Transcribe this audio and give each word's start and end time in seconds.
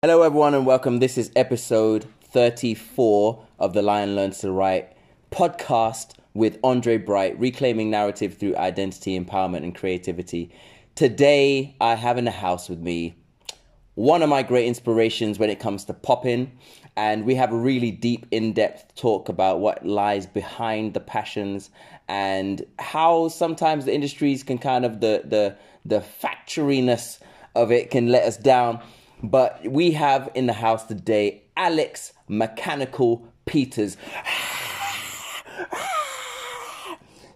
Hello, 0.00 0.22
everyone, 0.22 0.54
and 0.54 0.64
welcome. 0.64 1.00
This 1.00 1.18
is 1.18 1.32
episode 1.34 2.06
34 2.30 3.44
of 3.58 3.72
the 3.72 3.82
Lion 3.82 4.14
Learns 4.14 4.38
to 4.38 4.52
Write 4.52 4.96
podcast 5.32 6.12
with 6.34 6.56
Andre 6.62 6.98
Bright, 6.98 7.36
reclaiming 7.40 7.90
narrative 7.90 8.34
through 8.34 8.54
identity, 8.54 9.18
empowerment, 9.18 9.64
and 9.64 9.74
creativity. 9.74 10.54
Today, 10.94 11.74
I 11.80 11.96
have 11.96 12.16
in 12.16 12.26
the 12.26 12.30
house 12.30 12.68
with 12.68 12.78
me 12.78 13.16
one 13.96 14.22
of 14.22 14.28
my 14.28 14.44
great 14.44 14.68
inspirations 14.68 15.40
when 15.40 15.50
it 15.50 15.58
comes 15.58 15.84
to 15.86 15.94
popping, 15.94 16.52
and 16.96 17.24
we 17.24 17.34
have 17.34 17.52
a 17.52 17.56
really 17.56 17.90
deep, 17.90 18.24
in 18.30 18.52
depth 18.52 18.94
talk 18.94 19.28
about 19.28 19.58
what 19.58 19.84
lies 19.84 20.26
behind 20.26 20.94
the 20.94 21.00
passions 21.00 21.70
and 22.06 22.64
how 22.78 23.26
sometimes 23.26 23.86
the 23.86 23.94
industries 23.96 24.44
can 24.44 24.58
kind 24.58 24.84
of 24.84 25.00
the 25.00 25.24
the 25.24 25.56
the 25.84 26.04
factoriness 26.22 27.18
of 27.56 27.72
it 27.72 27.90
can 27.90 28.06
let 28.06 28.22
us 28.22 28.36
down 28.36 28.80
but 29.22 29.60
we 29.64 29.92
have 29.92 30.30
in 30.34 30.46
the 30.46 30.52
house 30.52 30.84
today 30.84 31.42
Alex 31.56 32.12
Mechanikool 32.28 33.24
Peters. 33.46 33.96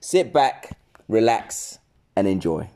Sit 0.01 0.33
back, 0.33 0.79
relax, 1.09 1.79
and 2.17 2.29
enjoy. 2.29 2.69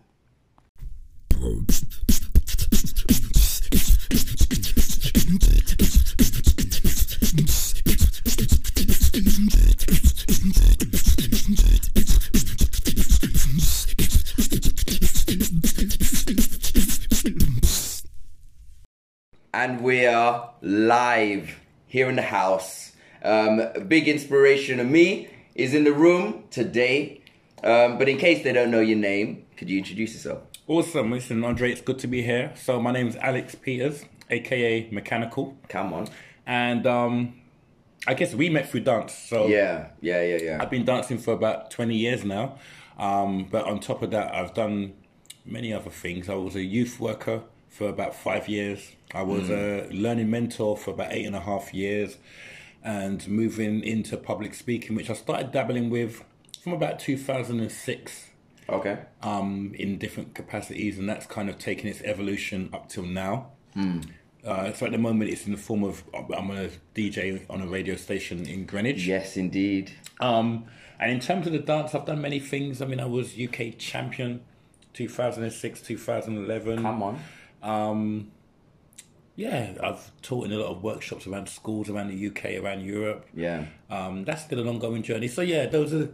And 19.66 19.80
we 19.80 20.06
are 20.06 20.52
live 20.62 21.58
here 21.88 22.08
in 22.08 22.14
the 22.14 22.22
house. 22.22 22.92
Um, 23.24 23.58
a 23.58 23.80
big 23.80 24.06
inspiration 24.06 24.78
of 24.78 24.86
me 24.86 25.28
is 25.56 25.74
in 25.74 25.82
the 25.82 25.92
room 25.92 26.44
today. 26.52 27.22
Um, 27.64 27.98
but 27.98 28.08
in 28.08 28.16
case 28.16 28.44
they 28.44 28.52
don't 28.52 28.70
know 28.70 28.78
your 28.78 28.96
name, 28.96 29.44
could 29.56 29.68
you 29.68 29.78
introduce 29.78 30.12
yourself? 30.12 30.42
Awesome. 30.68 31.10
Listen, 31.10 31.42
Andre, 31.42 31.72
it's 31.72 31.80
good 31.80 31.98
to 31.98 32.06
be 32.06 32.22
here. 32.22 32.52
So 32.54 32.80
my 32.80 32.92
name 32.92 33.08
is 33.08 33.16
Alex 33.16 33.56
Peters, 33.56 34.04
aka 34.30 34.88
Mechanikool. 34.90 35.56
Come 35.68 35.92
on. 35.92 36.06
And 36.46 36.86
um, 36.86 37.34
I 38.06 38.14
guess 38.14 38.34
we 38.34 38.48
met 38.48 38.70
through 38.70 38.82
dance. 38.82 39.14
So 39.14 39.48
Yeah, 39.48 39.88
yeah, 40.00 40.22
yeah, 40.22 40.38
yeah. 40.40 40.58
I've 40.62 40.70
been 40.70 40.84
dancing 40.84 41.18
for 41.18 41.34
about 41.34 41.72
20 41.72 41.96
years 41.96 42.24
now. 42.24 42.56
Um, 43.00 43.48
but 43.50 43.64
on 43.64 43.80
top 43.80 44.02
of 44.02 44.12
that, 44.12 44.32
I've 44.32 44.54
done 44.54 44.92
many 45.44 45.72
other 45.72 45.90
things. 45.90 46.28
I 46.28 46.34
was 46.34 46.54
a 46.54 46.62
youth 46.62 47.00
worker 47.00 47.42
for 47.76 47.88
about 47.88 48.14
five 48.14 48.48
years. 48.48 48.92
I 49.14 49.22
was 49.22 49.50
a 49.50 49.88
learning 49.92 50.30
mentor 50.30 50.76
for 50.76 50.90
about 50.92 51.12
eight 51.12 51.26
and 51.26 51.36
a 51.36 51.40
half 51.40 51.74
years 51.74 52.16
and 52.82 53.26
moving 53.28 53.82
into 53.84 54.16
public 54.16 54.54
speaking, 54.54 54.96
which 54.96 55.10
I 55.10 55.14
started 55.14 55.52
dabbling 55.52 55.90
with 55.90 56.24
from 56.62 56.72
about 56.72 56.98
2006 56.98 58.30
Okay. 58.68 58.98
um, 59.22 59.72
in 59.78 59.98
different 59.98 60.34
capacities, 60.34 60.98
and 60.98 61.08
that's 61.08 61.26
kind 61.26 61.48
of 61.48 61.58
taken 61.58 61.88
its 61.88 62.00
evolution 62.02 62.70
up 62.72 62.88
till 62.88 63.04
now. 63.04 63.48
Uh, 64.44 64.72
so 64.72 64.86
at 64.86 64.92
the 64.92 64.98
moment, 64.98 65.28
it's 65.30 65.44
in 65.46 65.52
the 65.52 65.58
form 65.58 65.82
of 65.84 66.02
I'm 66.14 66.50
a 66.50 66.68
DJ 66.94 67.42
on 67.50 67.60
a 67.60 67.66
radio 67.66 67.94
station 67.96 68.46
in 68.46 68.64
Greenwich. 68.64 69.06
Yes, 69.06 69.36
indeed. 69.36 69.92
Um, 70.20 70.64
and 70.98 71.10
in 71.12 71.20
terms 71.20 71.46
of 71.46 71.52
the 71.52 71.58
dance, 71.58 71.94
I've 71.94 72.06
done 72.06 72.20
many 72.22 72.40
things. 72.40 72.80
I 72.80 72.86
mean, 72.86 73.00
I 73.00 73.04
was 73.06 73.34
UK 73.38 73.76
champion 73.78 74.40
2006, 74.94 75.82
2011. 75.82 76.82
Come 76.82 77.02
on. 77.02 77.18
Um, 77.62 78.30
yeah, 79.34 79.74
I've 79.82 80.10
taught 80.22 80.46
in 80.46 80.52
a 80.52 80.56
lot 80.56 80.68
of 80.70 80.82
workshops 80.82 81.26
around 81.26 81.48
schools 81.48 81.90
around 81.90 82.08
the 82.08 82.26
UK, 82.28 82.62
around 82.62 82.80
Europe. 82.84 83.26
Yeah. 83.34 83.66
Um, 83.90 84.24
that's 84.24 84.42
still 84.44 84.60
an 84.60 84.68
ongoing 84.68 85.02
journey. 85.02 85.28
So 85.28 85.42
yeah, 85.42 85.66
those 85.66 85.92
are 85.92 86.08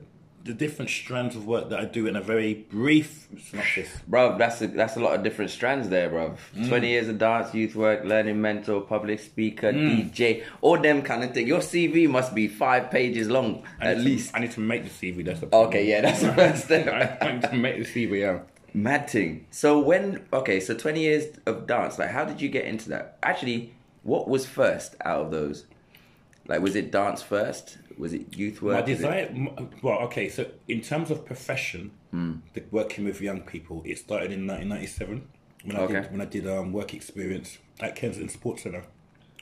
the 0.44 0.52
different 0.52 0.90
strands 0.90 1.36
of 1.36 1.46
work 1.46 1.68
that 1.70 1.78
I 1.78 1.84
do 1.84 2.08
in 2.08 2.16
a 2.16 2.20
very 2.20 2.54
brief 2.54 3.28
synopsis. 3.40 3.88
Bro, 4.08 4.38
that's 4.38 4.60
a, 4.60 4.66
that's 4.66 4.96
a 4.96 5.00
lot 5.00 5.14
of 5.14 5.22
different 5.22 5.52
strands 5.52 5.88
there, 5.88 6.08
bro. 6.10 6.34
Mm. 6.56 6.68
20 6.68 6.88
years 6.88 7.08
of 7.08 7.18
dance, 7.18 7.54
youth 7.54 7.76
work, 7.76 8.04
learning 8.04 8.40
mentor, 8.40 8.80
public 8.80 9.20
speaker, 9.20 9.72
DJ, 9.72 10.42
all 10.60 10.76
them 10.80 11.02
kind 11.02 11.22
of 11.22 11.32
thing. 11.32 11.46
Your 11.46 11.60
CV 11.60 12.08
must 12.10 12.34
be 12.34 12.48
five 12.48 12.90
pages 12.90 13.28
long, 13.30 13.62
I 13.80 13.90
at 13.92 13.98
need 13.98 14.02
to- 14.02 14.08
least. 14.10 14.30
I 14.34 14.40
need 14.40 14.50
to 14.50 14.60
make 14.60 14.82
the 14.82 14.90
CV. 14.90 15.24
That's 15.24 15.38
the 15.38 15.46
problem. 15.46 15.68
Okay, 15.68 15.86
yeah, 15.88 16.00
that's 16.00 16.22
the 16.22 16.32
first 16.32 16.64
I 16.72 16.82
step. 16.82 17.22
need 17.22 17.42
to 17.42 17.54
make 17.56 17.76
the 17.76 17.84
CV. 18.08 18.18
Yeah. 18.22 18.40
Mad 18.74 19.08
thing. 19.10 19.46
So 19.50 19.78
when 19.78 20.24
okay, 20.32 20.58
so 20.60 20.74
twenty 20.74 21.00
years 21.00 21.36
of 21.46 21.66
dance, 21.66 21.98
like 21.98 22.10
how 22.10 22.24
did 22.24 22.40
you 22.40 22.48
get 22.48 22.64
into 22.64 22.88
that? 22.90 23.18
Actually, 23.22 23.74
what 24.02 24.28
was 24.28 24.46
first 24.46 24.94
out 25.04 25.20
of 25.26 25.30
those? 25.30 25.64
Like 26.48 26.60
was 26.62 26.74
it 26.74 26.90
dance 26.90 27.22
first? 27.22 27.78
Was 27.98 28.12
it 28.14 28.36
youth 28.36 28.62
work? 28.62 28.74
My 28.74 28.80
Was 28.80 28.90
it- 28.90 28.94
desire, 28.96 29.48
well, 29.82 29.98
okay. 30.04 30.28
So 30.28 30.46
in 30.68 30.80
terms 30.80 31.10
of 31.10 31.24
profession, 31.26 31.90
Hmm. 32.10 32.36
the 32.54 32.62
working 32.70 33.04
with 33.04 33.20
young 33.20 33.42
people, 33.42 33.82
it 33.84 33.98
started 33.98 34.32
in 34.32 34.46
1997 34.46 35.28
when 35.64 35.76
I 35.76 35.80
Okay. 35.80 36.00
did 36.00 36.10
when 36.12 36.20
I 36.20 36.24
did 36.24 36.46
um, 36.48 36.72
work 36.72 36.94
experience 36.94 37.58
at 37.80 37.94
Kensington 37.94 38.28
Sports 38.30 38.62
Centre. 38.62 38.84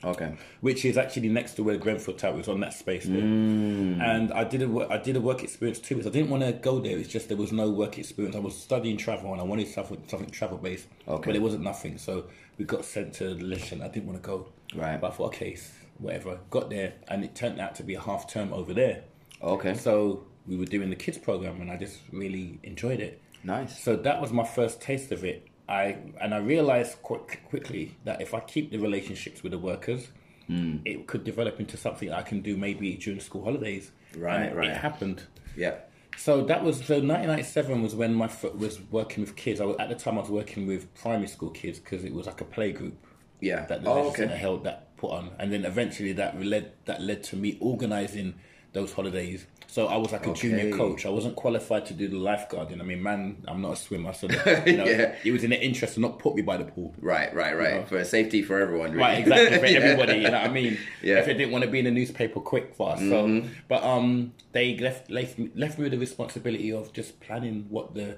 Okay. 0.03 0.33
which 0.61 0.83
is 0.83 0.97
actually 0.97 1.29
next 1.29 1.53
to 1.53 1.63
where 1.63 1.77
Grenfell 1.77 2.15
Tower 2.15 2.39
is 2.39 2.47
on 2.47 2.59
that 2.61 2.73
space 2.73 3.05
there. 3.05 3.21
Mm. 3.21 4.01
And 4.01 4.33
I 4.33 4.43
did 4.43 4.63
a 4.63 4.87
I 4.89 4.97
did 4.97 5.15
a 5.15 5.21
work 5.21 5.43
experience 5.43 5.79
too 5.79 5.95
because 5.95 6.09
I 6.09 6.13
didn't 6.13 6.29
want 6.29 6.43
to 6.43 6.53
go 6.53 6.79
there. 6.79 6.97
It's 6.97 7.09
just 7.09 7.27
there 7.27 7.37
was 7.37 7.51
no 7.51 7.69
work 7.69 7.97
experience. 7.97 8.35
I 8.35 8.39
was 8.39 8.57
studying 8.57 8.97
travel 8.97 9.31
and 9.31 9.39
I 9.41 9.43
wanted 9.43 9.67
something 9.67 10.01
something 10.07 10.29
travel 10.29 10.57
based. 10.57 10.87
Okay. 11.07 11.29
But 11.29 11.35
it 11.35 11.41
wasn't 11.41 11.63
nothing. 11.63 11.97
So 11.97 12.25
we 12.57 12.65
got 12.65 12.83
sent 12.83 13.13
to 13.15 13.35
Lishan. 13.35 13.83
I 13.83 13.87
didn't 13.87 14.07
want 14.07 14.21
to 14.21 14.27
go. 14.27 14.47
Right. 14.75 14.99
But 14.99 15.11
I 15.11 15.15
thought, 15.15 15.27
okay, 15.27 15.57
whatever. 15.99 16.39
Got 16.49 16.69
there 16.69 16.93
and 17.07 17.23
it 17.23 17.35
turned 17.35 17.59
out 17.59 17.75
to 17.75 17.83
be 17.83 17.93
a 17.95 18.01
half 18.01 18.31
term 18.31 18.53
over 18.53 18.73
there. 18.73 19.03
Okay. 19.41 19.75
So 19.75 20.25
we 20.47 20.57
were 20.57 20.65
doing 20.65 20.89
the 20.89 20.95
kids 20.95 21.17
program 21.17 21.61
and 21.61 21.69
I 21.69 21.77
just 21.77 21.99
really 22.11 22.59
enjoyed 22.63 22.99
it. 22.99 23.21
Nice. 23.43 23.79
So 23.79 23.95
that 23.95 24.21
was 24.21 24.31
my 24.31 24.43
first 24.43 24.81
taste 24.81 25.11
of 25.11 25.23
it. 25.23 25.47
I 25.69 25.97
and 26.19 26.33
I 26.33 26.37
realized 26.39 27.01
quick, 27.01 27.41
quickly 27.49 27.95
that 28.05 28.21
if 28.21 28.33
I 28.33 28.39
keep 28.39 28.71
the 28.71 28.77
relationships 28.77 29.43
with 29.43 29.51
the 29.51 29.59
workers, 29.59 30.09
Hmm. 30.47 30.77
it 30.85 31.07
could 31.07 31.23
develop 31.23 31.59
into 31.59 31.77
something 31.77 32.11
I 32.11 32.23
can 32.23 32.41
do 32.41 32.57
maybe 32.57 32.95
during 32.95 33.19
school 33.21 33.43
holidays. 33.43 33.91
Right, 34.17 34.47
And 34.47 34.55
right. 34.57 34.69
It 34.71 34.77
happened. 34.77 35.23
Yeah. 35.55 35.75
So 36.17 36.43
that 36.45 36.63
was 36.63 36.77
so 36.77 36.95
1997 36.95 37.81
was 37.81 37.95
when 37.95 38.13
my 38.13 38.27
foot 38.27 38.57
was 38.57 38.81
working 38.91 39.23
with 39.23 39.35
kids. 39.37 39.61
I 39.61 39.65
was, 39.65 39.77
at 39.79 39.87
the 39.89 39.95
time 39.95 40.17
I 40.17 40.21
was 40.21 40.29
working 40.29 40.67
with 40.67 40.93
primary 40.95 41.27
school 41.27 41.51
kids 41.51 41.79
because 41.79 42.03
it 42.03 42.13
was 42.13 42.25
like 42.25 42.41
a 42.41 42.45
play 42.45 42.73
group 42.73 42.97
Yeah. 43.39 43.65
that 43.67 43.83
the 43.83 43.89
oh, 43.89 44.09
okay. 44.09 44.27
Held 44.27 44.65
that 44.65 44.97
put 44.97 45.11
on, 45.11 45.31
and 45.39 45.53
then 45.53 45.63
eventually 45.63 46.11
that 46.13 46.39
led 46.43 46.73
that 46.85 47.01
led 47.01 47.23
to 47.25 47.35
me 47.37 47.57
organising 47.61 48.33
those 48.73 48.93
holidays. 48.93 49.45
So 49.67 49.87
I 49.87 49.95
was 49.95 50.11
like 50.11 50.27
a 50.27 50.33
junior 50.33 50.75
coach. 50.75 51.05
I 51.05 51.09
wasn't 51.09 51.37
qualified 51.37 51.85
to 51.85 51.93
do 51.93 52.09
the 52.09 52.17
lifeguarding. 52.17 52.81
I 52.81 52.83
mean, 52.83 53.01
man, 53.01 53.37
I'm 53.47 53.61
not 53.61 53.71
a 53.73 53.75
swimmer, 53.77 54.11
so 54.11 54.27
you 54.65 54.75
know, 54.77 54.83
Yeah. 54.85 55.15
it 55.23 55.31
was 55.31 55.45
in 55.45 55.51
their 55.51 55.61
interest 55.61 55.93
to 55.93 56.01
not 56.01 56.19
put 56.19 56.35
me 56.35 56.41
by 56.41 56.57
the 56.57 56.65
pool. 56.65 56.93
Right, 56.99 57.33
right, 57.33 57.57
right. 57.57 57.75
know. 57.75 57.85
For 57.85 58.03
safety 58.03 58.41
for 58.41 58.59
everyone, 58.59 58.91
really. 58.91 59.01
Right, 59.01 59.19
exactly 59.19 59.59
for 59.59 59.65
Yeah. 59.73 59.79
everybody. 59.79 60.17
You 60.19 60.23
know 60.29 60.41
what 60.41 60.49
I 60.49 60.53
mean? 60.53 60.77
Yeah. 61.01 61.19
If 61.19 61.25
they 61.27 61.33
didn't 61.35 61.51
want 61.51 61.63
to 61.63 61.69
be 61.71 61.79
in 61.79 61.85
the 61.85 61.91
newspaper 61.91 62.41
quick 62.41 62.75
fast, 62.75 63.01
so 63.01 63.43
but 63.69 63.81
um, 63.83 64.33
they 64.51 64.77
left 64.77 65.09
left 65.09 65.39
left 65.55 65.77
me 65.77 65.83
with 65.83 65.93
the 65.93 65.97
responsibility 65.99 66.73
of 66.73 66.91
just 66.91 67.21
planning 67.21 67.65
what 67.69 67.93
the 67.95 68.17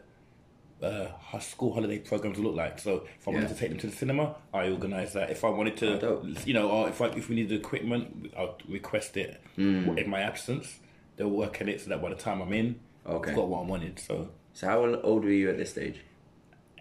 uh, 0.84 1.08
ho- 1.18 1.40
school 1.40 1.74
holiday 1.74 2.00
programs 2.00 2.38
look 2.40 2.56
like. 2.56 2.78
So 2.80 3.06
if 3.20 3.28
I 3.28 3.32
wanted 3.32 3.44
Yeah. 3.50 3.54
to 3.54 3.60
take 3.60 3.70
them 3.70 3.80
to 3.80 3.88
the 3.88 3.96
cinema, 3.96 4.36
I 4.54 4.70
organise 4.70 5.14
that. 5.14 5.30
If 5.32 5.44
I 5.44 5.50
wanted 5.50 5.78
to, 5.78 5.96
Oh, 5.96 6.00
dope. 6.00 6.48
you 6.48 6.54
know, 6.54 6.70
or 6.70 6.90
if 6.90 7.02
I, 7.02 7.08
if 7.08 7.30
we 7.30 7.36
needed 7.36 7.60
equipment, 7.60 8.32
I'll 8.38 8.58
request 8.68 9.18
it 9.18 9.42
Hmm. 9.56 9.98
in 9.98 10.10
my 10.10 10.20
absence. 10.22 10.80
They'll 11.16 11.30
work 11.30 11.62
on 11.62 11.70
it 11.70 11.82
so 11.82 11.90
that 11.90 12.02
by 12.02 12.10
the 12.10 12.16
time 12.16 12.42
I'm 12.42 12.54
in, 12.54 12.80
Okay. 13.06 13.32
I've 13.32 13.36
got 13.36 13.48
what 13.48 13.60
I 13.60 13.64
wanted. 13.66 14.00
So 14.00 14.30
So 14.54 14.68
how 14.68 14.86
old 15.02 15.24
were 15.24 15.32
you 15.32 15.50
at 15.50 15.58
this 15.58 15.72
stage? 15.72 15.98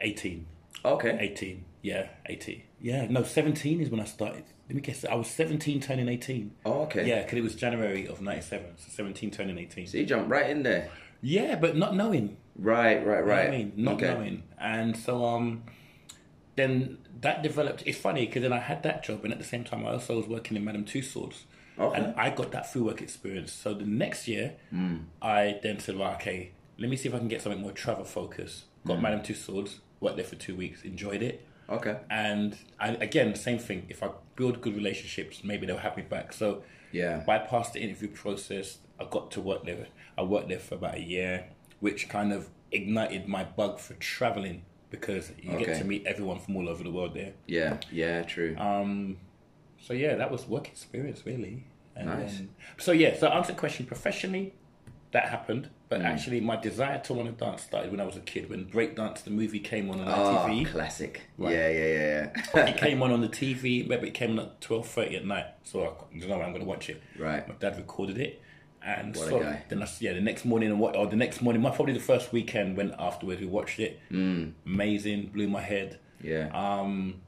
18. 0.00 0.46
Okay. 0.84 1.16
18. 1.20 1.64
Yeah, 1.82 2.08
18. 2.26 2.62
Yeah, 2.80 3.06
no, 3.08 3.22
17 3.22 3.80
is 3.80 3.90
when 3.90 4.00
I 4.00 4.04
started. 4.04 4.44
Let 4.68 4.76
me 4.76 4.80
guess. 4.82 5.04
I 5.04 5.14
was 5.14 5.28
17 5.28 5.80
turning 5.80 6.08
18. 6.08 6.52
Oh, 6.64 6.82
okay. 6.82 7.06
Yeah, 7.08 7.22
because 7.22 7.38
it 7.38 7.42
was 7.42 7.54
January 7.54 8.06
of 8.06 8.20
97. 8.20 8.66
So 8.78 8.86
17 8.90 9.30
turning 9.30 9.58
18. 9.58 9.86
So 9.86 9.98
you 9.98 10.06
jumped 10.06 10.30
right 10.30 10.48
in 10.48 10.62
there. 10.62 10.88
Yeah, 11.22 11.56
but 11.56 11.76
not 11.76 11.94
knowing. 11.96 12.36
Right, 12.56 12.96
right, 13.06 13.20
You 13.20 13.24
know 13.24 13.32
right. 13.32 13.46
I 13.48 13.50
mean? 13.50 13.72
Not 13.76 13.94
okay. 13.94 14.12
knowing. 14.12 14.42
And 14.58 14.96
so 14.96 15.24
um, 15.24 15.62
then 16.56 16.98
that 17.20 17.42
developed. 17.42 17.82
It's 17.86 17.98
funny 17.98 18.26
because 18.26 18.42
then 18.42 18.52
I 18.52 18.58
had 18.58 18.82
that 18.82 19.02
job, 19.04 19.24
and 19.24 19.32
at 19.32 19.38
the 19.38 19.44
same 19.44 19.64
time, 19.64 19.86
I 19.86 19.92
also 19.92 20.16
was 20.18 20.26
working 20.26 20.56
in 20.56 20.64
Madame 20.64 20.84
Tussauds. 20.84 21.44
Okay. 21.78 21.98
And 22.00 22.14
I 22.18 22.28
got 22.30 22.52
that 22.52 22.70
through 22.70 22.84
work 22.84 23.00
experience. 23.00 23.50
So 23.52 23.72
the 23.72 23.86
next 23.86 24.28
year, 24.28 24.54
Hmm. 24.70 24.96
I 25.22 25.58
then 25.62 25.78
said, 25.78 25.96
well, 25.96 26.12
okay, 26.14 26.50
let 26.78 26.90
me 26.90 26.96
see 26.96 27.08
if 27.08 27.14
I 27.14 27.18
can 27.18 27.28
get 27.28 27.40
something 27.40 27.62
more 27.62 27.72
travel 27.72 28.04
focused. 28.04 28.64
Got 28.86 28.96
Hmm. 28.96 29.02
Madame 29.02 29.20
Tussauds, 29.22 29.76
worked 30.00 30.16
there 30.16 30.26
for 30.26 30.36
two 30.36 30.54
weeks, 30.54 30.82
enjoyed 30.82 31.22
it. 31.22 31.46
Okay. 31.70 31.96
And 32.10 32.58
I, 32.78 32.88
again, 32.90 33.34
same 33.36 33.58
thing. 33.58 33.86
If 33.88 34.02
I 34.02 34.10
build 34.36 34.60
good 34.60 34.74
relationships, 34.76 35.42
maybe 35.42 35.64
they'll 35.66 35.78
have 35.78 35.96
me 35.96 36.02
back. 36.02 36.34
So 36.34 36.62
Yeah. 36.90 37.24
bypassed 37.26 37.72
the 37.72 37.80
interview 37.80 38.08
process. 38.08 38.78
I 39.02 39.08
got 39.10 39.30
to 39.32 39.40
work 39.40 39.64
there. 39.64 39.86
I 40.16 40.22
worked 40.22 40.48
there 40.48 40.58
for 40.58 40.74
about 40.76 40.94
a 40.96 41.00
year, 41.00 41.46
which 41.80 42.08
kind 42.08 42.32
of 42.32 42.48
ignited 42.70 43.28
my 43.28 43.44
bug 43.44 43.78
for 43.78 43.94
traveling 43.94 44.62
because 44.90 45.32
you 45.42 45.50
Okay. 45.52 45.64
get 45.66 45.78
to 45.78 45.84
meet 45.84 46.06
everyone 46.06 46.38
from 46.38 46.56
all 46.56 46.68
over 46.68 46.82
the 46.84 46.90
world 46.90 47.14
there. 47.14 47.32
Yeah, 47.46 47.78
yeah, 47.90 48.22
true. 48.22 48.54
Um, 48.58 49.16
so 49.80 49.92
yeah, 49.94 50.14
that 50.16 50.30
was 50.30 50.46
work 50.46 50.68
experience 50.68 51.22
really. 51.24 51.64
And 51.96 52.06
Nice. 52.08 52.36
then- 52.38 52.48
so 52.78 52.92
yeah, 52.92 53.16
so 53.18 53.28
answer 53.28 53.52
the 53.52 53.58
question 53.58 53.86
professionally, 53.86 54.54
that 55.12 55.28
happened. 55.28 55.68
But 55.90 56.00
Mm. 56.00 56.04
actually, 56.06 56.40
my 56.40 56.56
desire 56.56 56.98
to 57.00 57.12
want 57.12 57.28
to 57.38 57.44
dance 57.44 57.62
started 57.64 57.90
when 57.90 58.00
I 58.00 58.04
was 58.06 58.16
a 58.16 58.20
kid. 58.20 58.48
When 58.48 58.64
Breakdance, 58.64 59.24
the 59.24 59.30
movie, 59.30 59.58
came 59.60 59.90
on 59.90 60.00
on 60.00 60.08
oh, 60.08 60.46
TV. 60.48 60.64
classic. 60.64 61.20
Right. 61.36 61.52
Yeah, 61.52 61.68
yeah, 61.68 61.84
yeah, 61.86 62.28
yeah. 62.54 62.66
it 62.70 62.76
came 62.86 63.02
on 63.02 63.12
on 63.12 63.20
the 63.20 63.28
TV. 63.28 63.86
Maybe 63.86 64.08
it 64.08 64.14
came 64.14 64.30
on 64.32 64.46
at 64.46 64.60
twelve 64.62 64.88
thirty 64.88 65.16
at 65.16 65.26
night. 65.26 65.46
So 65.64 65.82
I 65.84 66.16
you 66.16 66.26
know 66.26 66.40
I'm 66.40 66.52
going 66.52 66.62
to 66.64 66.68
watch 66.68 66.88
it. 66.88 67.02
Right. 67.18 67.46
My 67.46 67.54
dad 67.60 67.76
recorded 67.76 68.16
it, 68.18 68.40
and 68.84 69.14
What 69.16 69.26
a 69.26 69.30
so 69.30 69.40
guy. 69.40 69.62
then 69.68 69.82
I, 69.82 69.88
yeah, 70.00 70.12
the 70.12 70.20
next 70.20 70.44
morning 70.44 70.70
and 70.70 70.80
what 70.80 70.96
or 70.96 71.06
the 71.06 71.16
next 71.16 71.40
morning, 71.42 71.62
my 71.62 71.70
probably 71.70 71.94
the 71.94 72.00
first 72.00 72.32
weekend 72.32 72.76
went 72.76 72.94
afterwards 72.98 73.40
we 73.40 73.46
watched 73.46 73.78
it. 73.78 74.00
Mm. 74.10 74.52
Amazing, 74.66 75.26
blew 75.32 75.48
my 75.48 75.60
head. 75.62 75.98
yeah. 76.22 76.48
Um, 76.52 77.20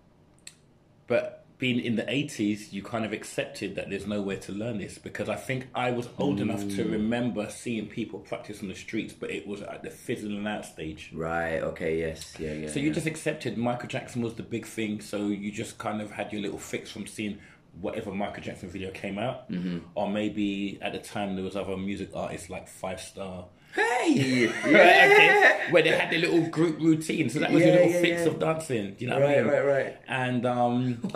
but 1.06 1.40
being 1.58 1.78
in 1.78 1.94
the 1.96 2.02
80s, 2.02 2.72
you 2.72 2.82
kind 2.82 3.04
of 3.04 3.12
accepted 3.12 3.76
that 3.76 3.88
there's 3.88 4.06
nowhere 4.06 4.36
to 4.38 4.52
learn 4.52 4.78
this 4.78 4.98
because 4.98 5.28
I 5.28 5.36
think 5.36 5.68
I 5.74 5.92
was 5.92 6.08
old 6.18 6.40
enough 6.40 6.66
to 6.70 6.84
remember 6.84 7.48
seeing 7.48 7.86
people 7.86 8.18
practice 8.18 8.60
on 8.60 8.68
the 8.68 8.74
streets, 8.74 9.12
but 9.12 9.30
it 9.30 9.46
was 9.46 9.62
at 9.62 9.82
the 9.82 9.90
fizzling 9.90 10.46
out 10.46 10.64
stage. 10.66 11.10
right. 11.14 11.60
Okay. 11.60 12.00
Yes. 12.00 12.34
Yeah. 12.38 12.52
Yeah. 12.54 12.68
So 12.70 12.80
you 12.80 12.90
just 12.92 13.06
accepted 13.06 13.56
Michael 13.56 13.88
Jackson 13.88 14.20
was 14.20 14.34
the 14.34 14.42
big 14.42 14.66
thing, 14.66 15.00
so 15.00 15.28
you 15.28 15.52
just 15.52 15.78
kind 15.78 16.02
of 16.02 16.10
had 16.10 16.32
your 16.32 16.42
little 16.42 16.58
fix 16.58 16.90
from 16.90 17.06
seeing 17.06 17.38
whatever 17.81 18.12
Michael 18.12 18.43
Jackson 18.43 18.69
video 18.71 18.91
came 18.91 19.19
out, 19.19 19.50
mm-hmm. 19.50 19.79
or 19.94 20.09
maybe 20.09 20.79
at 20.82 20.93
the 20.93 20.99
time 20.99 21.35
there 21.35 21.44
was 21.44 21.56
other 21.56 21.76
music 21.76 22.11
artists 22.15 22.49
like 22.50 22.69
Five 22.69 23.00
Star. 23.00 23.47
Hey. 23.75 24.47
Right, 24.65 24.71
Yeah. 24.71 25.09
okay, 25.12 25.61
where 25.73 25.82
they 25.82 25.91
had 25.91 26.11
their 26.12 26.21
little 26.21 26.47
group 26.49 26.79
routine, 26.81 27.29
so 27.29 27.41
that 27.41 27.50
was 27.50 27.61
Yeah, 27.62 27.69
your 27.69 27.76
little 27.76 27.93
yeah, 27.93 28.00
fix 28.00 28.21
yeah. 28.23 28.26
of 28.29 28.38
dancing. 28.38 28.94
Do 28.94 29.05
you 29.05 29.11
know 29.11 29.19
what 29.19 29.29
I 29.29 29.35
Right. 29.41 29.44
mean? 29.44 29.53
Right. 29.53 29.67
Right. 29.85 29.97
And 30.06 30.47
um, 30.47 30.94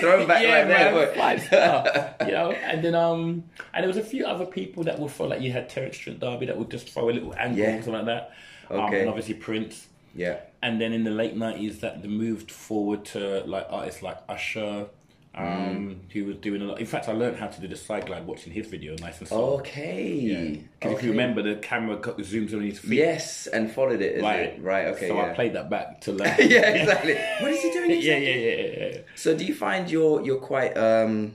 throwback 0.00 0.42
yeah, 0.42 0.92
right 0.94 1.14
five 1.16 1.42
star. 1.42 2.14
you 2.26 2.32
know, 2.32 2.52
and 2.52 2.82
then 2.84 2.94
um, 2.94 3.44
and 3.74 3.82
there 3.82 3.88
was 3.88 3.96
a 3.96 4.02
few 4.04 4.24
other 4.26 4.46
people 4.46 4.84
that 4.84 4.98
would 4.98 5.10
throw 5.10 5.26
like 5.26 5.40
you 5.42 5.52
had 5.52 5.68
Terence 5.68 5.96
Trent 5.98 6.20
D'Arby 6.20 6.46
that 6.46 6.56
would 6.58 6.70
just 6.70 6.88
throw 6.90 7.10
a 7.10 7.12
little 7.12 7.34
angle 7.34 7.64
or 7.64 7.72
something 7.82 7.92
like 7.92 8.06
that. 8.06 8.30
Um, 8.70 8.80
Okay. 8.80 9.00
and 9.00 9.08
obviously 9.08 9.34
Prince. 9.34 9.88
Yeah. 10.14 10.38
And 10.62 10.80
then 10.80 10.92
in 10.92 11.04
the 11.04 11.10
late 11.10 11.36
nineties, 11.36 11.80
that 11.80 12.02
they 12.02 12.08
moved 12.08 12.50
forward 12.50 13.04
to 13.06 13.42
like 13.46 13.66
artists 13.68 14.02
like 14.02 14.18
Usher. 14.28 14.86
Um, 15.34 15.46
Mm. 15.46 16.12
who 16.12 16.26
was 16.26 16.36
doing 16.36 16.60
a 16.60 16.66
lot. 16.66 16.78
In 16.78 16.84
fact, 16.84 17.08
I 17.08 17.12
learned 17.12 17.38
how 17.38 17.46
to 17.46 17.58
do 17.60 17.66
the 17.66 17.74
side 17.76 18.04
glide 18.04 18.26
watching 18.26 18.52
his 18.52 18.66
video, 18.66 18.94
nice 19.00 19.18
and 19.20 19.28
slow. 19.28 19.54
Okay. 19.60 20.12
Yeah. 20.12 20.60
'Cause 20.78 20.92
if 20.92 20.98
Okay. 20.98 21.06
you 21.06 21.12
remember, 21.12 21.40
the 21.40 21.54
camera 21.56 21.96
zooms 21.96 22.52
on 22.52 22.60
his 22.60 22.78
feet. 22.80 22.98
Yes, 22.98 23.46
and 23.46 23.70
followed 23.70 24.02
it. 24.02 24.16
Is 24.16 24.22
Right. 24.22 24.40
it? 24.40 24.60
Right. 24.62 24.86
Okay. 24.88 25.08
So 25.08 25.14
yeah. 25.16 25.30
I 25.30 25.34
played 25.34 25.54
that 25.54 25.70
back 25.70 26.02
to 26.02 26.12
learn. 26.18 26.34
yeah. 26.38 26.68
Exactly. 26.72 27.14
What 27.40 27.50
is 27.50 27.62
he 27.62 27.70
doing? 27.70 27.90
yeah, 27.92 27.96
Exactly? 27.96 28.44
yeah, 28.44 28.54
yeah, 28.56 28.66
yeah, 28.66 28.88
yeah. 28.92 28.98
So 29.14 29.34
do 29.34 29.44
you 29.46 29.54
find 29.54 29.90
you're 29.90 30.22
you're 30.22 30.36
quite 30.40 30.76
um 30.76 31.32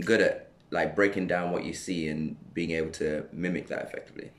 good 0.00 0.20
at 0.20 0.50
like 0.70 0.94
breaking 0.94 1.26
down 1.26 1.50
what 1.50 1.64
you 1.64 1.72
see 1.72 2.06
and 2.06 2.36
being 2.54 2.70
able 2.70 2.90
to 2.92 3.24
mimic 3.32 3.66
that 3.68 3.82
effectively? 3.86 4.30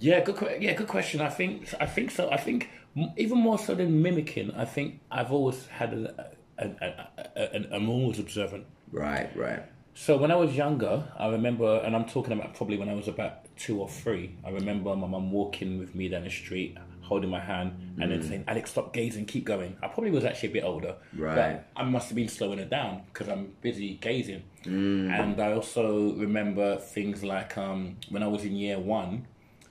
Yeah, 0.00 0.20
good. 0.24 0.36
que- 0.36 0.58
Yeah, 0.60 0.74
good 0.74 0.88
question. 0.88 1.20
I 1.20 1.28
think. 1.28 1.72
I 1.80 1.86
think 1.86 2.10
so. 2.10 2.28
I 2.32 2.36
think 2.36 2.68
m- 2.96 3.12
even 3.16 3.38
more 3.38 3.58
so 3.60 3.76
than 3.76 4.02
mimicking. 4.02 4.50
I 4.56 4.64
think 4.64 4.98
I've 5.08 5.30
always 5.32 5.68
had 5.68 5.92
a, 5.92 6.32
a, 6.58 6.66
a, 6.66 7.08
a, 7.36 7.42
a, 7.56 7.74
I'm 7.76 7.88
always 7.88 8.18
observant. 8.18 8.66
Right. 8.92 9.34
Right. 9.36 9.62
So 9.94 10.16
when 10.16 10.30
I 10.30 10.36
was 10.36 10.54
younger, 10.54 11.04
I 11.16 11.28
remember, 11.28 11.78
and 11.84 11.96
I'm 11.96 12.04
talking 12.04 12.32
about 12.32 12.54
probably 12.54 12.76
when 12.78 12.88
I 12.88 12.94
was 12.94 13.08
about 13.08 13.44
two 13.56 13.80
or 13.80 13.88
three. 13.88 14.36
I 14.44 14.50
remember 14.50 14.94
my 14.94 15.08
mum 15.08 15.32
walking 15.32 15.78
with 15.78 15.94
me 15.96 16.08
down 16.08 16.22
the 16.22 16.30
street, 16.30 16.78
holding 17.00 17.30
my 17.30 17.40
hand, 17.40 17.72
and 18.00 18.12
then 18.12 18.22
saying, 18.22 18.44
"Alex, 18.46 18.70
stop 18.70 18.92
gazing, 18.92 19.26
keep 19.26 19.44
going." 19.44 19.76
I 19.82 19.88
probably 19.88 20.12
was 20.12 20.24
actually 20.24 20.50
a 20.50 20.52
bit 20.52 20.64
older, 20.64 20.94
Right. 21.16 21.34
But 21.74 21.80
I 21.80 21.82
must 21.84 22.08
have 22.10 22.14
been 22.16 22.28
slowing 22.28 22.60
it 22.60 22.70
down 22.70 23.02
because 23.06 23.28
I'm 23.28 23.54
busy 23.60 23.94
gazing. 24.00 24.44
And 24.64 25.40
I 25.40 25.52
also 25.52 26.12
remember 26.14 26.76
things 26.76 27.24
like 27.24 27.58
um, 27.58 27.96
when 28.08 28.22
I 28.22 28.28
was 28.28 28.44
in 28.44 28.54
year 28.54 28.78
one, 28.78 29.26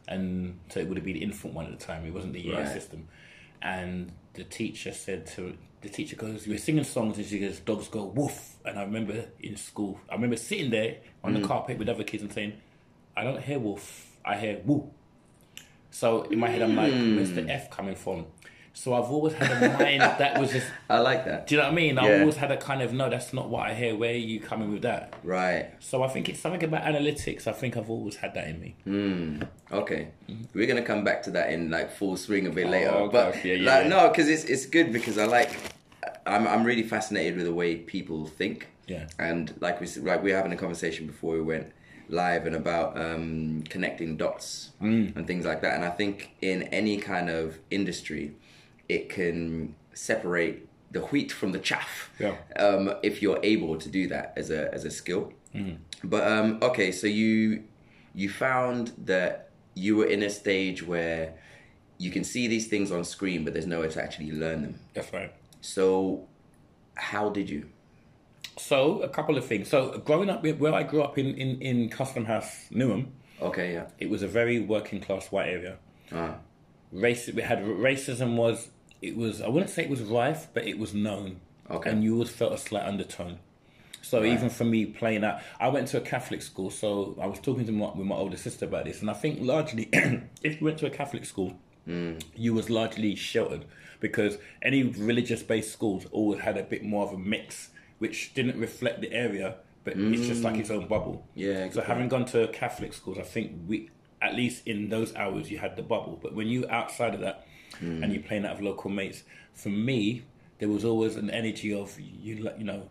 and 0.09 0.59
so 0.69 0.81
it 0.81 0.87
would 0.89 0.97
have 0.97 1.05
been 1.05 1.15
infant 1.17 1.53
one 1.53 1.65
at 1.67 1.79
the 1.79 1.85
time. 1.85 2.05
It 2.05 2.13
wasn't 2.13 2.33
the 2.33 2.41
year 2.41 2.57
Right. 2.63 2.67
system, 2.67 3.07
and 3.61 4.11
the 4.33 4.43
teacher 4.43 4.91
said 4.91 5.25
to 5.35 5.55
the 5.81 5.89
teacher 5.89 6.15
goes, 6.15 6.47
"We're 6.47 6.57
singing 6.57 6.83
songs," 6.83 7.18
and 7.18 7.25
she 7.27 7.39
goes, 7.39 7.59
"Dogs 7.59 7.88
go 7.88 8.06
woof." 8.06 8.56
And 8.65 8.77
I 8.79 8.83
remember 8.83 9.25
in 9.39 9.56
school, 9.57 10.00
I 10.09 10.15
remember 10.15 10.35
sitting 10.38 10.69
there 10.71 10.97
on 11.24 11.33
Mm. 11.33 11.41
the 11.41 11.47
carpet 11.47 11.77
with 11.77 11.88
other 11.89 12.03
kids 12.03 12.24
and 12.24 12.31
saying, 12.33 12.53
"I 13.15 13.24
don't 13.24 13.41
hear 13.44 13.59
woof, 13.59 14.18
I 14.25 14.38
hear 14.38 14.62
woo." 14.65 14.91
So 15.91 16.24
in 16.24 16.39
my 16.39 16.50
head, 16.50 16.62
I'm 16.62 16.75
like, 16.75 16.91
"Where's 16.91 17.31
Mm. 17.31 17.35
the 17.35 17.50
F 17.53 17.69
coming 17.71 17.95
from?" 17.95 18.25
So 18.77 18.94
I've 18.94 19.09
always 19.09 19.33
had 19.33 19.51
a 19.63 19.75
mind 19.75 20.01
that 20.01 20.39
was 20.39 20.51
just. 20.51 20.68
I 20.89 21.00
like 21.00 21.25
that. 21.25 21.47
Do 21.47 21.56
you 21.56 21.62
know 21.62 21.65
what 21.65 21.74
I 21.74 21.75
mean? 21.75 21.97
I 21.97 22.19
always 22.19 22.35
had 22.35 22.51
a 22.51 22.57
kind 22.57 22.83
of 22.83 22.94
no, 22.94 23.09
that's 23.09 23.33
not 23.33 23.50
what 23.50 23.68
I 23.68 23.74
hear. 23.74 23.95
Where 23.95 24.12
are 24.12 24.13
you 24.13 24.39
coming 24.39 24.71
with 24.71 24.83
that? 24.83 25.15
Right. 25.24 25.71
So 25.79 26.03
I 26.03 26.07
think 26.09 26.29
it's 26.29 26.39
something 26.39 26.63
about 26.63 26.83
analytics. 26.83 27.47
I 27.47 27.53
think 27.53 27.75
I've 27.75 27.89
always 27.89 28.18
had 28.18 28.35
that 28.35 28.47
in 28.47 28.59
me. 28.62 29.39
Okay. 29.71 30.09
We're 30.53 30.68
gonna 30.68 30.83
come 30.83 31.03
back 31.03 31.24
to 31.24 31.31
that 31.31 31.50
in 31.51 31.71
like 31.71 31.91
full 31.91 32.18
swing 32.18 32.45
a 32.45 32.51
bit 32.51 32.69
later. 32.69 32.91
Oh, 32.94 33.09
but 33.09 33.31
gosh, 33.33 33.45
yeah, 33.45 33.56
yeah, 33.56 33.74
like, 33.74 33.83
yeah. 33.85 33.89
no, 33.89 34.09
because 34.09 34.29
it's 34.29 34.44
it's 34.44 34.68
good 34.68 34.94
because 34.94 35.18
I 35.18 35.25
like. 35.25 35.57
I'm 36.27 36.47
I'm 36.47 36.63
really 36.63 36.83
fascinated 36.83 37.35
with 37.38 37.45
the 37.47 37.53
way 37.56 37.77
people 37.77 38.27
think. 38.27 38.68
Yeah. 38.85 39.07
And 39.18 39.56
like 39.59 39.81
we 39.81 39.88
like 40.01 40.21
we 40.21 40.30
were 40.31 40.38
having 40.38 40.53
a 40.53 40.57
conversation 40.57 41.07
before 41.07 41.33
we 41.33 41.41
went 41.41 41.71
live 42.09 42.45
and 42.45 42.56
about 42.56 42.95
um, 42.95 43.63
connecting 43.69 44.18
dots 44.18 44.69
Mm. 44.81 45.15
and 45.15 45.25
things 45.25 45.45
like 45.45 45.62
that. 45.62 45.73
And 45.73 45.83
I 45.83 45.89
think 45.89 46.35
in 46.41 46.63
any 46.63 46.97
kind 46.97 47.30
of 47.30 47.57
industry, 47.71 48.33
it 48.89 49.09
can 49.09 49.75
separate 49.93 50.67
the 50.91 51.01
wheat 51.01 51.31
from 51.31 51.51
the 51.51 51.59
chaff. 51.59 52.09
Yeah. 52.19 52.35
Um, 52.55 52.93
if 53.03 53.21
you're 53.21 53.39
able 53.43 53.77
to 53.77 53.89
do 53.89 54.07
that 54.07 54.33
as 54.35 54.49
a 54.49 54.73
as 54.73 54.85
a 54.85 54.91
skill. 54.91 55.33
Mm-hmm. 55.53 55.75
But 56.03 56.27
um, 56.31 56.59
okay, 56.61 56.91
so 56.91 57.07
you 57.07 57.63
you 58.13 58.29
found 58.29 58.93
that 59.05 59.49
you 59.73 59.95
were 59.95 60.05
in 60.05 60.23
a 60.23 60.29
stage 60.29 60.85
where 60.85 61.33
you 61.97 62.11
can 62.11 62.23
see 62.23 62.47
these 62.47 62.67
things 62.67 62.91
on 62.91 63.03
screen, 63.03 63.43
but 63.43 63.53
there's 63.53 63.67
nowhere 63.67 63.89
to 63.89 64.03
actually 64.03 64.31
learn 64.31 64.61
them. 64.61 64.79
That's 64.93 65.11
right. 65.13 65.33
So, 65.61 66.27
how 66.95 67.29
did 67.29 67.49
you? 67.49 67.69
So 68.57 69.01
a 69.01 69.09
couple 69.09 69.37
of 69.37 69.45
things. 69.45 69.69
So 69.69 69.99
growing 69.99 70.29
up, 70.29 70.43
where 70.43 70.73
I 70.73 70.83
grew 70.83 71.01
up 71.01 71.17
in 71.17 71.35
in, 71.35 71.61
in 71.61 71.89
Custom 71.89 72.25
House, 72.25 72.65
Newham, 72.71 73.07
Okay, 73.41 73.73
yeah. 73.73 73.87
it 73.99 74.09
was 74.09 74.23
a 74.23 74.27
very 74.27 74.59
working 74.59 74.99
class 75.01 75.31
white 75.31 75.49
area. 75.49 75.77
Ah, 76.11 76.35
Race, 76.91 77.27
we 77.27 77.41
had 77.41 77.59
racism 77.63 78.35
was 78.35 78.69
it 79.07 79.15
was 79.15 79.42
I 79.42 79.48
wouldn't 79.48 79.71
say 79.71 79.83
it 79.83 79.89
was 79.89 80.01
rife, 80.01 80.48
but 80.54 80.68
it 80.68 80.77
was 80.77 80.94
known. 80.94 81.39
Okay. 81.69 81.89
And 81.89 82.04
you 82.04 82.13
always 82.13 82.30
felt 82.30 82.54
a 82.54 82.57
slight 82.57 82.86
undertone. 82.86 83.39
So 84.01 84.24
even 84.24 84.50
for 84.50 84.63
me 84.63 84.86
playing 84.86 85.26
out, 85.26 85.42
I 85.59 85.68
went 85.68 85.90
to 85.90 85.97
a 85.97 86.02
Catholic 86.02 86.42
school. 86.42 86.69
So 86.69 87.18
I 87.21 87.28
was 87.28 87.40
talking 87.40 87.66
to 87.66 87.73
my, 87.73 87.87
with 87.87 88.07
my 88.07 88.16
older 88.16 88.37
sister 88.37 88.66
about 88.66 88.85
this, 88.85 89.02
and 89.02 89.09
I 89.09 89.14
think 89.14 89.40
largely, 89.42 89.90
if 90.44 90.61
you 90.61 90.66
went 90.66 90.78
to 90.80 90.85
a 90.85 90.90
Catholic 90.90 91.26
school, 91.26 91.57
mm. 91.85 92.21
you 92.33 92.54
was 92.54 92.69
largely 92.69 93.16
sheltered 93.16 93.66
because 93.99 94.37
any 94.61 94.83
religious-based 94.83 95.73
schools 95.73 96.06
always 96.11 96.40
had 96.40 96.57
a 96.57 96.64
bit 96.64 96.83
more 96.83 97.06
of 97.06 97.14
a 97.14 97.18
mix, 97.18 97.71
which 97.97 98.33
didn't 98.33 98.57
reflect 98.57 99.02
the 99.02 99.11
area, 99.11 99.56
but 99.83 99.97
it's 99.97 100.28
just 100.28 100.44
like 100.44 100.56
mm. 100.56 100.59
its 100.59 100.69
own 100.69 100.87
bubble. 100.87 101.26
Yeah, 101.33 101.69
So 101.69 101.81
having 101.81 102.07
gone 102.07 102.26
to 102.26 102.47
Catholic 102.49 102.94
schools, 102.94 103.18
I 103.18 103.23
think 103.23 103.54
we, 103.68 103.90
at 104.21 104.36
least 104.36 104.66
in 104.68 104.90
those 104.90 105.16
hours, 105.16 105.50
you 105.52 105.57
had 105.59 105.76
the 105.76 105.83
bubble. 105.83 106.19
But 106.21 106.33
when 106.33 106.47
you 106.47 106.66
outside 106.69 107.14
of 107.14 107.21
that 107.21 107.45
and 107.80 108.12
you're 108.12 108.24
playing 108.24 108.45
out 108.45 108.54
of 108.56 108.62
local 108.62 108.90
mates, 108.90 109.24
for 109.54 109.69
me, 109.69 110.24
there 110.59 110.69
was 110.69 110.83
always 110.83 111.16
an 111.16 111.30
energy 111.30 111.74
of 111.74 112.00
you, 112.00 112.52
you 112.57 112.64
know, 112.64 112.90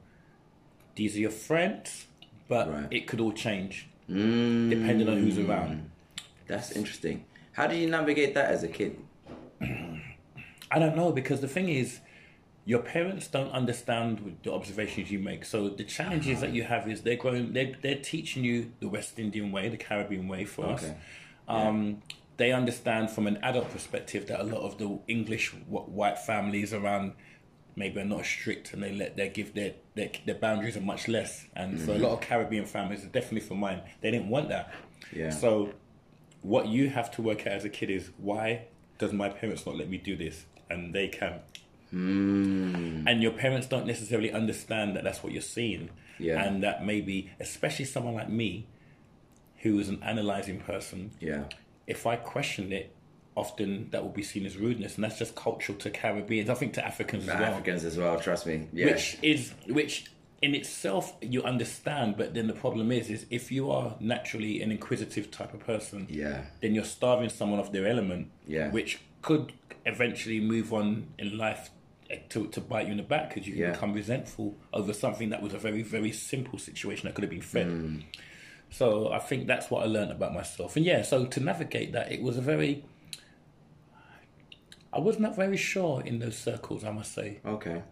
these 0.95 1.17
are 1.17 1.21
your 1.21 1.31
friends, 1.31 2.07
but 2.49 2.71
Right. 2.73 2.87
it 2.91 3.07
could 3.09 3.21
all 3.21 3.33
change 3.33 3.89
mm, 4.09 4.71
depending 4.71 5.09
on 5.09 5.19
who's 5.19 5.39
around. 5.39 5.91
that's 6.47 6.71
interesting. 6.73 7.25
How 7.53 7.67
did 7.67 7.79
you 7.79 7.89
navigate 7.91 8.35
that 8.35 8.51
as 8.51 8.63
a 8.63 8.69
kid? 8.69 8.99
I 10.71 10.79
don't 10.79 10.97
know 10.97 11.11
because 11.13 11.41
the 11.41 11.49
thing 11.49 11.69
is, 11.69 12.01
your 12.67 12.81
parents 12.81 13.29
don't 13.29 13.53
understand 13.53 14.39
the 14.43 14.53
observations 14.53 15.11
you 15.11 15.21
make. 15.21 15.45
So 15.45 15.69
the 15.69 15.85
challenges 15.85 16.41
that 16.41 16.53
you 16.53 16.65
have 16.65 16.89
is 16.91 17.03
they're 17.03 17.17
growing, 17.17 17.53
they're 17.53 17.73
they're 17.81 18.03
teaching 18.15 18.45
you 18.45 18.73
the 18.81 18.89
West 18.89 19.19
Indian 19.19 19.53
way, 19.53 19.69
the 19.69 19.77
Caribbean 19.79 20.27
way 20.29 20.45
for 20.45 20.67
us. 20.67 20.83
Okay. 20.83 20.97
Um, 21.49 22.03
They 22.37 22.53
understand 22.53 23.11
from 23.11 23.27
an 23.27 23.39
adult 23.43 23.71
perspective 23.71 24.27
that 24.27 24.41
a 24.41 24.43
lot 24.43 24.61
of 24.61 24.77
the 24.77 24.99
English 25.09 25.55
white 25.69 26.19
families 26.19 26.75
around 26.75 27.13
maybe 27.77 28.01
are 28.01 28.05
not 28.05 28.25
strict 28.27 28.75
and 28.75 28.83
they 28.83 28.93
let 28.93 29.17
they 29.17 29.29
give 29.29 29.55
their, 29.55 29.73
their 29.95 30.11
their 30.27 30.35
boundaries 30.35 30.77
are 30.77 30.87
much 30.93 31.09
less. 31.09 31.47
And 31.55 31.81
so 31.81 31.93
a 31.95 32.01
lot 32.05 32.13
of 32.13 32.21
Caribbean 32.21 32.67
families, 32.67 33.03
definitely 33.05 33.47
for 33.49 33.55
mine, 33.55 33.81
they 34.01 34.11
didn't 34.11 34.29
want 34.29 34.49
that. 34.49 34.75
Yeah. 35.13 35.31
So 35.31 35.73
what 36.43 36.67
you 36.69 36.91
have 36.91 37.11
to 37.13 37.23
work 37.23 37.41
out 37.47 37.55
as 37.55 37.65
a 37.65 37.69
kid 37.79 37.91
is 37.91 38.11
why 38.19 38.67
does 38.99 39.13
my 39.13 39.29
parents 39.29 39.65
not 39.67 39.77
let 39.77 39.89
me 39.89 39.99
do 39.99 40.17
this 40.17 40.47
and 40.69 40.95
they 40.95 41.09
can 41.09 41.41
Mm, 41.97 43.05
and 43.07 43.23
your 43.23 43.33
parents 43.33 43.67
don't 43.67 43.87
necessarily 43.87 44.31
understand 44.33 44.97
that 44.97 45.05
that's 45.05 45.23
what 45.23 45.33
you're 45.33 45.41
seeing 45.59 45.89
Yeah. 46.19 46.43
and 46.45 46.63
that 46.63 46.85
maybe 46.85 47.31
especially 47.41 47.87
someone 47.87 48.15
like 48.15 48.29
me 48.29 48.67
who 49.63 49.79
is 49.79 49.89
an 49.89 50.03
analyzing 50.03 50.61
person 50.61 51.11
yeah. 51.21 51.45
if 51.87 52.07
i 52.07 52.15
question 52.17 52.73
it 52.73 52.95
often 53.37 53.89
that 53.91 54.03
will 54.03 54.11
be 54.11 54.23
seen 54.23 54.47
as 54.47 54.57
rudeness, 54.57 54.95
and 54.97 55.05
that's 55.05 55.19
just 55.19 55.35
cultural 55.37 55.77
to 55.77 55.91
Caribbeans. 55.91 56.49
I 56.49 56.55
think 56.55 56.73
to 56.73 56.83
Africans 56.85 57.29
as 57.29 57.39
well. 57.39 57.45
Africans 57.53 57.85
as 57.85 57.99
well. 57.99 58.19
Trust 58.19 58.47
me. 58.47 58.67
Yeah. 58.73 58.87
which 58.87 59.19
is 59.23 59.53
which 59.69 60.07
in 60.43 60.55
itself 60.55 61.15
you 61.21 61.43
understand 61.43 62.17
but 62.17 62.33
then 62.35 62.47
the 62.47 62.53
problem 62.55 62.91
is 62.93 63.09
is 63.11 63.27
if 63.31 63.51
you 63.53 63.71
are 63.71 63.95
naturally 64.01 64.61
an 64.63 64.71
inquisitive 64.71 65.31
type 65.31 65.53
of 65.55 65.61
person 65.61 66.07
Yeah. 66.11 66.43
then 66.61 66.75
you're 66.75 66.85
starving 66.85 67.29
someone 67.31 67.61
of 67.61 67.73
their 67.73 67.87
element 67.87 68.31
Yeah. 68.47 68.71
which 68.71 69.01
could 69.23 69.53
eventually 69.87 70.41
move 70.41 70.73
on 70.73 71.09
in 71.19 71.37
life 71.39 71.71
to, 72.31 72.47
to 72.49 72.61
bite 72.61 72.87
you 72.87 72.93
in 72.93 72.99
the 72.99 73.03
back 73.03 73.29
because 73.35 73.47
you 73.47 73.55
can 73.55 73.63
Yeah. 73.63 73.71
become 73.73 73.93
resentful 73.93 74.57
over 74.73 74.93
something 74.93 75.31
that 75.31 75.43
was 75.43 75.53
a 75.55 75.59
very 75.59 75.83
very 75.83 76.13
simple 76.13 76.59
situation 76.59 77.07
that 77.07 77.15
could 77.15 77.23
have 77.25 77.31
been 77.31 77.41
fed 77.41 77.67
Mm. 77.69 78.03
so 78.71 79.13
i 79.13 79.19
think 79.19 79.47
that's 79.47 79.71
what 79.71 79.83
i 79.83 79.87
learned 79.87 80.11
about 80.13 80.33
myself 80.35 80.77
and 80.77 80.85
yeah 80.85 81.03
so 81.03 81.27
to 81.27 81.41
navigate 81.41 81.93
that 81.93 82.11
it 82.13 82.23
was 82.23 82.37
a 82.37 82.41
very 82.41 82.85
i 84.93 84.99
was 84.99 85.19
not 85.19 85.35
very 85.37 85.57
sure 85.57 86.01
in 86.03 86.19
those 86.19 86.37
circles 86.37 86.85
i 86.85 86.91
must 86.91 87.13
say 87.13 87.41
Okay. 87.45 87.83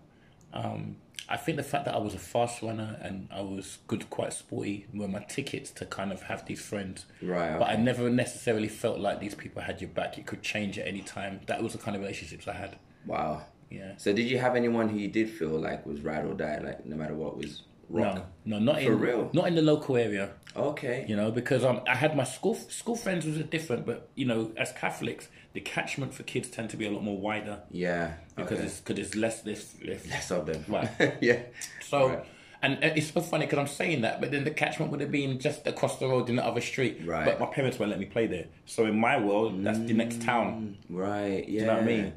um, 0.53 0.97
I 1.27 1.39
think 1.39 1.57
the 1.57 1.63
fact 1.63 1.87
that 1.87 1.95
I 1.95 1.99
was 1.99 2.15
a 2.15 2.19
fast 2.19 2.61
runner 2.61 2.99
and 3.01 3.29
I 3.33 3.41
was 3.41 3.79
good, 3.87 4.11
quite 4.11 4.35
sporty, 4.35 4.87
were 4.93 5.09
my 5.09 5.21
tickets 5.21 5.71
to 5.71 5.87
kind 5.87 6.13
of 6.13 6.21
have 6.25 6.45
these 6.45 6.61
friends. 6.61 7.07
Right, 7.23 7.59
But 7.59 7.71
I 7.71 7.77
never 7.77 8.11
necessarily 8.11 8.69
felt 8.69 8.99
like 9.01 9.21
these 9.21 9.35
people 9.35 9.63
had 9.63 9.81
your 9.81 9.89
back. 9.89 10.19
It 10.19 10.27
could 10.27 10.43
change 10.43 10.79
at 10.79 10.87
any 10.87 11.01
time. 11.01 11.41
That 11.47 11.63
was 11.63 11.73
the 11.73 11.79
kind 11.79 11.97
of 11.97 12.03
relationships 12.03 12.47
I 12.47 12.53
had. 12.53 12.77
Wow. 13.07 13.47
Yeah. 13.77 13.93
So 13.97 14.13
did 14.13 14.27
you 14.31 14.39
have 14.39 14.55
anyone 14.57 14.89
who 14.89 14.99
you 14.99 15.09
did 15.09 15.29
feel 15.31 15.51
like 15.61 15.85
was 15.87 16.01
ride 16.01 16.25
or 16.25 16.35
die, 16.35 16.59
like 16.63 16.85
no 16.87 16.97
matter 16.97 17.15
what 17.15 17.37
was 17.37 17.63
rock? 17.89 18.17
No, 18.45 18.59
no, 18.59 18.73
not 18.73 18.83
For 18.83 18.93
in 18.93 19.01
real? 19.01 19.31
not 19.33 19.47
in 19.49 19.55
the 19.55 19.63
local 19.63 19.97
area. 19.97 20.31
Okay. 20.57 21.05
You 21.09 21.17
know, 21.17 21.31
because 21.31 21.65
um, 21.65 21.81
I 21.89 21.95
had 21.95 22.17
my 22.17 22.25
school 22.25 22.55
school 22.55 22.97
friends 22.97 23.27
was 23.27 23.37
different, 23.57 23.85
but 23.87 24.09
you 24.15 24.27
know, 24.27 24.53
as 24.57 24.73
Catholics, 24.73 25.29
the 25.53 25.61
catchment 25.61 26.15
for 26.15 26.23
kids 26.23 26.49
tend 26.49 26.71
to 26.71 26.77
be 26.77 26.87
a 26.87 26.91
lot 26.91 27.03
more 27.03 27.19
wider 27.19 27.61
Yeah. 27.71 28.15
because 28.37 28.59
okay. 28.59 28.67
it's 28.67 28.81
because 28.81 28.99
it's 29.07 29.15
less 29.17 29.43
this. 29.43 29.75
less 29.85 30.07
less 30.09 30.31
of 30.31 30.47
them. 30.47 30.65
Right. 30.69 30.91
yeah. 31.21 31.41
So, 31.89 32.09
Right. 32.09 32.25
and 32.63 32.73
it's 32.83 33.11
so 33.13 33.21
funny 33.21 33.47
because 33.47 33.59
I'm 33.59 33.67
saying 33.83 34.01
that, 34.03 34.21
but 34.21 34.31
then 34.31 34.45
the 34.45 34.51
catchment 34.51 34.91
would 34.93 35.01
have 35.01 35.11
been 35.11 35.39
just 35.39 35.67
across 35.67 35.99
the 35.99 36.07
road 36.09 36.29
in 36.31 36.37
the 36.37 36.45
other 36.47 36.61
street. 36.61 37.03
Right. 37.05 37.25
But 37.27 37.39
my 37.41 37.47
parents 37.47 37.79
won't 37.79 37.91
let 37.91 37.99
me 38.01 38.07
play 38.07 38.27
there. 38.27 38.47
So 38.67 38.87
in 38.87 38.99
my 38.99 39.19
world, 39.21 39.63
that's 39.65 39.79
the 39.81 39.93
next 39.93 40.23
town. 40.23 40.79
Right. 40.89 41.47
Yeah. 41.47 41.47
Do 41.47 41.53
you 41.53 41.67
know 41.67 41.75
what 41.75 41.83
I 41.83 41.87
mean? 41.87 42.13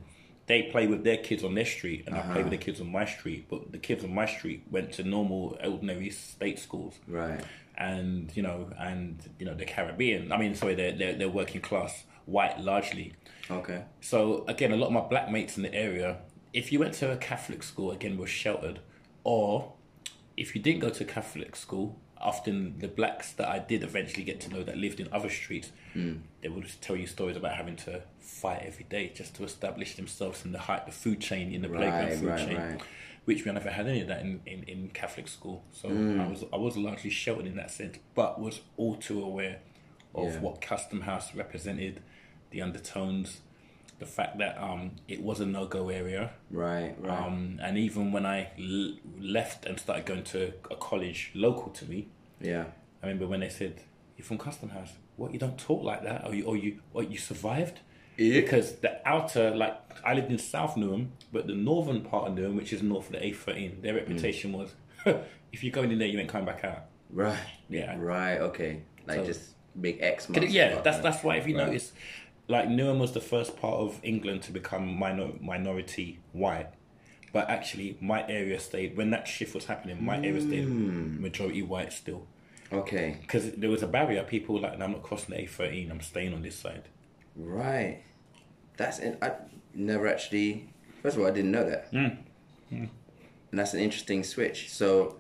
They 0.48 0.64
play 0.64 0.88
with 0.88 1.04
their 1.04 1.18
kids 1.18 1.44
on 1.44 1.54
their 1.56 1.66
street, 1.66 2.04
and 2.08 2.16
I 2.16 2.20
Uh-huh. 2.20 2.34
play 2.34 2.42
with 2.44 2.52
the 2.52 2.58
kids 2.58 2.80
on 2.82 2.90
my 2.92 3.06
street. 3.06 3.48
But 3.50 3.72
the 3.72 3.78
kids 3.78 4.04
on 4.04 4.14
my 4.14 4.26
street 4.26 4.64
went 4.72 4.94
to 4.94 5.04
normal, 5.04 5.58
ordinary 5.64 6.10
state 6.10 6.58
schools, 6.58 6.96
Right. 7.08 7.42
and 7.78 8.32
you 8.36 8.42
know, 8.44 8.70
and 8.80 9.20
you 9.40 9.46
know, 9.46 9.54
the 9.54 9.66
Caribbean. 9.66 10.32
I 10.32 10.38
mean, 10.38 10.56
sorry, 10.56 10.76
they're 10.76 10.94
they're, 10.94 11.14
they're 11.14 11.30
working 11.42 11.62
class, 11.62 12.06
white 12.26 12.60
largely. 12.60 13.14
Okay. 13.52 13.84
So 14.02 14.46
again, 14.48 14.72
a 14.72 14.78
lot 14.78 14.88
of 14.88 14.94
my 14.94 15.02
black 15.02 15.30
mates 15.30 15.58
in 15.58 15.64
the 15.64 15.74
area, 15.74 16.18
if 16.54 16.72
you 16.72 16.80
went 16.80 16.94
to 16.96 17.12
a 17.12 17.18
Catholic 17.18 17.62
school, 17.64 17.92
again, 17.92 18.18
were 18.18 18.28
sheltered, 18.28 18.80
or 19.24 19.74
if 20.38 20.56
you 20.56 20.62
didn't 20.62 20.80
go 20.80 20.90
to 20.90 21.04
Catholic 21.06 21.56
school, 21.58 22.00
often 22.22 22.80
the 22.80 22.88
blacks 22.88 23.32
that 23.34 23.48
I 23.48 23.60
did 23.60 23.84
eventually 23.84 24.24
get 24.24 24.40
to 24.42 24.50
know 24.50 24.64
that 24.64 24.78
lived 24.78 25.00
in 25.00 25.08
other 25.12 25.30
streets, 25.30 25.72
they 25.96 26.50
would 26.50 26.70
tell 26.82 26.96
you 26.96 27.08
stories 27.08 27.36
about 27.38 27.56
having 27.56 27.76
to 27.78 28.02
fight 28.20 28.62
every 28.64 28.84
day 28.86 29.12
just 29.16 29.36
to 29.36 29.44
establish 29.44 29.96
themselves 29.96 30.46
in 30.46 30.52
the 30.52 30.60
height, 30.60 30.86
the 30.86 30.92
food 30.92 31.20
chain, 31.20 31.52
in 31.54 31.62
the 31.64 31.68
playground 31.70 32.14
food 32.20 32.28
right, 32.30 32.40
chain. 32.48 32.58
right. 32.58 32.82
Which 33.26 33.44
we 33.46 33.52
never 33.52 33.70
had 33.72 33.88
any 33.88 34.02
of 34.02 34.08
that 34.08 34.22
in, 34.22 34.42
in, 34.46 34.64
in 34.64 34.90
Catholic 34.94 35.28
school, 35.28 35.64
so 35.72 35.90
Mm. 35.90 36.20
I 36.22 36.28
was 36.30 36.44
I 36.54 36.58
was 36.58 36.78
largely 36.78 37.10
sheltered 37.10 37.46
in 37.48 37.56
that 37.58 37.72
sense, 37.72 37.98
but 38.16 38.40
was 38.40 38.62
all 38.78 38.96
too 38.96 39.22
aware 39.24 39.60
of 40.16 40.34
Yeah. 40.34 40.40
what 40.40 40.62
Custom 40.62 41.02
House 41.02 41.36
represented, 41.36 42.02
the 42.52 42.62
undertones, 42.62 43.42
the 44.00 44.06
fact 44.06 44.38
that 44.38 44.58
um, 44.62 44.92
it 45.08 45.22
was 45.22 45.40
a 45.40 45.46
no 45.46 45.66
go 45.66 45.90
area. 45.90 46.32
Right. 46.52 46.96
Right. 47.00 47.20
Um, 47.26 47.60
and 47.64 47.78
even 47.78 48.12
when 48.12 48.26
I 48.26 48.50
l- 48.60 48.96
left 49.20 49.66
and 49.66 49.80
started 49.80 50.06
going 50.06 50.24
to 50.26 50.54
a 50.70 50.76
college 50.76 51.32
local 51.34 51.72
to 51.72 51.86
me, 51.86 52.10
yeah. 52.40 52.66
I 53.02 53.08
remember 53.08 53.28
when 53.28 53.40
they 53.42 53.50
said, 53.50 53.82
"You're 54.18 54.26
from 54.26 54.38
Custom 54.38 54.70
House. 54.70 54.92
What? 55.16 55.34
You 55.34 55.40
don't 55.40 55.58
talk 55.58 55.84
like 55.84 56.04
that? 56.04 56.26
Or 56.28 56.34
you? 56.36 56.46
Or 56.46 56.56
you? 56.58 56.80
What? 56.92 57.10
You 57.12 57.18
survived?" 57.18 57.80
Yeah. 58.18 58.42
Because 58.42 58.76
the 58.78 59.08
outer, 59.08 59.56
like 59.56 59.76
I 60.04 60.14
lived 60.16 60.32
in 60.32 60.38
South 60.40 60.76
Newham, 60.76 61.10
but 61.32 61.46
the 61.48 61.54
northern 61.54 62.02
part 62.02 62.28
of 62.28 62.34
Newham, 62.36 62.56
which 62.56 62.74
is 62.74 62.82
north 62.82 63.08
of 63.08 63.12
the 63.14 63.20
A13, 63.20 63.82
their 63.84 63.94
reputation 63.94 64.54
was, 64.54 64.74
if 65.06 65.64
you're 65.64 65.72
going 65.72 65.92
in 65.92 66.00
there, 66.00 66.08
you 66.08 66.20
ain't 66.20 66.30
coming 66.30 66.46
back 66.48 66.64
out. 66.64 66.86
Right. 67.12 67.38
Yeah. 67.70 67.96
Right. 67.98 68.38
Okay. 68.40 68.82
Like 69.08 69.20
So- 69.20 69.26
just 69.26 69.42
big 69.80 70.00
X. 70.02 70.28
It- 70.32 70.50
yeah, 70.50 70.82
that's 70.82 71.00
that's 71.00 71.24
why 71.24 71.36
if 71.38 71.48
you 71.48 71.56
Right. 71.58 71.68
notice, 71.68 71.94
like 72.48 72.68
Newham 72.70 73.00
was 73.00 73.12
the 73.14 73.22
first 73.22 73.58
part 73.58 73.76
of 73.76 74.00
England 74.04 74.42
to 74.44 74.52
become 74.52 74.98
minor, 74.98 75.30
minority 75.42 76.20
white, 76.32 76.70
but 77.34 77.50
actually 77.50 77.98
my 78.02 78.28
area 78.30 78.60
stayed 78.60 78.96
when 78.96 79.10
that 79.12 79.28
shift 79.28 79.54
was 79.54 79.66
happening. 79.66 80.04
My 80.04 80.18
area 80.18 80.42
stayed 80.42 80.64
Hmm. 80.66 81.22
majority 81.22 81.62
white 81.62 81.92
still 81.94 82.26
Okay. 82.72 83.18
because 83.22 83.52
there 83.54 83.70
was 83.70 83.84
a 83.84 83.88
barrier. 83.88 84.24
People 84.24 84.56
were 84.56 84.62
like, 84.62 84.78
"No, 84.78 84.86
I'm 84.86 84.92
not 84.94 85.04
crossing 85.04 85.36
the 85.36 85.42
A13. 85.42 85.90
I'm 85.92 86.02
staying 86.02 86.34
on 86.34 86.42
this 86.42 86.56
side. 86.56 86.84
Right. 87.36 88.02
That's 88.78 89.00
in, 89.00 89.18
I 89.22 89.32
never 89.74 90.08
actually. 90.08 90.70
First 91.02 91.16
of 91.18 91.22
all, 91.24 91.28
I 91.28 91.32
didn't 91.32 91.52
know 91.52 91.64
that. 91.70 91.92
Mm. 91.92 92.18
And 92.72 92.90
that's 93.60 93.74
an 93.74 93.80
interesting 93.80 94.24
switch. 94.24 94.70
So, 94.70 95.20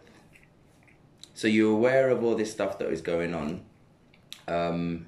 so 1.33 1.47
you're 1.47 1.71
aware 1.71 2.09
of 2.09 2.23
all 2.23 2.35
this 2.35 2.51
stuff 2.51 2.77
that 2.79 2.89
is 2.89 3.01
going 3.01 3.33
on. 3.33 3.61
Um, 4.47 5.07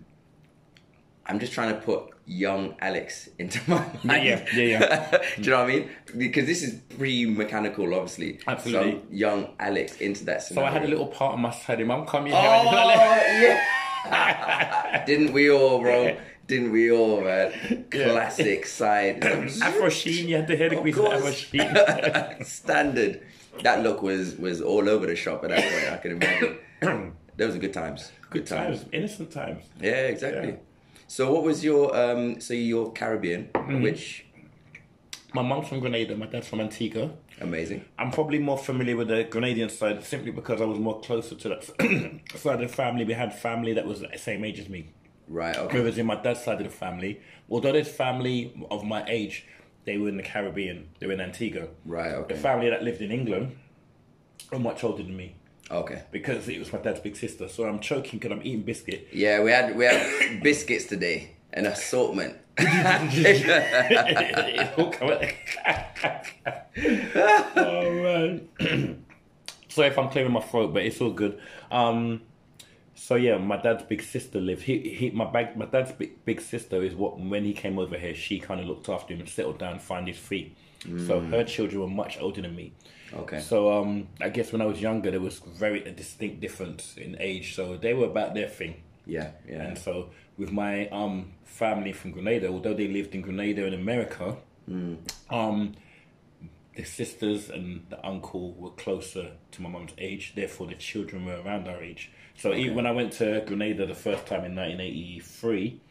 I'm 1.29 1.39
just 1.39 1.53
trying 1.53 1.73
to 1.75 1.79
put 1.79 2.09
young 2.25 2.75
Alex 2.79 3.29
into 3.37 3.59
my 3.69 3.85
mind. 4.03 4.23
yeah, 4.25 4.45
yeah, 4.53 4.63
yeah. 4.63 5.17
Do 5.37 5.43
you 5.43 5.49
know 5.51 5.57
what 5.63 5.69
I 5.69 5.73
mean? 5.73 5.89
Because 6.17 6.45
this 6.47 6.63
is 6.63 6.75
pre-Mechanikool, 6.97 7.93
obviously. 7.95 8.39
Absolutely. 8.47 8.91
So 8.93 9.01
young 9.11 9.49
Alex 9.59 9.97
into 10.01 10.25
that 10.25 10.41
So. 10.43 10.63
I 10.63 10.71
had 10.71 10.83
a 10.83 10.87
little 10.87 11.07
part 11.07 11.33
of 11.35 11.39
my 11.39 11.51
side. 11.51 11.85
Mum, 11.85 12.05
come 12.05 12.25
here. 12.25 12.35
Oh 12.35 12.39
yeah. 14.05 15.05
Didn't 15.05 15.33
we 15.33 15.51
all, 15.51 15.81
bro? 15.81 16.17
Didn't 16.47 16.71
we 16.71 16.91
all, 16.91 17.21
man? 17.21 17.85
Classic 17.91 18.65
side. 18.65 19.23
Afro 19.61 19.89
Sheen, 19.89 20.27
you 20.27 20.37
had 20.37 20.47
the 20.47 20.55
hair 20.57 20.73
Of 20.73 20.87
Afro. 20.87 21.31
Sheen. 21.31 22.43
Standard. 22.43 23.21
That 23.63 23.83
look 23.83 24.01
was 24.01 24.35
was 24.37 24.61
all 24.61 24.89
over 24.89 25.05
the 25.05 25.15
shop 25.15 25.43
at 25.43 25.49
that 25.51 25.61
point. 25.61 25.93
I 25.93 25.97
can 25.97 26.11
imagine. 26.13 27.13
Those 27.37 27.53
were 27.53 27.59
good 27.59 27.73
times. 27.73 28.11
Good 28.31 28.45
times, 28.47 28.85
innocent 28.91 29.31
times. 29.31 29.63
Yeah, 29.81 30.07
exactly. 30.07 30.49
Yeah. 30.49 30.55
So, 31.11 31.33
what 31.33 31.43
was 31.43 31.63
your 31.63 31.95
um? 31.95 32.39
So 32.39 32.53
you're 32.53 32.91
Caribbean, 32.91 33.49
Mm-hmm. 33.55 33.81
which 33.81 34.25
My 35.33 35.41
mum's 35.41 35.67
from 35.67 35.79
Grenada, 35.79 36.15
my 36.15 36.27
dad's 36.27 36.47
from 36.47 36.61
Antigua. 36.61 37.09
amazing. 37.41 37.83
I'm 37.97 38.11
probably 38.11 38.37
more 38.37 38.57
familiar 38.59 38.95
with 38.95 39.07
the 39.07 39.23
Grenadian 39.25 39.71
side 39.71 40.03
simply 40.03 40.31
because 40.31 40.61
I 40.61 40.65
was 40.65 40.77
more 40.77 40.99
closer 41.01 41.33
to 41.35 41.49
that 41.49 41.63
side 42.35 42.55
of 42.55 42.59
the 42.61 42.67
family. 42.67 43.05
We 43.05 43.13
had 43.13 43.33
family 43.33 43.73
that 43.73 43.85
was 43.87 44.01
the 44.01 44.09
same 44.17 44.45
age 44.45 44.59
as 44.59 44.69
me. 44.69 44.81
Right. 45.27 45.55
Okay. 45.57 45.79
Whereas 45.79 45.97
in 45.97 46.05
my 46.05 46.15
dad's 46.15 46.43
side 46.43 46.57
of 46.61 46.63
the 46.71 46.75
family, 46.85 47.21
although 47.49 47.71
there's 47.71 47.87
family 47.89 48.53
of 48.69 48.83
my 48.83 49.03
age, 49.07 49.45
they 49.85 49.97
were 49.97 50.09
in 50.09 50.17
the 50.17 50.23
Caribbean, 50.23 50.89
they 50.99 51.07
were 51.07 51.13
in 51.13 51.21
Antigua. 51.21 51.69
Right. 51.85 52.13
Okay. 52.13 52.35
The 52.35 52.39
family 52.39 52.69
that 52.69 52.83
lived 52.83 53.01
in 53.01 53.11
England 53.11 53.57
are 54.51 54.59
much 54.59 54.83
older 54.83 55.01
than 55.03 55.15
me 55.17 55.35
Okay. 55.71 56.03
because 56.11 56.47
it 56.49 56.59
was 56.59 56.73
my 56.73 56.79
dad's 56.79 56.99
big 56.99 57.15
sister. 57.15 57.47
So 57.47 57.65
I'm 57.65 57.79
choking 57.79 58.19
because 58.19 58.31
I'm 58.31 58.41
eating 58.43 58.63
biscuit. 58.63 59.07
Yeah, 59.11 59.43
we 59.43 59.51
had 59.51 59.75
we 59.75 59.85
had 59.85 60.41
biscuits 60.43 60.85
today, 60.85 61.31
an 61.53 61.65
assortment. 61.65 62.37
oh 67.55 67.91
man. 68.03 69.05
so 69.69 69.83
if 69.83 69.97
I'm 69.97 70.09
clearing 70.09 70.31
my 70.31 70.41
throat, 70.41 70.73
but 70.73 70.83
it's 70.83 70.99
all 70.99 71.11
good. 71.11 71.39
Um, 71.71 72.21
so 72.95 73.15
yeah, 73.15 73.37
my 73.37 73.57
dad's 73.57 73.83
big 73.83 74.01
sister 74.03 74.41
lived. 74.41 74.63
He, 74.63 74.89
he 74.89 75.09
my 75.11 75.25
bag, 75.25 75.55
my 75.55 75.65
dad's 75.65 75.93
big, 75.93 76.25
big 76.25 76.41
sister 76.41 76.83
is 76.83 76.93
what 76.95 77.17
when 77.19 77.45
he 77.45 77.53
came 77.53 77.79
over 77.79 77.97
here, 77.97 78.13
she 78.13 78.39
kind 78.39 78.59
of 78.59 78.67
looked 78.67 78.89
after 78.89 79.13
him 79.13 79.21
and 79.21 79.29
settled 79.29 79.57
down, 79.57 79.79
find 79.79 80.07
his 80.07 80.17
feet. 80.17 80.55
So 81.07 81.19
her 81.19 81.43
children 81.43 81.81
were 81.81 81.87
much 81.87 82.17
older 82.19 82.41
than 82.41 82.55
me. 82.55 82.73
Okay. 83.13 83.39
So 83.39 83.71
um, 83.71 84.07
I 84.21 84.29
guess 84.29 84.51
when 84.51 84.61
I 84.61 84.65
was 84.65 84.79
younger, 84.81 85.11
there 85.11 85.19
was 85.19 85.39
very 85.39 85.83
a 85.83 85.91
distinct 85.91 86.39
difference 86.41 86.95
in 86.97 87.17
age. 87.19 87.55
So 87.55 87.77
they 87.77 87.93
were 87.93 88.05
about 88.05 88.33
their 88.33 88.47
thing. 88.47 88.81
Yeah. 89.05 89.31
Yeah. 89.47 89.63
And 89.63 89.77
so 89.77 90.09
with 90.37 90.51
my 90.51 90.87
um 90.89 91.33
family 91.45 91.91
from 91.93 92.11
Grenada, 92.11 92.47
although 92.47 92.73
they 92.73 92.87
lived 92.87 93.15
in 93.15 93.21
Grenada 93.21 93.65
in 93.65 93.73
America, 93.73 94.37
um 95.29 95.73
the 96.75 96.83
sisters 96.85 97.49
and 97.49 97.85
the 97.89 98.05
uncle 98.05 98.53
were 98.53 98.69
closer 98.71 99.31
to 99.51 99.61
my 99.61 99.69
mum's 99.69 99.91
age, 99.97 100.33
therefore 100.35 100.67
the 100.67 100.75
children 100.75 101.25
were 101.25 101.41
around 101.41 101.67
our 101.67 101.81
age. 101.83 102.11
So 102.37 102.53
even 102.53 102.75
when 102.75 102.85
I 102.85 102.91
went 102.91 103.11
to 103.13 103.43
Grenada 103.45 103.85
the 103.85 103.95
first 103.95 104.25
time 104.27 104.45
in 104.45 104.55
1983, 104.55 105.81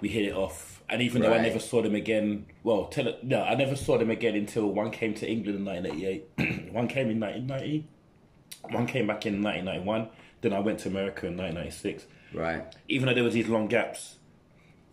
we 0.00 0.08
hit 0.08 0.26
it 0.26 0.34
off. 0.34 0.79
And 0.90 1.00
even 1.02 1.22
though 1.22 1.32
I 1.32 1.40
never 1.40 1.60
saw 1.60 1.82
them 1.82 1.94
again, 1.94 2.46
well, 2.64 2.86
tell 2.86 3.06
it, 3.06 3.22
no, 3.22 3.42
I 3.42 3.54
never 3.54 3.76
saw 3.76 3.96
them 3.96 4.10
again 4.10 4.34
until 4.34 4.66
one 4.66 4.90
came 4.90 5.14
to 5.14 5.30
England 5.30 5.58
in 5.60 5.64
1988. 5.64 6.72
one 6.72 6.88
came 6.88 7.10
in 7.10 7.20
1990. 7.20 7.86
One 8.70 8.86
came 8.86 9.06
back 9.06 9.24
in 9.24 9.40
1991. 9.42 10.08
Then 10.40 10.52
I 10.52 10.58
went 10.58 10.80
to 10.80 10.88
America 10.88 11.26
in 11.26 11.36
1996 11.36 12.06
right. 12.34 12.64
even 12.88 13.06
though 13.08 13.14
there 13.14 13.24
was 13.24 13.34
these 13.34 13.48
long 13.48 13.68
gaps, 13.68 14.16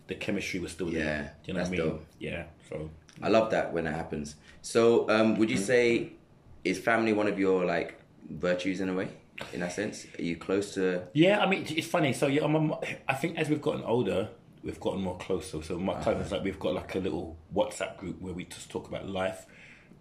the 0.06 0.14
chemistry 0.14 0.60
was 0.60 0.72
still 0.72 0.88
Yeah, 0.90 1.04
there. 1.04 1.34
Do 1.44 1.52
you 1.52 1.54
know 1.54 1.60
what 1.60 1.66
I 1.68 1.70
mean? 1.70 1.80
dope. 1.80 2.06
Yeah. 2.18 2.44
So 2.68 2.90
I 3.22 3.28
love 3.28 3.50
that 3.50 3.72
when 3.72 3.86
it 3.86 3.92
happens. 3.92 4.36
So, 4.62 5.08
um, 5.10 5.36
would 5.38 5.50
you 5.50 5.56
say 5.56 6.12
is 6.64 6.78
family 6.78 7.12
one 7.12 7.28
of 7.28 7.38
your 7.38 7.64
like 7.64 7.98
virtues 8.30 8.80
in 8.80 8.88
a 8.88 8.94
way? 8.94 9.08
In 9.52 9.60
that 9.60 9.72
sense, 9.72 10.06
are 10.18 10.22
you 10.22 10.36
close 10.36 10.74
to? 10.74 11.02
Yeah, 11.12 11.38
I 11.40 11.48
mean, 11.48 11.64
it's 11.68 11.86
funny. 11.86 12.12
So 12.12 12.26
yeah, 12.26 12.44
I'm, 12.44 12.56
I'm- 12.56 12.74
I 13.08 13.14
think 13.14 13.38
as 13.38 13.48
we've 13.48 13.62
gotten 13.62 13.82
older, 13.84 14.28
we've 14.68 14.78
gotten 14.80 15.00
more 15.02 15.16
closer. 15.16 15.62
So 15.62 15.78
my 15.78 15.94
cousins, 16.02 16.30
like, 16.30 16.44
we've 16.44 16.58
got 16.60 16.74
like 16.74 16.94
a 16.94 16.98
little 16.98 17.36
WhatsApp 17.54 17.96
group 17.96 18.20
where 18.20 18.34
we 18.34 18.44
just 18.44 18.70
talk 18.70 18.86
about 18.86 19.08
life. 19.08 19.46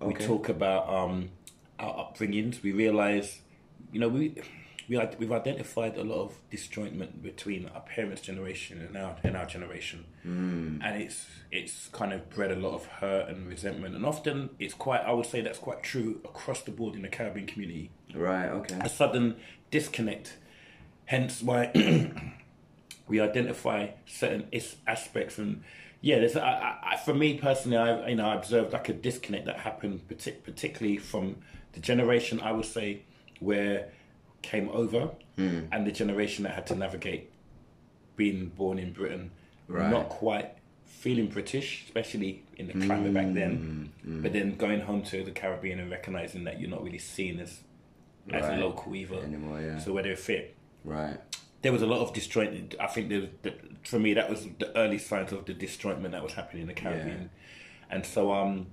We 0.01 0.13
talk 0.13 0.49
about 0.49 0.87
um, 0.93 1.29
our 1.79 1.93
upbringings. 2.03 2.61
We 2.61 2.73
realize, 2.73 3.39
you 3.93 3.99
know, 4.01 4.09
we 4.09 4.35
we 4.89 4.99
we've 5.17 5.31
identified 5.31 5.97
a 5.97 6.03
lot 6.03 6.19
of 6.25 6.33
disjointment 6.51 7.21
between 7.23 7.67
our 7.69 7.81
parents' 7.81 8.21
generation 8.21 8.79
and 8.81 8.95
our 8.97 9.15
and 9.23 9.35
our 9.35 9.45
generation, 9.45 10.05
Hmm. 10.23 10.79
and 10.83 11.01
it's 11.01 11.25
it's 11.51 11.87
kind 11.87 12.11
of 12.13 12.29
bred 12.29 12.51
a 12.51 12.55
lot 12.55 12.73
of 12.75 12.85
hurt 12.85 13.29
and 13.29 13.47
resentment. 13.47 13.95
And 13.95 14.05
often, 14.05 14.49
it's 14.59 14.73
quite. 14.75 15.01
I 15.01 15.11
would 15.13 15.25
say 15.25 15.41
that's 15.41 15.59
quite 15.59 15.81
true 15.81 16.19
across 16.25 16.61
the 16.61 16.71
board 16.71 16.93
in 16.95 17.01
the 17.01 17.09
Caribbean 17.09 17.47
community 17.47 17.89
Right. 18.13 18.49
Okay. 18.49 18.77
a 18.83 18.89
sudden 18.89 19.37
disconnect. 19.71 20.37
Hence 21.05 21.41
why 21.41 21.71
we 23.07 23.19
identify 23.19 23.89
certain 24.05 24.47
is- 24.51 24.75
aspects 24.85 25.37
and 25.37 25.63
yeah, 26.01 26.19
there's 26.19 26.35
I, 26.35 26.77
I, 26.83 26.97
for 26.97 27.13
me 27.13 27.37
personally, 27.39 27.77
I 27.77 28.09
you 28.09 28.15
know 28.15 28.27
I 28.29 28.35
observed 28.35 28.73
like 28.73 28.87
a 28.89 28.93
disconnect 28.93 29.45
that 29.45 29.57
happened, 29.59 30.01
partic- 30.07 30.43
particularly 30.43 30.97
from 30.97 31.37
the 31.73 31.79
generation 31.79 32.39
I 32.39 32.51
would 32.51 32.65
say 32.65 33.01
where 33.39 33.89
came 34.41 34.69
over 34.69 35.09
hmm. 35.35 35.61
and 35.71 35.85
the 35.85 35.91
generation 35.91 36.43
that 36.43 36.53
had 36.53 36.67
to 36.67 36.75
navigate 36.75 37.31
being 38.15 38.47
born 38.49 38.79
in 38.79 38.93
Britain, 38.93 39.31
Right. 39.67 39.89
not 39.89 40.07
quite 40.07 40.53
feeling 40.85 41.27
British, 41.27 41.83
especially 41.85 42.43
in 42.55 42.67
the 42.67 42.73
climate 42.73 43.13
back 43.13 43.33
then, 43.33 43.91
hmm. 44.03 44.09
Hmm. 44.09 44.21
but 44.21 44.33
then 44.33 44.55
going 44.55 44.81
home 44.81 45.01
to 45.03 45.23
the 45.23 45.31
Caribbean 45.31 45.79
and 45.79 45.91
recognizing 45.91 46.43
that 46.45 46.59
you're 46.59 46.69
not 46.69 46.83
really 46.83 46.99
seen 46.99 47.39
as 47.39 47.61
as 48.31 48.43
Right. 48.43 48.59
a 48.59 48.65
local 48.65 48.95
either. 48.95 49.19
Anymore, 49.19 49.61
yeah. 49.61 49.79
So 49.79 49.93
where 49.93 50.03
they 50.03 50.15
fit. 50.15 50.55
Right. 50.83 51.17
There 51.61 51.71
was 51.71 51.81
a 51.81 51.87
lot 51.87 52.01
of 52.01 52.13
disjointed. 52.13 52.75
I 52.79 52.87
think 52.87 53.09
there 53.09 53.21
was, 53.21 53.29
the, 53.41 53.53
for 53.83 53.99
me 53.99 54.13
that 54.13 54.29
was 54.29 54.47
the 54.59 54.75
early 54.77 54.97
signs 54.97 55.31
of 55.31 55.45
the 55.45 55.53
disjointment 55.53 56.11
that 56.11 56.23
was 56.23 56.33
happening 56.33 56.61
in 56.63 56.67
the 56.67 56.73
Caribbean, 56.73 57.29
and 57.89 58.05
so 58.05 58.31
um, 58.31 58.67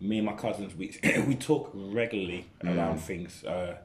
me 0.00 0.18
and 0.18 0.26
my 0.26 0.34
cousins 0.34 0.74
we 0.74 0.96
we 1.26 1.34
talk 1.34 1.70
regularly 1.74 2.46
around 2.64 2.98
things, 2.98 3.44
uh, 3.44 3.76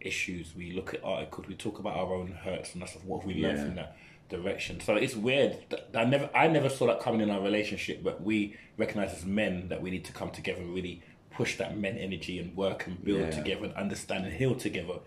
issues. 0.00 0.54
We 0.56 0.72
look 0.72 0.94
at 0.94 1.04
articles. 1.04 1.46
We 1.48 1.54
talk 1.54 1.78
about 1.78 1.96
our 1.96 2.14
own 2.14 2.32
hurts 2.32 2.72
and 2.72 2.82
that's 2.82 2.94
what 3.04 3.24
we 3.24 3.34
learned 3.34 3.58
Yeah. 3.58 3.64
from 3.64 3.74
that 3.76 3.96
direction. 4.28 4.80
So 4.80 4.94
it's 4.96 5.16
weird. 5.16 5.56
I 5.94 6.04
never 6.04 6.28
I 6.34 6.48
never 6.48 6.68
saw 6.68 6.86
that 6.88 7.00
coming 7.00 7.20
in 7.20 7.30
our 7.30 7.40
relationship, 7.40 8.02
but 8.02 8.22
we 8.22 8.56
recognize 8.76 9.12
as 9.12 9.24
men 9.24 9.68
that 9.68 9.80
we 9.80 9.90
need 9.90 10.04
to 10.04 10.12
come 10.12 10.30
together 10.30 10.60
and 10.60 10.74
really 10.74 11.02
push 11.38 11.52
that 11.60 11.70
men 11.84 11.96
energy 12.08 12.34
and 12.42 12.48
work 12.56 12.80
and 12.88 12.94
build 13.04 13.20
Yeah. 13.20 13.38
together 13.38 13.64
and 13.68 13.74
understand 13.84 14.20
and 14.26 14.34
heal 14.40 14.54
together. 14.66 14.98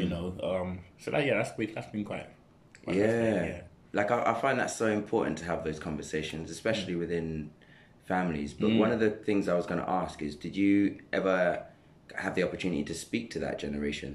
You 0.00 0.08
know, 0.12 0.26
um, 0.50 0.68
so 1.02 1.06
that 1.12 1.22
yeah, 1.26 1.34
that's 1.38 1.52
been 1.58 1.70
that's 1.74 1.90
been 1.94 2.04
quite. 2.10 2.28
quite 2.84 2.96
Yeah. 2.96 3.06
fascinating, 3.06 3.60
Like 3.98 4.10
I, 4.16 4.18
I 4.32 4.34
find 4.44 4.56
that 4.62 4.70
so 4.82 4.86
important 5.02 5.34
to 5.38 5.44
have 5.50 5.60
those 5.68 5.78
conversations, 5.88 6.50
especially 6.58 6.94
Mm. 6.94 7.02
within 7.04 7.50
families. 8.12 8.50
But 8.62 8.70
one 8.84 8.90
of 8.96 9.00
the 9.04 9.10
things 9.26 9.42
I 9.48 9.56
was 9.60 9.66
going 9.70 9.80
to 9.84 9.90
ask 10.02 10.22
is, 10.28 10.32
did 10.46 10.54
you 10.62 10.74
ever 11.18 11.38
have 12.24 12.32
the 12.38 12.42
opportunity 12.48 12.84
to 12.92 12.94
speak 13.06 13.24
to 13.34 13.38
that 13.44 13.56
generation 13.64 14.10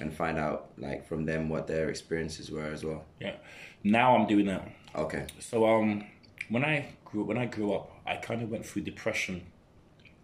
and 0.00 0.08
find 0.22 0.36
out, 0.46 0.60
like, 0.86 1.00
from 1.10 1.20
them 1.30 1.42
what 1.52 1.66
their 1.72 1.86
experiences 1.94 2.46
were 2.56 2.70
as 2.76 2.82
well? 2.88 3.02
yeah. 3.24 3.36
Now 3.84 4.08
I'm 4.16 4.26
doing 4.34 4.46
that. 4.52 4.64
Okay. 5.04 5.24
So 5.48 5.56
um, 5.72 5.90
when 6.54 6.64
I 6.64 6.74
grew 7.08 7.24
when 7.30 7.38
I 7.44 7.46
grew 7.56 7.68
up, 7.78 7.86
I 8.12 8.14
kind 8.28 8.40
of 8.42 8.48
went 8.54 8.64
through 8.66 8.82
depression 8.92 9.36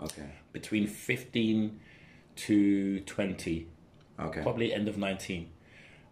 Okay. 0.00 0.30
between 0.52 0.86
15 0.86 1.80
to 2.36 3.00
20, 3.00 3.66
Okay. 4.20 4.42
probably 4.42 4.72
end 4.72 4.88
of 4.88 4.96
19. 4.96 5.50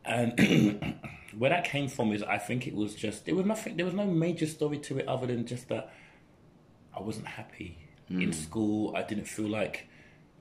And 0.05 1.01
where 1.39 1.51
that 1.51 1.65
came 1.65 1.89
from 1.89 2.13
is 2.13 2.23
I 2.23 2.39
think 2.39 2.67
it 2.67 2.75
was 2.75 2.95
just, 2.95 3.27
there 3.27 3.35
was 3.35 3.47
nothing, 3.47 3.77
there 3.77 3.87
was 3.87 3.95
no 3.95 4.07
major 4.07 4.47
story 4.47 4.79
to 4.79 4.99
it 4.99 5.09
other 5.09 5.27
than 5.27 5.47
just 5.47 5.69
that 5.69 5.93
I 6.97 7.01
wasn't 7.01 7.27
happy 7.27 7.79
in 8.09 8.27
hmm. 8.27 8.33
school. 8.33 8.95
I 8.97 9.03
didn't 9.03 9.27
feel 9.27 9.49
like, 9.49 9.89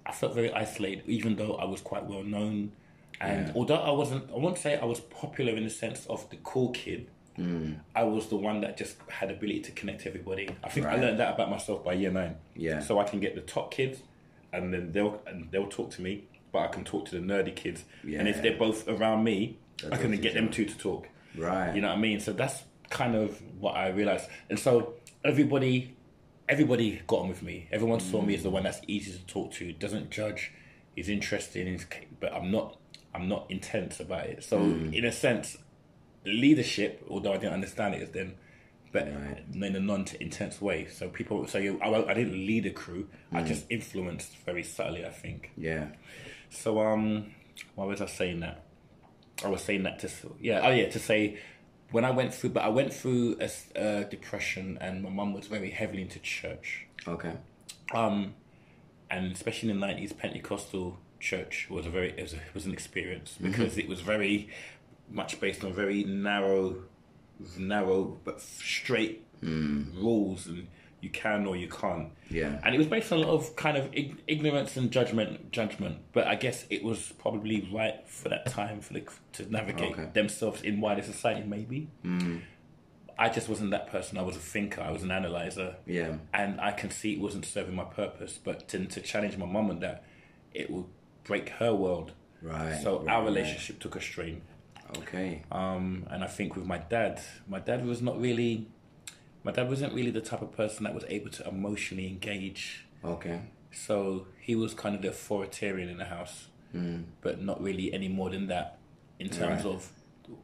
I 0.06 0.12
felt 0.12 0.36
very 0.36 0.54
isolated, 0.54 1.04
even 1.08 1.36
though 1.36 1.56
I 1.56 1.66
was 1.66 1.82
quite 1.82 2.06
well 2.06 2.24
known. 2.24 2.74
And 3.20 3.48
Yeah. 3.48 3.54
although 3.56 3.76
I 3.76 3.92
wasn't, 3.92 4.30
I 4.30 4.36
won't 4.38 4.58
say 4.58 4.78
I 4.78 4.86
was 4.86 5.00
popular 5.00 5.56
in 5.56 5.64
the 5.64 5.70
sense 5.70 6.06
of 6.06 6.30
the 6.30 6.38
cool 6.38 6.70
kid, 6.70 7.10
I 7.38 8.04
was 8.04 8.28
the 8.28 8.38
one 8.38 8.62
that 8.62 8.78
just 8.78 8.98
had 9.10 9.30
ability 9.30 9.62
to 9.62 9.72
connect 9.72 10.06
everybody. 10.06 10.50
I 10.64 10.70
think 10.70 10.86
I 10.86 10.96
learned 10.96 11.20
that 11.20 11.34
about 11.34 11.50
myself 11.50 11.84
by 11.84 11.94
year 11.94 12.12
nine. 12.12 12.38
Yeah. 12.56 12.80
So 12.80 13.00
I 13.00 13.04
can 13.04 13.20
get 13.20 13.36
the 13.36 13.42
top 13.42 13.72
kids, 13.72 14.00
and 14.54 14.74
then 14.74 14.92
they'll 14.92 15.22
and 15.28 15.50
they'll 15.52 15.68
talk 15.68 15.92
to 15.92 16.02
me, 16.02 16.26
but 16.52 16.60
I 16.60 16.68
can 16.68 16.84
talk 16.84 17.06
to 17.10 17.20
the 17.20 17.22
nerdy 17.22 17.56
kids. 17.56 17.84
Yeah. 18.04 18.20
And 18.20 18.28
if 18.28 18.42
they're 18.42 18.58
both 18.58 18.88
around 18.88 19.24
me, 19.24 19.58
I 19.92 19.98
can 19.98 20.12
get 20.22 20.34
them 20.34 20.50
two 20.50 20.66
to 20.66 20.78
talk. 20.78 21.08
Right. 21.38 21.76
You 21.76 21.82
know 21.82 21.90
what 21.90 21.98
I 21.98 22.02
mean? 22.02 22.20
So 22.20 22.32
that's 22.32 22.64
kind 22.90 23.16
of 23.16 23.42
what 23.60 23.76
I 23.76 23.90
realized. 23.90 24.30
And 24.50 24.58
so 24.58 24.94
everybody, 25.24 25.96
everybody 26.48 27.02
got 27.08 27.22
on 27.22 27.30
with 27.30 27.44
me. 27.44 27.68
Everyone 27.72 28.00
saw 28.00 28.22
me 28.22 28.36
as 28.36 28.44
the 28.44 28.50
one 28.50 28.64
that's 28.64 28.80
easy 28.88 29.12
to 29.12 29.26
talk 29.26 29.52
to, 29.54 29.74
doesn't 29.74 30.12
judge, 30.12 30.54
is 30.96 31.10
interested, 31.10 31.86
but 32.20 32.34
I'm 32.34 32.52
not. 32.52 32.78
I'm 33.14 33.30
not 33.30 33.46
intense 33.50 34.02
about 34.02 34.26
it. 34.26 34.44
So 34.44 34.60
in 34.60 35.06
a 35.06 35.12
sense, 35.12 35.58
leadership, 36.26 37.06
although 37.10 37.34
I 37.34 37.38
didn't 37.38 37.54
understand 37.54 37.96
it 37.96 38.02
as 38.02 38.10
then, 38.12 38.36
but 38.92 39.08
Right. 39.08 39.44
in 39.54 39.76
a 39.76 39.80
non-intense 39.80 40.62
way. 40.62 40.88
So 40.88 41.10
people, 41.10 41.48
so 41.48 41.58
you, 41.58 41.80
I, 41.82 42.12
I 42.12 42.14
didn't 42.14 42.34
lead 42.34 42.66
a 42.66 42.72
crew. 42.72 43.08
I 43.32 43.42
just 43.44 43.66
influenced 43.70 44.36
very 44.46 44.64
subtly. 44.64 45.06
I 45.06 45.10
think. 45.12 45.52
Yeah. 45.58 45.88
So 46.50 46.80
um, 46.80 47.34
why 47.76 47.86
was 47.86 48.02
I 48.02 48.06
saying 48.06 48.40
that? 48.42 48.64
I 49.44 49.50
was 49.50 49.62
saying 49.62 49.84
that 49.84 50.00
to 50.00 50.10
yeah, 50.40 50.62
oh 50.64 50.72
yeah, 50.72 50.90
to 50.90 51.00
say 51.00 51.38
when 51.92 52.06
I 52.06 52.12
went 52.12 52.34
through, 52.34 52.52
but 52.52 52.64
I 52.64 52.70
went 52.70 52.94
through 52.94 53.38
a, 53.42 53.50
uh, 53.80 54.04
depression, 54.04 54.78
and 54.82 55.04
my 55.04 55.10
mum 55.10 55.34
was 55.34 55.48
very 55.48 55.70
heavily 55.72 56.02
into 56.02 56.20
church, 56.20 56.88
Okay. 57.08 57.34
um, 57.94 58.34
and 59.10 59.32
especially 59.34 59.70
in 59.72 59.80
the 59.80 59.86
nineties, 59.86 60.14
Pentecostal 60.14 60.98
church 61.20 61.68
was 61.70 61.86
a 61.86 61.90
very 61.90 62.12
it 62.12 62.22
was, 62.22 62.34
a, 62.34 62.38
it 62.38 62.54
was 62.54 62.66
an 62.66 62.72
experience 62.74 63.38
because 63.42 63.78
it 63.78 63.88
was 63.90 64.00
very 64.02 64.50
much 65.10 65.40
based 65.40 65.64
on 65.64 65.74
very 65.74 66.04
narrow, 66.04 66.76
narrow 67.58 68.18
but 68.24 68.42
straight 68.42 69.26
hmm. 69.40 69.84
rules, 69.96 70.48
and 70.48 70.68
you 71.02 71.10
can 71.10 71.46
or 71.46 71.56
you 71.56 71.68
can't. 71.68 72.10
Yeah. 72.30 72.60
And 72.64 72.74
it 72.74 72.78
was 72.78 72.88
based 72.88 73.12
on 73.12 73.20
a 73.20 73.22
lot 73.22 73.34
of 73.34 73.56
kind 73.56 73.78
of 73.78 73.94
ig- 73.94 74.22
ignorance 74.28 74.76
and 74.76 74.92
judgment, 74.92 75.52
judgment. 75.52 76.00
But 76.14 76.28
I 76.28 76.36
guess 76.36 76.66
it 76.70 76.84
was 76.84 77.14
probably 77.20 77.70
right 77.72 78.08
for 78.08 78.30
that 78.30 78.48
time 78.48 78.82
for 78.82 78.94
the, 78.94 79.04
to 79.34 79.52
navigate 79.52 79.92
Okay. 79.94 80.10
themselves 80.14 80.62
in 80.62 80.82
wider 80.82 81.04
society. 81.04 81.46
Maybe. 81.48 81.90
Hmm. 82.02 82.38
I 83.18 83.30
just 83.30 83.48
wasn't 83.48 83.72
that 83.72 83.88
person. 83.88 84.18
I 84.18 84.24
was 84.24 84.36
a 84.36 84.40
thinker. 84.40 84.82
I 84.82 84.92
was 84.92 85.04
an 85.04 85.12
analyzer. 85.12 85.78
Yeah. 85.86 86.18
And 86.34 86.60
I 86.60 86.72
can 86.72 86.90
see 86.90 87.14
it 87.14 87.20
wasn't 87.20 87.46
serving 87.46 87.76
my 87.76 87.86
purpose. 87.86 88.38
But 88.44 88.68
to, 88.70 88.86
to 88.86 89.00
challenge 89.00 89.38
my 89.38 89.46
mum 89.46 89.70
on 89.70 89.80
that, 89.80 90.04
it 90.54 90.70
would 90.70 90.86
break 91.24 91.50
her 91.50 91.74
world. 91.74 92.12
Right. 92.42 92.82
So 92.82 93.00
right, 93.00 93.16
our 93.16 93.24
relationship 93.24 93.80
took 93.80 93.96
a 93.96 94.02
strain. 94.02 94.42
Okay. 94.98 95.44
Um, 95.52 96.06
and 96.10 96.24
I 96.24 96.28
think 96.28 96.56
with 96.56 96.66
my 96.66 96.78
dad, 96.78 97.22
my 97.48 97.60
dad 97.60 97.86
was 97.86 98.02
not 98.02 98.20
really, 98.20 98.68
my 99.44 99.52
dad 99.52 99.68
wasn't 99.70 99.94
really 99.94 100.12
the 100.12 100.22
type 100.22 100.42
of 100.42 100.52
person 100.52 100.84
that 100.84 100.94
was 100.94 101.04
able 101.08 101.30
to 101.32 101.48
emotionally 101.48 102.08
engage. 102.08 102.86
Okay. 103.04 103.42
So 103.72 104.28
he 104.40 104.56
was 104.56 104.74
kind 104.74 104.96
of 104.96 105.02
the 105.02 105.10
authoritarian 105.10 105.90
in 105.90 105.98
the 105.98 106.06
house, 106.06 106.48
but 107.22 107.42
not 107.42 107.62
really 107.62 107.94
any 107.94 108.10
more 108.10 108.30
than 108.30 108.48
that 108.48 108.78
in 109.20 109.30
terms 109.30 109.64
Right. 109.64 109.74
of 109.74 109.92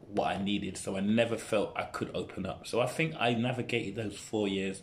what 0.08 0.28
I 0.36 0.42
needed. 0.42 0.76
So 0.78 0.96
I 0.96 1.00
never 1.00 1.36
felt 1.36 1.72
I 1.76 1.82
could 1.84 2.10
open 2.14 2.46
up. 2.46 2.66
So 2.66 2.80
I 2.80 2.86
think 2.86 3.14
I 3.18 3.34
navigated 3.34 3.96
those 3.96 4.16
four 4.16 4.48
years 4.48 4.82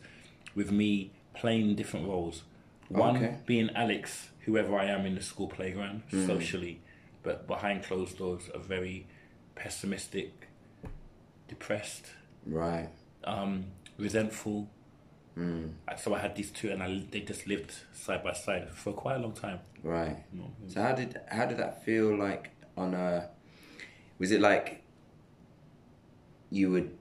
with 0.56 0.72
me 0.72 1.12
playing 1.34 1.76
different 1.76 2.08
roles. 2.08 2.44
One 2.90 3.16
Okay. 3.18 3.38
being 3.46 3.70
Alex, 3.76 4.30
whoever 4.46 4.78
I 4.78 4.86
am 4.86 5.06
in 5.06 5.16
the 5.16 5.22
school 5.22 5.48
playground, 5.48 6.04
socially, 6.12 6.82
but 7.24 7.48
behind 7.48 7.84
closed 7.84 8.18
doors, 8.18 8.50
a 8.54 8.60
very 8.60 9.08
pessimistic, 9.60 10.48
depressed, 11.48 12.08
Right. 12.46 12.90
um, 13.26 13.66
resentful. 13.98 14.70
Mm. 15.38 15.74
So 15.98 16.14
I 16.16 16.20
had 16.20 16.36
these 16.36 16.50
two, 16.52 16.70
and 16.72 16.82
I, 16.82 17.04
they 17.12 17.22
just 17.22 17.46
lived 17.48 17.74
side 17.94 18.24
by 18.24 18.34
side 18.34 18.70
for 18.72 18.94
quite 18.94 19.16
a 19.16 19.20
long 19.20 19.34
time. 19.34 19.60
Right. 19.84 20.18
So 20.68 20.82
how 20.82 20.94
did 20.94 21.20
how 21.30 21.46
did 21.46 21.58
that 21.58 21.84
feel 21.86 22.16
like 22.18 22.50
on 22.76 22.94
a? 22.94 23.30
Was 24.18 24.32
it 24.32 24.42
like 24.42 24.84
you 26.50 26.72
would 26.72 26.98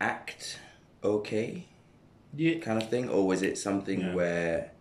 act 0.00 0.58
okay 1.04 1.66
Yeah, 2.34 2.58
kind 2.58 2.82
of 2.82 2.88
thing, 2.90 3.08
or 3.08 3.26
was 3.26 3.42
it 3.42 3.56
something 3.58 4.00
Yeah. 4.00 4.14
where 4.14 4.72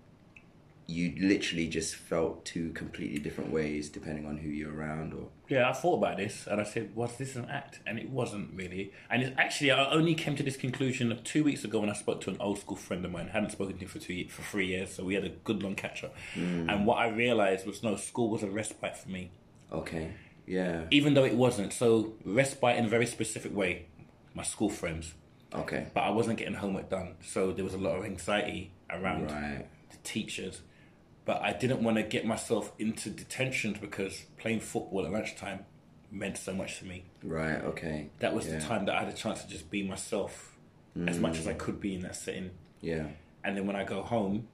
you 0.87 1.13
literally 1.19 1.67
just 1.67 1.95
felt 1.95 2.45
two 2.45 2.71
completely 2.73 3.19
different 3.19 3.51
ways 3.51 3.89
depending 3.89 4.25
on 4.25 4.37
who 4.37 4.49
you're 4.49 4.73
around 4.73 5.13
or 5.13 5.29
Yeah, 5.47 5.69
I 5.69 5.73
thought 5.73 5.97
about 5.97 6.17
this 6.17 6.47
and 6.47 6.59
I 6.59 6.63
said, 6.63 6.95
was 6.95 7.17
this 7.17 7.35
an 7.35 7.45
act? 7.49 7.79
And 7.85 7.99
it 7.99 8.09
wasn't 8.09 8.55
really. 8.55 8.91
And 9.09 9.21
it's 9.21 9.37
actually, 9.37 9.71
I 9.71 9.91
only 9.91 10.15
came 10.15 10.35
to 10.35 10.43
this 10.43 10.57
conclusion 10.57 11.17
two 11.23 11.43
weeks 11.43 11.63
ago 11.63 11.79
when 11.79 11.89
I 11.89 11.93
spoke 11.93 12.21
to 12.21 12.29
an 12.31 12.37
old 12.39 12.59
school 12.59 12.77
friend 12.77 13.05
of 13.05 13.11
mine. 13.11 13.27
I 13.29 13.33
hadn't 13.33 13.51
spoken 13.51 13.75
to 13.75 13.81
him 13.81 13.87
for 13.87 13.99
two 13.99 14.27
for 14.29 14.41
three 14.41 14.67
years, 14.67 14.93
so 14.93 15.03
we 15.03 15.13
had 15.13 15.23
a 15.23 15.29
good 15.29 15.61
long 15.61 15.75
catch 15.75 16.03
up. 16.03 16.15
Hmm. 16.33 16.69
And 16.69 16.85
what 16.85 16.97
I 16.97 17.09
realised 17.09 17.67
was, 17.67 17.83
no, 17.83 17.95
school 17.95 18.29
was 18.29 18.43
a 18.43 18.49
respite 18.49 18.97
for 18.97 19.09
me, 19.09 19.31
okay 19.71 20.11
yeah 20.47 20.83
even 20.91 21.13
though 21.13 21.23
it 21.23 21.35
wasn't. 21.35 21.73
So 21.73 22.13
respite 22.23 22.77
in 22.77 22.85
a 22.85 22.87
very 22.87 23.05
specific 23.05 23.55
way. 23.55 23.87
My 24.33 24.43
school 24.43 24.69
friends, 24.69 25.13
okay 25.53 25.87
but 25.93 26.01
I 26.01 26.09
wasn't 26.09 26.37
getting 26.37 26.55
homework 26.55 26.89
done, 26.89 27.15
so 27.23 27.51
there 27.51 27.63
was 27.63 27.73
a 27.73 27.77
lot 27.77 27.97
of 27.97 28.05
anxiety 28.05 28.71
around 28.89 29.31
right 29.31 29.65
the 29.89 29.97
teachers. 30.03 30.61
But 31.25 31.41
I 31.41 31.53
didn't 31.53 31.81
want 31.83 31.97
to 31.97 32.03
get 32.03 32.25
myself 32.25 32.71
into 32.77 33.09
detention 33.09 33.75
because 33.81 34.25
playing 34.37 34.59
football 34.59 35.05
at 35.05 35.11
lunchtime 35.11 35.65
meant 36.11 36.37
so 36.37 36.53
much 36.53 36.79
to 36.79 36.85
me. 36.85 37.03
right 37.23 37.61
okay 37.63 38.09
That 38.19 38.33
was 38.33 38.47
Yeah. 38.47 38.59
the 38.59 38.65
time 38.65 38.85
that 38.85 38.95
I 38.95 38.99
had 39.03 39.09
a 39.09 39.17
chance 39.17 39.41
to 39.43 39.49
just 39.49 39.69
be 39.69 39.83
myself 39.83 40.55
as 41.07 41.19
much 41.19 41.37
as 41.37 41.45
I 41.45 41.53
mm. 41.53 41.57
could 41.57 41.81
be 41.81 41.93
in 41.93 42.01
that 42.01 42.15
setting. 42.15 42.51
yeah 42.79 43.07
And 43.43 43.57
then 43.57 43.67
when 43.67 43.75
I 43.75 43.83
go 43.83 44.01
home, 44.01 44.47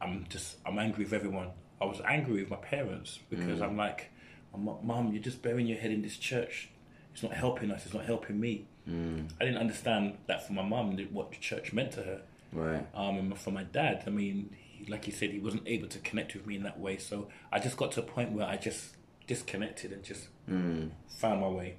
I'm 0.00 0.24
just 0.28 0.56
I'm 0.64 0.78
angry 0.78 1.04
with 1.04 1.12
everyone. 1.12 1.50
I 1.80 1.84
was 1.84 2.00
angry 2.06 2.40
with 2.40 2.50
my 2.50 2.56
parents 2.56 3.18
because 3.28 3.58
mm. 3.60 3.64
I'm 3.64 3.76
like, 3.76 4.10
"Mum, 4.56 4.78
Mum, 4.82 5.12
you're 5.12 5.22
just 5.22 5.42
burying 5.42 5.66
your 5.66 5.78
head 5.78 5.90
in 5.90 6.02
this 6.02 6.16
church. 6.16 6.70
It's 7.12 7.22
not 7.22 7.32
helping 7.32 7.70
us. 7.70 7.84
It's 7.84 7.94
not 7.94 8.04
helping 8.04 8.38
me." 8.40 8.66
Mm. 8.88 9.28
I 9.40 9.44
didn't 9.44 9.60
understand 9.60 10.16
that 10.26 10.46
for 10.46 10.52
my 10.54 10.62
mum 10.62 10.96
that 10.96 11.12
what 11.12 11.30
the 11.30 11.36
church 11.36 11.72
meant 11.72 11.92
to 11.92 12.02
her. 12.02 12.22
right 12.52 12.86
Um, 12.94 13.18
and 13.18 13.38
for 13.38 13.50
my 13.50 13.64
dad, 13.64 14.04
I 14.06 14.10
mean, 14.10 14.50
like 14.88 15.04
he 15.04 15.10
said, 15.10 15.30
he 15.30 15.38
wasn't 15.38 15.62
able 15.66 15.88
to 15.88 15.98
connect 16.00 16.34
with 16.34 16.46
me 16.46 16.56
in 16.56 16.62
that 16.62 16.78
way. 16.78 16.96
So 16.98 17.28
I 17.52 17.58
just 17.58 17.76
got 17.76 17.92
to 17.92 18.00
a 18.00 18.04
point 18.04 18.32
where 18.32 18.46
I 18.46 18.56
just 18.56 18.96
disconnected 19.26 19.92
and 19.92 20.02
just 20.02 20.28
found 20.46 21.40
my 21.40 21.48
way. 21.48 21.76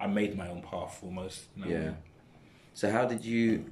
I 0.00 0.06
made 0.06 0.36
my 0.36 0.48
own 0.48 0.62
path 0.62 1.00
almost. 1.02 1.44
you 1.56 1.64
know 1.64 1.70
Yeah. 1.70 1.90
So 2.74 2.90
how 2.90 3.06
did 3.06 3.24
you? 3.24 3.70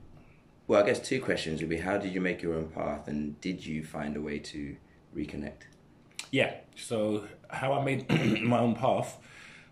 Well, 0.69 0.83
I 0.83 0.87
guess 0.87 1.01
two 1.01 1.21
questions 1.21 1.61
would 1.61 1.69
be: 1.69 1.79
How 1.79 1.99
did 1.99 2.15
you 2.15 2.21
make 2.21 2.41
your 2.43 2.55
own 2.55 2.69
path, 2.69 3.09
and 3.09 3.41
did 3.41 3.65
you 3.67 3.85
find 3.85 4.17
a 4.17 4.21
way 4.21 4.39
to 4.39 4.77
reconnect? 5.17 5.63
Yeah. 6.31 6.55
So 6.77 7.27
how 7.51 7.73
I 7.73 7.85
made 7.85 8.09
my 8.43 8.61
own 8.61 8.75
path 8.77 9.19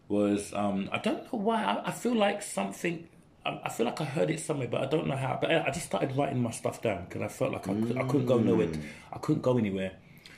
was 0.08 0.52
um, 0.52 0.88
I 0.92 0.98
don't 0.98 1.22
know 1.32 1.38
why 1.38 1.62
I, 1.64 1.88
I 1.88 1.90
feel 1.92 2.14
like 2.14 2.42
something. 2.42 3.08
I, 3.44 3.60
I 3.64 3.68
feel 3.70 3.86
like 3.86 4.00
I 4.00 4.04
heard 4.04 4.30
it 4.30 4.40
somewhere, 4.40 4.68
but 4.68 4.82
I 4.82 4.86
don't 4.86 5.06
know 5.06 5.16
how. 5.16 5.38
But 5.40 5.50
I 5.50 5.66
I 5.66 5.70
just 5.70 5.86
started 5.86 6.16
writing 6.16 6.42
my 6.42 6.50
stuff 6.50 6.82
down 6.82 7.04
because 7.06 7.22
I 7.22 7.28
felt 7.28 7.52
like 7.52 7.68
I, 7.68 7.74
could, 7.74 7.96
I 7.98 8.04
couldn't 8.04 8.26
go 8.26 8.38
nowhere. 8.38 8.68
Mm. 8.68 8.82
I 9.12 9.18
couldn't 9.18 9.42
go 9.42 9.56
anywhere. 9.58 9.92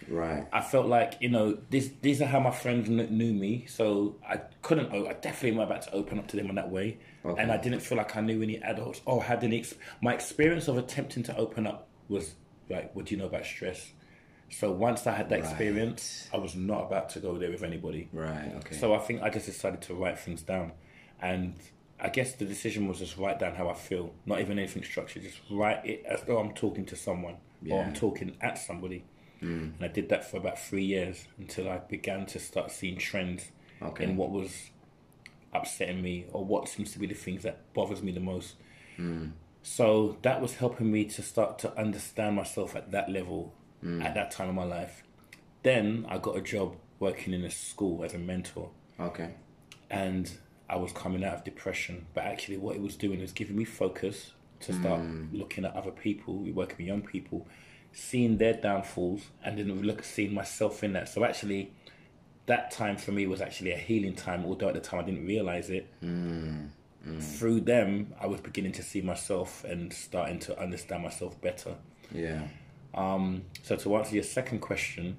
Right. 0.09 0.47
I 0.53 0.61
felt 0.61 0.87
like 0.87 1.15
you 1.21 1.29
know 1.29 1.59
this. 1.71 1.91
These 2.01 2.21
are 2.23 2.27
how 2.27 2.41
my 2.41 2.51
friends 2.51 2.89
kn- 2.89 3.17
knew 3.17 3.33
me, 3.33 3.67
so 3.67 4.17
I 4.29 4.39
couldn't. 4.61 4.91
Oh, 4.93 5.07
I 5.07 5.13
definitely 5.15 5.53
wasn't 5.59 5.71
about 5.71 5.83
to 5.83 5.93
open 5.95 6.19
up 6.19 6.27
to 6.29 6.37
them 6.37 6.49
in 6.49 6.57
that 6.57 6.71
way, 6.71 6.99
Okay. 7.25 7.41
and 7.41 7.53
I 7.53 7.57
didn't 7.57 7.81
feel 7.81 7.99
like 7.99 8.17
I 8.17 8.21
knew 8.21 8.43
any 8.43 8.61
adults 8.63 9.01
or 9.05 9.23
had 9.23 9.45
any. 9.45 9.59
Ex- 9.61 9.75
my 10.01 10.13
experience 10.13 10.69
of 10.69 10.77
attempting 10.77 11.23
to 11.25 11.37
open 11.37 11.67
up 11.67 11.89
was 12.09 12.35
like, 12.69 12.95
what 12.95 13.07
do 13.07 13.15
you 13.15 13.21
know 13.21 13.27
about 13.27 13.47
stress? 13.47 13.93
So 14.51 14.71
once 14.71 15.07
I 15.07 15.13
had 15.13 15.31
that 15.31 15.39
experience, 15.39 16.29
I 16.33 16.37
was 16.37 16.55
not 16.55 16.83
about 16.83 17.09
to 17.11 17.21
go 17.21 17.39
there 17.39 17.51
with 17.51 17.63
anybody. 17.63 18.09
Right. 18.13 18.53
Okay. 18.57 18.77
So 18.77 18.95
I 18.95 18.99
think 18.99 19.23
I 19.23 19.31
just 19.31 19.47
decided 19.47 19.81
to 19.83 19.95
write 19.95 20.19
things 20.19 20.43
down, 20.43 20.73
and 21.21 21.55
I 22.03 22.09
guess 22.09 22.33
the 22.33 22.45
decision 22.45 22.89
was 22.89 22.99
just 22.99 23.17
write 23.17 23.39
down 23.39 23.55
how 23.55 23.69
I 23.69 23.75
feel, 23.75 24.13
not 24.27 24.41
even 24.41 24.59
anything 24.59 24.83
structured. 24.83 25.23
Just 25.23 25.39
write 25.49 25.87
it 25.87 26.05
as 26.05 26.23
though 26.23 26.39
I'm 26.39 26.53
talking 26.53 26.85
to 26.87 26.97
someone 26.97 27.37
or 27.71 27.81
I'm 27.81 27.95
talking 27.95 28.37
at 28.41 28.59
somebody. 28.59 29.05
Mm. 29.41 29.75
And 29.77 29.79
I 29.81 29.87
did 29.87 30.09
that 30.09 30.29
for 30.29 30.37
about 30.37 30.59
three 30.59 30.85
years 30.85 31.27
until 31.39 31.69
I 31.69 31.79
began 31.79 32.27
to 32.27 32.41
start 32.41 32.73
seeing 32.73 32.99
trends 32.99 33.53
Okay. 33.81 34.05
in 34.05 34.17
what 34.17 34.31
was 34.31 34.71
upsetting 35.53 36.03
me 36.03 36.27
or 36.33 36.45
what 36.45 36.69
seems 36.69 36.93
to 36.93 36.99
be 36.99 37.07
the 37.07 37.15
things 37.15 37.43
that 37.45 37.73
bothers 37.73 38.03
me 38.03 38.13
the 38.13 38.21
most. 38.21 38.55
Mm. 38.99 39.33
So 39.63 40.19
that 40.23 40.41
was 40.41 40.57
helping 40.57 40.91
me 40.91 41.05
to 41.05 41.23
start 41.23 41.59
to 41.61 41.77
understand 41.79 42.37
myself 42.37 42.75
at 42.75 42.91
that 42.91 43.11
level 43.11 43.55
mm. 43.85 44.05
at 44.05 44.15
that 44.15 44.31
time 44.31 44.49
of 44.49 44.55
my 44.55 44.65
life. 44.65 45.03
Then 45.63 46.07
I 46.09 46.19
got 46.19 46.37
a 46.37 46.41
job 46.41 46.77
working 46.99 47.33
in 47.33 47.45
a 47.45 47.51
school 47.51 48.05
as 48.05 48.15
a 48.15 48.19
mentor 48.19 48.71
okay. 48.99 49.31
and 49.91 50.31
I 50.73 50.77
was 50.77 50.93
coming 50.93 51.25
out 51.25 51.35
of 51.35 51.45
depression. 51.45 52.07
But 52.15 52.25
actually, 52.25 52.57
what 52.57 52.77
it 52.77 52.83
was 52.83 52.97
doing 52.97 53.21
was 53.21 53.33
giving 53.33 53.57
me 53.57 53.65
focus 53.65 54.33
to 54.61 54.73
start 54.73 55.01
hmm. 55.01 55.27
looking 55.33 55.65
at 55.65 55.75
other 55.75 55.91
people, 55.91 56.35
working 56.35 56.77
with 56.79 56.87
young 56.87 57.03
people, 57.03 57.47
seeing 57.93 58.39
their 58.39 58.55
downfalls, 58.55 59.23
and 59.45 59.59
then 59.59 59.83
look 59.83 60.05
seeing 60.05 60.33
myself 60.33 60.83
in 60.83 60.93
that. 60.95 61.09
So 61.09 61.25
actually, 61.25 61.73
that 62.47 62.71
time 62.71 62.97
for 62.97 63.13
me 63.13 63.27
was 63.27 63.41
actually 63.41 63.73
a 63.73 63.77
healing 63.79 64.15
time. 64.15 64.45
Although 64.47 64.69
at 64.69 64.75
the 64.75 64.81
time 64.81 65.01
I 65.01 65.03
didn't 65.05 65.27
realize 65.27 65.71
it. 65.71 65.93
Hmm. 66.01 66.67
Hmm. 67.05 67.19
Through 67.19 67.63
them, 67.63 68.15
I 68.21 68.27
was 68.27 68.41
beginning 68.41 68.73
to 68.73 68.83
see 68.83 69.01
myself 69.01 69.65
and 69.65 69.93
starting 69.93 70.39
to 70.41 70.59
understand 70.61 71.03
myself 71.03 71.41
better. 71.41 71.75
Yeah. 72.15 72.47
Um, 72.95 73.43
so 73.63 73.77
to 73.77 73.97
answer 73.97 74.15
your 74.15 74.25
second 74.25 74.61
question, 74.61 75.17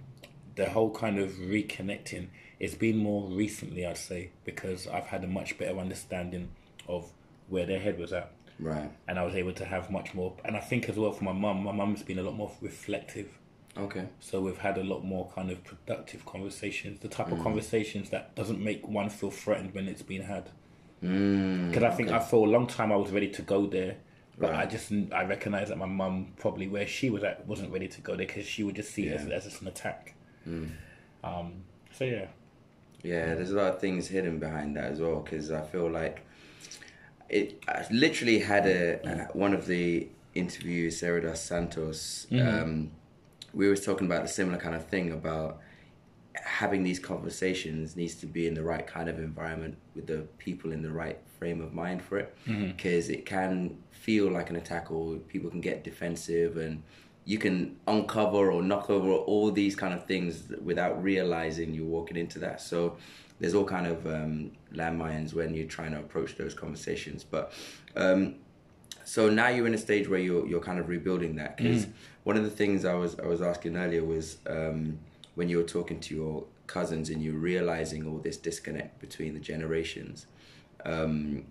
the 0.56 0.70
whole 0.70 0.92
kind 0.92 1.20
of 1.20 1.32
reconnecting, 1.32 2.28
it's 2.60 2.76
been 2.76 2.98
more 2.98 3.28
recently, 3.30 3.86
I'd 3.86 3.98
say, 3.98 4.32
because 4.46 4.88
I've 4.88 5.08
had 5.08 5.24
a 5.24 5.28
much 5.28 5.58
better 5.58 5.78
understanding 5.80 6.52
of 6.88 7.12
where 7.50 7.66
their 7.66 7.80
head 7.80 8.00
was 8.00 8.14
at. 8.14 8.32
Right. 8.60 8.92
And 9.08 9.20
I 9.20 9.24
was 9.24 9.36
able 9.36 9.54
to 9.54 9.66
have 9.66 9.90
much 9.90 10.14
more, 10.14 10.34
and 10.46 10.56
I 10.56 10.60
think 10.60 10.88
as 10.90 10.96
well 10.96 11.12
for 11.12 11.24
my 11.24 11.34
mum, 11.34 11.64
my 11.64 11.72
mum's 11.72 12.04
been 12.04 12.20
a 12.20 12.24
lot 12.24 12.36
more 12.36 12.52
reflective. 12.62 13.28
Okay. 13.76 14.08
So 14.20 14.40
we've 14.42 14.58
had 14.58 14.78
a 14.78 14.84
lot 14.84 15.04
more 15.04 15.32
kind 15.34 15.50
of 15.50 15.64
productive 15.64 16.26
conversations, 16.26 17.00
the 17.00 17.08
type 17.08 17.32
of 17.32 17.40
mm. 17.40 17.44
conversations 17.44 18.12
that 18.12 18.36
doesn't 18.36 18.64
make 18.64 18.88
one 18.88 19.10
feel 19.10 19.32
threatened 19.32 19.74
when 19.74 19.88
it's 19.88 20.04
been 20.04 20.22
had. 20.22 20.50
Mm, 21.04 21.70
because 21.70 21.84
I 21.84 21.90
think 21.90 22.10
I 22.10 22.20
for 22.20 22.48
a 22.48 22.50
long 22.50 22.68
time 22.68 22.92
I 22.92 22.96
was 22.96 23.12
ready 23.12 23.30
to 23.30 23.42
go 23.42 23.66
there, 23.66 23.98
but 24.38 24.54
I 24.54 24.66
just 24.66 24.92
I 25.12 25.26
recognized 25.26 25.72
that 25.72 25.78
my 25.78 25.86
mum 25.86 26.34
probably 26.38 26.68
where 26.68 26.88
she 26.88 27.10
was 27.10 27.24
at 27.24 27.46
wasn't 27.46 27.72
ready 27.72 27.88
to 27.88 28.02
go 28.02 28.16
there 28.16 28.26
because 28.26 28.46
she 28.46 28.64
would 28.64 28.76
just 28.76 28.92
see 28.92 29.08
it 29.08 29.20
as, 29.20 29.46
as 29.46 29.62
an 29.62 29.68
attack. 29.68 30.16
Mm. 30.48 30.72
Um, 31.24 31.64
so 31.92 32.06
yeah, 32.06 32.28
Yeah, 33.04 33.36
there's 33.36 33.52
a 33.52 33.56
lot 33.56 33.74
of 33.74 33.80
things 33.82 34.08
hidden 34.08 34.40
behind 34.40 34.78
that 34.78 34.86
as 34.86 35.00
well 35.02 35.20
because 35.20 35.52
I 35.52 35.62
feel 35.62 35.90
like 35.92 36.26
it. 37.30 37.62
I 37.68 37.86
literally 37.92 38.40
had 38.40 38.66
a 38.66 39.06
uh, 39.08 39.28
one 39.34 39.54
of 39.54 39.66
the 39.68 40.08
interviews, 40.34 41.00
Sarah 41.00 41.22
dos 41.22 41.42
Santos. 41.42 42.28
Um, 42.60 42.92
we 43.54 43.68
were 43.68 43.76
talking 43.76 44.08
about 44.08 44.24
a 44.24 44.28
similar 44.28 44.58
kind 44.58 44.74
of 44.76 44.88
thing 44.88 45.12
about 45.12 45.60
having 46.36 46.84
these 46.84 47.00
conversations 47.00 47.96
needs 47.96 48.16
to 48.16 48.26
be 48.26 48.48
in 48.48 48.56
the 48.56 48.64
right 48.64 48.88
kind 48.88 49.08
of 49.08 49.20
environment 49.20 49.78
with 49.96 50.08
the 50.08 50.26
people 50.40 50.72
in 50.72 50.82
the 50.82 50.92
right 50.92 51.20
frame 51.38 51.62
of 51.62 51.74
mind 51.74 52.02
for 52.02 52.18
it 52.18 52.36
because 52.46 53.10
it 53.10 53.26
can 53.26 53.78
feel 53.92 54.32
like 54.32 54.50
an 54.50 54.56
attack 54.56 54.90
or 54.92 55.18
people 55.18 55.50
can 55.50 55.62
get 55.62 55.84
defensive 55.84 56.58
and 56.58 56.82
you 57.26 57.38
can 57.38 57.78
uncover 57.88 58.52
or 58.52 58.62
knock 58.62 58.90
over 58.90 59.12
all 59.12 59.52
these 59.52 59.76
kind 59.76 59.94
of 59.94 60.06
things 60.06 60.44
without 60.62 61.02
realizing 61.02 61.74
you're 61.74 61.86
walking 61.86 62.18
into 62.18 62.40
that. 62.40 62.62
So 62.62 62.98
there's 63.40 63.54
all 63.54 63.66
kind 63.66 63.88
of 63.88 64.06
um, 64.06 64.52
landmines 64.74 65.34
when 65.34 65.54
you're 65.54 65.68
trying 65.68 65.92
to 65.92 66.00
approach 66.00 66.38
those 66.38 66.54
conversations. 66.54 67.24
But 67.24 67.54
um, 67.96 68.36
so 69.06 69.30
now 69.30 69.50
you're 69.50 69.68
in 69.68 69.74
a 69.74 69.78
stage 69.78 70.08
where 70.08 70.20
you're 70.20 70.46
you're 70.48 70.62
kind 70.62 70.80
of 70.80 70.90
rebuilding 70.90 71.36
that. 71.38 71.58
Because 71.58 71.88
one 72.24 72.38
of 72.38 72.44
the 72.44 72.50
things 72.50 72.86
I 72.86 72.94
was 72.94 73.18
I 73.20 73.28
was 73.28 73.42
asking 73.42 73.78
earlier 73.78 74.04
was 74.04 74.38
um, 74.48 75.00
when 75.36 75.50
you 75.50 75.58
were 75.58 75.64
talking 75.64 76.00
to 76.02 76.16
your 76.16 76.46
cousins 76.68 77.10
and 77.10 77.22
you're 77.22 77.36
realizing 77.36 78.08
all 78.08 78.18
this 78.18 78.38
disconnect 78.38 79.00
between 79.00 79.34
the 79.34 79.40
generations. 79.40 80.28
Um, 80.86 81.46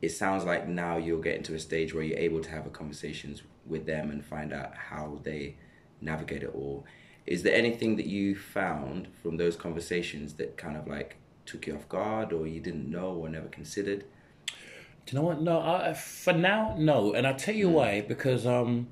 it 0.00 0.10
sounds 0.10 0.44
like 0.44 0.68
now 0.68 0.96
you're 0.96 1.20
getting 1.20 1.42
to 1.44 1.54
a 1.54 1.58
stage 1.58 1.92
where 1.92 2.04
you're 2.04 2.18
able 2.18 2.40
to 2.40 2.50
have 2.50 2.66
a 2.66 2.70
conversations 2.70 3.42
with 3.68 3.86
them 3.86 4.10
and 4.10 4.24
find 4.24 4.52
out 4.52 4.74
how 4.74 5.20
they 5.22 5.56
navigate 6.00 6.42
it 6.42 6.52
all. 6.54 6.84
Is 7.26 7.42
there 7.42 7.54
anything 7.54 7.96
that 7.96 8.06
you 8.06 8.34
found 8.34 9.08
from 9.22 9.36
those 9.36 9.56
conversations 9.56 10.34
that 10.34 10.56
kind 10.56 10.76
of 10.76 10.86
like 10.86 11.16
took 11.44 11.66
you 11.66 11.74
off 11.74 11.88
guard 11.88 12.32
or 12.32 12.46
you 12.46 12.60
didn't 12.60 12.90
know 12.90 13.10
or 13.12 13.28
never 13.28 13.48
considered? 13.48 14.04
Do 14.46 15.16
you 15.16 15.18
know 15.20 15.26
what? 15.26 15.40
No, 15.40 15.60
I, 15.60 15.94
for 15.94 16.32
now, 16.32 16.74
no. 16.78 17.14
And 17.14 17.26
I'll 17.26 17.36
tell 17.36 17.54
you 17.54 17.68
why. 17.68 18.02
Because 18.02 18.46
um, 18.46 18.88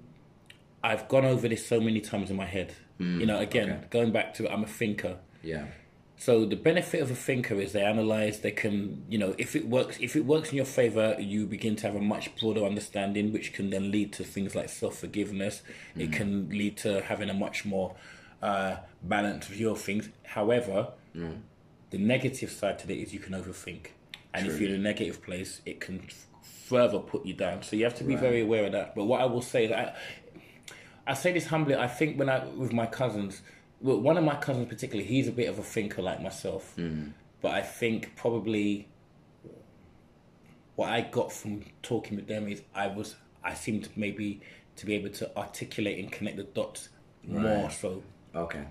I've 0.83 1.09
gone 1.09 1.25
over 1.25 1.49
this 1.49 1.67
so 1.67 1.81
many 1.81 2.01
times 2.01 2.31
in 2.31 2.37
my 2.37 2.47
head. 2.47 2.75
you 2.99 3.27
know, 3.27 3.39
again, 3.39 3.71
okay. 3.71 3.87
going 3.91 4.12
back 4.12 4.33
to 4.35 4.51
I'm 4.51 4.65
a 4.65 4.67
thinker. 4.67 5.19
Yeah. 5.43 5.67
So 6.18 6.46
the 6.46 6.57
benefit 6.57 7.02
of 7.02 7.11
a 7.11 7.14
thinker 7.14 7.57
is 7.57 7.72
they 7.72 7.83
analyze. 7.85 8.40
They 8.40 8.50
can, 8.50 9.05
you 9.09 9.18
know, 9.18 9.35
if 9.37 9.55
it 9.55 9.68
works, 9.68 9.98
if 10.00 10.16
it 10.16 10.24
works 10.24 10.50
in 10.50 10.57
your 10.57 10.64
favor, 10.64 11.14
you 11.18 11.46
begin 11.46 11.76
to 11.76 11.87
have 11.87 11.94
a 11.96 12.00
much 12.00 12.35
broader 12.40 12.64
understanding, 12.64 13.33
which 13.33 13.52
can 13.52 13.68
then 13.70 13.90
lead 13.90 14.12
to 14.14 14.24
things 14.24 14.55
like 14.55 14.68
self 14.70 14.98
forgiveness. 14.98 15.62
It 15.94 16.12
can 16.12 16.48
lead 16.48 16.79
to 16.79 17.02
having 17.02 17.29
a 17.29 17.35
much 17.35 17.64
more 17.66 17.94
uh, 18.42 18.76
balanced 19.02 19.48
view 19.48 19.70
of 19.70 19.81
things. 19.81 20.09
However, 20.24 20.88
the 21.90 21.98
negative 21.98 22.50
side 22.50 22.79
to 22.81 22.92
it 22.92 22.96
is 22.98 23.12
you 23.12 23.20
can 23.20 23.35
overthink, 23.35 23.88
and 24.33 24.46
if 24.46 24.59
you're 24.61 24.70
in 24.70 24.76
a 24.76 24.79
negative 24.83 25.22
place, 25.22 25.61
it 25.66 25.81
can 25.81 26.00
f- 26.09 26.26
further 26.42 26.98
put 26.98 27.24
you 27.26 27.35
down. 27.35 27.62
So 27.62 27.76
you 27.76 27.85
have 27.85 27.94
to 27.96 28.05
be 28.05 28.14
very 28.16 28.40
aware 28.40 28.64
of 28.66 28.72
that. 28.72 28.94
But 28.94 29.05
what 29.05 29.20
I 29.20 29.26
will 29.26 29.42
say 29.42 29.64
is 29.64 29.70
that 29.70 29.96
I 31.07 31.14
say 31.14 31.33
this 31.33 31.46
humbly. 31.46 31.74
I 31.76 31.87
think 31.88 32.18
when 32.18 32.29
I 32.31 32.44
with 32.46 32.72
my 32.72 32.87
cousins, 32.87 33.42
well, 33.81 34.01
one 34.01 34.17
of 34.17 34.25
my 34.25 34.37
cousins 34.37 34.69
particularly, 34.69 35.09
he's 35.09 35.29
a 35.29 35.33
bit 35.33 35.49
of 35.49 35.59
a 35.59 35.62
thinker 35.62 36.03
like 36.03 36.23
myself. 36.23 36.75
Mm. 36.77 37.12
But 37.43 37.53
I 37.53 37.62
think 37.62 38.17
probably 38.17 38.89
what 40.77 40.91
I 40.91 41.03
got 41.03 41.33
from 41.33 41.65
talking 41.83 42.17
with 42.17 42.27
them 42.27 42.49
is 42.49 42.62
I 42.75 42.87
was 42.89 43.17
I 43.43 43.55
seemed 43.55 43.89
maybe 43.97 44.41
to 44.77 44.87
be 44.87 44.95
able 44.95 45.11
to 45.11 45.37
articulate 45.37 45.99
and 45.99 46.11
connect 46.11 46.37
the 46.37 46.43
dots 46.43 46.89
more 47.25 47.71
so. 47.71 48.03
Okay. 48.35 48.65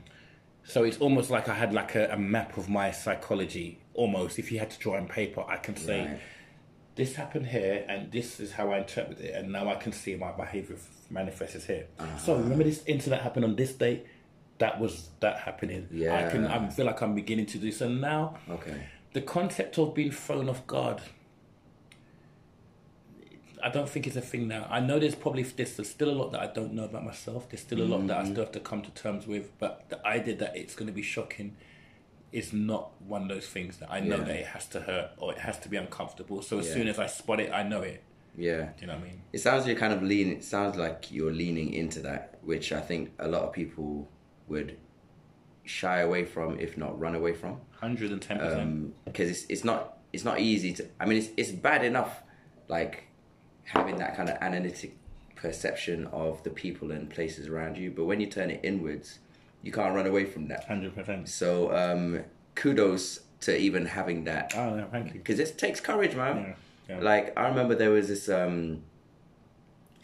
So 0.64 0.84
it's 0.84 0.98
almost 0.98 1.30
like 1.30 1.48
I 1.48 1.54
had 1.54 1.74
like 1.74 1.96
a, 1.96 2.10
a 2.12 2.18
map 2.18 2.58
of 2.58 2.70
my 2.70 2.92
psychology. 2.92 3.80
Almost, 3.94 4.40
if 4.40 4.52
you 4.52 4.60
had 4.60 4.72
to 4.72 4.80
draw 4.80 4.98
on 4.98 5.08
paper, 5.08 5.44
I 5.48 5.58
can 5.58 5.76
say 5.76 6.02
Right. 6.02 6.20
this 6.96 7.16
happened 7.16 7.48
here, 7.48 7.86
and 7.88 8.12
this 8.12 8.40
is 8.40 8.52
how 8.52 8.72
I 8.72 8.80
interpret 8.80 9.20
it, 9.20 9.36
and 9.36 9.52
now 9.52 9.70
I 9.70 9.76
can 9.76 9.92
see 9.92 10.16
my 10.16 10.32
behavior 10.32 10.78
manifests 11.10 11.66
here. 11.66 11.88
Uh-huh. 12.00 12.18
So 12.18 12.36
remember, 12.36 12.64
this 12.64 12.84
incident 12.86 13.22
happened 13.22 13.46
on 13.46 13.56
this 13.56 13.74
date. 13.74 14.06
That 14.58 14.80
was 14.80 15.10
that 15.20 15.40
happening. 15.40 15.88
Yeah, 15.92 16.16
I 16.16 16.32
can. 16.32 16.46
I 16.46 16.70
feel 16.70 16.86
like 16.86 17.02
I'm 17.02 17.16
beginning 17.16 17.46
to 17.48 17.58
do 17.58 17.72
so 17.72 17.90
now. 17.90 18.38
Okay. 18.50 18.88
The 19.14 19.22
concept 19.22 19.78
of 19.78 19.94
being 19.94 20.12
thrown 20.12 20.50
off 20.50 20.66
guard. 20.68 21.02
I 23.64 23.70
don't 23.70 23.90
think 23.90 24.06
it's 24.06 24.16
a 24.16 24.22
thing 24.22 24.48
now. 24.48 24.68
I 24.70 24.80
know 24.80 25.00
there's 25.00 25.16
probably 25.16 25.42
there's 25.44 25.90
still 25.90 26.10
a 26.10 26.12
lot 26.12 26.32
that 26.34 26.42
I 26.42 26.48
don't 26.48 26.74
know 26.74 26.84
about 26.84 27.04
myself. 27.04 27.50
There's 27.50 27.62
still 27.62 27.82
a 27.82 27.84
lot 27.84 28.06
that 28.08 28.18
I 28.18 28.22
mm-hmm. 28.22 28.32
still 28.32 28.44
have 28.44 28.54
to 28.54 28.60
come 28.60 28.82
to 28.84 28.92
terms 28.92 29.26
with. 29.26 29.58
But 29.58 29.86
the 29.90 30.06
idea 30.06 30.36
that 30.36 30.56
it's 30.56 30.76
going 30.76 30.88
to 30.88 30.94
be 30.94 31.02
shocking 31.02 31.56
is 32.32 32.52
not 32.52 32.92
one 33.02 33.24
of 33.24 33.30
those 33.30 33.48
things 33.48 33.78
that 33.78 33.90
I 33.90 34.02
know 34.02 34.18
Yeah. 34.18 34.24
that 34.26 34.36
it 34.36 34.46
has 34.48 34.68
to 34.68 34.82
hurt 34.82 35.12
or 35.18 35.32
it 35.32 35.40
has 35.40 35.58
to 35.60 35.70
be 35.70 35.78
uncomfortable. 35.78 36.42
So 36.42 36.60
as 36.60 36.68
Yeah. 36.68 36.74
soon 36.74 36.88
as 36.90 37.00
I 37.00 37.08
spot 37.08 37.40
it, 37.40 37.52
I 37.52 37.64
know 37.64 37.82
it. 37.82 38.04
Yeah. 38.38 38.66
Do 38.78 38.82
you 38.82 38.88
know 38.88 38.94
what 38.94 39.04
I 39.04 39.06
mean? 39.06 39.22
It 39.32 39.40
sounds 39.40 39.66
you're 39.66 39.78
kind 39.78 39.94
of 39.94 40.04
leaning. 40.04 40.38
It 40.38 40.44
sounds 40.44 40.76
like 40.76 41.12
you're 41.12 41.32
leaning 41.32 41.74
into 41.74 42.02
that, 42.02 42.38
which 42.44 42.74
I 42.74 42.82
think 42.82 43.14
a 43.20 43.28
lot 43.28 43.44
of 43.44 43.54
people 43.54 44.10
would 44.48 44.78
shy 45.64 46.00
away 46.00 46.26
from, 46.26 46.60
if 46.60 46.78
not 46.78 47.00
run 47.00 47.16
away 47.16 47.34
from, 47.34 47.60
Hundred 47.80 48.12
and 48.12 48.22
ten 48.22 48.38
percent. 48.40 48.94
because 49.06 49.30
it's 49.30 49.46
it's 49.50 49.64
not 49.64 49.98
it's 50.14 50.24
not 50.24 50.40
easy 50.40 50.74
to. 50.74 50.88
I 51.00 51.06
mean, 51.06 51.18
it's 51.18 51.30
it's 51.38 51.52
bad 51.52 51.84
enough, 51.84 52.22
like 52.68 53.06
having 53.64 53.98
that 53.98 54.16
kind 54.16 54.30
of 54.30 54.38
analytic 54.42 54.98
perception 55.36 56.08
of 56.08 56.42
the 56.44 56.50
people 56.50 56.92
and 56.92 57.10
places 57.10 57.48
around 57.48 57.78
you, 57.78 57.92
but 57.92 58.06
when 58.06 58.20
you 58.22 58.28
turn 58.28 58.50
it 58.50 58.60
inwards, 58.64 59.20
you 59.64 59.72
can't 59.72 59.94
run 59.96 60.06
away 60.08 60.26
from 60.26 60.48
that. 60.48 60.64
Hundred 60.66 60.96
percent. 60.96 61.28
So 61.30 61.76
um, 61.76 62.24
kudos 62.56 63.22
to 63.42 63.56
even 63.58 63.86
having 63.86 64.24
that 64.24 64.54
Oh, 64.56 64.76
no, 64.76 64.88
thank 64.92 65.08
you. 65.08 65.14
because 65.14 65.40
it 65.40 65.58
takes 65.58 65.80
courage, 65.80 66.16
man. 66.16 66.56
Yeah, 66.90 66.96
yeah. 66.98 67.04
Like 67.04 67.38
I 67.38 67.48
remember 67.50 67.76
there 67.76 67.92
was 67.92 68.08
this. 68.08 68.30
um 68.30 68.84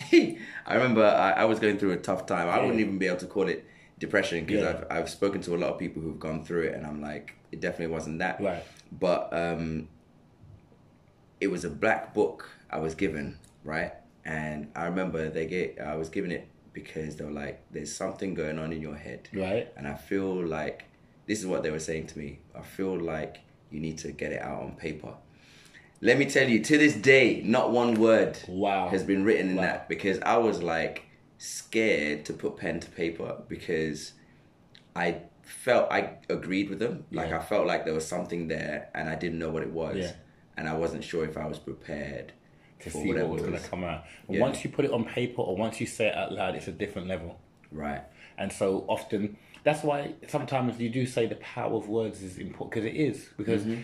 I 0.12 0.38
remember 0.74 1.06
I, 1.06 1.32
I 1.32 1.46
was 1.46 1.60
going 1.60 1.78
through 1.78 1.92
a 1.92 1.98
tough 1.98 2.26
time. 2.26 2.50
I 2.50 2.56
Yeah. 2.58 2.62
wouldn't 2.64 2.80
even 2.80 2.98
be 2.98 3.08
able 3.08 3.18
to 3.20 3.28
call 3.28 3.48
it 3.48 3.66
depression 4.02 4.44
because 4.44 4.64
Yeah. 4.64 4.84
I've 4.90 4.98
I've 5.04 5.10
spoken 5.10 5.40
to 5.44 5.56
a 5.56 5.60
lot 5.64 5.70
of 5.74 5.80
people 5.80 6.02
who've 6.02 6.20
gone 6.20 6.44
through 6.44 6.64
it, 6.64 6.74
and 6.76 6.86
I'm 6.86 7.02
like, 7.02 7.36
it 7.54 7.62
definitely 7.62 7.94
wasn't 7.94 8.20
that. 8.20 8.42
Right. 8.42 8.64
But 8.92 9.30
um, 9.32 9.88
it 11.40 11.48
was 11.48 11.64
a 11.64 11.70
black 11.70 12.14
book 12.14 12.50
I 12.70 12.80
was 12.80 12.96
given, 12.96 13.38
right? 13.64 13.94
And 14.26 14.70
I 14.76 14.86
remember 14.86 15.30
they 15.30 15.46
get 15.46 15.80
I 15.80 15.96
was 15.96 16.10
given 16.10 16.32
it 16.32 16.48
because 16.74 17.16
they 17.16 17.24
were 17.26 17.32
like, 17.32 17.62
"There's 17.72 17.94
something 17.96 18.34
going 18.34 18.60
on 18.60 18.74
in 18.74 18.82
your 18.82 18.96
head." 18.96 19.30
Right. 19.34 19.72
And 19.78 19.88
I 19.88 19.96
feel 19.96 20.46
like 20.46 20.86
this 21.28 21.40
is 21.40 21.46
what 21.48 21.64
they 21.64 21.72
were 21.72 21.80
saying 21.80 22.08
to 22.08 22.20
me. 22.20 22.40
I 22.56 22.62
feel 22.62 23.00
like 23.00 23.38
you 23.72 23.80
need 23.80 23.98
to 24.00 24.12
get 24.12 24.32
it 24.32 24.42
out 24.42 24.62
on 24.64 24.74
paper. 24.76 25.14
Let 26.04 26.18
me 26.18 26.26
tell 26.26 26.50
you, 26.50 26.64
to 26.64 26.78
this 26.80 26.96
day, 26.96 27.42
not 27.46 27.72
one 27.72 27.94
word 28.00 28.38
Wow. 28.48 28.90
has 28.90 29.04
been 29.04 29.24
written 29.24 29.50
in 29.52 29.56
Wow. 29.58 29.62
that 29.64 29.90
because 29.90 30.20
I 30.20 30.38
was 30.38 30.62
like 30.64 31.04
scared 31.42 32.24
to 32.24 32.34
put 32.34 32.56
pen 32.56 32.80
to 32.80 32.88
paper 32.92 33.42
because 33.48 34.14
I 34.96 35.22
felt 35.42 35.92
I 35.92 36.18
agreed 36.30 36.70
with 36.70 36.78
them. 36.78 37.06
Like 37.12 37.30
Yeah. 37.30 37.40
I 37.40 37.42
felt 37.42 37.66
like 37.66 37.84
there 37.84 37.96
was 37.96 38.08
something 38.08 38.48
there 38.48 38.90
and 38.94 39.10
I 39.10 39.16
didn't 39.16 39.40
know 39.40 39.50
what 39.50 39.64
it 39.64 39.72
was. 39.72 39.98
Yeah. 39.98 40.12
And 40.56 40.70
I 40.70 40.76
wasn't 40.76 41.04
sure 41.04 41.26
if 41.26 41.38
I 41.38 41.48
was 41.48 41.58
prepared 41.58 42.34
To 42.82 42.92
for 42.92 42.98
see 43.00 43.08
whatever 43.08 43.28
what 43.30 43.34
was 43.40 43.42
going 43.50 43.60
to 43.60 43.68
come 43.70 43.84
out. 43.84 44.04
But 44.28 44.36
Yeah. 44.36 44.42
Once 44.42 44.64
you 44.64 44.70
put 44.70 44.86
it 44.86 44.92
on 44.92 45.04
paper 45.04 45.42
or 45.42 45.56
once 45.58 45.82
you 45.82 45.88
say 45.88 46.10
it 46.10 46.16
out 46.16 46.32
loud, 46.32 46.54
it's 46.56 46.68
a 46.68 46.72
different 46.72 47.08
level. 47.08 47.40
Right. 47.72 48.04
And 48.38 48.52
so 48.54 48.86
often, 48.88 49.38
that's 49.64 49.82
why 49.84 50.14
sometimes 50.28 50.80
you 50.80 50.90
do 50.90 51.08
say 51.08 51.26
the 51.26 51.36
power 51.38 51.74
of 51.76 51.90
words 51.90 52.22
is 52.22 52.38
important 52.38 52.70
because 52.72 52.86
it 52.86 52.96
is. 52.96 53.30
Because 53.36 53.64
Mm-hmm. 53.64 53.82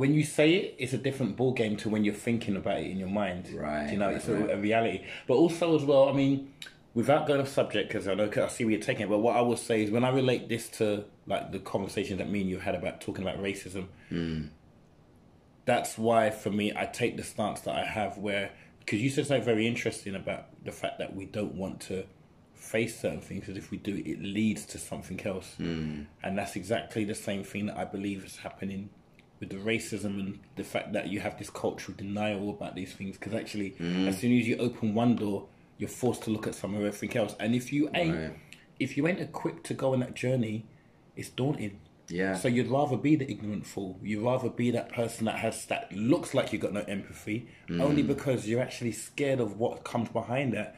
When 0.00 0.14
you 0.14 0.24
say 0.24 0.54
it, 0.54 0.76
it's 0.78 0.94
a 0.94 0.98
different 0.98 1.36
ball 1.36 1.52
game 1.52 1.76
to 1.76 1.90
when 1.90 2.04
you're 2.04 2.14
thinking 2.14 2.56
about 2.56 2.78
it 2.78 2.90
in 2.90 2.96
your 2.96 3.10
mind. 3.10 3.50
Right, 3.52 3.92
You 3.92 3.98
know, 3.98 4.06
right, 4.06 4.16
it's 4.16 4.28
a, 4.28 4.34
right. 4.34 4.50
a 4.52 4.56
reality. 4.56 5.04
But 5.26 5.34
also, 5.34 5.76
as 5.76 5.84
well, 5.84 6.08
I 6.08 6.12
mean, 6.12 6.54
without 6.94 7.26
going 7.26 7.38
off 7.38 7.48
subject, 7.48 7.88
because 7.88 8.08
I 8.08 8.14
know 8.14 8.30
I 8.34 8.48
see 8.48 8.64
where 8.64 8.72
you're 8.72 8.80
taking 8.80 9.02
it, 9.02 9.10
but 9.10 9.18
what 9.18 9.36
I 9.36 9.42
will 9.42 9.58
say 9.58 9.84
is 9.84 9.90
when 9.90 10.02
I 10.02 10.08
relate 10.08 10.48
this 10.48 10.70
to 10.78 11.04
like 11.26 11.52
the 11.52 11.58
conversation 11.58 12.16
that 12.16 12.30
me 12.30 12.40
and 12.40 12.48
you 12.48 12.60
had 12.60 12.74
about 12.74 13.02
talking 13.02 13.22
about 13.22 13.42
racism, 13.42 13.88
hmm. 14.08 14.44
that's 15.66 15.98
why 15.98 16.30
for 16.30 16.48
me 16.48 16.72
I 16.74 16.86
take 16.86 17.18
the 17.18 17.22
stance 17.22 17.60
that 17.60 17.76
I 17.76 17.84
have 17.84 18.16
where 18.16 18.52
because 18.78 19.02
you 19.02 19.10
said 19.10 19.26
something 19.26 19.44
very 19.44 19.66
interesting 19.66 20.14
about 20.14 20.46
the 20.64 20.72
fact 20.72 20.98
that 21.00 21.14
we 21.14 21.26
don't 21.26 21.56
want 21.56 21.78
to 21.80 22.06
face 22.54 22.98
certain 22.98 23.20
things 23.20 23.40
because 23.40 23.58
if 23.58 23.70
we 23.70 23.76
do 23.76 23.96
it 23.96 24.22
leads 24.22 24.64
to 24.64 24.78
something 24.78 25.20
else 25.26 25.54
hmm. 25.58 26.04
and 26.22 26.38
that's 26.38 26.56
exactly 26.56 27.04
the 27.04 27.14
same 27.14 27.44
thing 27.44 27.66
that 27.66 27.76
I 27.76 27.84
believe 27.84 28.24
is 28.24 28.38
happening 28.38 28.88
with 29.40 29.48
the 29.50 29.56
racism 29.56 30.20
and 30.20 30.38
the 30.56 30.64
fact 30.64 30.92
that 30.92 31.08
you 31.08 31.18
have 31.20 31.38
this 31.38 31.50
cultural 31.50 31.96
denial 31.96 32.50
about 32.50 32.74
these 32.76 32.92
things 32.92 33.16
because 33.16 33.32
actually 33.34 33.74
as 34.06 34.18
soon 34.18 34.38
as 34.38 34.46
you 34.46 34.56
open 34.58 34.94
one 34.94 35.16
door 35.16 35.48
you're 35.78 35.88
forced 35.88 36.22
to 36.24 36.30
look 36.30 36.46
at 36.46 36.54
some 36.54 36.74
of 36.74 36.80
everything 36.84 37.16
else 37.16 37.34
and 37.40 37.54
if 37.54 37.72
you 37.72 37.88
ain't 37.94 38.14
Right. 38.16 38.36
if 38.78 38.96
you 38.96 39.06
ain't 39.08 39.20
equipped 39.20 39.64
to 39.68 39.74
go 39.74 39.94
on 39.94 40.00
that 40.00 40.14
journey 40.14 40.66
it's 41.16 41.30
daunting 41.30 41.80
Yeah. 42.08 42.34
so 42.34 42.48
you'd 42.48 42.66
rather 42.68 42.96
be 42.96 43.14
the 43.16 43.30
ignorant 43.30 43.66
fool. 43.66 43.98
You'd 44.02 44.22
rather 44.24 44.50
be 44.50 44.70
that 44.72 44.88
person 44.92 45.24
that 45.26 45.38
has 45.38 45.64
that 45.66 45.92
looks 45.92 46.34
like 46.34 46.52
you 46.52 46.58
got 46.58 46.72
no 46.72 46.80
empathy, 46.82 47.46
Mm. 47.68 47.80
only 47.80 48.02
because 48.02 48.48
you're 48.48 48.60
actually 48.60 48.92
scared 48.92 49.38
of 49.40 49.58
what 49.60 49.84
comes 49.84 50.08
behind 50.08 50.52
that, 50.54 50.74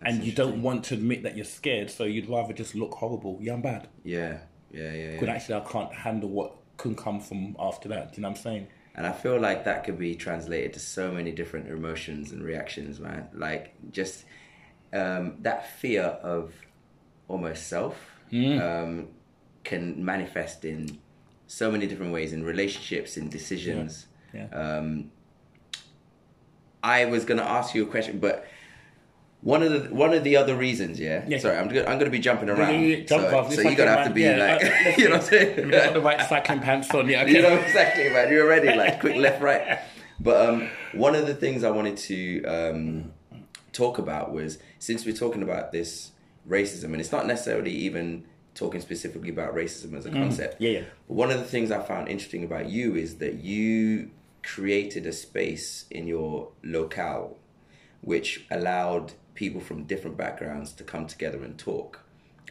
and 0.00 0.22
you 0.24 0.30
don't 0.32 0.62
want 0.62 0.84
to 0.84 0.94
admit 0.94 1.22
that 1.24 1.34
you're 1.36 1.44
scared. 1.60 1.90
So 1.90 2.04
you'd 2.04 2.28
rather 2.28 2.52
just 2.52 2.74
look 2.76 2.94
horrible. 2.94 3.38
Yeah, 3.42 3.54
I'm 3.54 3.62
bad. 3.62 3.88
yeah. 4.04 4.38
Yeah. 4.72 4.92
Yeah. 4.94 5.16
But 5.18 5.26
yeah. 5.28 5.34
actually, 5.34 5.54
I 5.56 5.60
can't 5.60 5.92
handle 5.92 6.28
what 6.30 6.54
can 6.80 6.94
come 6.94 7.20
from 7.20 7.56
after 7.58 7.88
that. 7.88 8.12
Do 8.12 8.16
you 8.16 8.22
know 8.22 8.30
what 8.30 8.38
I'm 8.38 8.42
saying? 8.42 8.66
And 8.94 9.06
I 9.06 9.12
feel 9.12 9.38
like 9.38 9.64
that 9.64 9.84
could 9.84 9.98
be 9.98 10.14
translated 10.14 10.72
to 10.74 10.80
so 10.80 11.12
many 11.12 11.30
different 11.30 11.68
emotions 11.68 12.32
and 12.32 12.42
reactions, 12.42 12.98
man. 12.98 13.28
Like 13.32 13.74
just 13.92 14.24
um, 14.92 15.36
that 15.40 15.70
fear 15.78 16.02
of 16.02 16.52
almost 17.28 17.68
self 17.68 17.96
um, 18.32 19.08
can 19.64 20.04
manifest 20.04 20.64
in 20.64 20.98
so 21.46 21.70
many 21.70 21.86
different 21.86 22.12
ways 22.12 22.32
in 22.32 22.44
relationships, 22.44 23.16
in 23.16 23.28
decisions. 23.28 24.06
Yeah. 24.34 24.48
Um, 24.48 25.10
I 26.82 27.04
was 27.04 27.24
gonna 27.24 27.42
ask 27.42 27.74
you 27.74 27.84
a 27.84 27.86
question, 27.86 28.18
but 28.18 28.46
one 29.42 29.62
of 29.62 29.72
the 29.72 29.94
one 29.94 30.12
of 30.12 30.22
the 30.22 30.36
other 30.36 30.54
reasons, 30.54 31.00
yeah. 31.00 31.24
Yeah. 31.26 31.38
Sorry, 31.38 31.56
I'm 31.56 31.68
gonna, 31.68 31.84
I'm 31.84 31.98
gonna 31.98 32.10
be 32.10 32.18
jumping 32.18 32.50
around. 32.50 32.74
Yeah, 32.74 32.96
yeah, 32.96 33.04
jump 33.04 33.22
so 33.22 33.38
off. 33.38 33.52
so 33.52 33.62
you're 33.62 33.74
gonna 33.74 33.90
have 33.90 34.06
to 34.06 34.12
be 34.12 34.28
like, 34.36 34.98
you 34.98 35.04
know 35.04 35.16
what 35.16 35.22
I'm 35.22 35.28
saying? 35.28 35.70
Got 35.70 35.94
the 35.94 36.00
right 36.00 36.20
cycling 36.28 36.60
pants 36.60 36.90
on. 36.94 37.08
Yeah, 37.08 37.22
okay. 37.22 37.32
You 37.32 37.42
know 37.42 37.54
exactly, 37.56 38.10
man. 38.10 38.30
You're 38.30 38.46
ready, 38.46 38.68
like 38.76 39.00
quick 39.00 39.16
left, 39.16 39.40
right. 39.40 39.80
But 40.18 40.46
um, 40.46 40.68
one 40.92 41.14
of 41.14 41.26
the 41.26 41.34
things 41.34 41.64
I 41.64 41.70
wanted 41.70 41.96
to 41.96 42.44
um, 42.44 43.12
talk 43.72 43.98
about 43.98 44.32
was 44.32 44.58
since 44.78 45.06
we're 45.06 45.16
talking 45.16 45.42
about 45.42 45.72
this 45.72 46.12
racism, 46.46 46.84
and 46.84 47.00
it's 47.00 47.12
not 47.12 47.26
necessarily 47.26 47.72
even 47.72 48.26
talking 48.54 48.82
specifically 48.82 49.30
about 49.30 49.54
racism 49.54 49.96
as 49.96 50.04
a 50.04 50.10
concept. 50.10 50.60
Mm. 50.60 50.64
Yeah, 50.64 50.70
yeah. 50.70 50.84
But 51.08 51.14
one 51.14 51.30
of 51.30 51.38
the 51.38 51.44
things 51.44 51.70
I 51.70 51.80
found 51.80 52.08
interesting 52.08 52.44
about 52.44 52.68
you 52.68 52.94
is 52.94 53.16
that 53.18 53.36
you 53.36 54.10
created 54.42 55.06
a 55.06 55.12
space 55.12 55.86
in 55.90 56.06
your 56.06 56.48
locale 56.62 57.38
which 58.02 58.46
allowed 58.50 59.12
people 59.34 59.60
from 59.60 59.84
different 59.84 60.16
backgrounds 60.16 60.72
to 60.72 60.84
come 60.84 61.06
together 61.06 61.42
and 61.42 61.58
talk. 61.58 62.00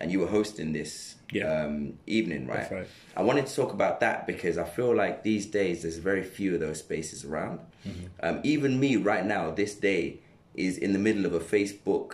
And 0.01 0.11
you 0.11 0.19
were 0.19 0.27
hosting 0.27 0.71
this 0.71 1.15
Yeah. 1.31 1.63
um, 1.63 1.99
evening, 2.07 2.47
right? 2.47 2.59
That's 2.59 2.71
right. 2.71 2.87
I 3.17 3.21
wanted 3.21 3.47
to 3.47 3.55
talk 3.55 3.73
about 3.73 3.99
that 3.99 4.25
because 4.25 4.57
I 4.57 4.63
feel 4.63 4.95
like 4.95 5.23
these 5.23 5.45
days 5.45 5.81
there's 5.81 5.97
very 5.97 6.23
few 6.23 6.53
of 6.53 6.61
those 6.61 6.79
spaces 6.79 7.25
around. 7.25 7.59
Mm-hmm. 7.85 8.05
Um, 8.21 8.39
even 8.43 8.79
me 8.79 8.95
right 8.95 9.25
now, 9.25 9.51
this 9.51 9.75
day, 9.75 10.19
is 10.55 10.77
in 10.77 10.93
the 10.93 10.99
middle 10.99 11.25
of 11.25 11.33
a 11.33 11.39
Facebook 11.39 12.13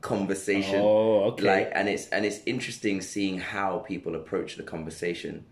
conversation. 0.00 0.80
Oh, 0.80 1.24
okay. 1.32 1.46
Like, 1.46 1.72
and 1.74 1.88
it's 1.88 2.08
and 2.10 2.24
it's 2.24 2.40
interesting 2.46 3.00
seeing 3.00 3.38
how 3.38 3.78
people 3.78 4.14
approach 4.14 4.56
the 4.56 4.62
conversation. 4.62 5.44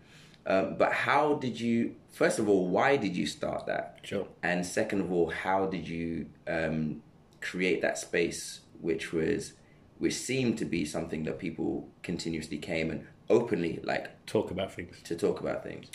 Um, 0.45 0.75
but 0.77 0.91
how 0.91 1.35
did 1.35 1.59
you? 1.59 1.95
First 2.11 2.37
of 2.39 2.47
all, 2.47 2.67
why 2.67 2.97
did 2.97 3.15
you 3.15 3.25
start 3.25 3.65
that? 3.65 3.99
Sure. 4.03 4.27
And 4.43 4.65
second 4.65 5.01
of 5.01 5.11
all, 5.11 5.29
how 5.29 5.65
did 5.65 5.87
you 5.87 6.27
um, 6.47 7.01
create 7.43 7.81
that 7.81 7.97
space, 7.97 8.61
which 8.81 9.11
was, 9.13 9.53
which 9.99 10.15
seemed 10.15 10.57
to 10.59 10.65
be 10.65 10.85
something 10.85 11.23
that 11.25 11.37
people 11.39 11.89
continuously 12.01 12.57
came 12.57 12.89
and 12.91 13.05
openly 13.29 13.79
like 13.83 14.25
Talk 14.25 14.51
about 14.51 14.73
things. 14.73 15.01
to 15.03 15.15
talk 15.15 15.39
about 15.41 15.63
things. 15.63 15.87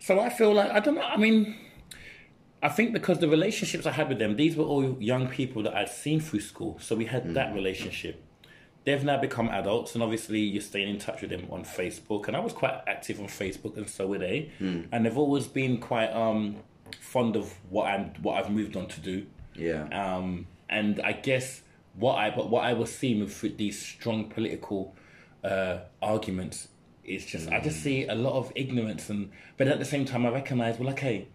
So 0.00 0.20
I 0.20 0.28
feel 0.28 0.52
like 0.52 0.70
I 0.70 0.80
don't 0.80 0.94
know. 0.96 1.02
I 1.02 1.16
mean, 1.16 1.56
I 2.62 2.68
think 2.68 2.92
because 2.92 3.18
the 3.20 3.28
relationships 3.28 3.86
I 3.86 3.92
had 3.92 4.08
with 4.08 4.18
them, 4.18 4.36
these 4.36 4.56
were 4.56 4.64
all 4.64 4.96
young 5.00 5.28
people 5.28 5.62
that 5.64 5.74
I'd 5.76 5.88
seen 5.88 6.20
through 6.20 6.40
school, 6.40 6.78
so 6.80 6.96
we 6.96 7.04
had 7.06 7.34
that 7.34 7.54
relationship. 7.54 8.22
they've 8.84 9.04
now 9.04 9.18
become 9.20 9.48
adults, 9.50 9.94
and 9.94 10.02
obviously 10.02 10.40
you're 10.40 10.62
staying 10.62 10.88
in 10.88 10.98
touch 10.98 11.20
with 11.20 11.30
them 11.30 11.46
on 11.50 11.62
Facebook. 11.62 12.26
And 12.26 12.34
I 12.36 12.40
was 12.40 12.52
quite 12.54 12.76
active 12.86 13.20
on 13.20 13.26
Facebook, 13.26 13.76
and 13.76 13.88
so 13.88 14.06
were 14.06 14.18
they. 14.18 14.50
And 14.60 15.04
they've 15.04 15.18
always 15.18 15.46
been 15.46 15.78
quite 15.78 16.10
um, 16.12 16.56
fond 17.00 17.36
of 17.36 17.52
what 17.70 17.84
I'm 17.92 18.04
what 18.22 18.34
I've 18.42 18.50
moved 18.50 18.76
on 18.76 18.86
to 18.88 19.00
do. 19.00 19.26
Yeah. 19.54 19.82
Um, 20.02 20.46
and 20.68 21.00
I 21.00 21.12
guess 21.12 21.62
what 21.94 22.14
I 22.16 22.30
but 22.30 22.50
what 22.50 22.64
I 22.64 22.72
was 22.74 22.94
seeing 22.94 23.20
with 23.20 23.56
these 23.56 23.80
strong 23.80 24.28
political 24.28 24.94
uh, 25.44 25.78
arguments 26.02 26.68
is 27.04 27.24
just 27.24 27.48
I 27.48 27.60
just 27.60 27.82
see 27.82 28.06
a 28.06 28.14
lot 28.14 28.34
of 28.34 28.52
ignorance 28.54 29.08
and 29.10 29.30
but 29.56 29.68
at 29.68 29.78
the 29.78 29.84
same 29.84 30.04
time 30.04 30.26
I 30.26 30.30
recognise 30.30 30.78
well 30.78 30.90
okay 30.90 31.28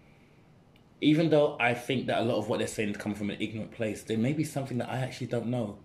even 1.02 1.30
though 1.30 1.58
I 1.60 1.74
think 1.74 2.08
that 2.08 2.20
a 2.20 2.24
lot 2.24 2.38
of 2.38 2.48
what 2.48 2.60
they're 2.60 2.68
saying 2.68 2.90
is 2.90 2.98
coming 2.98 3.18
from 3.18 3.30
an 3.30 3.38
ignorant 3.40 3.72
place 3.72 4.04
there 4.04 4.18
may 4.18 4.34
be 4.34 4.44
something 4.44 4.78
that 4.78 4.90
I 4.90 4.98
actually 5.00 5.28
don't 5.28 5.48
know. 5.48 5.78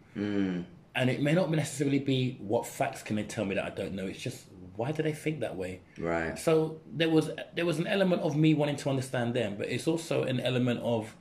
And 0.95 1.11
it 1.11 1.23
may 1.23 1.33
not 1.33 1.51
necessarily 1.51 2.01
be 2.01 2.39
what 2.41 2.67
facts 2.67 3.03
can 3.03 3.17
they 3.17 3.23
tell 3.23 3.45
me 3.45 3.55
that 3.55 3.65
I 3.65 3.71
don't 3.71 3.95
know. 3.95 4.07
It's 4.07 4.21
just 4.21 4.47
why 4.77 4.93
do 4.93 5.03
they 5.03 5.13
think 5.13 5.41
that 5.41 5.57
way? 5.57 5.81
Right. 5.99 6.39
so 6.39 6.81
there 6.93 7.11
was 7.11 7.31
there 7.55 7.67
was 7.67 7.79
an 7.79 7.87
element 7.89 8.23
of 8.23 8.37
me 8.37 8.55
wanting 8.55 8.77
to 8.77 8.91
understand 8.91 9.35
them, 9.35 9.57
but 9.59 9.69
it's 9.69 9.89
also 9.89 10.23
an 10.23 10.39
element 10.41 10.81
of 10.81 11.17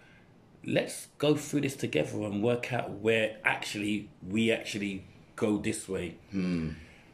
let's 0.67 1.07
go 1.17 1.33
through 1.35 1.61
this 1.61 1.77
together 1.77 2.21
and 2.23 2.43
work 2.43 2.73
out 2.73 2.91
where 2.91 3.37
actually 3.45 4.09
we 4.27 4.51
actually 4.51 5.05
go 5.37 5.57
this 5.57 5.87
way. 5.87 6.17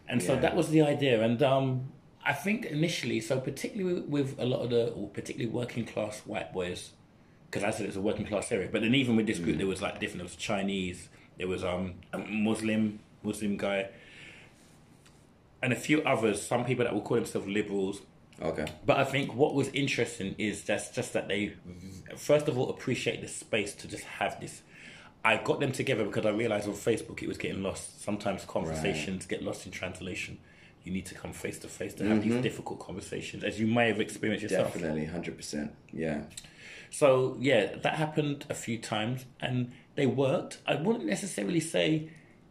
And 0.10 0.22
so 0.22 0.36
that 0.36 0.56
was 0.56 0.70
the 0.70 0.82
idea. 0.82 1.22
And 1.22 1.42
um, 1.44 1.92
I 2.26 2.34
think 2.34 2.66
initially, 2.66 3.22
so 3.22 3.40
particularly 3.40 4.02
with, 4.02 4.40
a 4.40 4.46
lot 4.46 4.62
of 4.62 4.72
the, 4.72 4.88
or 4.92 5.08
particularly 5.10 5.52
working 5.54 5.86
class 5.86 6.22
white 6.26 6.52
boys, 6.52 6.92
because 7.46 7.64
I 7.64 7.70
said 7.70 7.86
it's 7.86 7.96
a 7.96 8.02
working 8.02 8.26
class 8.26 8.52
area. 8.52 8.70
But 8.72 8.82
then 8.82 8.96
even 8.96 9.16
with 9.16 9.28
this 9.28 9.38
group, 9.38 9.58
there 9.60 9.68
was 9.68 9.82
like 9.82 10.00
different. 10.00 10.18
There 10.18 10.26
was 10.26 10.36
Chinese, 10.36 11.10
there 11.38 11.48
was 11.48 11.64
um 11.64 11.94
a 12.12 12.18
Muslim 12.18 13.00
Muslim 13.22 13.58
guy, 13.58 13.90
and 15.62 15.72
a 15.72 15.76
few 15.76 16.02
others. 16.02 16.42
Some 16.42 16.66
people 16.66 16.86
that 16.86 16.94
will 16.94 17.02
call 17.02 17.18
themselves 17.18 17.48
liberals. 17.48 18.02
Okay. 18.42 18.66
But 18.86 18.98
I 18.98 19.04
think 19.04 19.36
what 19.36 19.54
was 19.54 19.70
interesting 19.70 20.36
is 20.38 20.64
just 20.64 20.96
just 20.96 21.14
that 21.14 21.28
they, 21.28 21.54
first 22.18 22.48
of 22.48 22.58
all, 22.58 22.70
appreciate 22.70 23.22
the 23.22 23.28
space 23.28 23.74
to 23.76 23.88
just 23.88 24.04
have 24.04 24.40
this. 24.40 24.62
I 25.26 25.38
got 25.38 25.60
them 25.60 25.72
together 25.72 26.04
because 26.04 26.26
I 26.26 26.32
realized 26.32 26.68
on 26.68 26.74
Facebook 26.74 27.22
it 27.22 27.28
was 27.28 27.38
getting 27.38 27.64
lost. 27.64 28.04
Sometimes 28.04 28.44
conversations 28.44 29.26
get 29.26 29.42
lost 29.42 29.66
in 29.66 29.72
translation. 29.72 30.40
You 30.84 30.92
need 30.92 31.06
to 31.06 31.16
come 31.16 31.32
face 31.32 31.60
to 31.60 31.70
face 31.70 31.94
to 31.96 32.06
have 32.06 32.22
these 32.22 32.34
mm-hmm. 32.34 32.42
difficult 32.42 32.80
conversations, 32.82 33.44
as 33.46 33.58
you 33.58 33.68
may 33.68 33.88
have 33.88 34.02
experienced 34.02 34.44
yourself. 34.44 34.74
Definitely, 34.74 35.06
hundred 35.06 35.38
percent. 35.38 35.74
Yeah. 35.94 36.24
So 36.90 37.38
yeah, 37.40 37.76
that 37.78 37.96
happened 37.96 38.46
a 38.50 38.54
few 38.54 38.78
times, 38.78 39.26
and 39.40 39.72
they 39.96 40.06
worked. 40.06 40.58
I 40.68 40.76
wouldn't 40.76 41.06
necessarily 41.06 41.62
say 41.62 42.10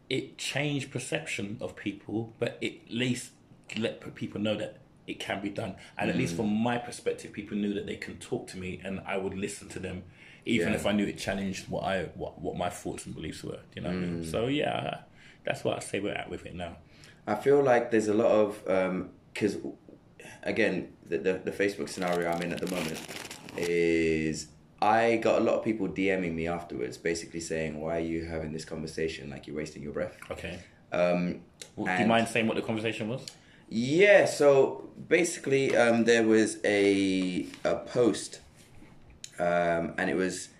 it 0.09 0.39
changed 0.39 0.91
perception 0.91 1.59
of 1.61 1.77
people, 1.77 2.33
but 2.39 2.57
it 2.61 2.81
at 2.87 2.95
least 2.95 3.33
let 3.77 4.15
people 4.15 4.41
know 4.41 4.55
that 4.57 4.79
it 5.07 5.19
can 5.19 5.43
be 5.43 5.51
done. 5.51 5.75
And 5.99 6.11
at 6.11 6.17
least 6.17 6.37
from 6.37 6.47
mm. 6.47 6.61
my 6.61 6.79
perspective, 6.79 7.33
people 7.33 7.57
knew 7.57 7.75
that 7.75 7.87
they 7.87 7.97
can 7.97 8.19
talk 8.19 8.47
to 8.49 8.59
me, 8.59 8.81
and 8.85 9.01
I 9.07 9.17
would 9.17 9.35
listen 9.35 9.69
to 9.71 9.79
them, 9.79 10.05
even 10.45 10.69
Yeah. 10.69 10.75
if 10.75 10.87
I 10.87 10.93
knew 10.93 11.07
it 11.07 11.19
challenged 11.19 11.69
what 11.69 11.85
I 11.85 12.05
what, 12.15 12.41
what 12.41 12.57
my 12.57 12.71
thoughts 12.71 13.07
and 13.07 13.15
beliefs 13.15 13.43
were. 13.43 13.61
You 13.75 13.83
know. 13.83 13.89
What 13.89 13.97
I 13.97 14.01
mean? 14.01 14.25
Mm. 14.25 14.31
So 14.31 14.47
yeah, 14.47 15.01
that's 15.45 15.65
what 15.65 15.77
I 15.77 15.81
say 15.81 16.01
we're 16.01 16.15
at 16.15 16.31
with 16.31 16.47
it 16.47 16.55
now. 16.55 16.77
I 17.27 17.35
feel 17.35 17.63
like 17.63 17.91
there's 17.91 18.09
a 18.09 18.15
lot 18.15 18.31
of 18.31 18.69
um, 18.69 19.11
because 19.33 19.57
again 20.43 20.93
the, 21.07 21.19
the 21.19 21.33
the 21.45 21.53
Facebook 21.53 21.89
scenario 21.89 22.31
I'm 22.31 22.43
in 22.43 22.53
at 22.53 22.61
the 22.61 22.71
moment 22.75 23.01
is 23.57 24.49
I 24.81 25.17
got 25.17 25.41
a 25.41 25.45
lot 25.45 25.55
of 25.55 25.65
people 25.65 25.89
DMing 25.89 26.35
me 26.35 26.49
afterwards, 26.49 26.99
basically 26.99 27.41
saying, 27.41 27.81
"Why 27.81 27.99
are 27.99 28.01
you 28.01 28.25
having 28.25 28.53
this 28.53 28.65
conversation? 28.65 29.31
Like 29.31 29.47
you're 29.47 29.57
wasting 29.57 29.83
your 29.83 29.93
breath." 29.93 30.17
Okay. 30.31 30.59
Um, 30.93 31.43
Well, 31.77 31.97
do 31.97 32.03
you 32.03 32.09
mind 32.09 32.29
saying 32.29 32.47
what 32.47 32.57
the 32.57 32.63
conversation 32.63 33.09
was? 33.09 33.25
Yeah, 33.75 34.27
so 34.27 34.91
basically, 35.09 35.75
um, 35.75 36.05
there 36.05 36.25
was 36.25 36.59
a 36.63 37.47
a 37.65 37.77
post, 37.77 38.41
um, 39.39 39.95
and 39.97 40.11
it 40.11 40.15
was 40.17 40.51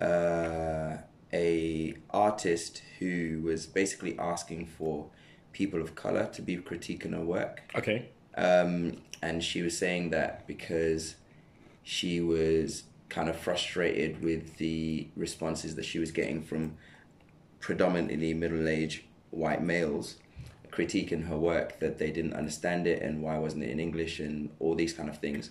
uh, 0.00 0.98
a 1.32 1.94
artist 2.10 2.82
who 3.00 3.40
was 3.42 3.66
basically 3.66 4.16
asking 4.20 4.66
for 4.66 5.06
people 5.52 5.80
of 5.82 5.96
color 5.96 6.26
to 6.32 6.42
be 6.42 6.58
critiquing 6.58 7.12
her 7.12 7.24
work, 7.24 7.62
Okay. 7.74 8.08
um, 8.36 8.98
and 9.20 9.42
she 9.42 9.62
was 9.62 9.76
saying 9.76 10.10
that 10.10 10.46
because 10.46 11.16
she 11.82 12.20
was 12.20 12.84
kind 13.08 13.28
of 13.28 13.36
frustrated 13.36 14.22
with 14.22 14.58
the 14.58 15.08
responses 15.16 15.74
that 15.74 15.84
she 15.84 15.98
was 15.98 16.12
getting 16.12 16.40
from 16.40 16.76
predominantly 17.58 18.32
middle-aged 18.32 19.02
white 19.30 19.60
males 19.60 20.16
critiquing 20.70 21.26
her 21.26 21.36
work 21.36 21.78
that 21.80 21.98
they 21.98 22.10
didn't 22.10 22.34
understand 22.34 22.86
it 22.86 23.02
and 23.02 23.22
why 23.22 23.38
wasn't 23.38 23.62
it 23.64 23.70
in 23.70 23.80
English 23.80 24.20
and 24.20 24.50
all 24.58 24.74
these 24.74 24.92
kind 24.92 25.08
of 25.08 25.18
things. 25.18 25.50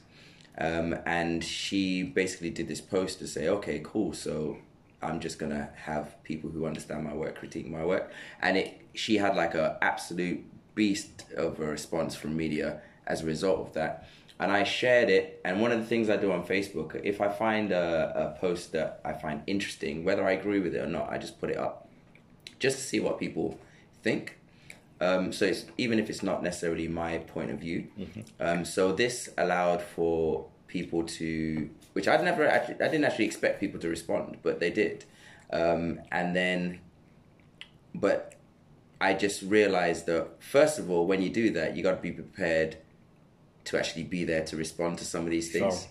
Um, 0.57 0.95
and 1.05 1.43
she 1.43 2.03
basically 2.03 2.49
did 2.49 2.67
this 2.67 2.81
post 2.81 3.19
to 3.19 3.27
say, 3.27 3.47
okay, 3.47 3.81
cool. 3.83 4.13
So 4.13 4.57
I'm 5.01 5.19
just 5.19 5.39
gonna 5.39 5.69
have 5.75 6.21
people 6.23 6.49
who 6.49 6.65
understand 6.65 7.05
my 7.05 7.13
work 7.13 7.37
critique 7.37 7.69
my 7.69 7.85
work. 7.85 8.11
And 8.41 8.57
it, 8.57 8.81
she 8.93 9.17
had 9.17 9.35
like 9.35 9.55
a 9.55 9.77
absolute 9.81 10.43
beast 10.75 11.25
of 11.35 11.59
a 11.59 11.65
response 11.65 12.15
from 12.15 12.35
media 12.35 12.81
as 13.07 13.21
a 13.21 13.25
result 13.25 13.59
of 13.67 13.73
that. 13.73 14.07
And 14.39 14.51
I 14.51 14.63
shared 14.63 15.09
it. 15.09 15.41
And 15.43 15.61
one 15.61 15.71
of 15.71 15.79
the 15.79 15.85
things 15.85 16.09
I 16.09 16.17
do 16.17 16.31
on 16.31 16.45
Facebook, 16.45 16.99
if 17.03 17.19
I 17.19 17.29
find 17.29 17.71
a, 17.71 18.35
a 18.35 18.39
post 18.39 18.71
that 18.71 19.01
I 19.03 19.13
find 19.13 19.43
interesting, 19.47 20.03
whether 20.03 20.25
I 20.25 20.31
agree 20.31 20.59
with 20.59 20.73
it 20.75 20.79
or 20.79 20.87
not, 20.87 21.11
I 21.11 21.17
just 21.17 21.39
put 21.39 21.49
it 21.49 21.57
up 21.57 21.89
just 22.57 22.77
to 22.77 22.83
see 22.83 22.99
what 22.99 23.19
people 23.19 23.59
think. 24.03 24.38
Um, 25.01 25.31
so 25.31 25.45
it's 25.45 25.65
even 25.77 25.97
if 25.99 26.09
it's 26.09 26.23
not 26.23 26.43
necessarily 26.43 26.87
my 26.87 27.19
point 27.19 27.51
of 27.51 27.59
view. 27.59 27.87
Um, 28.39 28.65
so 28.65 28.91
this 28.91 29.29
allowed 29.37 29.81
for 29.81 30.45
people 30.67 31.03
to, 31.03 31.69
which 31.93 32.07
I'd 32.07 32.23
never 32.23 32.45
actually, 32.45 32.75
I 32.75 32.89
didn't 32.89 33.05
actually 33.05 33.25
expect 33.25 33.59
people 33.59 33.79
to 33.79 33.87
respond, 33.89 34.37
but 34.43 34.59
they 34.59 34.69
did. 34.71 35.05
Um, 35.51 36.01
and 36.11 36.35
then, 36.35 36.79
but 37.95 38.35
I 39.01 39.13
just 39.13 39.41
realized 39.41 40.05
that 40.07 40.43
first 40.43 40.77
of 40.79 40.91
all, 40.91 41.07
when 41.07 41.21
you 41.21 41.29
do 41.29 41.49
that, 41.51 41.75
you 41.75 41.83
got 41.83 41.95
to 41.95 42.01
be 42.01 42.11
prepared 42.11 42.77
to 43.65 43.77
actually 43.77 44.03
be 44.03 44.25
there 44.25 44.43
to 44.45 44.57
respond 44.57 44.97
to 44.97 45.05
some 45.05 45.23
of 45.23 45.31
these 45.31 45.51
things. 45.51 45.87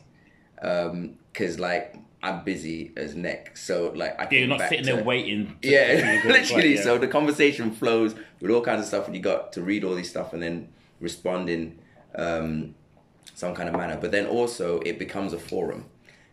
Because 1.33 1.59
like 1.59 1.97
I'm 2.23 2.43
busy 2.45 2.93
as 2.97 3.15
neck, 3.15 3.57
so 3.57 3.93
like 3.95 4.19
I 4.19 4.25
Yeah, 4.31 4.39
you're 4.41 4.49
not 4.49 4.59
back 4.59 4.71
sitting 4.71 4.87
to- 4.87 4.95
there 4.97 5.05
waiting. 5.05 5.57
to- 5.63 5.69
yeah, 5.69 6.23
literally. 6.27 6.69
right, 6.71 6.77
yeah. 6.77 6.83
So 6.83 6.99
the 6.99 7.07
conversation 7.09 7.71
flows 7.71 8.15
with 8.41 8.51
all 8.51 8.61
kinds 8.61 8.81
of 8.83 8.87
stuff, 8.87 9.07
and 9.07 9.15
you 9.15 9.23
got 9.23 9.53
to 9.53 9.63
read 9.63 9.85
all 9.85 9.95
these 9.95 10.11
stuff 10.11 10.33
and 10.33 10.43
then 10.43 10.69
respond 11.01 11.49
in 11.49 11.79
um, 12.17 12.75
some 13.35 13.55
kind 13.55 13.69
of 13.69 13.75
manner. 13.77 13.97
But 14.01 14.11
then 14.11 14.27
also, 14.27 14.81
it 14.81 14.99
becomes 14.99 15.33
a 15.33 15.39
forum, 15.39 15.85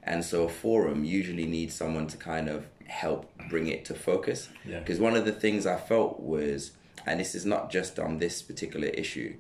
and 0.02 0.26
so 0.26 0.46
a 0.46 0.50
forum 0.50 1.04
usually 1.04 1.46
needs 1.46 1.76
someone 1.76 2.08
to 2.08 2.18
kind 2.18 2.50
of 2.50 2.66
help 2.88 3.32
bring 3.50 3.68
it 3.68 3.86
to 3.86 3.94
focus. 3.94 4.50
Yeah. 4.68 4.80
Because 4.80 5.00
one 5.00 5.16
of 5.16 5.26
the 5.26 5.32
things 5.32 5.66
I 5.68 5.78
felt 5.78 6.20
was, 6.20 6.72
and 7.06 7.20
this 7.20 7.36
is 7.36 7.46
not 7.46 7.72
just 7.72 8.00
on 8.00 8.18
this 8.18 8.42
particular 8.42 8.88
issue, 8.88 9.36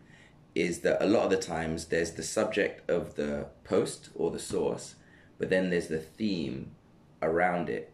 is 0.54 0.80
that 0.82 1.02
a 1.04 1.08
lot 1.08 1.24
of 1.26 1.32
the 1.32 1.38
times 1.38 1.86
there's 1.86 2.12
the 2.12 2.24
subject 2.24 2.88
of 2.90 3.16
the 3.16 3.48
post 3.64 4.10
or 4.16 4.30
the 4.32 4.40
source, 4.40 4.96
but 5.38 5.50
then 5.50 5.70
there's 5.70 5.88
the 5.88 6.00
theme 6.00 6.72
around 7.22 7.70
it 7.70 7.92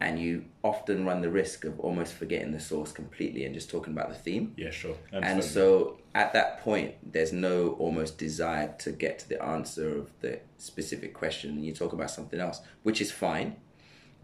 and 0.00 0.20
you 0.20 0.44
often 0.62 1.06
run 1.06 1.22
the 1.22 1.30
risk 1.30 1.64
of 1.64 1.78
almost 1.80 2.12
forgetting 2.12 2.52
the 2.52 2.60
source 2.60 2.92
completely 2.92 3.44
and 3.44 3.54
just 3.54 3.70
talking 3.70 3.92
about 3.92 4.08
the 4.08 4.14
theme. 4.14 4.52
Yeah, 4.56 4.70
sure. 4.70 4.96
And 5.12 5.42
so 5.42 5.98
at 6.14 6.32
that 6.32 6.60
point, 6.60 6.94
there's 7.12 7.32
no 7.32 7.70
almost 7.78 8.18
desire 8.18 8.74
to 8.80 8.92
get 8.92 9.18
to 9.20 9.28
the 9.28 9.42
answer 9.42 9.96
of 9.96 10.10
the 10.20 10.40
specific 10.58 11.14
question, 11.14 11.50
and 11.50 11.64
you 11.64 11.72
talk 11.72 11.92
about 11.92 12.10
something 12.10 12.40
else, 12.40 12.60
which 12.82 13.00
is 13.00 13.10
fine. 13.10 13.56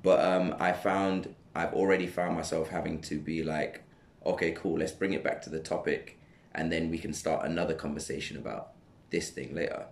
But 0.02 0.24
um, 0.24 0.56
I 0.58 0.72
found 0.72 1.34
I've 1.54 1.72
already 1.72 2.06
found 2.06 2.36
myself 2.36 2.68
having 2.68 3.00
to 3.02 3.18
be 3.18 3.42
like, 3.42 3.82
okay, 4.26 4.52
cool, 4.52 4.78
let's 4.78 4.92
bring 4.92 5.12
it 5.12 5.24
back 5.24 5.40
to 5.42 5.50
the 5.50 5.60
topic, 5.60 6.18
and 6.54 6.70
then 6.70 6.90
we 6.90 6.98
can 6.98 7.12
start 7.12 7.46
another 7.46 7.74
conversation 7.74 8.36
about 8.36 8.72
this 9.10 9.30
thing 9.30 9.54
later. 9.54 9.86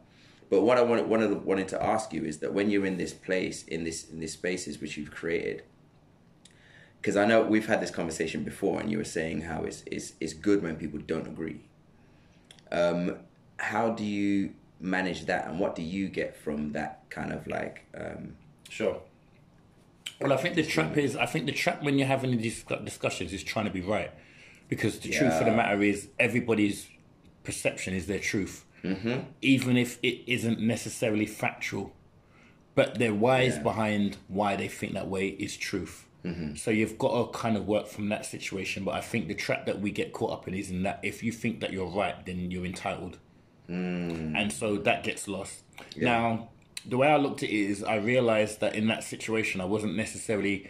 But 0.51 0.63
what 0.63 0.79
I 0.79 0.83
wanted, 0.83 1.09
one 1.09 1.23
of 1.23 1.31
the, 1.31 1.37
wanted 1.37 1.69
to 1.69 1.83
ask 1.83 2.13
you 2.13 2.25
is 2.25 2.39
that 2.39 2.55
when 2.55 2.71
you're 2.71 2.87
in 2.87 2.97
this 2.97 3.13
place, 3.13 3.65
in 3.65 3.85
this 3.85 4.09
in 4.09 4.21
these 4.21 4.33
spaces 4.33 4.81
which 4.81 4.97
you've 4.97 5.11
created, 5.11 5.63
because 7.01 7.17
I 7.17 7.27
know 7.27 7.43
we've 7.43 7.67
had 7.67 7.81
this 7.81 7.91
conversation 7.91 8.45
before, 8.45 8.81
and 8.81 8.91
you 8.91 8.99
were 8.99 9.05
saying 9.05 9.43
how 9.43 9.65
it's 9.65 9.83
it's, 9.87 10.15
it's 10.21 10.33
good 10.33 10.63
when 10.63 10.77
people 10.77 11.01
don't 11.01 11.27
agree. 11.27 11.61
Um, 12.73 13.17
how 13.59 13.91
do 13.91 14.05
you 14.05 14.55
manage 14.81 15.27
that, 15.27 15.49
and 15.49 15.59
what 15.61 15.75
do 15.75 15.83
you 15.83 16.09
get 16.09 16.37
from 16.37 16.73
that 16.73 17.03
kind 17.11 17.33
of 17.33 17.47
like? 17.47 17.85
Um, 17.95 18.35
Sure. 18.69 19.01
Well, 20.21 20.33
I 20.33 20.37
think 20.37 20.57
the 20.57 20.65
trap 20.65 20.97
is, 20.97 21.17
I 21.17 21.27
think 21.27 21.47
the 21.47 21.53
trap 21.53 21.83
when 21.83 21.99
you're 21.99 22.09
having 22.09 22.37
these 22.39 22.65
discussions 22.85 23.33
is 23.33 23.43
trying 23.43 23.67
to 23.67 23.71
be 23.71 23.81
right. 23.81 24.11
Because 24.69 24.99
the 24.99 25.11
truth 25.11 25.33
of 25.35 25.47
the 25.47 25.53
matter 25.53 25.83
is, 25.83 26.09
everybody's 26.19 26.89
perception 27.45 27.95
is 27.95 28.07
their 28.07 28.19
truth. 28.19 28.65
Mm-hmm. 28.85 29.21
Even 29.43 29.77
if 29.77 29.99
it 30.03 30.23
isn't 30.31 30.61
necessarily 30.61 31.27
factual. 31.27 31.93
But 32.75 32.99
their 32.99 33.15
whys 33.15 33.57
Yeah. 33.57 33.63
behind 33.63 34.19
why 34.29 34.57
they 34.57 34.69
think 34.69 34.95
that 34.95 35.09
way 35.09 35.29
is 35.29 35.57
truth. 35.57 36.07
Mm-hmm. 36.25 36.57
So 36.57 36.71
you've 36.71 36.99
got 36.99 37.33
to 37.33 37.39
kind 37.39 37.57
of 37.57 37.67
work 37.67 37.87
from 37.87 38.09
that 38.09 38.27
situation. 38.27 38.85
But 38.85 38.95
I 38.95 39.01
think 39.01 39.29
the 39.29 39.35
trap 39.35 39.67
that 39.67 39.81
we 39.81 39.91
get 39.91 40.13
caught 40.13 40.33
up 40.33 40.49
in 40.49 40.55
is 40.55 40.71
in 40.71 40.83
that 40.83 41.01
if 41.03 41.23
you 41.23 41.33
think 41.33 41.61
that 41.61 41.73
you're 41.73 41.87
right, 41.87 42.25
then 42.27 42.51
you're 42.51 42.67
entitled, 42.67 43.19
mm. 43.71 44.37
and 44.37 44.53
so 44.53 44.77
that 44.79 45.05
gets 45.05 45.29
lost. 45.29 45.63
Now, 45.97 46.49
the 46.85 46.97
way 46.97 47.09
I 47.09 47.17
looked 47.17 47.43
at 47.45 47.49
it 47.49 47.55
is, 47.55 47.85
I 47.85 47.97
realized 47.97 48.61
that 48.61 48.75
in 48.75 48.89
that 48.89 49.05
situation, 49.05 49.61
I 49.61 49.65
wasn't 49.65 49.97
necessarily. 49.97 50.69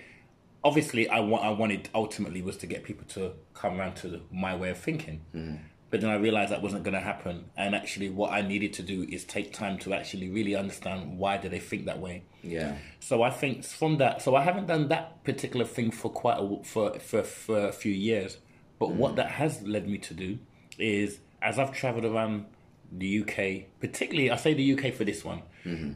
Obviously, 0.64 1.08
I 1.08 1.20
want 1.20 1.44
I 1.44 1.50
wanted 1.50 1.88
ultimately 1.94 2.42
was 2.42 2.56
to 2.58 2.66
get 2.66 2.84
people 2.84 3.06
to 3.10 3.32
come 3.54 3.80
around 3.80 3.94
to 3.96 4.20
my 4.30 4.54
way 4.54 4.70
of 4.70 4.78
thinking. 4.78 5.22
Mm. 5.34 5.60
But 5.90 6.02
then 6.02 6.10
I 6.10 6.16
realized 6.16 6.52
that 6.52 6.60
wasn't 6.60 6.84
going 6.84 6.94
to 6.94 7.00
happen, 7.00 7.46
and 7.56 7.74
actually, 7.74 8.10
what 8.10 8.30
I 8.30 8.42
needed 8.42 8.74
to 8.74 8.82
do 8.82 9.06
is 9.08 9.24
take 9.24 9.54
time 9.54 9.78
to 9.78 9.94
actually 9.94 10.28
really 10.28 10.54
understand 10.54 11.18
why 11.18 11.38
do 11.38 11.48
they 11.48 11.60
think 11.60 11.86
that 11.86 11.98
way. 11.98 12.24
Yeah. 12.42 12.76
So 13.00 13.22
I 13.22 13.30
think 13.30 13.64
from 13.64 13.96
that, 13.96 14.20
so 14.20 14.34
I 14.34 14.42
haven't 14.42 14.66
done 14.66 14.88
that 14.88 15.24
particular 15.24 15.64
thing 15.64 15.90
for 15.90 16.10
quite 16.10 16.38
a 16.38 16.62
for 16.62 16.98
for, 16.98 17.22
for 17.22 17.68
a 17.68 17.72
few 17.72 17.92
years. 17.92 18.36
But 18.78 18.90
what 18.90 19.16
that 19.16 19.30
has 19.32 19.62
led 19.62 19.88
me 19.88 19.98
to 19.98 20.14
do 20.14 20.38
is, 20.78 21.20
as 21.40 21.58
I've 21.58 21.72
travelled 21.72 22.04
around 22.04 22.44
the 22.92 23.22
UK, 23.22 23.80
particularly 23.80 24.30
I 24.30 24.36
say 24.36 24.54
the 24.54 24.72
UK 24.74 24.94
for 24.94 25.04
this 25.04 25.24
one, 25.24 25.42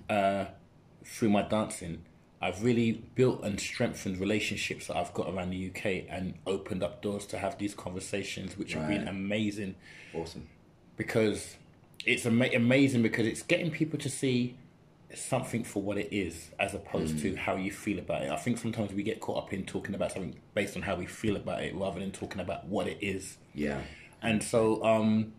uh, 0.09 0.47
through 1.05 1.31
my 1.31 1.43
dancing, 1.43 2.03
I've 2.43 2.63
really 2.65 3.05
built 3.15 3.45
and 3.45 3.59
strengthened 3.61 4.19
relationships 4.19 4.89
that 4.89 4.97
I've 4.97 5.15
got 5.15 5.33
around 5.33 5.51
the 5.51 5.69
UK 5.71 6.07
and 6.11 6.35
opened 6.47 6.83
up 6.83 7.01
doors 7.01 7.25
to 7.27 7.39
have 7.39 7.57
these 7.59 7.73
conversations, 7.73 8.59
which 8.59 8.73
have 8.75 8.89
been 8.89 9.07
amazing 9.07 9.77
Awesome. 10.13 10.49
because 10.97 11.57
it's 12.05 12.27
ama- 12.27 12.51
amazing 12.53 13.03
because 13.03 13.27
it's 13.29 13.43
getting 13.43 13.71
people 13.71 13.97
to 14.01 14.09
see 14.11 14.57
something 15.15 15.63
for 15.63 15.83
what 15.83 15.99
it 15.99 16.09
is 16.11 16.51
as 16.59 16.75
opposed 16.75 17.21
to 17.21 17.37
how 17.37 17.55
you 17.55 17.71
feel 17.71 17.99
about 18.01 18.23
it. 18.23 18.31
I 18.31 18.37
think 18.37 18.59
sometimes 18.59 18.93
we 18.93 19.03
get 19.05 19.21
caught 19.21 19.45
up 19.45 19.53
in 19.53 19.65
talking 19.65 19.95
about 19.95 20.11
something 20.11 20.35
based 20.55 20.75
on 20.75 20.83
how 20.83 20.97
we 20.97 21.07
feel 21.07 21.37
about 21.37 21.63
it 21.63 21.75
rather 21.77 22.01
than 22.01 22.11
talking 22.11 22.41
about 22.41 22.67
what 22.67 22.89
it 22.89 22.99
is. 23.01 23.37
Yeah. 23.55 23.83
And 24.21 24.43
so 24.43 24.83
um, 24.83 25.33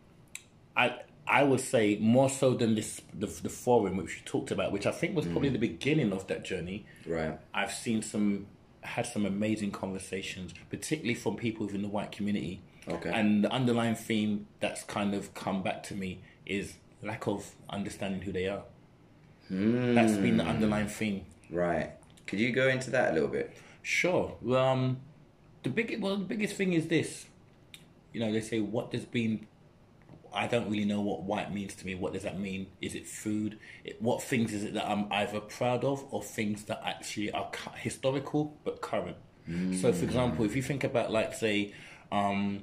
I 0.78 1.00
I 1.26 1.44
would 1.44 1.62
say 1.62 1.98
more 2.00 2.30
so 2.30 2.54
than 2.54 2.76
this 2.76 3.02
the, 3.14 3.28
the 3.28 3.50
forum 3.50 3.98
which 3.98 4.18
you 4.18 4.22
talked 4.26 4.52
about, 4.52 4.72
which 4.72 4.86
I 4.86 4.92
think 4.92 5.16
was 5.16 5.26
probably 5.26 5.50
the 5.50 5.58
beginning 5.58 6.12
of 6.12 6.28
that 6.28 6.44
journey. 6.44 6.86
Right. 7.08 7.40
I've 7.54 7.72
seen 7.72 8.02
some 8.02 8.48
had 8.82 9.06
some 9.06 9.26
amazing 9.26 9.72
conversations, 9.72 10.54
particularly 10.70 11.16
from 11.16 11.38
people 11.38 11.66
within 11.66 11.82
the 11.82 11.88
white 11.88 12.12
community. 12.12 12.62
Okay. 12.88 13.12
And 13.14 13.44
the 13.44 13.52
underlying 13.52 13.96
theme 13.96 14.48
that's 14.60 14.84
kind 14.84 15.14
of 15.14 15.34
come 15.34 15.64
back 15.64 15.84
to 15.84 15.96
me 15.96 16.20
is 16.46 16.74
lack 17.02 17.28
of 17.28 17.52
understanding 17.70 18.22
who 18.22 18.34
they 18.34 18.48
are. 18.48 18.64
That's 19.50 20.14
been 20.14 20.38
the 20.38 20.44
underlying 20.44 20.88
theme. 20.88 21.26
Right. 21.50 21.92
Could 22.28 22.40
you 22.40 22.52
go 22.52 22.68
into 22.68 22.90
that 22.92 23.12
a 23.12 23.14
little 23.14 23.30
bit? 23.30 23.56
Sure. 23.82 24.36
Well, 24.42 24.66
um, 24.66 25.00
the 25.64 25.70
big 25.70 26.02
well, 26.02 26.18
the 26.18 26.26
biggest 26.26 26.56
thing 26.56 26.74
is 26.74 26.88
this. 26.88 27.26
You 28.12 28.20
know, 28.20 28.32
they 28.32 28.42
say 28.42 28.60
what 28.60 28.92
does 28.92 29.06
being. 29.06 29.48
I 30.34 30.48
don't 30.48 30.70
really 30.70 30.86
know 30.86 31.02
what 31.02 31.24
white 31.24 31.54
means 31.54 31.76
to 31.76 31.86
me. 31.86 31.96
What 31.96 32.14
does 32.14 32.24
that 32.24 32.40
mean? 32.40 32.68
Is 32.82 32.96
it 32.96 33.08
food? 33.08 33.60
It, 33.84 34.02
what 34.02 34.22
things 34.24 34.54
is 34.54 34.64
it 34.64 34.74
that 34.74 34.88
I'm 34.90 35.12
either 35.12 35.40
proud 35.40 35.84
of, 35.84 36.04
or 36.12 36.22
things 36.24 36.64
that 36.66 36.82
actually 36.86 37.32
are 37.32 37.50
historical 37.78 38.58
but 38.64 38.82
current? 38.82 39.18
So, 39.82 39.92
for 39.92 40.06
example, 40.06 40.46
if 40.46 40.56
you 40.56 40.62
think 40.62 40.86
about, 40.86 41.12
like, 41.12 41.34
say, 41.34 41.74
um, 42.14 42.62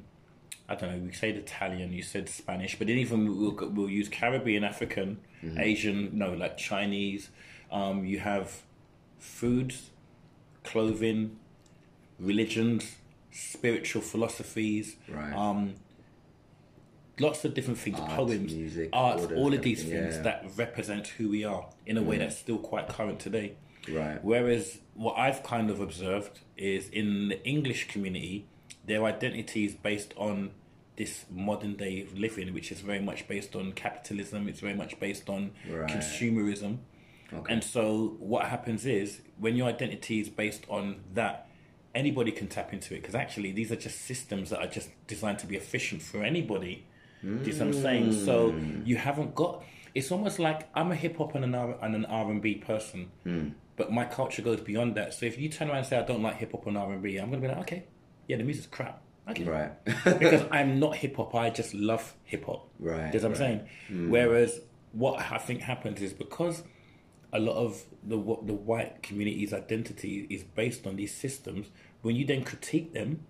I 0.66 0.74
don't 0.76 0.90
know, 0.90 0.98
we 1.04 1.12
said 1.12 1.36
Italian, 1.36 1.92
you 1.92 2.02
said 2.02 2.26
Spanish, 2.30 2.78
but 2.78 2.86
then 2.86 2.96
even 2.96 3.26
we'll, 3.38 3.54
we'll 3.70 3.90
use 3.90 4.08
Caribbean, 4.08 4.64
African, 4.64 5.18
Asian, 5.58 6.16
no, 6.16 6.32
like 6.32 6.56
Chinese. 6.56 7.28
Um, 7.70 8.06
you 8.06 8.18
have 8.20 8.62
foods, 9.18 9.90
clothing, 10.64 11.36
religions, 12.18 12.96
spiritual 13.30 14.02
philosophies, 14.02 14.96
Right. 15.08 15.34
um, 15.34 15.74
lots 17.20 17.44
of 17.44 17.54
different 17.54 17.78
things, 17.78 17.98
Art, 17.98 18.10
poems, 18.10 18.54
music, 18.54 18.90
arts, 18.92 19.24
all 19.26 19.34
all 19.34 19.54
of 19.54 19.62
these 19.62 19.82
things 19.82 20.14
yeah. 20.16 20.20
Mm. 20.20 20.24
that 20.24 20.44
represent 20.56 21.06
who 21.08 21.28
we 21.28 21.44
are 21.44 21.66
in 21.86 21.96
a 21.96 22.02
way 22.02 22.18
that's 22.18 22.38
still 22.38 22.58
quite 22.58 22.88
current 22.88 23.20
today. 23.20 23.54
Right. 23.88 24.22
Whereas 24.22 24.78
what 24.94 25.18
I've 25.18 25.42
kind 25.42 25.70
of 25.70 25.80
observed 25.80 26.40
is 26.56 26.88
in 26.88 27.28
the 27.28 27.44
English 27.46 27.88
community, 27.88 28.46
their 28.84 29.04
identity 29.04 29.64
is 29.64 29.74
based 29.74 30.12
on 30.16 30.50
this 30.96 31.24
modern 31.30 31.76
day 31.76 32.06
living, 32.14 32.52
which 32.52 32.70
is 32.70 32.80
very 32.80 33.00
much 33.00 33.26
based 33.26 33.56
on 33.56 33.72
capitalism. 33.72 34.48
It's 34.48 34.60
very 34.60 34.74
much 34.74 35.00
based 35.00 35.30
on 35.30 35.52
Right. 35.68 35.88
consumerism. 35.88 36.78
Okay. 37.32 37.52
And 37.52 37.64
so 37.64 38.16
what 38.18 38.46
happens 38.46 38.84
is 38.84 39.20
when 39.38 39.56
your 39.56 39.68
identity 39.68 40.20
is 40.20 40.28
based 40.28 40.64
on 40.68 41.00
that, 41.14 41.48
anybody 41.94 42.32
can 42.32 42.48
tap 42.48 42.72
into 42.72 42.94
it 42.94 42.98
because 43.00 43.14
actually 43.14 43.50
these 43.52 43.72
are 43.72 43.76
just 43.76 44.00
systems 44.02 44.50
that 44.50 44.60
are 44.60 44.66
just 44.66 44.90
designed 45.06 45.38
to 45.38 45.46
be 45.46 45.56
efficient 45.56 46.02
for 46.02 46.22
anybody. 46.22 46.86
Do 47.22 47.28
you 47.44 47.52
see 47.52 47.58
what 47.58 47.68
I'm 47.68 47.72
saying? 47.74 48.24
So 48.24 48.52
mm. 48.52 48.86
you 48.86 48.96
haven't 48.96 49.34
got. 49.34 49.62
It's 49.94 50.10
almost 50.12 50.38
like 50.38 50.68
I'm 50.74 50.92
a 50.92 50.94
hip 50.94 51.18
hop 51.18 51.34
and 51.34 51.44
an 51.44 51.54
R 51.54 51.76
and 51.82 51.94
an 51.94 52.04
R 52.06 52.30
and 52.30 52.40
B 52.40 52.54
person, 52.54 53.10
mm. 53.26 53.52
but 53.76 53.92
my 53.92 54.04
culture 54.04 54.42
goes 54.42 54.60
beyond 54.60 54.94
that. 54.96 55.14
So 55.14 55.26
if 55.26 55.38
you 55.38 55.48
turn 55.48 55.68
around 55.68 55.78
and 55.78 55.86
say 55.86 55.98
I 55.98 56.02
don't 56.02 56.22
like 56.22 56.36
hip 56.36 56.52
hop 56.52 56.66
and 56.66 56.78
R 56.78 56.92
and 56.92 57.02
B, 57.02 57.16
I'm 57.16 57.30
gonna 57.30 57.42
be 57.42 57.48
like, 57.48 57.58
okay, 57.58 57.84
yeah, 58.28 58.36
the 58.36 58.44
music's 58.44 58.66
crap. 58.66 59.02
Okay, 59.28 59.44
Right. 59.44 59.84
because 60.18 60.46
I'm 60.50 60.80
not 60.80 60.96
hip 60.96 61.16
hop. 61.16 61.34
I 61.34 61.50
just 61.50 61.74
love 61.74 62.14
hip 62.24 62.46
hop. 62.46 62.68
Right, 62.78 63.12
Do 63.12 63.18
you 63.18 63.22
know 63.22 63.30
what 63.30 63.40
I'm 63.40 63.48
right. 63.50 63.66
saying? 63.66 63.68
Mm. 63.90 64.08
Whereas 64.10 64.60
what 64.92 65.20
I 65.20 65.38
think 65.38 65.60
happens 65.62 66.00
is 66.00 66.12
because 66.12 66.62
a 67.32 67.38
lot 67.38 67.54
of 67.54 67.84
the 68.02 68.16
the 68.16 68.54
white 68.54 69.02
community's 69.02 69.52
identity 69.52 70.26
is 70.30 70.42
based 70.42 70.86
on 70.86 70.96
these 70.96 71.14
systems. 71.14 71.68
When 72.02 72.16
you 72.16 72.24
then 72.24 72.44
critique 72.44 72.92
them, 72.94 73.26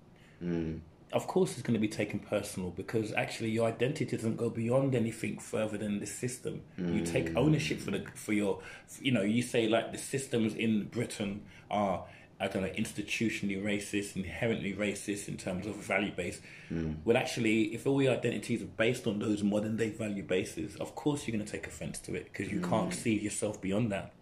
of 1.12 1.26
course 1.26 1.52
it's 1.52 1.62
going 1.62 1.74
to 1.74 1.80
be 1.80 1.88
taken 1.88 2.18
personal 2.18 2.70
because 2.70 3.12
actually 3.14 3.50
your 3.50 3.66
identity 3.66 4.16
doesn't 4.16 4.36
go 4.36 4.48
beyond 4.48 4.94
anything 4.94 5.38
further 5.38 5.76
than 5.76 5.98
the 5.98 6.06
system. 6.06 6.62
You 6.78 7.04
take 7.04 7.30
hmm. 7.30 7.38
ownership 7.38 7.80
for 7.80 7.90
the 7.90 8.04
for 8.14 8.32
your, 8.32 8.60
you 9.00 9.12
know, 9.12 9.22
you 9.22 9.42
say 9.42 9.68
like 9.68 9.92
the 9.92 9.98
systems 9.98 10.54
in 10.54 10.84
Britain 10.84 11.42
are. 11.70 12.04
I 12.42 12.48
don't 12.48 12.62
know, 12.62 12.70
institutionally 12.70 13.62
racist, 13.62 14.16
inherently 14.16 14.72
racist 14.72 15.28
in 15.28 15.36
terms 15.36 15.66
of 15.66 15.76
value 15.76 16.10
base. 16.10 16.40
Hmm. 16.70 16.94
Well, 17.04 17.18
actually, 17.18 17.64
if 17.74 17.86
all 17.86 18.00
your 18.00 18.14
identities 18.14 18.62
are 18.62 18.72
based 18.78 19.06
on 19.06 19.18
those 19.18 19.42
modern 19.42 19.76
day 19.76 19.90
value 19.90 20.22
bases, 20.22 20.74
of 20.76 20.94
course 20.94 21.28
you're 21.28 21.36
going 21.36 21.44
to 21.44 21.52
take 21.52 21.66
offense 21.66 21.98
to 21.98 22.14
it 22.14 22.32
because 22.32 22.50
you 22.50 22.60
hmm. 22.60 22.70
can't 22.70 22.94
see 22.94 23.18
yourself 23.18 23.60
beyond 23.60 23.92
that. 23.92 24.14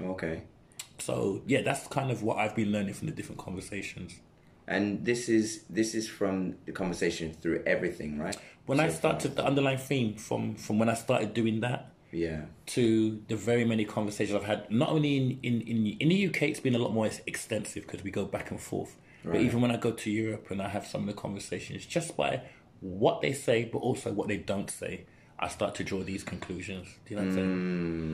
okay. 0.00 0.42
So, 1.00 1.42
yeah, 1.44 1.62
that's 1.62 1.88
kind 1.88 2.12
of 2.12 2.22
what 2.22 2.38
I've 2.38 2.54
been 2.54 2.70
learning 2.70 2.94
from 2.94 3.08
the 3.08 3.14
different 3.14 3.40
conversations. 3.40 4.20
And 4.74 5.04
this 5.04 5.28
is 5.28 5.46
this 5.78 5.94
is 5.94 6.04
from 6.18 6.34
the 6.66 6.72
conversation 6.72 7.26
through 7.40 7.58
everything, 7.74 8.10
right? 8.24 8.36
When 8.66 8.78
I 8.80 8.88
So 8.88 8.94
started 9.02 9.30
the 9.38 9.44
underlying 9.50 9.78
theme 9.88 10.10
from 10.26 10.42
from 10.64 10.74
when 10.80 10.88
I 10.88 10.94
started 11.06 11.34
doing 11.40 11.60
that 11.66 11.80
Yeah. 12.12 12.42
to 12.76 12.82
the 13.30 13.36
very 13.50 13.64
many 13.72 13.84
conversations 13.84 14.34
I've 14.40 14.48
had, 14.52 14.60
not 14.82 14.88
only 14.96 15.12
in 15.20 15.24
in 15.48 15.54
in, 15.72 15.78
in 16.02 16.08
the 16.14 16.18
UK, 16.28 16.40
it's 16.52 16.62
been 16.68 16.76
a 16.80 16.82
lot 16.86 16.92
more 16.98 17.08
extensive 17.32 17.82
because 17.86 18.02
we 18.08 18.10
go 18.20 18.24
back 18.36 18.46
and 18.52 18.60
forth. 18.70 18.92
But 19.32 19.40
even 19.46 19.58
when 19.62 19.70
I 19.76 19.78
go 19.86 19.90
to 20.02 20.08
Europe 20.24 20.44
and 20.52 20.58
I 20.66 20.68
have 20.76 20.84
some 20.92 21.00
of 21.04 21.08
the 21.14 21.18
conversations, 21.26 21.80
just 21.96 22.10
by 22.16 22.32
what 22.80 23.16
they 23.24 23.34
say, 23.46 23.58
but 23.72 23.80
also 23.88 24.08
what 24.18 24.26
they 24.32 24.38
don't 24.52 24.70
say, 24.82 24.92
I 25.44 25.48
start 25.56 25.72
to 25.78 25.82
draw 25.90 26.00
these 26.12 26.24
conclusions. 26.32 26.86
Do 27.04 27.06
you 27.10 27.16
know 27.16 27.22
what 27.26 27.32
I'm 27.32 27.38
saying? 27.38 27.54
Mm. 27.56 28.09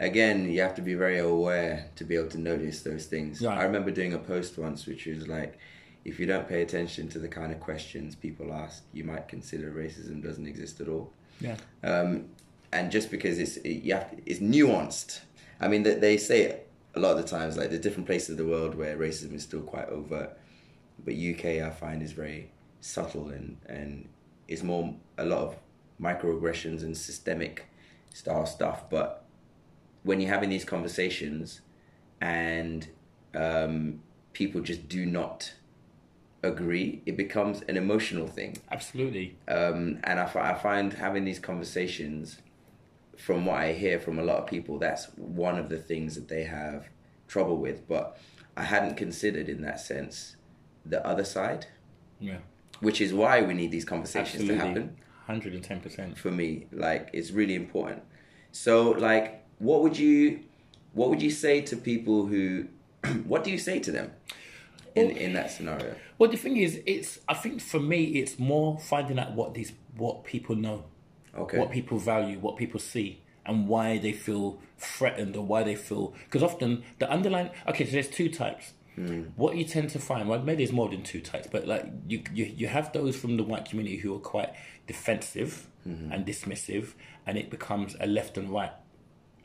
Again, 0.00 0.50
you 0.50 0.60
have 0.60 0.74
to 0.74 0.82
be 0.82 0.94
very 0.94 1.18
aware 1.18 1.90
to 1.96 2.04
be 2.04 2.16
able 2.16 2.30
to 2.30 2.38
notice 2.38 2.82
those 2.82 3.06
things. 3.06 3.40
Right. 3.40 3.58
I 3.58 3.64
remember 3.64 3.90
doing 3.90 4.12
a 4.12 4.18
post 4.18 4.58
once 4.58 4.86
which 4.86 5.06
was 5.06 5.28
like 5.28 5.58
if 6.04 6.20
you 6.20 6.26
don't 6.26 6.48
pay 6.48 6.62
attention 6.62 7.08
to 7.08 7.18
the 7.18 7.28
kind 7.28 7.52
of 7.52 7.60
questions 7.60 8.14
people 8.14 8.52
ask, 8.52 8.84
you 8.92 9.04
might 9.04 9.28
consider 9.28 9.70
racism 9.70 10.22
doesn't 10.22 10.46
exist 10.46 10.80
at 10.80 10.88
all. 10.88 11.12
Yeah. 11.40 11.56
um, 11.82 12.26
and 12.74 12.90
just 12.90 13.10
because 13.10 13.38
it's 13.38 13.56
it, 13.58 13.82
you 13.84 13.94
have, 13.94 14.12
it's 14.26 14.40
nuanced. 14.40 15.20
I 15.60 15.68
mean, 15.68 15.84
they, 15.84 15.94
they 15.94 16.16
say 16.16 16.42
it 16.42 16.68
a 16.94 17.00
lot 17.00 17.16
of 17.16 17.18
the 17.18 17.28
times 17.28 17.56
like 17.56 17.70
there's 17.70 17.80
different 17.80 18.06
places 18.06 18.30
of 18.30 18.36
the 18.36 18.46
world 18.46 18.74
where 18.74 18.96
racism 18.96 19.34
is 19.34 19.44
still 19.44 19.62
quite 19.62 19.88
overt, 19.88 20.36
but 21.04 21.14
UK 21.14 21.62
I 21.62 21.70
find 21.70 22.02
is 22.02 22.12
very 22.12 22.50
subtle 22.80 23.28
and 23.30 23.56
and 23.66 24.08
is 24.48 24.62
more 24.62 24.94
a 25.16 25.24
lot 25.24 25.38
of 25.38 25.56
microaggressions 26.00 26.82
and 26.82 26.96
systemic 26.96 27.66
style 28.12 28.46
stuff. 28.46 28.90
But 28.90 29.23
when 30.04 30.20
you're 30.20 30.30
having 30.32 30.50
these 30.50 30.64
conversations 30.64 31.60
and 32.20 32.88
um, 33.34 34.00
people 34.32 34.60
just 34.60 34.88
do 34.88 35.04
not 35.04 35.52
agree, 36.42 37.02
it 37.06 37.16
becomes 37.16 37.62
an 37.62 37.76
emotional 37.76 38.26
thing 38.26 38.56
Absolutely. 38.70 39.36
um, 39.48 39.98
and 40.04 40.20
I, 40.20 40.30
I 40.34 40.54
find 40.54 40.92
having 40.92 41.24
these 41.24 41.38
conversations 41.38 42.38
from 43.16 43.46
what 43.46 43.56
I 43.60 43.72
hear 43.72 43.98
from 43.98 44.18
a 44.18 44.22
lot 44.22 44.38
of 44.38 44.46
people 44.46 44.78
that's 44.78 45.06
one 45.16 45.56
of 45.58 45.68
the 45.70 45.78
things 45.78 46.14
that 46.16 46.28
they 46.28 46.44
have 46.44 46.88
trouble 47.28 47.56
with 47.56 47.88
but 47.88 48.18
I 48.56 48.64
hadn't 48.64 48.96
considered 48.96 49.48
in 49.48 49.62
that 49.62 49.80
sense 49.80 50.36
the 50.84 51.04
other 51.06 51.24
side 51.24 51.66
Yeah. 52.20 52.38
which 52.80 53.00
is 53.00 53.14
why 53.14 53.40
we 53.40 53.54
need 53.54 53.70
these 53.70 53.84
conversations 53.86 54.42
Absolutely. 54.42 54.58
to 54.58 54.66
happen 54.66 54.96
Hundred 55.26 55.54
and 55.54 55.64
ten 55.64 55.80
percent. 55.80 56.18
for 56.18 56.30
me 56.30 56.66
like 56.72 57.08
it's 57.14 57.30
really 57.30 57.54
important 57.54 58.02
so 58.52 58.90
like 58.90 59.43
what 59.58 59.82
would 59.82 59.98
you 59.98 60.40
what 60.92 61.10
would 61.10 61.22
you 61.22 61.30
say 61.30 61.60
to 61.62 61.76
people 61.76 62.26
who 62.26 62.66
what 63.26 63.44
do 63.44 63.50
you 63.50 63.58
say 63.58 63.78
to 63.80 63.90
them 63.90 64.12
in 64.94 65.10
in 65.10 65.32
that 65.34 65.50
scenario? 65.50 65.94
Well, 66.18 66.30
the 66.30 66.36
thing 66.36 66.56
is, 66.56 66.80
it's. 66.86 67.18
I 67.28 67.34
think 67.34 67.60
for 67.60 67.80
me, 67.80 68.04
it's 68.20 68.38
more 68.38 68.78
finding 68.78 69.18
out 69.18 69.32
what 69.32 69.54
these 69.54 69.72
what 69.96 70.24
people 70.24 70.56
know, 70.56 70.84
Okay. 71.36 71.58
what 71.58 71.70
people 71.70 71.98
value, 71.98 72.38
what 72.38 72.56
people 72.56 72.80
see, 72.80 73.22
and 73.44 73.68
why 73.68 73.98
they 73.98 74.12
feel 74.12 74.60
threatened 74.78 75.36
or 75.36 75.44
why 75.44 75.62
they 75.62 75.74
feel. 75.74 76.14
Because 76.24 76.42
often 76.42 76.84
the 76.98 77.10
underlying. 77.10 77.50
Okay, 77.68 77.84
so 77.84 77.92
there's 77.92 78.08
two 78.08 78.28
types. 78.28 78.72
Hmm. 78.94 79.22
What 79.34 79.56
you 79.56 79.64
tend 79.64 79.90
to 79.90 79.98
find, 79.98 80.28
well, 80.28 80.40
maybe 80.40 80.58
there's 80.64 80.72
more 80.72 80.88
than 80.88 81.02
two 81.02 81.20
types, 81.20 81.48
but 81.50 81.66
like 81.66 81.84
you, 82.06 82.22
you, 82.32 82.44
you 82.44 82.68
have 82.68 82.92
those 82.92 83.16
from 83.16 83.36
the 83.36 83.42
white 83.42 83.64
community 83.64 83.96
who 83.96 84.14
are 84.14 84.20
quite 84.20 84.54
defensive 84.86 85.66
hmm. 85.82 86.12
and 86.12 86.24
dismissive, 86.24 86.92
and 87.26 87.36
it 87.36 87.50
becomes 87.50 87.96
a 87.98 88.06
left 88.06 88.38
and 88.38 88.50
right 88.50 88.70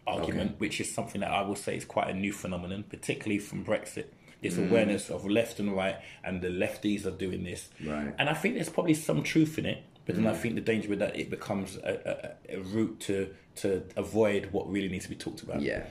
argument, 0.10 0.60
which 0.60 0.80
is 0.82 0.94
something 0.94 1.22
that 1.22 1.32
I 1.32 1.42
will 1.42 1.56
say 1.56 1.76
is 1.76 1.86
quite 1.86 2.10
a 2.10 2.14
new 2.14 2.34
phenomenon, 2.34 2.84
particularly 2.90 3.40
from 3.40 3.64
Brexit. 3.66 4.06
This 4.42 4.58
awareness 4.58 5.10
of 5.10 5.26
left 5.26 5.60
and 5.60 5.76
right, 5.76 5.98
and 6.24 6.42
the 6.42 6.48
lefties 6.48 7.06
are 7.06 7.12
doing 7.12 7.44
this. 7.44 7.70
Right. 7.86 8.14
And 8.18 8.30
I 8.30 8.34
think 8.34 8.56
there's 8.56 8.70
probably 8.70 8.94
some 8.94 9.22
truth 9.22 9.60
in 9.60 9.66
it, 9.66 9.84
but 10.06 10.16
then 10.16 10.28
I 10.28 10.34
think 10.34 10.56
the 10.56 10.62
danger 10.62 10.88
with 10.88 11.00
that 11.00 11.18
it 11.18 11.30
becomes 11.30 11.76
a, 11.78 12.36
a, 12.50 12.58
a 12.58 12.62
route 12.62 13.00
to 13.02 13.36
to 13.58 13.84
avoid 13.98 14.50
what 14.54 14.72
really 14.72 14.88
needs 14.88 15.04
to 15.06 15.10
be 15.10 15.16
talked 15.16 15.42
about. 15.44 15.62
Yeah. 15.62 15.86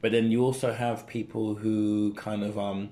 But 0.00 0.12
then 0.12 0.30
you 0.30 0.44
also 0.44 0.72
have 0.72 1.08
people 1.08 1.56
who 1.56 2.14
kind 2.14 2.44
of 2.44 2.56
um 2.56 2.90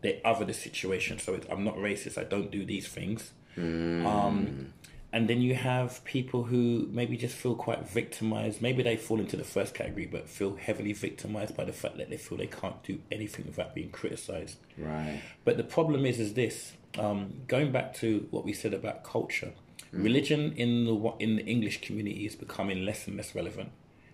they 0.00 0.20
other 0.24 0.44
the 0.44 0.54
situation. 0.54 1.18
So 1.18 1.40
I'm 1.50 1.64
not 1.64 1.76
racist. 1.76 2.18
I 2.18 2.24
don't 2.24 2.50
do 2.50 2.64
these 2.64 2.88
things. 2.88 3.32
Um, 3.56 4.72
and 5.12 5.28
then 5.28 5.40
you 5.40 5.54
have 5.54 6.04
people 6.04 6.44
who 6.44 6.86
maybe 6.90 7.16
just 7.16 7.34
feel 7.34 7.54
quite 7.54 7.88
victimized. 7.88 8.60
Maybe 8.60 8.82
they 8.82 8.96
fall 8.96 9.18
into 9.18 9.36
the 9.36 9.44
first 9.44 9.74
category, 9.74 10.06
but 10.06 10.28
feel 10.28 10.56
heavily 10.56 10.92
victimized 10.92 11.56
by 11.56 11.64
the 11.64 11.72
fact 11.72 11.96
that 11.96 12.10
they 12.10 12.18
feel 12.18 12.36
they 12.36 12.46
can't 12.46 12.82
do 12.82 13.00
anything 13.10 13.46
without 13.46 13.74
being 13.74 13.90
criticized. 13.90 14.58
Right. 14.76 15.22
But 15.44 15.56
the 15.56 15.64
problem 15.64 16.04
is, 16.04 16.20
is 16.20 16.34
this: 16.34 16.74
um, 16.98 17.40
going 17.46 17.72
back 17.72 17.94
to 17.94 18.26
what 18.30 18.44
we 18.44 18.52
said 18.52 18.74
about 18.74 19.02
culture, 19.02 19.52
religion 19.92 20.52
in 20.56 20.84
the 20.84 21.14
in 21.18 21.36
the 21.36 21.44
English 21.46 21.80
community 21.80 22.26
is 22.26 22.36
becoming 22.36 22.84
less 22.84 23.06
and 23.06 23.16
less 23.16 23.34
relevant. 23.34 23.70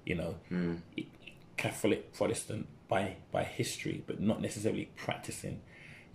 You 0.06 0.14
know, 0.14 0.36
Catholic, 1.56 2.12
Protestant 2.12 2.68
by 2.86 3.16
by 3.32 3.42
history, 3.42 4.04
but 4.06 4.20
not 4.20 4.40
necessarily 4.40 4.90
practicing. 4.96 5.60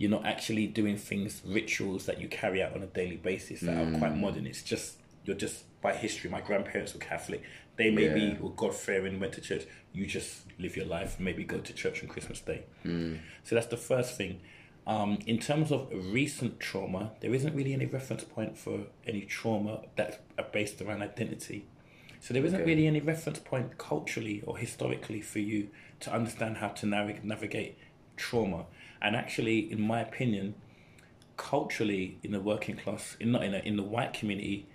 You're 0.00 0.10
not 0.10 0.24
actually 0.24 0.66
doing 0.66 0.96
things, 0.96 1.42
rituals 1.44 2.06
that 2.06 2.18
you 2.22 2.26
carry 2.26 2.62
out 2.62 2.74
on 2.74 2.82
a 2.82 2.86
daily 2.86 3.18
basis 3.18 3.60
that 3.60 3.76
are 3.76 3.98
quite 3.98 4.14
mm. 4.14 4.20
modern. 4.20 4.46
It's 4.46 4.62
just 4.62 4.96
you're 5.26 5.36
just 5.36 5.64
by 5.82 5.92
history. 5.94 6.30
My 6.30 6.40
grandparents 6.40 6.94
were 6.94 7.00
Catholic. 7.00 7.42
They 7.76 7.90
maybe 7.90 8.20
Yeah. 8.22 8.38
were 8.38 8.48
God 8.48 8.74
fearing, 8.74 9.20
went 9.20 9.34
to 9.34 9.42
church. 9.42 9.64
You 9.92 10.06
just 10.06 10.44
live 10.58 10.74
your 10.74 10.86
life. 10.86 11.20
Maybe 11.20 11.44
go 11.44 11.58
to 11.58 11.72
church 11.74 12.02
on 12.02 12.08
Christmas 12.08 12.40
Day. 12.40 12.62
Mm. 12.82 13.18
So 13.44 13.54
that's 13.54 13.66
the 13.66 13.76
first 13.76 14.16
thing. 14.16 14.40
Um, 14.86 15.18
in 15.26 15.38
terms 15.38 15.70
of 15.70 15.90
recent 15.92 16.60
trauma, 16.60 17.12
there 17.20 17.34
isn't 17.34 17.54
really 17.54 17.74
any 17.74 17.84
reference 17.84 18.24
point 18.24 18.56
for 18.56 18.86
any 19.06 19.20
trauma 19.26 19.82
that's 19.96 20.16
uh, 20.38 20.44
based 20.50 20.80
around 20.80 21.02
identity. 21.02 21.66
So 22.20 22.32
there 22.32 22.46
isn't 22.46 22.62
Okay. 22.62 22.70
really 22.70 22.86
any 22.86 23.00
reference 23.00 23.38
point 23.38 23.76
culturally 23.76 24.42
or 24.46 24.56
historically 24.56 25.20
for 25.20 25.40
you 25.40 25.68
to 26.00 26.10
understand 26.10 26.56
how 26.56 26.68
to 26.68 26.86
navig- 26.86 27.22
navigate 27.22 27.76
trauma. 28.16 28.64
And 29.02 29.16
actually, 29.16 29.70
in 29.72 29.80
my 29.80 30.00
opinion, 30.00 30.54
culturally 31.36 32.18
in 32.22 32.32
the 32.32 32.40
working 32.40 32.76
class, 32.76 33.16
in 33.18 33.32
not 33.32 33.44
in, 33.44 33.54
a, 33.54 33.58
in 33.58 33.76
the 33.76 33.82
white 33.82 34.12
community, 34.12 34.68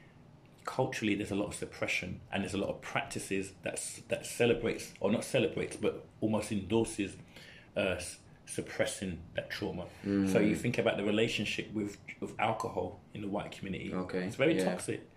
culturally 0.65 1.13
there's 1.13 1.31
a 1.31 1.35
lot 1.35 1.47
of 1.47 1.53
suppression 1.53 2.19
and 2.31 2.43
there's 2.43 2.55
a 2.55 2.57
lot 2.57 2.69
of 2.69 2.81
practices 2.81 3.53
that 3.61 3.79
that 4.07 4.25
celebrates 4.25 4.93
or 4.99 5.11
not 5.11 5.23
celebrates 5.23 5.75
but 5.75 6.07
almost 6.21 6.51
endorses 6.51 7.15
uh, 7.77 7.95
suppressing 8.47 9.19
that 9.35 9.49
trauma. 9.51 9.85
So 10.27 10.39
you 10.39 10.55
think 10.55 10.77
about 10.77 10.97
the 10.97 11.03
relationship 11.03 11.71
with 11.73 11.97
with 12.19 12.33
alcohol 12.39 12.99
in 13.13 13.21
the 13.21 13.27
white 13.27 13.51
community. 13.51 13.93
Okay, 13.93 14.23
it's 14.23 14.35
very 14.35 14.57
yeah. 14.57 14.65
toxic. 14.65 15.07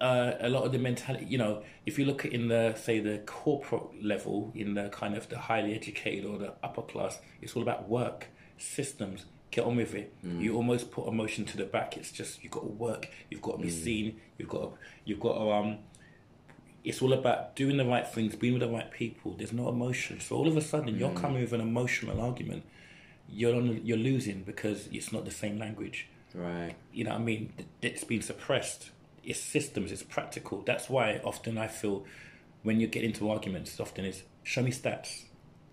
Uh, 0.00 0.32
a 0.40 0.48
lot 0.48 0.64
of 0.64 0.72
the 0.72 0.78
mentality, 0.78 1.26
you 1.26 1.36
know, 1.36 1.62
if 1.84 1.98
you 1.98 2.06
look 2.06 2.24
at 2.24 2.32
in 2.32 2.48
the 2.48 2.74
say 2.74 2.98
the 2.98 3.18
corporate 3.26 4.02
level, 4.02 4.52
in 4.54 4.74
the 4.74 4.88
kind 4.88 5.14
of 5.14 5.28
the 5.28 5.38
highly 5.38 5.74
educated 5.74 6.24
or 6.24 6.38
the 6.38 6.54
upper 6.62 6.82
class, 6.82 7.20
it's 7.42 7.54
all 7.54 7.62
about 7.62 7.88
work, 7.88 8.28
systems. 8.60 9.24
Get 9.50 9.64
on 9.64 9.76
with 9.76 9.94
it. 9.94 10.14
Mm. 10.24 10.40
You 10.40 10.54
almost 10.54 10.92
put 10.92 11.08
emotion 11.08 11.44
to 11.46 11.56
the 11.56 11.64
back. 11.64 11.96
It's 11.96 12.12
just 12.12 12.42
you've 12.42 12.52
got 12.52 12.60
to 12.60 12.68
work. 12.68 13.08
You've 13.30 13.42
got 13.42 13.56
to 13.56 13.62
be 13.62 13.68
mm. 13.68 13.84
seen. 13.84 14.20
You've 14.38 14.48
got 14.48 14.60
to, 14.62 14.72
you've 15.04 15.20
got 15.20 15.34
to 15.34 15.50
um. 15.52 15.78
It's 16.82 17.02
all 17.02 17.12
about 17.12 17.56
doing 17.56 17.76
the 17.76 17.84
right 17.84 18.06
things, 18.06 18.34
being 18.36 18.54
with 18.54 18.62
the 18.62 18.68
right 18.68 18.90
people. 18.90 19.34
There's 19.36 19.52
no 19.52 19.68
emotion. 19.68 20.18
So 20.20 20.36
all 20.36 20.48
of 20.48 20.56
a 20.56 20.62
sudden, 20.62 20.98
you're 20.98 21.10
mm. 21.10 21.20
coming 21.20 21.42
with 21.42 21.52
an 21.52 21.60
emotional 21.60 22.20
argument. 22.20 22.62
You're 23.28 23.54
on, 23.54 23.84
you're 23.84 23.98
losing 23.98 24.44
because 24.44 24.88
it's 24.90 25.12
not 25.12 25.24
the 25.24 25.30
same 25.30 25.58
language 25.58 26.08
Right. 26.34 26.74
you 26.92 27.04
know 27.04 27.10
what 27.10 27.20
I 27.20 27.24
mean? 27.24 27.52
It's 27.82 28.04
been 28.04 28.22
suppressed. 28.22 28.90
It's 29.24 29.40
systems, 29.40 29.92
it's 29.92 30.02
practical. 30.02 30.62
That's 30.62 30.88
why 30.88 31.20
often 31.24 31.58
I 31.58 31.66
feel 31.66 32.04
when 32.62 32.80
you 32.80 32.86
get 32.86 33.04
into 33.04 33.28
arguments, 33.30 33.78
often 33.80 34.04
is 34.04 34.22
show 34.42 34.62
me 34.62 34.70
stats, 34.70 35.24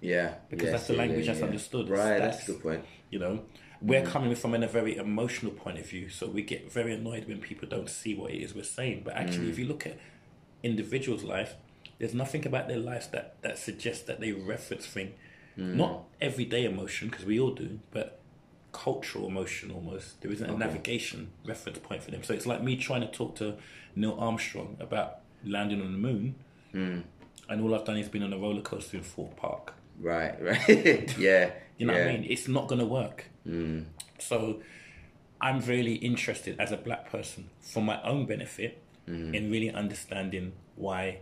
Yeah. 0.01 0.35
Because 0.49 0.65
yes, 0.65 0.73
that's 0.73 0.87
the 0.87 0.93
language 0.93 1.25
yeah, 1.25 1.31
that's 1.31 1.39
yeah. 1.39 1.45
understood. 1.47 1.89
Right. 1.89 1.99
Stats. 1.99 2.19
That's 2.19 2.49
a 2.49 2.51
good 2.51 2.63
point. 2.63 2.85
you 3.09 3.19
know? 3.19 3.43
We're 3.81 4.01
mm. 4.01 4.07
coming 4.07 4.35
from 4.35 4.55
in 4.55 4.63
a 4.63 4.67
very 4.67 4.97
emotional 4.97 5.51
point 5.51 5.77
of 5.77 5.87
view, 5.87 6.09
so 6.09 6.27
we 6.27 6.41
get 6.41 6.71
very 6.71 6.93
annoyed 6.93 7.27
when 7.27 7.39
people 7.39 7.67
don't 7.67 7.89
see 7.89 8.15
what 8.15 8.31
it 8.31 8.37
is 8.37 8.55
we're 8.55 8.63
saying. 8.63 9.03
But 9.05 9.15
actually, 9.15 9.49
if 9.49 9.55
mm. 9.55 9.59
you 9.59 9.65
look 9.65 9.85
at 9.85 9.99
individuals' 10.63 11.23
life, 11.23 11.55
there's 11.99 12.13
nothing 12.13 12.45
about 12.45 12.67
their 12.67 12.79
lives 12.79 13.07
that, 13.09 13.35
that 13.41 13.57
suggests 13.57 14.03
that 14.05 14.19
they 14.19 14.31
reference 14.31 14.87
thing. 14.87 15.13
Mm. 15.57 15.75
Not 15.75 16.03
everyday 16.19 16.65
emotion, 16.65 17.09
because 17.09 17.25
we 17.25 17.39
all 17.39 17.51
do, 17.51 17.79
but 17.91 18.19
cultural 18.71 19.27
emotion 19.27 19.71
almost. 19.71 20.21
There 20.21 20.31
isn't 20.31 20.47
a 20.47 20.53
Okay. 20.53 20.59
navigation 20.59 21.31
reference 21.45 21.79
point 21.79 22.03
for 22.03 22.11
them. 22.11 22.23
So 22.23 22.33
it's 22.33 22.45
like 22.47 22.63
me 22.63 22.77
trying 22.77 23.01
to 23.01 23.07
talk 23.07 23.35
to 23.37 23.57
Neil 23.95 24.15
Armstrong 24.19 24.77
about 24.79 25.19
landing 25.43 25.81
on 25.81 25.91
the 25.91 25.97
moon, 25.97 26.35
and 26.73 27.61
all 27.61 27.73
I've 27.75 27.85
done 27.85 27.97
is 27.97 28.09
been 28.09 28.23
on 28.23 28.33
a 28.33 28.37
roller 28.37 28.61
coaster 28.61 28.97
in 28.97 29.03
Thorpe 29.03 29.35
Park. 29.35 29.73
Right. 29.99 30.35
Right. 30.41 31.17
yeah. 31.17 31.51
You 31.77 31.85
know 31.85 31.93
yeah. 31.93 32.05
what 32.05 32.09
I 32.09 32.17
mean? 32.17 32.27
It's 32.29 32.47
not 32.47 32.67
going 32.67 32.79
to 32.79 32.85
work. 32.85 33.25
So 34.19 34.61
I'm 35.39 35.61
really 35.61 35.95
interested 35.95 36.59
as 36.59 36.71
a 36.71 36.77
black 36.77 37.09
person 37.09 37.49
for 37.61 37.81
my 37.81 38.01
own 38.03 38.25
benefit 38.25 38.81
in 39.07 39.49
really 39.49 39.71
understanding 39.71 40.51
why 40.75 41.19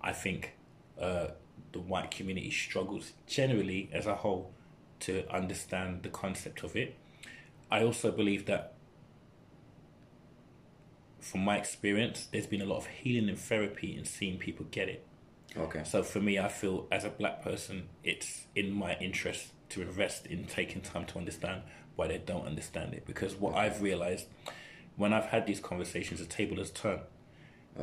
I 0.00 0.12
think 0.12 0.54
uh, 0.98 1.28
the 1.72 1.78
white 1.80 2.10
community 2.10 2.50
struggles 2.50 3.12
generally 3.26 3.90
as 3.92 4.06
a 4.06 4.14
whole 4.14 4.54
to 5.00 5.30
understand 5.30 6.04
the 6.04 6.08
concept 6.08 6.64
of 6.64 6.74
it. 6.74 6.96
I 7.70 7.82
also 7.82 8.10
believe 8.10 8.46
that 8.46 8.76
from 11.20 11.44
my 11.44 11.56
experience, 11.58 12.28
there's 12.32 12.46
been 12.46 12.62
a 12.62 12.64
lot 12.64 12.78
of 12.78 12.86
healing 12.86 13.28
and 13.28 13.38
therapy 13.38 13.94
in 13.94 14.04
seeing 14.04 14.38
people 14.38 14.64
get 14.70 14.88
it. 14.88 15.04
Okay. 15.58 15.82
So 15.84 16.02
for 16.02 16.20
me, 16.20 16.38
I 16.38 16.48
feel 16.48 16.86
as 16.90 17.04
a 17.04 17.08
black 17.08 17.42
person, 17.42 17.88
it's 18.04 18.46
in 18.54 18.72
my 18.72 18.96
interest 19.00 19.48
to 19.70 19.82
invest 19.82 20.26
in 20.26 20.44
taking 20.44 20.82
time 20.82 21.06
to 21.06 21.18
understand 21.18 21.62
why 21.96 22.08
they 22.08 22.18
don't 22.18 22.46
understand 22.46 22.94
it. 22.94 23.06
Because 23.06 23.34
what 23.36 23.54
I've 23.56 23.80
realized 23.82 24.26
when 24.96 25.12
I've 25.12 25.26
had 25.26 25.46
these 25.46 25.60
conversations, 25.60 26.20
the 26.20 26.26
table 26.26 26.56
has 26.58 26.70
turned. 26.70 27.00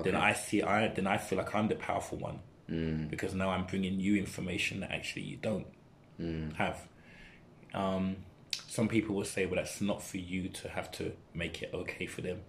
Then 0.04 0.16
I 0.16 0.34
see, 0.34 0.64
I 0.64 0.88
then 0.88 1.06
I 1.06 1.18
feel 1.18 1.38
like 1.38 1.54
I'm 1.54 1.68
the 1.68 1.76
powerful 1.76 2.18
one 2.18 2.40
because 3.10 3.34
now 3.36 3.50
I'm 3.52 3.66
bringing 3.66 4.00
you 4.00 4.16
information 4.18 4.80
that 4.80 4.92
actually 4.92 5.24
you 5.24 5.38
don't 5.38 5.68
have. 6.56 6.88
Um, 7.74 8.18
some 8.68 8.88
people 8.88 9.16
will 9.16 9.26
say, 9.26 9.46
well, 9.46 9.58
that's 9.58 9.82
not 9.82 10.02
for 10.02 10.18
you 10.18 10.50
to 10.50 10.70
have 10.70 10.92
to 10.94 11.12
make 11.34 11.62
it 11.62 11.72
okay 11.74 12.06
for 12.08 12.22
them. 12.22 12.42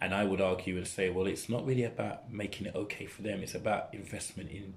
And 0.00 0.14
I 0.14 0.24
would 0.24 0.40
argue 0.40 0.76
and 0.76 0.86
say, 0.86 1.10
well, 1.10 1.26
it's 1.26 1.48
not 1.48 1.66
really 1.66 1.84
about 1.84 2.32
making 2.32 2.66
it 2.66 2.74
okay 2.74 3.06
for 3.06 3.22
them. 3.22 3.42
It's 3.42 3.54
about 3.54 3.92
investment 3.92 4.50
in, 4.50 4.74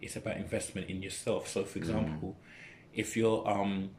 it's 0.00 0.16
about 0.16 0.38
investment 0.38 0.88
in 0.88 1.02
yourself. 1.02 1.48
So, 1.48 1.64
for 1.64 1.78
mm. 1.78 1.82
example, 1.82 2.36
if 2.94 3.16
you're, 3.16 3.46
um, 3.46 3.90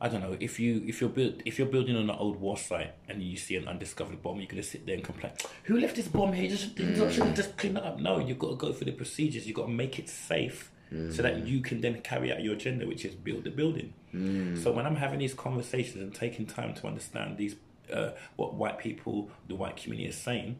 I 0.00 0.08
don't 0.08 0.20
know, 0.20 0.36
if 0.38 0.60
you 0.60 0.84
if 0.86 1.00
you're 1.00 1.10
build, 1.10 1.42
if 1.44 1.58
you're 1.58 1.66
building 1.66 1.96
on 1.96 2.02
an 2.02 2.10
old 2.10 2.40
war 2.40 2.56
site 2.56 2.94
and 3.08 3.20
you 3.20 3.36
see 3.36 3.56
an 3.56 3.66
undiscovered 3.66 4.22
bomb, 4.22 4.38
you're 4.38 4.46
gonna 4.46 4.62
sit 4.62 4.86
there 4.86 4.94
and 4.94 5.02
complain, 5.02 5.32
who 5.64 5.80
left 5.80 5.96
this 5.96 6.06
bomb 6.06 6.32
here? 6.32 6.48
Just 6.48 6.76
just, 6.76 7.34
just 7.34 7.56
clean 7.56 7.76
it 7.76 7.82
up. 7.82 7.98
No, 7.98 8.20
you've 8.20 8.38
got 8.38 8.50
to 8.50 8.56
go 8.56 8.72
through 8.72 8.84
the 8.84 8.92
procedures. 8.92 9.48
You've 9.48 9.56
got 9.56 9.66
to 9.66 9.72
make 9.72 9.98
it 9.98 10.08
safe 10.08 10.70
so 10.90 11.22
that 11.22 11.36
mm. 11.36 11.46
you 11.46 11.60
can 11.60 11.82
then 11.82 12.00
carry 12.00 12.32
out 12.32 12.42
your 12.42 12.54
agenda, 12.54 12.86
which 12.86 13.04
is 13.04 13.14
build 13.14 13.44
the 13.44 13.50
building. 13.50 13.92
Mm. 14.14 14.62
So 14.62 14.72
when 14.72 14.86
I'm 14.86 14.96
having 14.96 15.18
these 15.18 15.34
conversations 15.34 16.02
and 16.02 16.14
taking 16.14 16.46
time 16.46 16.72
to 16.74 16.86
understand 16.86 17.36
these 17.36 17.56
uh, 17.92 18.10
what 18.36 18.54
white 18.54 18.78
people, 18.78 19.30
the 19.48 19.54
white 19.54 19.76
community 19.76 20.08
is 20.08 20.16
saying, 20.16 20.58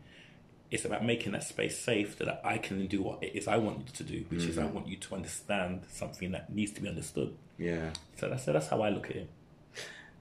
it's 0.71 0.85
about 0.85 1.05
making 1.05 1.33
that 1.33 1.43
space 1.43 1.79
safe 1.79 2.17
so 2.19 2.25
that 2.25 2.41
I 2.45 2.59
can 2.59 2.87
do 2.87 3.03
what 3.03 3.23
it 3.23 3.35
is 3.35 3.49
I 3.49 3.57
want 3.57 3.79
you 3.79 3.93
to 3.95 4.05
do, 4.05 4.25
which 4.29 4.45
is 4.45 4.59
I 4.59 4.67
want 4.67 4.87
you 4.87 4.97
to 4.97 5.15
understand 5.15 5.83
something 5.91 6.33
that 6.33 6.53
needs 6.53 6.73
to 6.73 6.83
be 6.83 6.89
understood. 6.89 7.35
Yeah. 7.59 7.91
So 8.17 8.29
that's 8.29 8.45
that's 8.45 8.69
how 8.69 8.83
I 8.83 8.91
look 8.91 9.11
at 9.11 9.17
it. 9.17 9.31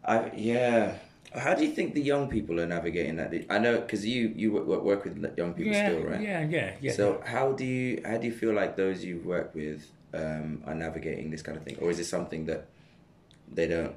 I 0.04 0.32
yeah. 0.36 0.96
How 1.36 1.54
do 1.54 1.66
you 1.66 1.74
think 1.74 1.94
the 1.94 2.02
young 2.02 2.30
people 2.30 2.60
are 2.62 2.66
navigating 2.66 3.18
that? 3.18 3.34
I 3.50 3.60
know 3.60 3.82
because 3.82 4.06
you 4.06 4.32
you 4.36 4.54
work 4.54 5.04
with 5.04 5.18
young 5.38 5.54
people 5.54 5.74
yeah, 5.74 5.90
still, 5.90 6.04
right? 6.04 6.22
Yeah, 6.22 6.48
yeah, 6.48 6.76
yeah. 6.80 6.94
So 6.94 7.22
how 7.26 7.52
do 7.52 7.66
you 7.66 8.02
how 8.06 8.18
do 8.18 8.28
you 8.28 8.34
feel 8.34 8.54
like 8.54 8.78
those 8.78 9.04
you've 9.04 9.26
worked 9.26 9.54
with 9.54 9.86
um, 10.14 10.64
are 10.66 10.74
navigating 10.74 11.30
this 11.30 11.42
kind 11.42 11.58
of 11.58 11.64
thing, 11.64 11.78
or 11.82 11.92
is 11.92 12.00
it 12.00 12.06
something 12.06 12.46
that 12.46 12.68
they 13.54 13.68
don't? 13.68 13.94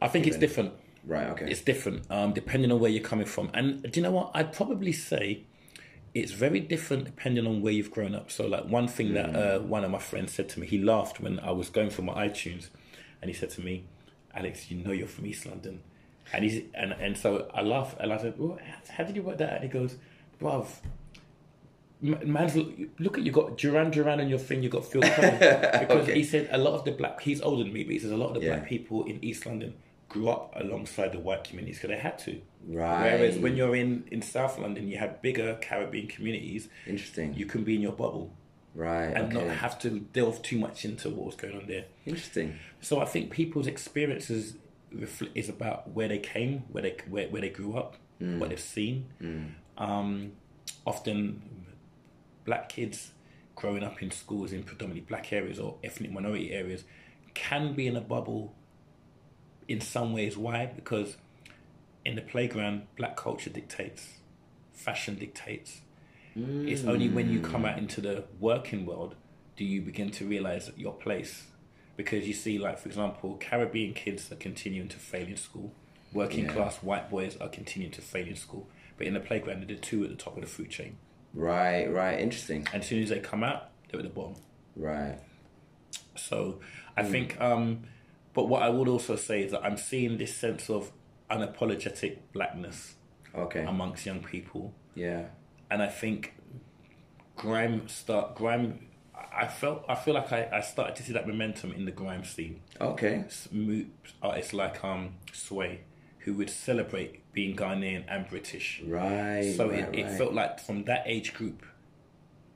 I 0.00 0.08
think 0.08 0.26
it's 0.26 0.38
different. 0.38 0.72
Right. 1.06 1.28
Okay. 1.28 1.50
It's 1.50 1.62
different 1.62 2.04
um, 2.10 2.32
depending 2.32 2.70
on 2.72 2.78
where 2.80 2.90
you're 2.90 3.02
coming 3.02 3.26
from. 3.26 3.50
And 3.54 3.82
do 3.82 3.90
you 3.94 4.02
know 4.02 4.10
what? 4.10 4.30
I'd 4.34 4.52
probably 4.52 4.92
say 4.92 5.44
it's 6.14 6.32
very 6.32 6.60
different 6.60 7.04
depending 7.04 7.46
on 7.46 7.62
where 7.62 7.72
you've 7.72 7.90
grown 7.90 8.14
up. 8.14 8.30
So, 8.30 8.46
like 8.46 8.64
one 8.66 8.86
thing 8.88 9.14
that 9.14 9.34
uh, 9.34 9.60
one 9.60 9.84
of 9.84 9.90
my 9.90 9.98
friends 9.98 10.32
said 10.32 10.48
to 10.50 10.60
me, 10.60 10.66
he 10.66 10.78
laughed 10.78 11.20
when 11.20 11.38
I 11.40 11.52
was 11.52 11.70
going 11.70 11.90
through 11.90 12.04
my 12.06 12.28
iTunes, 12.28 12.68
and 13.22 13.30
he 13.30 13.34
said 13.34 13.50
to 13.50 13.60
me, 13.60 13.84
"Alex, 14.34 14.70
you 14.70 14.82
know 14.84 14.92
you're 14.92 15.06
from 15.06 15.26
East 15.26 15.46
London," 15.46 15.80
and 16.32 16.44
he's 16.44 16.62
and 16.74 16.92
and 16.92 17.16
so 17.16 17.50
I 17.54 17.62
laughed 17.62 17.96
and 18.00 18.12
I 18.12 18.18
said, 18.18 18.34
well, 18.38 18.58
"How 18.90 19.04
did 19.04 19.16
you 19.16 19.22
work 19.22 19.38
that?" 19.38 19.48
out?" 19.50 19.54
And 19.62 19.64
he 19.64 19.70
goes, 19.70 19.96
"Bruv." 20.40 20.66
Man's 22.02 22.56
look 22.98 23.18
at 23.18 23.24
you 23.24 23.30
got 23.30 23.58
Duran 23.58 23.90
Duran 23.90 24.20
on 24.20 24.28
your 24.30 24.38
thing. 24.38 24.62
You 24.62 24.70
got 24.70 24.86
Phil 24.86 25.02
Collins 25.02 25.38
because 25.80 26.04
Okay. 26.08 26.14
he 26.14 26.24
said 26.24 26.48
a 26.50 26.56
lot 26.56 26.72
of 26.72 26.84
the 26.86 26.92
black. 26.92 27.20
He's 27.20 27.42
older 27.42 27.62
than 27.62 27.72
me, 27.74 27.84
but 27.84 27.92
he 27.92 27.98
says 27.98 28.10
a 28.10 28.16
lot 28.16 28.28
of 28.28 28.34
the 28.40 28.46
Yeah. 28.46 28.56
black 28.56 28.68
people 28.68 29.04
in 29.04 29.22
East 29.22 29.44
London 29.44 29.74
grew 30.10 30.28
up 30.28 30.52
alongside 30.56 31.12
the 31.12 31.18
white 31.18 31.44
communities 31.44 31.78
because 31.78 31.88
they 31.88 32.02
had 32.02 32.18
to. 32.20 32.42
Right. 32.66 33.04
Whereas 33.04 33.38
when 33.38 33.56
you're 33.56 33.74
in 33.74 34.04
in 34.10 34.20
South 34.20 34.58
London, 34.58 34.88
you 34.88 34.98
have 34.98 35.22
bigger 35.22 35.56
Caribbean 35.62 36.08
communities. 36.08 36.68
Interesting. 36.86 37.32
You 37.32 37.46
can 37.46 37.64
be 37.64 37.76
in 37.76 37.80
your 37.80 37.92
bubble 37.92 38.34
right. 38.74 39.06
and 39.06 39.34
okay. 39.34 39.46
not 39.46 39.56
have 39.56 39.78
to 39.80 40.00
delve 40.00 40.42
too 40.42 40.58
much 40.58 40.84
into 40.84 41.08
what 41.08 41.26
was 41.26 41.36
going 41.36 41.56
on 41.56 41.66
there. 41.66 41.86
Interesting. 42.04 42.58
So 42.82 43.00
I 43.00 43.06
think 43.06 43.30
people's 43.30 43.66
experiences 43.66 44.56
refl- 44.94 45.30
is 45.34 45.48
about 45.48 45.90
where 45.90 46.08
they 46.08 46.18
came, 46.18 46.64
where 46.70 46.82
they 46.82 46.96
where, 47.08 47.28
where 47.28 47.40
they 47.40 47.50
grew 47.50 47.78
up, 47.78 47.96
what 48.18 48.50
they've 48.50 48.60
seen. 48.60 49.06
Um, 49.78 50.32
often, 50.84 51.42
black 52.44 52.68
kids 52.68 53.12
growing 53.54 53.82
up 53.82 54.02
in 54.02 54.10
schools 54.10 54.52
in 54.52 54.62
predominantly 54.62 55.06
black 55.06 55.32
areas 55.32 55.58
or 55.58 55.76
ethnic 55.84 56.10
minority 56.10 56.50
areas 56.52 56.84
can 57.34 57.74
be 57.74 57.86
in 57.86 57.96
a 57.96 58.00
bubble. 58.00 58.54
In 59.70 59.80
some 59.80 60.12
ways, 60.12 60.36
why? 60.36 60.66
Because 60.66 61.16
in 62.04 62.16
the 62.16 62.22
playground, 62.22 62.88
black 62.96 63.16
culture 63.16 63.50
dictates, 63.50 64.08
fashion 64.72 65.14
dictates. 65.14 65.82
It's 66.34 66.82
only 66.84 67.08
when 67.08 67.30
you 67.30 67.40
come 67.40 67.64
out 67.64 67.78
into 67.78 68.00
the 68.00 68.24
working 68.40 68.84
world 68.84 69.14
do 69.56 69.64
you 69.64 69.80
begin 69.80 70.10
to 70.12 70.24
realize 70.26 70.72
your 70.76 70.94
place. 70.94 71.44
Because 71.96 72.26
you 72.26 72.34
see, 72.34 72.58
like, 72.58 72.78
for 72.80 72.88
example, 72.88 73.36
Caribbean 73.38 73.94
kids 73.94 74.32
are 74.32 74.36
continuing 74.36 74.88
to 74.88 74.96
fail 74.96 75.28
in 75.28 75.36
school. 75.36 75.72
Working 76.12 76.46
Yeah. 76.46 76.52
class 76.54 76.76
white 76.82 77.08
boys 77.08 77.36
are 77.36 77.48
continuing 77.48 77.92
to 77.92 78.00
fail 78.02 78.26
in 78.26 78.34
school. 78.34 78.68
But 78.96 79.06
in 79.06 79.14
the 79.14 79.20
playground, 79.20 79.60
they're 79.60 79.76
the 79.76 79.80
two 79.80 80.02
at 80.02 80.10
the 80.10 80.16
top 80.16 80.34
of 80.36 80.40
the 80.42 80.48
food 80.48 80.70
chain. 80.70 80.96
Right. 81.32 81.86
Right. 81.86 82.18
Interesting. 82.18 82.66
And 82.72 82.82
as 82.82 82.88
soon 82.88 83.04
as 83.04 83.10
they 83.10 83.20
come 83.20 83.44
out, 83.44 83.70
they're 83.88 84.00
at 84.00 84.04
the 84.04 84.10
bottom. 84.12 84.34
Right. 84.74 85.18
So 86.16 86.60
I 86.96 87.04
think, 87.04 87.40
um, 87.40 87.84
but 88.34 88.48
what 88.48 88.62
I 88.62 88.68
would 88.70 88.88
also 88.88 89.16
say 89.16 89.42
is 89.42 89.50
that 89.52 89.64
I'm 89.64 89.76
seeing 89.76 90.18
this 90.18 90.34
sense 90.34 90.70
of 90.70 90.92
unapologetic 91.30 92.18
blackness 92.32 92.94
Okay. 93.34 93.64
amongst 93.64 94.06
young 94.06 94.22
people. 94.22 94.72
yeah. 94.94 95.26
and 95.70 95.82
I 95.82 95.88
think 95.88 96.34
grime 97.36 97.88
start 97.88 98.34
grime. 98.34 98.86
I 99.32 99.46
felt 99.46 99.84
I 99.88 99.94
feel 99.94 100.14
like 100.14 100.32
I, 100.32 100.48
I 100.52 100.60
started 100.60 100.96
to 100.96 101.02
see 101.04 101.12
that 101.12 101.26
momentum 101.28 101.72
in 101.72 101.84
the 101.84 101.92
grime 101.92 102.24
scene. 102.24 102.60
Okay. 102.80 103.24
Artists 104.22 104.52
like 104.52 104.82
um 104.84 105.14
Sway, 105.32 105.82
who 106.20 106.34
would 106.34 106.50
celebrate 106.50 107.32
being 107.32 107.54
Ghanaian 107.56 108.04
and 108.08 108.28
British. 108.28 108.82
Right. 108.84 109.54
So 109.56 109.68
right, 109.70 109.78
it, 109.80 109.94
it 110.00 110.02
right. 110.04 110.18
felt 110.18 110.34
like 110.34 110.58
from 110.58 110.84
that 110.84 111.04
age 111.06 111.32
group, 111.32 111.64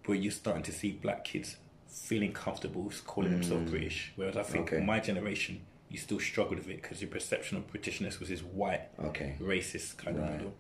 where 0.06 0.16
you're 0.18 0.32
starting 0.32 0.64
to 0.64 0.72
see 0.72 0.90
black 0.92 1.24
kids 1.24 1.56
feeling 1.94 2.32
comfortable 2.32 2.90
calling 3.06 3.30
themselves 3.30 3.70
British. 3.70 4.12
Whereas 4.16 4.36
I 4.36 4.42
think 4.42 4.70
Mm. 4.70 4.74
Okay. 4.74 4.84
my 4.84 4.98
generation, 5.00 5.62
you 5.88 5.98
still 5.98 6.18
struggled 6.20 6.58
with 6.58 6.68
it 6.68 6.82
because 6.82 7.00
your 7.00 7.10
perception 7.10 7.56
of 7.56 7.70
Britishness 7.72 8.18
was 8.18 8.28
this 8.28 8.40
white 8.42 8.82
Okay. 8.98 9.36
racist 9.40 9.96
kind 9.96 10.18
Right. 10.18 10.26
of 10.26 10.32
model. 10.36 10.54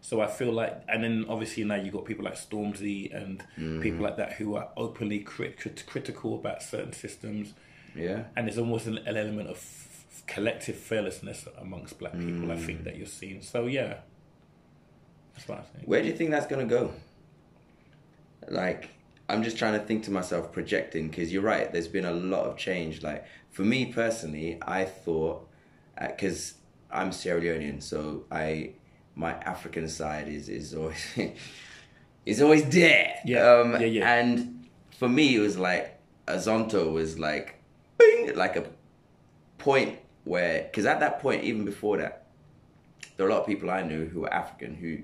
So 0.00 0.20
I 0.20 0.26
feel 0.28 0.52
like, 0.52 0.80
and 0.88 1.02
then 1.02 1.24
obviously 1.28 1.64
now 1.64 1.74
you've 1.76 1.94
got 1.94 2.04
people 2.04 2.24
like 2.24 2.34
Stormzy 2.36 3.12
and 3.14 3.40
Mm-hmm. 3.56 3.80
people 3.80 4.00
like 4.00 4.16
that 4.18 4.34
who 4.34 4.54
are 4.56 4.68
openly 4.76 5.20
crit- 5.20 5.56
crit- 5.58 5.84
critical 5.86 6.34
about 6.34 6.62
certain 6.62 6.92
systems, 6.92 7.54
Yeah. 7.96 8.24
and 8.36 8.46
there's 8.46 8.58
almost 8.58 8.86
an, 8.86 8.98
an 8.98 9.16
element 9.16 9.48
of 9.48 9.56
f- 9.56 10.22
collective 10.26 10.76
fearlessness 10.76 11.48
amongst 11.56 11.98
black 11.98 12.12
people. 12.12 12.52
I 12.52 12.56
Mm. 12.56 12.66
think 12.66 12.84
that 12.84 12.96
you're 12.96 13.06
seeing. 13.06 13.40
So 13.42 13.66
yeah, 13.66 14.00
that's 15.34 15.48
what 15.48 15.58
I 15.58 15.62
think. 15.62 15.88
Where 15.88 16.02
do 16.02 16.08
you 16.08 16.14
think 16.14 16.30
that's 16.30 16.46
gonna 16.46 16.66
go? 16.66 16.92
Like, 18.48 18.90
I'm 19.28 19.42
just 19.42 19.58
trying 19.58 19.78
to 19.78 19.84
think 19.84 20.04
to 20.04 20.10
myself, 20.10 20.52
projecting, 20.52 21.08
because 21.08 21.32
you're 21.32 21.42
right. 21.42 21.70
There's 21.70 21.88
been 21.88 22.06
a 22.06 22.12
lot 22.12 22.46
of 22.46 22.56
change. 22.56 23.02
Like 23.02 23.26
for 23.50 23.62
me 23.62 23.86
personally, 23.92 24.58
I 24.62 24.84
thought, 24.84 25.46
because 26.00 26.54
I'm 26.90 27.12
Sierra 27.12 27.40
Leonean, 27.40 27.82
so 27.82 28.24
I 28.30 28.72
my 29.14 29.32
African 29.32 29.88
side 29.88 30.28
is 30.28 30.48
is 30.48 30.74
always 30.74 31.18
is 32.26 32.40
always 32.40 32.68
there. 32.70 33.16
Yeah, 33.24 33.50
Um, 33.50 33.72
yeah, 33.72 33.86
yeah. 33.86 34.14
And 34.14 34.68
for 34.96 35.08
me, 35.08 35.36
it 35.36 35.40
was 35.40 35.58
like 35.58 35.98
Azonto 36.26 36.92
was 36.92 37.18
like, 37.18 37.60
bing, 37.98 38.34
like 38.34 38.56
a 38.56 38.64
point 39.58 39.98
where, 40.24 40.62
because 40.62 40.86
at 40.86 41.00
that 41.00 41.20
point, 41.20 41.44
even 41.44 41.64
before 41.64 41.98
that, 41.98 42.26
there 43.16 43.26
were 43.26 43.30
a 43.30 43.34
lot 43.34 43.40
of 43.42 43.46
people 43.46 43.70
I 43.70 43.82
knew 43.82 44.06
who 44.06 44.20
were 44.20 44.32
African 44.32 44.74
who 44.74 44.98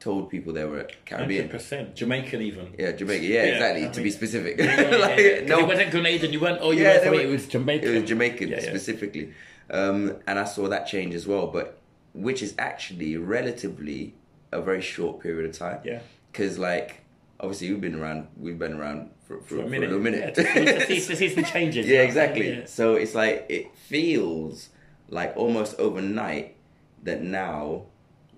told 0.00 0.30
people 0.30 0.52
they 0.52 0.64
were 0.64 0.88
Caribbean. 1.04 1.42
Hundred 1.44 1.52
percent 1.58 1.96
Jamaican 1.96 2.42
even. 2.42 2.74
Yeah, 2.78 2.92
Jamaica. 2.92 3.24
Yeah, 3.24 3.42
Yeah, 3.44 3.48
exactly. 3.54 3.86
I 3.86 3.88
to 3.90 4.00
be 4.02 4.10
specific. 4.10 4.58
Yeah, 4.58 4.96
like, 5.00 5.18
yeah. 5.18 5.46
no, 5.46 5.60
it 5.60 5.66
wasn't 5.66 5.90
Grenadian. 5.90 6.32
You 6.32 6.40
weren't. 6.40 6.58
Oh, 6.60 6.70
you 6.70 6.82
Yeah, 6.82 6.88
weren't 6.90 7.02
they 7.02 7.08
from 7.08 7.16
were- 7.16 7.22
it. 7.24 7.30
Was 7.30 7.46
Jamaican. 7.46 7.88
it 7.88 8.00
was 8.00 8.08
Jamaican 8.08 8.60
specifically, 8.60 9.32
um, 9.70 10.16
and 10.26 10.38
I 10.38 10.44
saw 10.44 10.68
that 10.68 10.86
change 10.86 11.14
as 11.14 11.26
well. 11.26 11.46
But 11.46 11.78
which 12.12 12.42
is 12.42 12.54
actually 12.58 13.16
relatively 13.16 14.14
a 14.52 14.60
very 14.60 14.80
short 14.82 15.20
period 15.20 15.48
of 15.50 15.56
time. 15.58 15.80
Yeah. 15.84 16.00
Because 16.32 16.58
like 16.58 17.00
obviously 17.40 17.70
we've 17.70 17.80
been 17.80 17.94
around, 18.00 18.28
we've 18.38 18.58
been 18.58 18.74
around 18.74 19.10
for, 19.26 19.40
for, 19.42 19.56
For 19.56 19.62
a 19.62 19.68
minute. 19.68 19.90
little 19.90 20.02
minute. 20.02 20.34
Yeah, 20.38 20.44
to, 20.62 20.86
see, 20.86 21.00
to, 21.00 21.16
see, 21.16 21.28
some 21.34 21.44
changes. 21.44 21.86
yeah, 21.86 22.00
exactly. 22.02 22.64
So 22.66 22.94
it's 22.94 23.14
like 23.14 23.44
it 23.50 23.74
feels 23.76 24.70
like 25.08 25.36
almost 25.36 25.78
overnight 25.78 26.56
that 27.02 27.22
now 27.22 27.82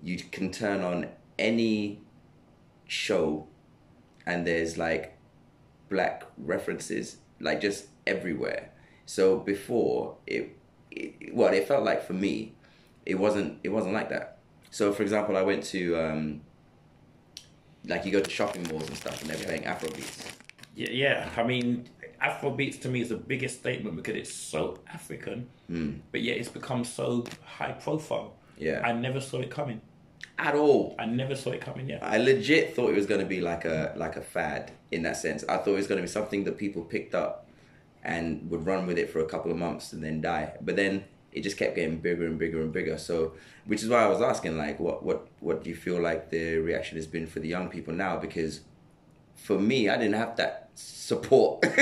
you 0.03 0.17
can 0.17 0.51
turn 0.51 0.81
on 0.81 1.07
any 1.39 2.01
show 2.87 3.47
and 4.25 4.45
there's 4.45 4.77
like 4.77 5.17
black 5.89 6.23
references 6.37 7.17
like 7.39 7.61
just 7.61 7.87
everywhere. 8.05 8.71
So 9.05 9.39
before 9.39 10.17
it, 10.27 10.55
it 10.91 11.33
well, 11.33 11.53
it 11.53 11.67
felt 11.67 11.83
like 11.83 12.05
for 12.05 12.13
me, 12.13 12.53
it 13.05 13.15
wasn't 13.15 13.59
it 13.63 13.69
wasn't 13.69 13.93
like 13.93 14.09
that. 14.09 14.37
So 14.69 14.93
for 14.93 15.03
example, 15.03 15.35
I 15.35 15.41
went 15.41 15.63
to 15.65 15.95
um, 15.99 16.41
like 17.85 18.05
you 18.05 18.11
go 18.11 18.21
to 18.21 18.29
shopping 18.29 18.67
malls 18.69 18.87
and 18.87 18.97
stuff 18.97 19.21
and 19.21 19.29
they're 19.29 19.43
playing 19.43 19.63
Afrobeats. 19.63 20.31
Yeah, 20.75 20.89
yeah. 20.91 21.29
I 21.35 21.43
mean, 21.43 21.89
Afrobeats 22.21 22.79
to 22.81 22.89
me 22.89 23.01
is 23.01 23.09
the 23.09 23.17
biggest 23.17 23.59
statement 23.59 23.95
because 23.95 24.15
it's 24.15 24.33
so 24.33 24.79
African, 24.93 25.49
but 26.11 26.21
yet 26.21 26.37
it's 26.37 26.49
become 26.49 26.83
so 26.83 27.25
high 27.43 27.71
profile. 27.71 28.35
Yeah. 28.57 28.81
I 28.83 28.91
never 28.91 29.21
saw 29.21 29.39
it 29.39 29.49
coming. 29.49 29.81
At 30.39 30.55
all. 30.55 30.95
I 30.97 31.05
never 31.05 31.35
saw 31.35 31.51
it 31.51 31.59
coming. 31.59 31.89
Yeah, 31.89 31.99
I 32.01 32.17
legit 32.17 32.73
thought 32.75 32.89
it 32.89 32.95
was 32.95 33.05
going 33.05 33.19
to 33.19 33.27
be 33.27 33.41
like 33.41 33.65
a 33.65 33.93
like 33.97 34.15
a 34.15 34.21
fad 34.21 34.71
in 34.89 35.03
that 35.03 35.17
sense. 35.17 35.43
I 35.49 35.57
thought 35.57 35.71
it 35.71 35.75
was 35.75 35.87
going 35.87 35.97
to 35.97 36.03
be 36.03 36.07
something 36.07 36.45
that 36.45 36.57
people 36.57 36.81
picked 36.81 37.13
up 37.13 37.45
and 38.03 38.49
would 38.49 38.65
run 38.65 38.87
with 38.87 38.97
it 38.97 39.09
for 39.09 39.19
a 39.19 39.25
couple 39.25 39.51
of 39.51 39.57
months 39.57 39.91
and 39.91 40.01
then 40.01 40.21
die. 40.21 40.53
But 40.61 40.77
then 40.77 41.03
it 41.33 41.41
just 41.41 41.57
kept 41.57 41.75
getting 41.75 41.97
bigger 41.97 42.25
and 42.25 42.39
bigger 42.39 42.61
and 42.61 42.71
bigger. 42.71 42.97
So, 42.97 43.33
which 43.65 43.83
is 43.83 43.89
why 43.89 44.03
I 44.03 44.07
was 44.07 44.21
asking, 44.21 44.57
like, 44.57 44.79
what 44.79 45.03
what 45.03 45.27
what 45.41 45.63
do 45.63 45.69
you 45.69 45.75
feel 45.75 46.01
like 46.01 46.29
the 46.29 46.57
reaction 46.57 46.97
has 46.97 47.05
been 47.05 47.27
for 47.27 47.39
the 47.41 47.49
young 47.49 47.69
people 47.69 47.93
now? 47.93 48.15
Because 48.17 48.61
for 49.35 49.59
me, 49.59 49.89
I 49.89 49.97
didn't 49.97 50.15
have 50.15 50.37
that 50.37 50.69
support. 50.75 51.65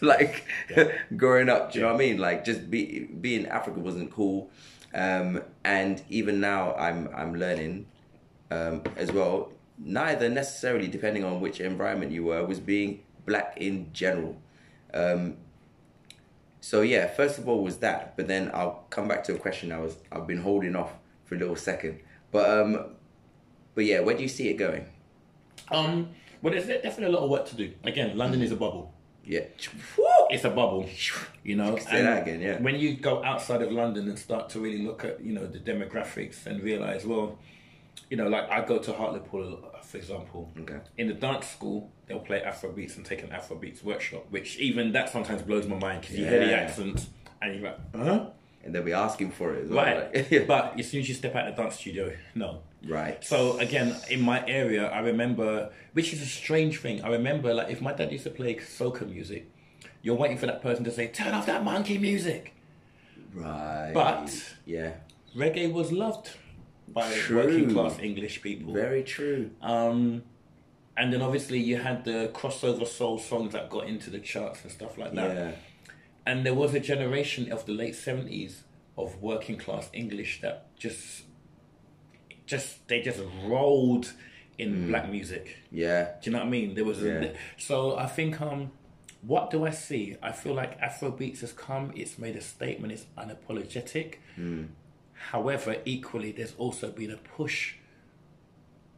Like 0.00 0.44
Yeah. 0.70 0.92
growing 1.16 1.48
up, 1.48 1.72
do 1.72 1.78
you 1.78 1.84
know 1.84 1.92
what 1.92 2.02
I 2.02 2.06
mean? 2.06 2.18
Like 2.18 2.44
just 2.44 2.70
be, 2.70 3.08
being 3.20 3.46
African 3.46 3.82
wasn't 3.82 4.10
cool. 4.10 4.50
Um, 4.94 5.42
and 5.64 6.02
even 6.08 6.40
now, 6.40 6.74
I'm 6.74 7.08
I'm 7.14 7.34
learning 7.34 7.86
um, 8.50 8.82
as 8.96 9.12
well. 9.12 9.52
Neither 9.78 10.28
necessarily, 10.28 10.86
depending 10.86 11.24
on 11.24 11.40
which 11.40 11.60
environment 11.60 12.12
you 12.12 12.24
were, 12.24 12.44
was 12.44 12.60
being 12.60 13.02
black 13.26 13.54
in 13.56 13.92
general. 13.92 14.36
Um, 14.92 15.36
so 16.60 16.80
yeah, 16.80 17.08
first 17.08 17.38
of 17.38 17.48
all 17.48 17.62
was 17.62 17.78
that, 17.78 18.16
but 18.16 18.28
then 18.28 18.50
I'll 18.54 18.86
come 18.88 19.08
back 19.08 19.24
to 19.24 19.34
a 19.34 19.38
question 19.38 19.72
I 19.72 19.80
was 19.80 19.96
I've 20.10 20.26
been 20.26 20.40
holding 20.40 20.76
off 20.76 20.92
for 21.24 21.34
a 21.34 21.38
little 21.38 21.56
second. 21.56 22.00
But 22.30 22.48
um, 22.48 22.86
but 23.74 23.84
yeah, 23.84 24.00
where 24.00 24.16
do 24.16 24.22
you 24.22 24.28
see 24.28 24.48
it 24.48 24.54
going? 24.54 24.86
Um, 25.70 26.10
well, 26.40 26.54
there's 26.54 26.66
definitely 26.66 27.06
a 27.06 27.18
lot 27.18 27.24
of 27.24 27.30
work 27.30 27.46
to 27.48 27.56
do. 27.56 27.72
Again, 27.84 28.16
London 28.16 28.40
is 28.40 28.52
a 28.52 28.56
bubble. 28.56 28.93
Yeah, 29.26 29.44
It's 30.30 30.44
a 30.44 30.50
bubble, 30.50 30.88
you 31.42 31.56
know. 31.56 31.76
Say 31.78 32.02
that 32.02 32.22
again, 32.22 32.40
yeah. 32.40 32.60
When 32.60 32.76
you 32.76 32.96
go 32.96 33.22
outside 33.24 33.62
of 33.62 33.72
London 33.72 34.08
and 34.08 34.18
start 34.18 34.50
to 34.50 34.60
really 34.60 34.82
look 34.82 35.04
at, 35.04 35.20
you 35.24 35.32
know, 35.32 35.46
the 35.46 35.58
demographics 35.58 36.46
and 36.46 36.62
realize, 36.62 37.06
well, 37.06 37.38
you 38.10 38.16
know, 38.16 38.28
like 38.28 38.50
I 38.50 38.64
go 38.64 38.78
to 38.78 38.92
Hartlepool 38.92 39.74
for 39.94 39.98
example. 39.98 40.50
Okay. 40.60 40.78
In 40.98 41.06
the 41.06 41.14
dance 41.14 41.46
school, 41.46 41.90
they'll 42.06 42.18
play 42.18 42.42
Afro 42.42 42.72
beats 42.72 42.96
and 42.96 43.04
take 43.06 43.22
an 43.22 43.30
Afro 43.30 43.56
beats 43.56 43.84
workshop, 43.84 44.26
which 44.30 44.58
even 44.58 44.90
that 44.92 45.08
sometimes 45.08 45.42
blows 45.42 45.66
my 45.68 45.78
mind 45.78 46.00
because 46.00 46.16
you 46.18 46.26
hear 46.26 46.40
the 46.40 46.50
Yeah. 46.50 46.56
accent 46.56 47.06
and 47.40 47.54
you're 47.54 47.64
like, 47.64 47.78
uh-huh. 47.94 48.04
huh? 48.04 48.26
And 48.64 48.74
they'll 48.74 48.82
be 48.82 48.92
asking 48.92 49.30
for 49.30 49.54
it 49.54 49.64
as 49.64 49.70
well. 49.70 49.84
Right. 49.84 50.14
like- 50.32 50.46
but 50.48 50.80
as 50.80 50.90
soon 50.90 51.00
as 51.00 51.08
you 51.08 51.14
step 51.14 51.36
out 51.36 51.46
of 51.48 51.54
the 51.54 51.62
dance 51.62 51.76
studio, 51.76 52.12
no. 52.34 52.62
Right. 52.88 53.22
So 53.24 53.58
again, 53.58 53.96
in 54.10 54.20
my 54.22 54.46
area, 54.46 54.88
I 54.88 55.00
remember, 55.00 55.70
which 55.92 56.12
is 56.12 56.20
a 56.22 56.26
strange 56.26 56.78
thing. 56.80 57.02
I 57.02 57.08
remember, 57.10 57.52
like, 57.54 57.70
if 57.70 57.80
my 57.80 57.92
dad 57.92 58.12
used 58.12 58.24
to 58.24 58.30
play 58.30 58.54
soca 58.56 59.08
music, 59.08 59.50
you're 60.02 60.16
waiting 60.16 60.38
for 60.38 60.46
that 60.46 60.62
person 60.62 60.84
to 60.84 60.90
say, 60.90 61.06
"Turn 61.08 61.32
off 61.34 61.46
that 61.46 61.64
monkey 61.64 61.98
music." 61.98 62.52
Right. 63.32 63.92
But- 63.92 64.54
yeah, 64.66 64.94
Reggae 65.36 65.72
was 65.72 65.90
loved 65.92 66.30
by 66.88 67.10
True. 67.12 67.36
working 67.44 67.72
class 67.72 67.98
English 67.98 68.42
people. 68.42 68.72
very 68.72 69.02
true. 69.02 69.50
Um, 69.62 70.22
and 70.96 71.12
then 71.12 71.22
obviously 71.22 71.58
you 71.58 71.76
had 71.78 72.04
the 72.04 72.30
crossover 72.32 72.86
soul 72.86 73.18
songs 73.18 73.52
that 73.52 73.68
got 73.70 73.88
into 73.88 74.10
the 74.10 74.20
charts 74.20 74.62
and 74.62 74.70
stuff 74.70 74.96
like 74.96 75.12
that. 75.14 75.34
Yeah. 75.36 75.50
And 76.26 76.46
there 76.46 76.54
was 76.54 76.72
a 76.74 76.80
generation 76.80 77.50
of 77.50 77.66
the 77.66 77.72
late 77.72 77.96
seventies 77.96 78.62
of 78.96 79.20
working 79.20 79.56
class 79.56 79.90
English 79.92 80.40
that 80.42 80.66
just, 80.78 81.24
just 82.46 82.86
they 82.88 83.00
just 83.00 83.20
rolled 83.44 84.12
in 84.58 84.74
hmm. 84.74 84.88
black 84.88 85.10
music. 85.10 85.56
Yeah. 85.70 86.10
Do 86.22 86.30
you 86.30 86.32
know 86.32 86.38
what 86.40 86.46
I 86.46 86.50
mean? 86.50 86.74
There 86.74 86.84
was 86.84 87.02
Yeah. 87.02 87.24
a, 87.24 87.34
so 87.56 87.96
I 87.96 88.06
think 88.06 88.40
um, 88.40 88.70
what 89.22 89.50
do 89.50 89.64
I 89.64 89.70
see? 89.70 90.16
I 90.22 90.32
feel 90.32 90.54
like 90.54 90.78
Afrobeats 90.80 91.40
has 91.40 91.52
come. 91.52 91.92
It's 91.96 92.18
made 92.18 92.36
a 92.36 92.40
statement. 92.40 92.92
It's 92.92 93.06
unapologetic. 93.16 94.16
Hmm. 94.36 94.64
However, 95.30 95.76
equally, 95.84 96.32
there's 96.32 96.54
also 96.58 96.90
been 96.90 97.10
a 97.10 97.16
push, 97.16 97.74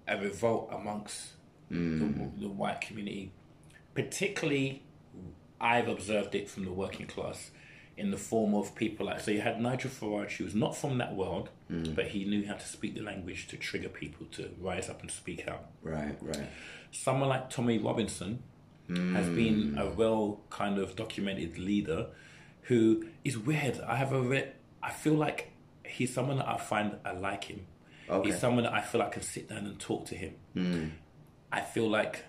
a 0.09 0.17
revolt 0.17 0.71
amongst 0.73 1.33
the, 1.71 1.77
hmm. 1.77 2.41
the 2.41 2.49
white 2.49 2.81
community. 2.81 3.33
Particularly, 3.95 4.83
I've 5.61 5.89
observed 5.89 6.35
it 6.35 6.51
from 6.51 6.65
the 6.65 6.73
working 6.73 7.07
class 7.07 7.51
in 7.97 8.11
the 8.11 8.17
form 8.17 8.55
of 8.55 8.75
people 8.75 9.07
like 9.07 9.21
so 9.21 9.31
you 9.31 9.41
had 9.41 9.61
Nigel 9.61 9.91
Farage 9.91 10.33
who 10.37 10.45
was 10.45 10.55
not 10.55 10.77
from 10.77 10.99
that 10.99 11.15
world 11.15 11.49
mm. 11.71 11.95
but 11.95 12.07
he 12.09 12.25
knew 12.25 12.47
how 12.47 12.55
to 12.55 12.67
speak 12.67 12.95
the 12.95 13.01
language 13.03 13.49
to 13.49 13.57
trigger 13.57 13.89
people 13.89 14.27
to 14.33 14.51
rise 14.61 14.89
up 14.89 15.01
and 15.01 15.11
speak 15.11 15.49
out 15.49 15.67
Right. 15.83 16.17
Right. 16.21 16.47
someone 16.91 17.29
like 17.29 17.49
Tommy 17.51 17.79
Robinson 17.79 18.43
has 18.89 19.27
mm. 19.27 19.35
been 19.35 19.79
a 19.79 19.91
well 19.91 20.41
kind 20.51 20.79
of 20.79 20.95
documented 20.95 21.59
leader 21.59 22.07
who 22.63 23.07
is 23.25 23.39
weird. 23.39 23.81
I 23.81 23.97
have 23.97 24.13
a 24.13 24.21
re- 24.21 24.53
I 24.83 24.91
feel 24.91 25.15
like 25.15 25.51
he's 25.85 26.13
someone 26.13 26.39
that 26.39 26.49
I 26.49 26.57
find 26.59 26.97
I 27.05 27.13
like 27.13 27.45
him. 27.45 27.67
Okay. 28.09 28.31
He's 28.31 28.39
someone 28.41 28.65
that 28.65 28.73
I 28.73 28.81
feel 28.83 29.01
like 29.01 29.09
I 29.09 29.13
can 29.15 29.23
sit 29.23 29.49
down 29.49 29.59
and 29.67 29.79
talk 29.79 30.07
to 30.07 30.15
him. 30.15 30.35
Mm. 30.55 30.91
I 31.51 31.61
feel 31.63 31.89
like 31.89 32.25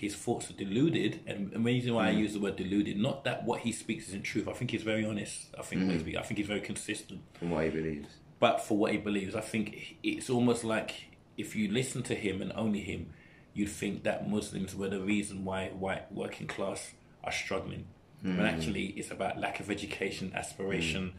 his 0.00 0.16
thoughts 0.16 0.50
are 0.50 0.54
deluded, 0.54 1.20
and 1.26 1.52
the 1.52 1.60
reason 1.60 1.94
why 1.94 2.08
I 2.08 2.12
mm. 2.12 2.18
use 2.18 2.32
the 2.32 2.40
word 2.40 2.56
deluded, 2.56 2.98
not 2.98 3.24
that 3.24 3.44
what 3.44 3.60
he 3.60 3.70
speaks 3.70 4.08
isn't 4.08 4.22
truth. 4.22 4.48
I 4.48 4.52
think 4.52 4.72
he's 4.72 4.82
very 4.82 5.04
honest. 5.04 5.54
I 5.58 5.62
think 5.62 5.82
mm. 5.82 6.00
speaks- 6.00 6.18
I 6.18 6.22
think 6.22 6.38
he's 6.38 6.48
very 6.48 6.60
consistent 6.60 7.20
From 7.38 7.50
what 7.50 7.64
he 7.64 7.70
believes. 7.70 8.08
but 8.40 8.60
for 8.60 8.76
what 8.76 8.92
he 8.92 8.98
believes. 8.98 9.34
I 9.36 9.40
think 9.40 9.96
it's 10.02 10.28
almost 10.28 10.64
like 10.64 11.16
if 11.36 11.54
you 11.54 11.70
listen 11.70 12.02
to 12.04 12.14
him 12.14 12.42
and 12.42 12.52
only 12.56 12.80
him, 12.80 13.10
you'd 13.54 13.68
think 13.68 14.02
that 14.02 14.28
Muslims 14.28 14.74
were 14.74 14.88
the 14.88 15.00
reason 15.00 15.44
why 15.44 15.68
white 15.68 16.10
working 16.12 16.48
class 16.48 16.92
are 17.22 17.32
struggling. 17.32 17.86
When 18.22 18.38
mm. 18.38 18.52
actually, 18.52 18.86
it's 18.96 19.10
about 19.10 19.38
lack 19.38 19.60
of 19.60 19.70
education, 19.70 20.32
aspiration. 20.34 21.12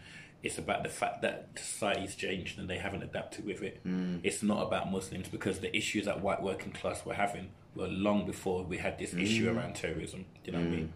It's 0.43 0.57
about 0.57 0.83
the 0.83 0.89
fact 0.89 1.21
that 1.21 1.49
society's 1.55 2.15
changed 2.15 2.59
and 2.59 2.69
they 2.69 2.77
haven't 2.77 3.03
adapted 3.03 3.45
with 3.45 3.61
it. 3.61 3.79
It's 4.23 4.43
not 4.43 4.65
about 4.67 4.91
Muslims 4.91 5.29
because 5.29 5.59
the 5.59 5.75
issues 5.75 6.05
that 6.05 6.21
white 6.21 6.41
working 6.41 6.71
class 6.71 7.05
were 7.05 7.13
having 7.13 7.49
were 7.75 7.87
long 7.87 8.25
before 8.25 8.63
we 8.63 8.77
had 8.77 8.97
this 8.97 9.13
issue 9.13 9.51
mm. 9.51 9.55
around 9.55 9.75
terrorism. 9.75 10.25
Do 10.43 10.51
you 10.51 10.53
know 10.53 10.59
what 10.59 10.67
I 10.67 10.71
mm. 10.71 10.75
mean? 10.75 10.93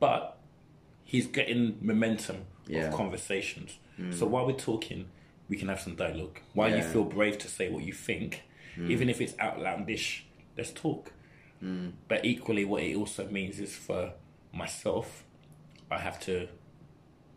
But 0.00 0.38
he's 1.04 1.26
getting 1.26 1.78
momentum 1.80 2.46
Yeah. 2.66 2.88
of 2.88 2.94
conversations. 2.94 3.78
Mm. 4.00 4.14
So 4.14 4.26
while 4.26 4.46
we're 4.46 4.52
talking, 4.52 5.08
we 5.48 5.56
can 5.56 5.68
have 5.68 5.80
some 5.80 5.94
dialogue. 5.94 6.40
While 6.54 6.74
you 6.76 6.82
feel 6.82 7.04
brave 7.04 7.38
to 7.38 7.48
say 7.48 7.68
what 7.68 7.84
you 7.84 7.92
think, 7.92 8.42
even 8.78 9.08
if 9.08 9.20
it's 9.20 9.34
outlandish, 9.40 10.26
let's 10.56 10.72
talk. 10.72 11.12
But 12.08 12.24
equally, 12.24 12.64
what 12.64 12.82
it 12.82 12.96
also 12.96 13.26
means 13.28 13.58
is 13.60 13.74
for 13.74 14.12
myself, 14.52 15.24
I 15.90 15.98
have 15.98 16.18
to 16.20 16.48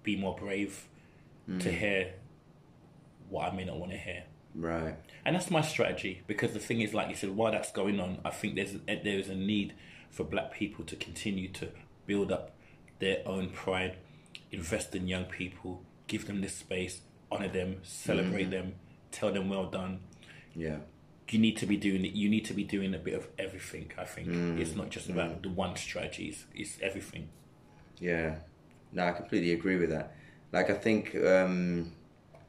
be 0.03 0.15
more 0.15 0.35
brave 0.35 0.87
to 1.59 1.71
hear 1.71 2.13
what 3.29 3.51
I 3.51 3.55
may 3.55 3.65
not 3.65 3.77
want 3.77 3.91
to 3.91 3.97
hear. 3.97 4.23
Right. 4.55 4.95
And 5.25 5.35
that's 5.35 5.51
my 5.51 5.61
strategy 5.61 6.23
because 6.27 6.53
the 6.53 6.59
thing 6.59 6.81
is, 6.81 6.93
like 6.93 7.09
you 7.09 7.15
said, 7.15 7.35
while 7.35 7.51
that's 7.51 7.71
going 7.71 7.99
on, 7.99 8.19
I 8.25 8.29
think 8.31 8.55
there's 8.55 8.73
there 8.87 9.19
is 9.19 9.29
a 9.29 9.35
need 9.35 9.73
for 10.09 10.23
black 10.23 10.51
people 10.51 10.83
to 10.85 10.95
continue 10.95 11.49
to 11.49 11.69
build 12.05 12.31
up 12.31 12.51
their 12.99 13.21
own 13.25 13.49
pride, 13.49 13.97
invest 14.51 14.95
in 14.95 15.07
young 15.07 15.25
people, 15.25 15.83
give 16.07 16.25
them 16.27 16.41
this 16.41 16.55
space, 16.55 17.01
honor 17.31 17.47
them, 17.47 17.77
celebrate 17.83 18.43
mm-hmm. 18.43 18.51
them, 18.51 18.75
tell 19.11 19.31
them 19.31 19.49
well 19.49 19.67
done. 19.67 19.99
Yeah. 20.55 20.77
You 21.29 21.39
need 21.39 21.57
to 21.57 21.67
be 21.67 21.77
doing 21.77 22.05
it. 22.05 22.13
You 22.13 22.27
need 22.27 22.45
to 22.45 22.53
be 22.53 22.63
doing 22.63 22.95
a 22.95 22.97
bit 22.97 23.13
of 23.13 23.27
everything. 23.37 23.91
I 23.97 24.05
think 24.05 24.29
mm-hmm. 24.29 24.59
it's 24.59 24.75
not 24.75 24.89
just 24.89 25.09
about 25.09 25.29
mm-hmm. 25.29 25.41
the 25.43 25.49
one 25.49 25.75
strategies; 25.75 26.45
it's 26.55 26.79
everything. 26.81 27.29
Yeah. 27.99 28.37
No, 28.91 29.05
I 29.05 29.11
completely 29.11 29.53
agree 29.53 29.75
with 29.75 29.91
that. 29.91 30.15
Like, 30.51 30.71
I 30.71 30.73
think 30.73 31.15
um, 31.15 31.91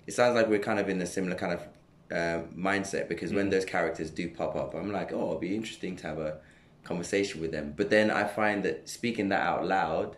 it 0.07 0.15
sounds 0.15 0.35
like 0.35 0.49
we're 0.49 0.61
kind 0.61 0.81
of 0.81 0.89
in 0.89 1.03
a 1.03 1.07
similar 1.07 1.37
kind 1.37 1.53
of 1.53 1.63
uh, 2.11 2.43
mindset 2.57 3.09
because 3.09 3.33
when 3.33 3.51
those 3.51 3.65
characters 3.65 4.11
do 4.11 4.29
pop 4.29 4.57
up, 4.57 4.75
I'm 4.75 4.93
like, 4.93 5.13
oh, 5.13 5.29
it'd 5.29 5.41
be 5.41 5.55
interesting 5.55 5.97
to 5.97 6.07
have 6.07 6.19
a 6.19 6.39
conversation 6.85 7.41
with 7.41 7.53
them. 7.53 7.75
But 7.77 7.91
then 7.91 8.11
I 8.11 8.25
find 8.25 8.65
that 8.65 8.89
speaking 8.89 9.29
that 9.29 9.43
out 9.43 9.67
loud 9.67 10.17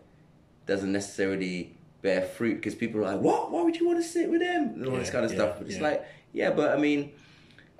doesn't 0.65 0.91
necessarily 0.91 1.75
bear 2.01 2.21
fruit 2.21 2.55
because 2.55 2.75
people 2.75 3.01
are 3.01 3.13
like, 3.13 3.21
what? 3.21 3.51
Why 3.51 3.61
would 3.63 3.75
you 3.75 3.87
want 3.87 4.01
to 4.01 4.07
sit 4.07 4.29
with 4.29 4.41
them? 4.41 4.73
And 4.75 4.87
all 4.87 4.95
this 4.97 5.09
kind 5.09 5.25
of 5.25 5.31
yeah, 5.31 5.37
stuff. 5.37 5.55
But 5.57 5.67
it's 5.67 5.77
yeah. 5.77 5.83
like, 5.83 6.05
yeah, 6.31 6.51
but 6.51 6.71
I 6.71 6.77
mean, 6.77 7.11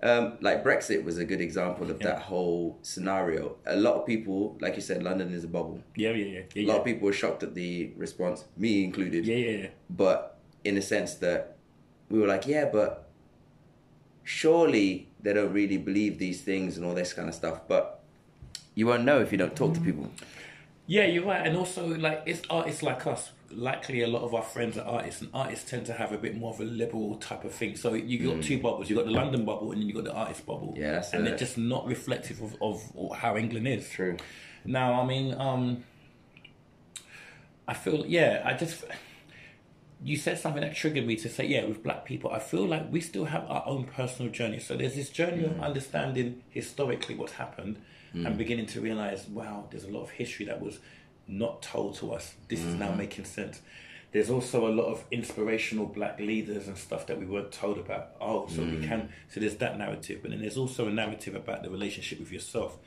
um, 0.01 0.37
like 0.41 0.63
Brexit 0.63 1.03
was 1.03 1.17
a 1.17 1.25
good 1.25 1.41
example 1.41 1.89
of 1.89 2.01
Yeah. 2.01 2.07
that 2.07 2.19
whole 2.23 2.77
scenario. 2.81 3.55
A 3.65 3.75
lot 3.75 3.95
of 3.95 4.05
people, 4.05 4.57
like 4.59 4.75
you 4.75 4.81
said, 4.81 5.01
London 5.01 5.33
is 5.33 5.43
a 5.43 5.47
bubble. 5.47 5.81
Yeah, 5.95 6.11
yeah, 6.11 6.25
yeah, 6.25 6.41
yeah. 6.53 6.63
A 6.63 6.67
lot 6.67 6.73
yeah. 6.73 6.79
of 6.79 6.85
people 6.85 7.05
were 7.05 7.13
shocked 7.13 7.43
at 7.43 7.55
the 7.55 7.91
response, 7.95 8.45
me 8.57 8.83
included. 8.83 9.25
Yeah, 9.25 9.37
yeah, 9.37 9.57
yeah. 9.57 9.67
But 9.89 10.37
in 10.63 10.75
the 10.75 10.81
sense 10.81 11.15
that 11.15 11.57
we 12.09 12.19
were 12.19 12.27
like, 12.27 12.47
yeah, 12.47 12.69
but 12.71 13.02
surely 14.23 15.09
they 15.21 15.33
don't 15.33 15.53
really 15.53 15.77
believe 15.77 16.19
these 16.19 16.41
things 16.41 16.77
and 16.77 16.85
all 16.85 16.93
this 16.93 17.13
kind 17.13 17.29
of 17.29 17.35
stuff. 17.35 17.61
But 17.67 17.99
you 18.75 18.87
won't 18.87 19.03
know 19.03 19.19
if 19.19 19.31
you 19.31 19.37
don't 19.37 19.55
talk 19.55 19.73
to 19.75 19.79
people. 19.79 20.09
Yeah, 20.85 21.05
you're 21.05 21.25
right. 21.25 21.45
And 21.47 21.55
also, 21.55 21.87
like, 21.87 22.23
it's 22.25 22.41
artists 22.49 22.83
like 22.83 23.07
us. 23.07 23.31
Likely, 23.49 24.01
a 24.01 24.07
lot 24.07 24.23
of 24.23 24.33
our 24.33 24.41
friends 24.41 24.77
are 24.77 24.85
artists, 24.85 25.21
and 25.21 25.29
artists 25.33 25.69
tend 25.69 25.85
to 25.85 25.93
have 25.93 26.11
a 26.11 26.17
bit 26.17 26.35
more 26.35 26.51
of 26.53 26.59
a 26.59 26.63
liberal 26.63 27.15
type 27.17 27.43
of 27.43 27.53
thing. 27.53 27.75
So 27.75 27.93
you 27.93 28.33
got 28.33 28.43
two 28.43 28.59
bubbles. 28.59 28.89
You 28.89 28.95
got 28.95 29.05
the 29.05 29.11
London 29.11 29.45
bubble, 29.45 29.71
and 29.71 29.79
then 29.79 29.87
you 29.87 29.93
got 29.93 30.05
the 30.05 30.13
artist 30.13 30.45
bubble. 30.45 30.73
Mm. 30.75 30.79
Yeah, 30.79 31.03
and 31.13 31.21
a- 31.21 31.29
they're 31.29 31.37
just 31.37 31.57
not 31.57 31.85
reflective 31.85 32.41
of, 32.41 32.55
of 32.61 33.15
how 33.15 33.37
England 33.37 33.67
is. 33.67 33.87
True. 33.89 34.17
Now, 34.65 34.99
I 34.99 35.05
mean, 35.05 35.35
um, 35.39 35.83
I 37.67 37.73
feel 37.75 38.05
yeah. 38.05 38.41
I 38.43 38.53
just 38.53 38.83
you 40.03 40.17
said 40.17 40.37
something 40.37 40.61
that 40.61 40.75
triggered 40.75 41.07
me 41.07 41.15
to 41.15 41.29
say 41.29 41.47
yeah. 41.47 41.65
With 41.65 41.81
black 41.81 42.05
people, 42.05 42.31
I 42.31 42.39
feel 42.39 42.65
like 42.65 42.91
we 42.91 42.99
still 42.99 43.25
have 43.25 43.45
our 43.49 43.63
own 43.65 43.85
personal 43.85 44.31
journey. 44.31 44.59
So 44.59 44.75
there's 44.75 44.95
this 44.95 45.09
journey 45.09 45.45
of 45.45 45.51
mm. 45.51 45.61
understanding 45.61 46.43
historically 46.49 47.15
what's 47.15 47.33
happened 47.33 47.81
and 48.13 48.27
mm. 48.27 48.37
beginning 48.37 48.67
to 48.67 48.81
realize 48.81 49.27
wow, 49.27 49.67
there's 49.71 49.85
a 49.85 49.89
lot 49.89 50.03
of 50.03 50.11
history 50.11 50.45
that 50.45 50.61
was 50.61 50.79
not 51.27 51.61
told 51.61 51.95
to 51.95 52.11
us. 52.11 52.33
This 52.49 52.59
is 52.59 52.75
now 52.75 52.89
mm-hmm. 52.89 52.97
making 52.97 53.25
sense. 53.25 53.61
There's 54.11 54.29
also 54.29 54.67
a 54.67 54.73
lot 54.73 54.85
of 54.85 55.03
inspirational 55.09 55.87
black 55.87 56.19
leaders 56.19 56.67
and 56.67 56.77
stuff 56.77 57.07
that 57.07 57.17
we 57.17 57.25
weren't 57.25 57.51
told 57.51 57.79
about. 57.79 58.09
Oh, 58.21 58.47
so 58.47 58.61
we 58.61 58.77
mm. 58.77 58.87
can. 58.87 59.09
So 59.29 59.39
there's 59.39 59.55
that 59.55 59.77
narrative, 59.77 60.19
but 60.21 60.31
then 60.31 60.41
there's 60.41 60.57
also 60.57 60.87
a 60.87 60.91
narrative 60.91 61.33
about 61.33 61.63
the 61.63 61.69
relationship 61.69 62.19
with 62.19 62.31
yourself. 62.31 62.77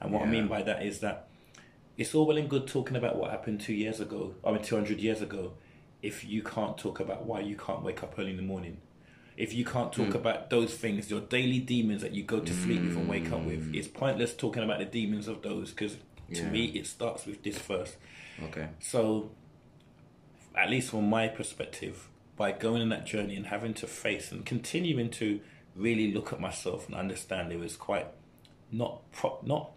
And 0.00 0.12
what 0.12 0.22
I 0.22 0.26
mean 0.26 0.46
by 0.46 0.62
that 0.62 0.84
is 0.84 1.00
that 1.00 1.28
it's 1.96 2.14
all 2.14 2.26
well 2.26 2.36
and 2.36 2.50
good 2.50 2.66
talking 2.66 2.96
about 2.96 3.16
what 3.16 3.30
happened 3.30 3.62
two 3.62 3.72
years 3.72 3.98
ago, 3.98 4.34
I 4.44 4.52
mean, 4.52 4.62
200 4.62 5.00
years 5.00 5.22
ago, 5.22 5.54
if 6.02 6.24
you 6.24 6.42
can't 6.42 6.76
talk 6.76 7.00
about 7.00 7.24
why 7.24 7.40
you 7.40 7.56
can't 7.56 7.82
wake 7.82 8.02
up 8.02 8.14
early 8.18 8.30
in 8.30 8.36
the 8.36 8.42
morning. 8.42 8.78
If 9.36 9.52
you 9.52 9.64
can't 9.64 9.92
talk 9.92 10.08
hmm. 10.08 10.16
about 10.16 10.48
those 10.48 10.74
things, 10.74 11.10
your 11.10 11.20
daily 11.20 11.58
demons 11.58 12.00
that 12.02 12.12
you 12.12 12.22
go 12.22 12.40
to 12.40 12.52
sleep 12.52 12.80
with 12.82 12.96
and 12.96 13.08
wake 13.08 13.30
up 13.32 13.42
with, 13.42 13.64
hmm. 13.66 13.74
it's 13.74 13.88
pointless 13.88 14.34
talking 14.34 14.62
about 14.62 14.78
the 14.78 14.86
demons 14.86 15.28
of 15.28 15.42
those 15.42 15.70
because 15.70 15.96
to 16.32 16.42
Yeah. 16.42 16.50
me, 16.50 16.64
it 16.66 16.86
starts 16.86 17.26
with 17.26 17.42
this 17.42 17.58
first. 17.58 17.96
Okay. 18.42 18.68
So, 18.80 19.30
at 20.54 20.70
least 20.70 20.90
from 20.90 21.08
my 21.08 21.28
perspective, 21.28 22.08
by 22.36 22.52
going 22.52 22.82
on 22.82 22.88
that 22.90 23.06
journey 23.06 23.36
and 23.36 23.46
having 23.46 23.74
to 23.74 23.86
face 23.86 24.32
and 24.32 24.44
continuing 24.44 25.10
to 25.10 25.40
really 25.74 26.12
look 26.12 26.32
at 26.32 26.40
myself 26.40 26.86
and 26.86 26.94
understand 26.94 27.50
there 27.50 27.58
was 27.58 27.76
quite 27.76 28.06
not 28.72 29.10
pro- 29.12 29.38
not 29.42 29.72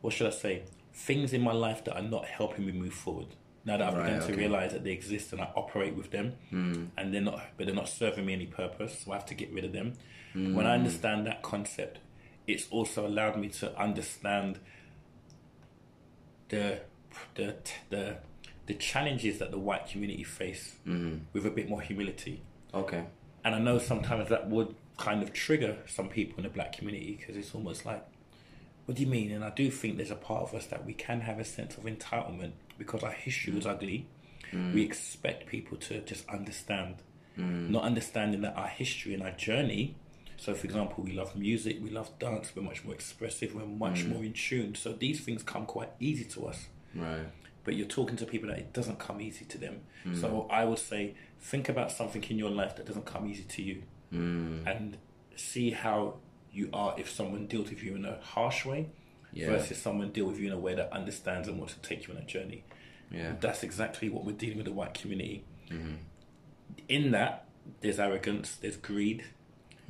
what 0.00 0.12
should 0.12 0.26
I 0.26 0.30
say 0.30 0.62
things 0.92 1.32
in 1.32 1.40
my 1.40 1.52
life 1.52 1.84
that 1.84 1.96
are 1.96 2.02
not 2.02 2.26
helping 2.26 2.66
me 2.66 2.72
move 2.72 2.94
forward. 2.94 3.28
Now 3.64 3.76
that 3.76 3.88
I've 3.88 3.94
Right, 3.94 4.14
begun 4.14 4.28
to 4.28 4.36
realize 4.36 4.72
that 4.72 4.82
they 4.82 4.90
exist 4.90 5.32
and 5.32 5.40
I 5.40 5.50
operate 5.54 5.94
with 5.94 6.10
them, 6.10 6.34
hmm. 6.50 6.86
and 6.96 7.14
they're 7.14 7.20
not, 7.20 7.40
but 7.56 7.66
they're 7.66 7.74
not 7.74 7.88
serving 7.88 8.26
me 8.26 8.32
any 8.32 8.46
purpose, 8.46 9.02
so 9.04 9.12
I 9.12 9.16
have 9.16 9.26
to 9.26 9.34
get 9.34 9.52
rid 9.52 9.64
of 9.64 9.72
them. 9.72 9.94
Hmm. 10.32 10.54
When 10.54 10.66
I 10.66 10.74
understand 10.74 11.26
that 11.26 11.42
concept, 11.42 11.98
it's 12.46 12.66
also 12.70 13.06
allowed 13.06 13.36
me 13.36 13.48
to 13.48 13.78
understand 13.78 14.58
the 16.48 16.80
the 17.36 17.56
the 17.90 18.16
the 18.66 18.74
challenges 18.74 19.38
that 19.38 19.50
the 19.50 19.58
white 19.58 19.86
community 19.86 20.24
face 20.24 20.76
hmm. 20.84 21.18
with 21.32 21.46
a 21.46 21.50
bit 21.50 21.68
more 21.68 21.80
humility. 21.80 22.42
Okay. 22.74 23.04
And 23.44 23.54
I 23.54 23.58
know 23.58 23.78
sometimes 23.78 24.28
that 24.28 24.48
would 24.48 24.74
kind 24.98 25.22
of 25.22 25.32
trigger 25.32 25.78
some 25.86 26.08
people 26.08 26.36
in 26.38 26.44
the 26.44 26.48
black 26.48 26.72
community 26.76 27.16
because 27.18 27.36
it's 27.36 27.54
almost 27.54 27.84
like, 27.84 28.04
what 28.86 28.96
do 28.96 29.02
you 29.02 29.08
mean? 29.08 29.32
And 29.32 29.44
I 29.44 29.50
do 29.50 29.70
think 29.70 29.96
there's 29.96 30.10
a 30.10 30.16
part 30.16 30.42
of 30.44 30.54
us 30.54 30.66
that 30.66 30.86
we 30.86 30.92
can 30.92 31.22
have 31.22 31.38
a 31.38 31.44
sense 31.44 31.76
of 31.76 31.84
entitlement 31.84 32.52
because 32.84 33.02
our 33.02 33.12
history 33.12 33.52
was 33.52 33.64
mm. 33.64 33.70
ugly. 33.70 34.06
We 34.52 34.58
mm. 34.58 34.84
expect 34.84 35.46
people 35.46 35.78
to 35.78 36.00
just 36.00 36.28
understand, 36.28 36.96
not 37.36 37.84
understanding 37.84 38.42
that 38.42 38.54
our 38.56 38.68
history 38.68 39.14
and 39.14 39.22
our 39.22 39.30
journey. 39.30 39.96
So, 40.36 40.54
for 40.54 40.66
example, 40.66 41.04
we 41.04 41.12
love 41.12 41.36
music, 41.36 41.78
we 41.82 41.90
love 41.90 42.10
dance, 42.18 42.52
we're 42.54 42.62
much 42.62 42.84
more 42.84 42.94
expressive, 42.94 43.54
we're 43.54 43.64
much 43.64 44.04
mm. 44.04 44.10
more 44.10 44.24
in 44.24 44.32
tune. 44.32 44.74
So, 44.74 44.92
these 44.92 45.20
things 45.20 45.42
come 45.42 45.64
quite 45.66 45.90
easy 46.00 46.24
to 46.24 46.46
us 46.46 46.66
Right. 46.94 47.26
but 47.64 47.74
you're 47.74 47.86
talking 47.86 48.16
to 48.16 48.26
people 48.26 48.48
that 48.50 48.58
it 48.58 48.72
doesn't 48.72 48.98
come 48.98 49.20
easy 49.20 49.44
to 49.46 49.58
them. 49.58 49.80
So 50.20 50.46
I 50.50 50.64
would 50.64 50.78
say, 50.78 51.14
think 51.40 51.68
about 51.68 51.92
something 51.92 52.22
in 52.24 52.38
your 52.38 52.50
life 52.50 52.76
that 52.76 52.86
doesn't 52.86 53.06
come 53.06 53.26
easy 53.26 53.44
to 53.44 53.62
you, 53.62 53.82
and 54.66 54.98
see 55.36 55.70
how 55.70 56.16
you 56.52 56.68
are 56.72 56.94
if 56.98 57.08
someone 57.10 57.46
deals 57.46 57.70
with 57.70 57.82
you 57.82 57.94
in 57.94 58.04
a 58.04 58.18
harsh 58.20 58.66
way 58.66 58.90
Yeah. 59.32 59.48
versus 59.48 59.80
someone 59.80 60.10
deal 60.10 60.26
with 60.26 60.38
you 60.38 60.46
in 60.46 60.52
a 60.52 60.58
way 60.58 60.74
that 60.74 60.92
understands 60.92 61.48
and 61.48 61.58
wants 61.58 61.74
to 61.74 61.80
take 61.80 62.06
you 62.06 62.14
on 62.14 62.20
a 62.20 62.24
journey. 62.24 62.64
Yeah. 63.10 63.34
That's 63.40 63.62
exactly 63.62 64.08
what 64.08 64.24
we're 64.24 64.36
dealing 64.36 64.58
with 64.58 64.66
the 64.66 64.72
white 64.72 64.94
community. 64.94 65.44
Mm-hmm. 65.70 65.94
In 66.88 67.10
that, 67.12 67.46
there's 67.80 67.98
arrogance, 67.98 68.56
there's 68.56 68.76
greed, 68.76 69.24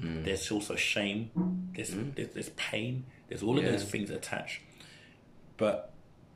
mm. 0.01 0.24
there's 0.24 0.51
also 0.51 0.76
shame, 0.76 1.30
there's, 1.74 1.90
mm-hmm. 1.90 2.11
there's 2.14 2.28
there's 2.34 2.49
pain, 2.51 3.05
there's 3.28 3.43
all 3.43 3.59
of 3.59 3.64
Yeah. 3.64 3.72
those 3.72 3.84
things 3.84 4.11
attached. 4.11 4.61
But 5.57 5.93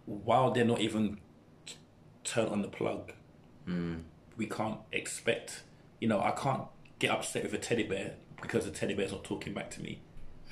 while 0.07 0.51
they're 0.53 0.65
not 0.65 0.81
even 0.81 1.19
turn 2.25 2.49
on 2.49 2.63
the 2.63 2.69
plug, 2.69 3.13
mm. 3.69 4.03
we 4.37 4.47
can't 4.47 4.79
expect. 4.93 5.63
You 6.01 6.09
know, 6.09 6.21
I 6.21 6.31
can't 6.33 6.63
get 6.99 7.11
upset 7.11 7.45
with 7.45 7.55
a 7.55 7.59
teddy 7.59 7.85
bear 7.85 8.15
because 8.41 8.65
the 8.65 8.71
teddy 8.71 8.95
bear's 8.95 9.13
not 9.13 9.25
talking 9.25 9.53
back 9.53 9.71
to 9.73 9.83
me. 9.83 10.01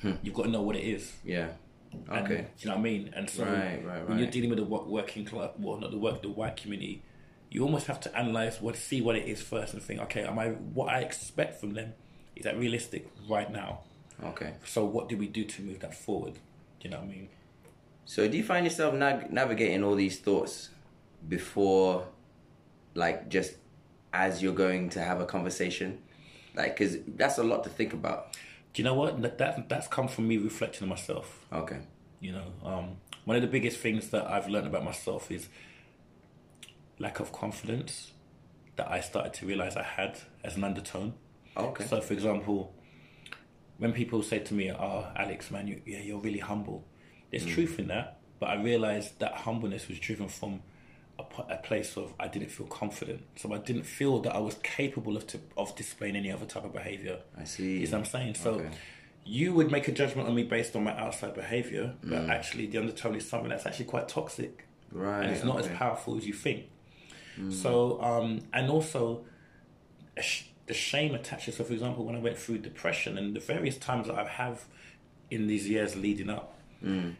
Hmm. 0.01 0.13
You've 0.21 0.33
got 0.33 0.43
to 0.43 0.49
know 0.49 0.61
what 0.61 0.75
it 0.75 0.83
is. 0.83 1.13
Yeah. 1.23 1.49
And, 2.09 2.25
Okay. 2.25 2.41
do 2.41 2.47
you 2.59 2.69
know 2.69 2.75
what 2.75 2.79
I 2.79 2.83
mean? 2.83 3.13
And 3.15 3.29
so 3.29 3.43
Right, 3.43 3.83
right, 3.85 4.07
when 4.07 4.17
you're 4.19 4.29
dealing 4.29 4.49
with 4.49 4.59
the 4.59 4.65
working 4.65 5.25
class, 5.25 5.51
well, 5.57 5.77
not 5.77 5.91
the 5.91 5.97
work, 5.97 6.21
the 6.21 6.29
white 6.29 6.57
community, 6.57 7.03
you 7.49 7.63
almost 7.63 7.87
have 7.87 7.99
to 8.01 8.17
analyze 8.17 8.61
what, 8.61 8.75
see 8.75 9.01
what 9.01 9.15
it 9.15 9.27
is 9.27 9.41
first, 9.41 9.73
and 9.73 9.81
think, 9.81 9.99
okay, 10.01 10.23
am 10.23 10.37
I 10.37 10.49
what 10.49 10.89
I 10.89 10.99
expect 11.01 11.59
from 11.59 11.73
them? 11.73 11.93
Is 12.35 12.43
that 12.43 12.57
realistic 12.57 13.07
right 13.29 13.51
now? 13.51 13.81
Okay. 14.23 14.53
So 14.65 14.85
what 14.85 15.09
do 15.09 15.17
we 15.17 15.27
do 15.27 15.43
to 15.43 15.61
move 15.61 15.79
that 15.79 15.93
forward? 15.95 16.33
Do 16.33 16.39
you 16.83 16.89
know 16.89 16.97
what 16.97 17.05
I 17.05 17.09
mean? 17.09 17.29
So 18.05 18.27
do 18.27 18.37
you 18.37 18.43
find 18.43 18.65
yourself 18.65 18.93
nav- 18.93 19.31
navigating 19.31 19.83
all 19.83 19.95
these 19.95 20.19
thoughts 20.19 20.69
before, 21.27 22.07
like, 22.93 23.29
just 23.29 23.55
as 24.13 24.41
you're 24.43 24.53
going 24.53 24.89
to 24.91 24.99
have 25.01 25.19
a 25.21 25.25
conversation? 25.25 26.01
Like, 26.55 26.77
because 26.77 26.97
that's 27.07 27.37
a 27.37 27.43
lot 27.43 27.63
to 27.65 27.69
think 27.69 27.93
about. 27.93 28.37
Do 28.75 28.81
you 28.81 28.83
know 28.83 28.93
what? 28.93 29.21
That, 29.21 29.37
that 29.37 29.69
that's 29.69 29.87
come 29.87 30.09
from 30.09 30.27
me 30.27 30.37
reflecting 30.37 30.83
on 30.83 30.89
myself. 30.89 31.45
Okay. 31.51 31.79
You 32.19 32.33
know, 32.33 32.51
um, 32.65 32.97
one 33.23 33.37
of 33.37 33.41
the 33.41 33.47
biggest 33.47 33.77
things 33.77 34.09
that 34.09 34.29
I've 34.29 34.49
learned 34.49 34.67
about 34.67 34.83
myself 34.83 35.31
is 35.31 35.47
lack 36.99 37.21
of 37.21 37.31
confidence 37.31 38.11
that 38.75 38.91
I 38.91 38.99
started 38.99 39.33
to 39.35 39.45
realize 39.45 39.77
I 39.77 39.83
had 39.83 40.19
as 40.43 40.57
an 40.57 40.65
undertone. 40.65 41.13
Okay. 41.55 41.85
So, 41.85 42.01
for 42.01 42.11
example, 42.11 42.75
when 43.77 43.93
people 43.93 44.21
say 44.21 44.39
to 44.39 44.53
me, 44.53 44.69
"Oh, 44.69 45.07
Alex, 45.15 45.51
man, 45.51 45.67
you, 45.69 45.81
yeah, 45.85 45.99
you're 45.99 46.19
really 46.19 46.39
humble," 46.39 46.85
there's 47.31 47.45
truth 47.45 47.79
in 47.79 47.87
that. 47.87 48.19
But 48.41 48.49
I 48.49 48.61
realized 48.61 49.19
that 49.19 49.35
humbleness 49.35 49.87
was 49.87 49.99
driven 49.99 50.27
from 50.27 50.61
a, 51.19 51.23
a 51.53 51.57
place 51.57 51.95
of 51.97 52.13
I 52.19 52.27
didn't 52.27 52.49
feel 52.51 52.67
confident, 52.67 53.21
so 53.35 53.53
I 53.53 53.57
didn't 53.59 53.83
feel 53.83 54.19
that 54.21 54.35
I 54.35 54.39
was 54.39 54.55
capable 54.63 55.15
of 55.17 55.25
to, 55.27 55.39
of 55.57 55.75
displaying 55.75 56.15
any 56.15 56.31
other 56.31 56.45
type 56.45 56.65
of 56.65 56.73
behavior. 56.73 57.19
I 57.37 57.43
see. 57.45 57.79
You 57.79 57.85
see 57.85 57.91
what 57.93 57.99
I'm 57.99 58.05
saying? 58.05 58.35
So. 58.35 58.51
Okay. 58.55 58.69
You 59.27 59.53
would 59.53 59.71
make 59.71 59.87
a 59.87 59.91
judgment 59.91 60.27
on 60.29 60.35
me 60.35 60.43
based 60.43 60.75
on 60.75 60.83
my 60.83 60.95
outside 60.99 61.33
behavior, 61.33 61.95
Mm. 62.05 62.09
but 62.11 62.29
actually 62.29 62.67
the 62.67 62.77
undertone 62.77 63.15
is 63.15 63.27
something 63.27 63.49
that's 63.49 63.65
actually 63.65 63.85
quite 63.85 64.07
toxic 64.07 64.67
Right. 64.91 65.23
and 65.23 65.31
it's 65.33 65.43
not 65.43 65.55
okay. 65.61 65.69
Mm. 65.69 65.71
as 65.71 65.77
powerful 65.79 66.15
as 66.15 66.27
you 66.27 66.33
think. 66.33 66.65
So, 67.49 67.99
um, 68.03 68.41
and 68.53 68.69
also 68.69 69.25
the 70.67 70.73
shame 70.75 71.15
attaches. 71.15 71.55
So, 71.57 71.63
for 71.63 71.73
example, 71.73 72.05
when 72.05 72.15
I 72.15 72.19
went 72.19 72.37
through 72.37 72.59
depression 72.59 73.17
and 73.17 73.35
the 73.35 73.39
various 73.39 73.77
times 73.77 74.07
that 74.07 74.15
I 74.15 74.25
have 74.27 74.65
in 75.31 75.47
these 75.47 75.67
years 75.67 75.95
leading 75.95 76.29
up, 76.29 76.51
Mm. 76.83 77.15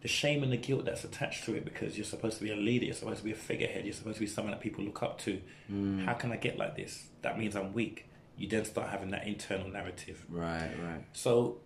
The 0.00 0.08
shame 0.08 0.42
and 0.42 0.52
the 0.52 0.56
guilt 0.56 0.84
that's 0.84 1.04
attached 1.04 1.44
to 1.44 1.54
it 1.54 1.64
because 1.64 1.96
you're 1.96 2.04
supposed 2.04 2.38
to 2.38 2.44
be 2.44 2.52
a 2.52 2.56
leader, 2.56 2.84
you're 2.86 2.94
supposed 2.94 3.18
to 3.18 3.24
be 3.24 3.32
a 3.32 3.36
figurehead, 3.36 3.84
you're 3.84 3.94
supposed 3.94 4.16
to 4.16 4.20
be 4.20 4.26
someone 4.26 4.52
that 4.52 4.60
people 4.60 4.84
look 4.84 5.02
up 5.02 5.18
to. 5.20 5.40
Mm. 5.72 6.04
How 6.04 6.14
can 6.14 6.30
I 6.32 6.36
get 6.36 6.56
like 6.56 6.76
this? 6.76 7.08
That 7.22 7.38
means 7.38 7.56
I'm 7.56 7.72
weak. 7.72 8.08
You 8.36 8.48
then 8.48 8.64
start 8.64 8.90
having 8.90 9.10
that 9.10 9.26
internal 9.26 9.68
narrative. 9.68 10.24
Right. 10.28 10.70
Right. 10.80 11.04
So, 11.12 11.58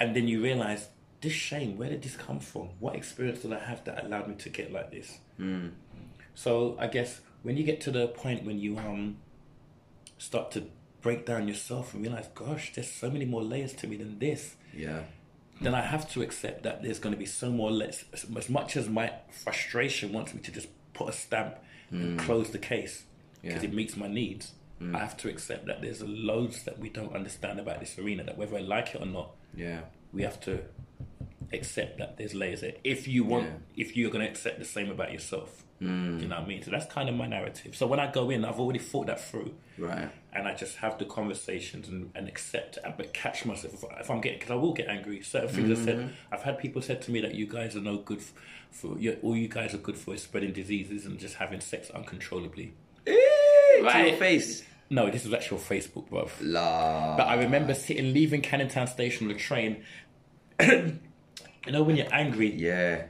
and 0.00 0.16
then 0.16 0.26
you 0.28 0.42
realize 0.42 0.88
this 1.20 1.32
shame, 1.34 1.76
where 1.76 1.90
did 1.90 2.02
this 2.02 2.16
come 2.16 2.40
from? 2.40 2.68
What 2.78 2.94
experience 2.94 3.40
did 3.40 3.52
I 3.52 3.58
have 3.58 3.84
that 3.84 4.04
allowed 4.04 4.28
me 4.28 4.36
to 4.36 4.48
get 4.48 4.72
like 4.72 4.90
this? 4.90 5.18
Mm. 5.38 5.72
So 6.34 6.76
I 6.78 6.86
guess 6.86 7.20
when 7.42 7.56
you 7.56 7.64
get 7.64 7.80
to 7.82 7.90
the 7.90 8.08
point 8.08 8.44
when 8.44 8.58
you 8.58 8.78
um 8.78 9.18
start 10.16 10.50
to 10.52 10.64
break 11.00 11.26
down 11.26 11.46
yourself 11.46 11.94
and 11.94 12.02
realize, 12.02 12.28
gosh, 12.34 12.72
there's 12.74 12.90
so 12.90 13.10
many 13.10 13.24
more 13.24 13.42
layers 13.42 13.72
to 13.74 13.86
me 13.86 13.96
than 13.96 14.18
this, 14.18 14.56
Yeah. 14.74 15.02
Then 15.60 15.74
I 15.74 15.80
have 15.82 16.08
to 16.12 16.22
accept 16.22 16.62
that 16.62 16.82
there's 16.82 16.98
going 16.98 17.12
to 17.14 17.18
be 17.18 17.26
so 17.26 17.50
more 17.50 17.70
less. 17.70 18.04
As 18.12 18.48
much 18.48 18.76
as 18.76 18.88
my 18.88 19.12
frustration 19.30 20.12
wants 20.12 20.34
me 20.34 20.40
to 20.42 20.52
just 20.52 20.68
put 20.94 21.08
a 21.08 21.12
stamp 21.12 21.56
and 21.90 22.18
close 22.18 22.50
the 22.50 22.58
case 22.58 23.04
because 23.42 23.62
Yeah. 23.62 23.68
it 23.70 23.74
meets 23.74 23.96
my 23.96 24.08
needs, 24.08 24.52
I 24.94 24.98
have 24.98 25.16
to 25.18 25.28
accept 25.28 25.66
that 25.66 25.80
there's 25.82 26.02
loads 26.02 26.62
that 26.64 26.78
we 26.78 26.88
don't 26.88 27.14
understand 27.14 27.58
about 27.58 27.80
this 27.80 27.98
arena. 27.98 28.22
That 28.24 28.36
whether 28.38 28.56
I 28.56 28.60
like 28.60 28.94
it 28.94 29.00
or 29.02 29.06
not, 29.06 29.30
Yeah. 29.56 29.80
we 30.12 30.22
have 30.22 30.40
to 30.42 30.60
accept 31.52 31.98
that 31.98 32.16
there's 32.18 32.34
layers 32.34 32.60
there. 32.60 32.74
If 32.84 33.08
you 33.08 33.24
want, 33.24 33.46
Yeah. 33.46 33.52
if 33.84 33.96
you're 33.96 34.10
going 34.10 34.24
to 34.24 34.30
accept 34.30 34.58
the 34.58 34.64
same 34.64 34.90
about 34.90 35.12
yourself, 35.12 35.64
Mm. 35.80 36.20
you 36.20 36.26
know 36.28 36.36
what 36.36 36.44
I 36.44 36.48
mean. 36.48 36.62
So 36.62 36.70
that's 36.72 36.86
kind 36.92 37.08
of 37.08 37.14
my 37.14 37.26
narrative. 37.28 37.74
So 37.76 37.86
when 37.86 38.00
I 38.00 38.10
go 38.10 38.30
in, 38.30 38.44
I've 38.44 38.58
already 38.60 38.80
thought 38.80 39.06
that 39.06 39.20
through, 39.20 39.54
Right. 39.78 40.10
And 40.32 40.46
I 40.46 40.54
just 40.54 40.76
have 40.78 40.98
the 40.98 41.04
conversations 41.04 41.88
and, 41.88 42.10
and 42.14 42.28
accept, 42.28 42.78
uh, 42.84 42.92
but 42.96 43.12
catch 43.14 43.44
myself 43.46 43.74
if, 43.74 43.84
if 44.00 44.10
I'm 44.10 44.20
getting 44.20 44.38
because 44.38 44.52
I 44.52 44.56
will 44.56 44.72
get 44.74 44.88
angry. 44.88 45.22
Certain 45.22 45.48
things 45.48 45.80
I 45.80 45.84
said, 45.84 46.14
I've 46.30 46.42
had 46.42 46.58
people 46.58 46.82
said 46.82 47.00
to 47.02 47.10
me 47.10 47.20
that 47.22 47.34
you 47.34 47.46
guys 47.46 47.74
are 47.76 47.80
no 47.80 47.96
good 47.98 48.22
for, 48.70 48.98
you 48.98 49.16
all 49.22 49.34
you 49.36 49.48
guys 49.48 49.72
are 49.74 49.78
good 49.78 49.96
for 49.96 50.14
is 50.14 50.22
spreading 50.22 50.52
diseases 50.52 51.06
and 51.06 51.18
just 51.18 51.36
having 51.36 51.60
sex 51.60 51.90
uncontrollably. 51.90 52.74
Eh, 53.06 53.12
to 53.12 53.74
your 53.78 53.84
Right. 53.84 54.18
face. 54.18 54.64
No, 54.90 55.10
this 55.10 55.24
was 55.24 55.34
actual 55.34 55.58
Facebook, 55.58 56.08
bruv. 56.08 56.30
La. 56.40 57.16
But 57.16 57.26
I 57.28 57.34
remember 57.42 57.74
sitting, 57.74 58.12
leaving 58.14 58.40
Canning 58.42 58.68
Town 58.68 58.86
Station 58.86 59.26
on 59.26 59.32
the 59.32 59.38
train. 59.38 59.82
you 60.60 60.98
know 61.72 61.82
when 61.82 61.96
you're 61.96 62.12
angry, 62.12 62.54
Yeah. 62.54 63.04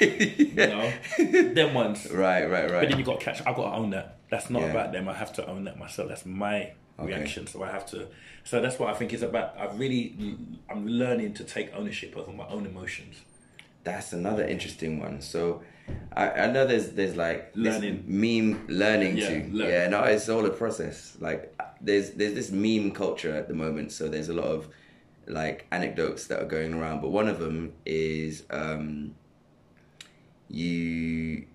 you 0.00 0.54
know, 0.54 0.92
them 1.18 1.74
ones. 1.74 2.10
Right. 2.10 2.44
Right. 2.46 2.66
But 2.66 2.70
Right. 2.72 2.88
then 2.88 2.98
you 2.98 3.04
got 3.04 3.20
to 3.20 3.24
catch. 3.24 3.40
I 3.42 3.52
got 3.52 3.70
to 3.70 3.76
own 3.76 3.90
that. 3.90 4.16
That's 4.30 4.48
not 4.50 4.62
Yeah. 4.62 4.70
about 4.70 4.92
them. 4.92 5.08
I 5.08 5.14
have 5.14 5.32
to 5.34 5.46
own 5.46 5.64
that 5.64 5.78
myself. 5.78 6.08
That's 6.08 6.24
my 6.26 6.72
Okay. 6.98 7.08
reaction. 7.08 7.46
So 7.46 7.62
I 7.62 7.70
have 7.70 7.86
to. 7.86 8.08
So 8.44 8.60
that's 8.60 8.78
what 8.78 8.90
I 8.90 8.94
think 8.94 9.12
is 9.12 9.22
about. 9.22 9.56
I've 9.58 9.78
really, 9.78 10.14
I'm 10.68 10.86
learning 10.86 11.34
to 11.34 11.44
take 11.44 11.72
ownership 11.74 12.16
over 12.16 12.32
my 12.32 12.46
own 12.48 12.66
emotions. 12.66 13.16
That's 13.84 14.12
another 14.12 14.44
interesting 14.46 15.00
one. 15.00 15.20
So, 15.22 15.62
I, 16.14 16.30
I 16.30 16.52
know 16.52 16.66
there's 16.66 16.90
there's 16.90 17.16
like 17.16 17.52
this 17.54 17.74
Learning. 17.80 18.04
meme 18.06 18.66
learning 18.68 19.16
Yeah, 19.16 19.28
to 19.28 19.34
learn. 19.50 19.68
yeah 19.70 19.88
no 19.88 20.02
it's 20.04 20.28
all 20.28 20.44
a 20.46 20.50
process. 20.50 21.16
Like 21.20 21.54
there's 21.80 22.10
there's 22.10 22.34
this 22.34 22.50
meme 22.50 22.90
culture 22.92 23.34
at 23.34 23.48
the 23.48 23.54
moment. 23.54 23.90
So 23.92 24.08
there's 24.08 24.28
a 24.28 24.34
lot 24.34 24.44
of 24.44 24.68
like 25.26 25.66
anecdotes 25.72 26.26
that 26.28 26.40
are 26.42 26.46
going 26.46 26.74
around, 26.74 27.00
but 27.00 27.08
one 27.10 27.26
of 27.28 27.38
them 27.38 27.72
is 27.86 28.44
um, 28.50 29.14
you 30.48 31.46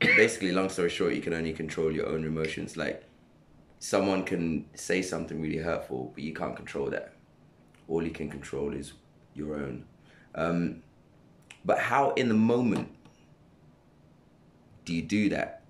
basically 0.00 0.52
long 0.52 0.68
story 0.68 0.90
short 0.90 1.14
you 1.14 1.20
can 1.20 1.34
only 1.34 1.52
control 1.52 1.92
your 1.92 2.08
own 2.08 2.24
emotions. 2.24 2.76
Like 2.76 3.04
someone 3.78 4.24
can 4.24 4.66
say 4.74 5.02
something 5.02 5.40
really 5.40 5.58
hurtful, 5.58 6.12
but 6.14 6.22
you 6.22 6.32
can't 6.34 6.56
control 6.56 6.90
that. 6.90 7.14
All 7.88 8.02
you 8.02 8.10
can 8.10 8.30
control 8.30 8.74
is 8.74 8.92
your 9.34 9.54
own. 9.54 9.84
Um, 10.34 10.82
but 11.64 11.78
how 11.78 12.10
in 12.12 12.28
the 12.28 12.34
moment 12.34 12.90
do 14.84 14.94
you 14.94 15.02
do 15.02 15.28
that? 15.30 15.62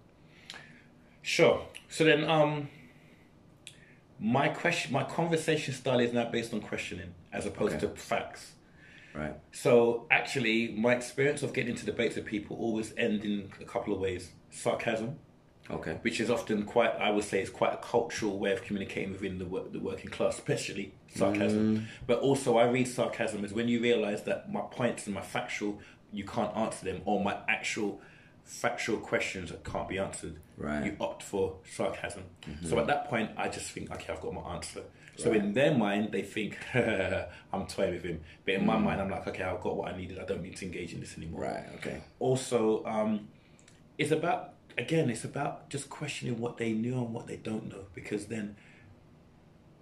Sure. 1.23 1.67
So 1.89 2.05
then, 2.05 2.25
um, 2.29 2.69
my 4.19 4.49
question, 4.49 4.93
my 4.93 5.05
conversation 5.05 5.75
style 5.75 6.01
is 6.01 6.13
now 6.13 6.29
based 6.31 6.53
on 6.53 6.61
questioning 6.61 7.15
as 7.33 7.47
opposed 7.47 7.77
Okay. 7.77 7.87
to 7.87 8.01
facts. 8.01 8.53
Right. 9.19 9.35
So 9.53 10.07
actually, 10.11 10.69
my 10.69 10.95
experience 10.95 11.43
of 11.43 11.53
getting 11.53 11.73
into 11.73 11.85
debates 11.85 12.15
with 12.17 12.25
people 12.25 12.57
always 12.57 12.95
end 12.97 13.25
in 13.25 13.51
a 13.61 13.65
couple 13.65 13.93
of 13.93 14.01
ways: 14.01 14.31
sarcasm, 14.51 15.19
Okay. 15.71 15.99
which 16.03 16.21
is 16.21 16.31
often 16.31 16.65
quite, 16.65 16.95
I 16.97 17.11
would 17.11 17.25
say, 17.25 17.43
is 17.43 17.51
quite 17.51 17.75
a 17.75 17.79
cultural 17.79 18.39
way 18.39 18.53
of 18.53 18.63
communicating 18.63 19.13
within 19.13 19.39
the, 19.39 19.45
work, 19.45 19.73
the 19.73 19.81
working 19.81 20.11
class, 20.11 20.35
especially 20.35 20.95
sarcasm. 21.15 21.79
Mm. 21.79 21.85
But 22.07 22.21
also, 22.21 22.57
I 22.57 22.67
read 22.69 22.89
sarcasm 22.89 23.45
as 23.45 23.53
when 23.53 23.69
you 23.69 23.81
realise 23.81 24.23
that 24.23 24.51
my 24.53 24.63
points 24.71 25.07
and 25.07 25.15
my 25.15 25.21
factual, 25.23 25.81
you 26.13 26.25
can't 26.25 26.57
answer 26.57 26.85
them, 26.85 27.03
or 27.05 27.23
my 27.23 27.39
actual 27.49 28.01
factual 28.49 28.97
questions 28.97 29.51
that 29.51 29.63
can't 29.63 29.89
be 29.89 29.99
answered. 29.99 30.37
Right. 30.57 30.87
You 30.87 30.97
opt 31.01 31.23
for 31.23 31.57
sarcasm. 31.71 32.25
So 32.43 32.51
mm-hmm. 32.51 32.79
at 32.79 32.87
that 32.87 33.09
point, 33.09 33.31
I 33.37 33.49
just 33.49 33.71
think, 33.71 33.91
okay, 33.93 34.13
I've 34.13 34.21
got 34.21 34.33
my 34.33 34.55
answer. 34.55 34.83
So 35.17 35.33
in 35.33 35.53
their 35.53 35.75
mind, 35.75 36.13
they 36.13 36.23
think 36.23 36.57
I'm 36.75 37.67
toying 37.67 37.95
with 37.95 38.05
him, 38.05 38.21
but 38.45 38.55
in 38.55 38.65
my 38.65 38.77
mm. 38.77 38.85
mind, 38.85 39.01
I'm 39.01 39.11
like, 39.11 39.27
okay, 39.27 39.43
I've 39.43 39.61
got 39.61 39.77
what 39.77 39.93
I 39.93 39.97
needed. 39.97 40.21
I 40.21 40.25
don't 40.25 40.43
need 40.43 40.55
to 40.57 40.65
engage 40.65 40.93
in 40.93 41.01
this 41.01 41.17
anymore 41.17 41.43
Right. 41.43 41.65
Okay. 41.75 42.03
also 42.21 42.85
um, 42.85 43.27
it's 43.99 44.13
about 44.13 44.55
again 44.79 45.11
it's 45.11 45.25
about 45.25 45.69
just 45.69 45.91
questioning 45.91 46.39
what 46.39 46.57
they 46.57 46.73
knew 46.73 46.95
and 46.95 47.13
what 47.13 47.27
they 47.27 47.37
don't 47.37 47.69
know 47.69 47.87
because 47.95 48.27
then 48.27 48.55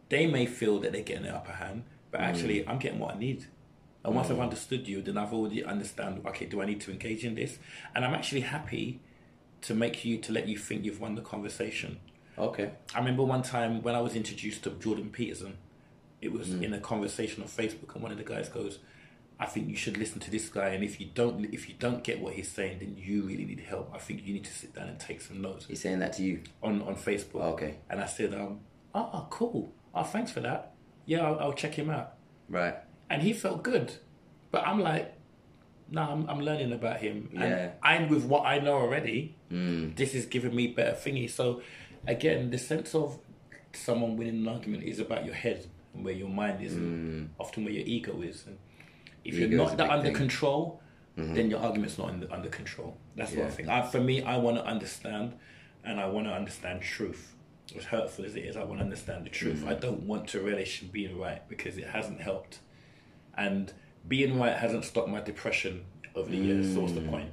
they 0.09 0.27
may 0.27 0.47
feel 0.47 0.81
that 0.81 0.93
they're 0.93 1.03
getting 1.03 1.25
the 1.25 1.35
upper 1.35 1.53
hand 1.53 1.85
but 2.11 2.23
actually 2.23 2.61
mm. 2.61 2.69
i'm 2.69 2.79
getting 2.79 2.99
what 2.99 3.15
i 3.15 3.19
need 3.19 3.45
and 4.07 4.15
once 4.15 4.31
i've 4.31 4.39
mm. 4.39 4.43
understood 4.43 4.89
you 4.89 5.03
then 5.03 5.19
i've 5.19 5.35
already 5.35 5.63
understand 5.63 6.23
okay 6.27 6.47
do 6.47 6.63
i 6.63 6.65
need 6.65 6.81
to 6.81 6.91
engage 6.91 7.25
in 7.25 7.35
this 7.35 7.59
and 7.95 8.05
i'm 8.05 8.15
actually 8.15 8.41
happy 8.41 9.01
to 9.61 9.75
make 9.75 10.05
you 10.05 10.17
to 10.17 10.33
let 10.33 10.49
you 10.49 10.57
think 10.57 10.85
you've 10.85 11.01
won 11.01 11.15
the 11.15 11.21
conversation 11.21 11.99
Okay. 12.39 12.71
I 12.95 12.99
remember 12.99 13.23
one 13.23 13.43
time 13.43 13.83
when 13.83 13.95
I 13.95 14.01
was 14.01 14.15
introduced 14.15 14.65
to 14.65 14.71
Jordan 14.71 15.11
Peterson, 15.11 15.57
it 16.21 16.33
was 16.33 16.49
mm. 16.49 16.63
in 16.63 16.75
a 16.75 16.81
conversation 16.81 17.43
on 17.43 17.49
Facebook, 17.49 17.95
and 17.95 18.03
one 18.03 18.13
of 18.13 18.19
the 18.19 18.25
guys 18.25 18.49
goes, 18.49 18.79
"I 19.41 19.47
think 19.47 19.69
you 19.69 19.77
should 19.77 19.97
listen 19.97 20.21
to 20.21 20.31
this 20.31 20.49
guy, 20.49 20.69
and 20.69 20.85
if 20.85 21.01
you 21.01 21.09
don't, 21.15 21.45
if 21.47 21.69
you 21.69 21.75
don't 21.79 22.05
get 22.05 22.21
what 22.21 22.35
he's 22.35 22.51
saying, 22.51 22.79
then 22.81 22.97
you 22.99 23.23
really 23.23 23.45
need 23.45 23.61
help. 23.61 23.91
I 23.95 23.99
think 23.99 24.27
you 24.27 24.35
need 24.35 24.45
to 24.45 24.53
sit 24.53 24.75
down 24.75 24.89
and 24.89 24.99
take 24.99 25.21
some 25.21 25.41
notes 25.41 25.67
He's 25.67 25.81
saying 25.81 26.01
that 26.01 26.15
to 26.15 26.23
you. 26.23 26.43
on 26.63 26.83
on 26.83 26.97
Facebook." 26.97 27.41
Oh, 27.41 27.53
okay. 27.53 27.79
And 27.89 28.01
I 28.01 28.07
said, 28.07 28.35
um, 28.35 28.61
"Oh, 28.95 29.27
cool. 29.31 29.73
Oh, 29.95 30.03
thanks 30.03 30.31
for 30.31 30.41
that. 30.41 30.75
Yeah, 31.07 31.27
I'll, 31.27 31.39
I'll 31.39 31.53
check 31.53 31.75
him 31.75 31.91
out." 31.91 32.15
Right. 32.49 32.77
And 33.09 33.23
he 33.23 33.33
felt 33.33 33.63
good, 33.63 33.95
but 34.51 34.67
I'm 34.67 34.81
like, 34.81 35.15
"No, 35.91 36.03
I'm, 36.03 36.29
I'm 36.29 36.41
learning 36.41 36.73
about 36.73 36.99
him, 37.01 37.31
Yeah. 37.33 37.41
and 37.45 37.73
I'm 37.83 38.09
with 38.09 38.25
what 38.25 38.45
I 38.47 38.59
know 38.59 38.75
already." 38.75 39.35
Hmm. 39.49 39.95
this 39.95 40.13
is 40.15 40.27
giving 40.27 40.55
me 40.57 40.67
better 40.67 40.97
thingy. 40.97 41.31
So 41.31 41.63
again, 42.07 42.51
the 42.51 42.59
sense 42.59 42.97
of 42.97 43.19
someone 43.73 44.17
winning 44.17 44.39
an 44.43 44.49
argument 44.49 44.83
is 44.83 44.99
about 44.99 45.25
your 45.25 45.35
head 45.35 45.67
and 45.95 46.05
where 46.05 46.15
your 46.15 46.29
mind 46.29 46.63
is, 46.63 46.75
and 46.75 47.29
hmm. 47.29 47.41
often 47.41 47.65
where 47.65 47.73
your 47.73 47.87
ego 47.87 48.21
is. 48.23 48.45
And 48.47 48.59
if 49.25 49.35
Ego 49.35 49.47
you're 49.47 49.57
not 49.57 49.77
that 49.77 49.91
under 49.91 50.07
thing. 50.07 50.15
control, 50.15 50.81
mm-hmm. 51.17 51.35
then 51.35 51.51
your 51.51 51.61
argument's 51.61 51.99
not 51.99 52.09
under, 52.11 52.33
under 52.33 52.49
control. 52.49 52.97
That's 53.17 53.33
what 53.33 53.43
I 53.43 53.45
Yeah. 53.45 53.51
think. 53.51 53.69
I, 53.69 53.83
for 53.83 54.01
me, 54.01 54.23
I 54.23 54.37
want 54.37 54.57
to 54.57 54.65
understand, 54.65 55.35
and 55.85 56.01
I 56.01 56.07
want 56.07 56.27
to 56.27 56.33
understand 56.33 56.83
truth. 56.83 57.35
As 57.77 57.85
hurtful 57.85 58.25
as 58.25 58.37
it 58.37 58.45
is, 58.45 58.57
I 58.57 58.63
want 58.65 58.79
to 58.79 58.85
understand 58.85 59.27
the 59.27 59.31
truth. 59.31 59.63
Hmm. 59.63 59.69
I 59.69 59.75
don't 59.75 60.03
want 60.03 60.29
to 60.29 60.41
relish 60.41 60.83
in 60.83 60.89
being 60.89 61.19
right 61.19 61.47
because 61.49 61.77
it 61.79 61.87
hasn't 61.89 62.21
helped, 62.21 62.61
and 63.37 63.73
being 64.09 64.39
white 64.39 64.57
hasn't 64.57 64.85
stopped 64.85 65.09
my 65.09 65.21
depression 65.21 65.85
over 66.15 66.31
the 66.31 66.37
years. 66.37 66.75
So 66.75 66.81
what's 66.81 66.93
the 66.95 67.01
point? 67.03 67.31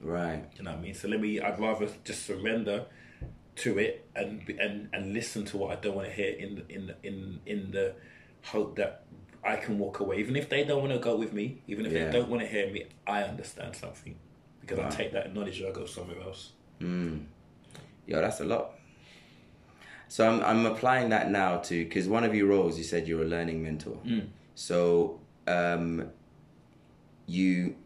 Right. 0.00 0.44
You 0.56 0.64
know 0.64 0.70
what 0.70 0.78
I 0.78 0.82
mean? 0.82 0.94
So 0.94 1.08
let 1.08 1.20
me. 1.20 1.40
I'd 1.40 1.58
rather 1.60 1.88
just 2.04 2.24
surrender 2.26 2.86
to 3.56 3.78
it 3.78 4.08
and 4.16 4.48
and 4.58 4.88
and 4.92 5.12
listen 5.12 5.44
to 5.44 5.56
what 5.58 5.76
I 5.76 5.80
don't 5.80 5.94
want 5.94 6.08
to 6.08 6.12
hear 6.14 6.32
in 6.34 6.54
the, 6.56 6.74
in 6.74 6.94
in 7.02 7.40
in 7.46 7.70
the 7.70 7.94
hope 8.44 8.76
that 8.76 9.04
I 9.44 9.56
can 9.56 9.78
walk 9.78 10.00
away. 10.00 10.18
Even 10.18 10.36
if 10.36 10.48
they 10.48 10.64
don't 10.64 10.80
want 10.80 10.92
to 10.92 10.98
go 10.98 11.16
with 11.16 11.32
me, 11.32 11.60
even 11.66 11.84
if 11.86 11.92
Yeah. 11.92 12.06
they 12.06 12.12
don't 12.12 12.28
want 12.28 12.42
to 12.42 12.48
hear 12.48 12.70
me, 12.70 12.84
I 13.06 13.22
understand 13.22 13.76
something 13.76 14.14
because 14.60 14.78
I 14.78 14.88
take 14.88 15.12
that 15.12 15.34
knowledge 15.34 15.60
and 15.60 15.68
I 15.68 15.72
go 15.72 15.86
somewhere 15.86 16.20
else. 16.20 16.52
Mm. 16.80 17.24
Yo, 18.06 18.20
that's 18.20 18.40
a 18.40 18.44
lot. 18.44 18.72
So 20.08 20.28
I'm 20.28 20.42
I'm 20.42 20.66
applying 20.66 21.10
that 21.10 21.30
now 21.30 21.58
to 21.58 21.84
because 21.84 22.08
one 22.08 22.24
of 22.24 22.34
your 22.34 22.46
roles 22.48 22.78
you 22.78 22.84
said 22.84 23.06
you're 23.06 23.22
a 23.22 23.26
learning 23.26 23.62
mentor. 23.62 23.98
Mm. 24.06 24.28
So 24.54 25.19
um, 25.46 26.10
you 27.26 27.76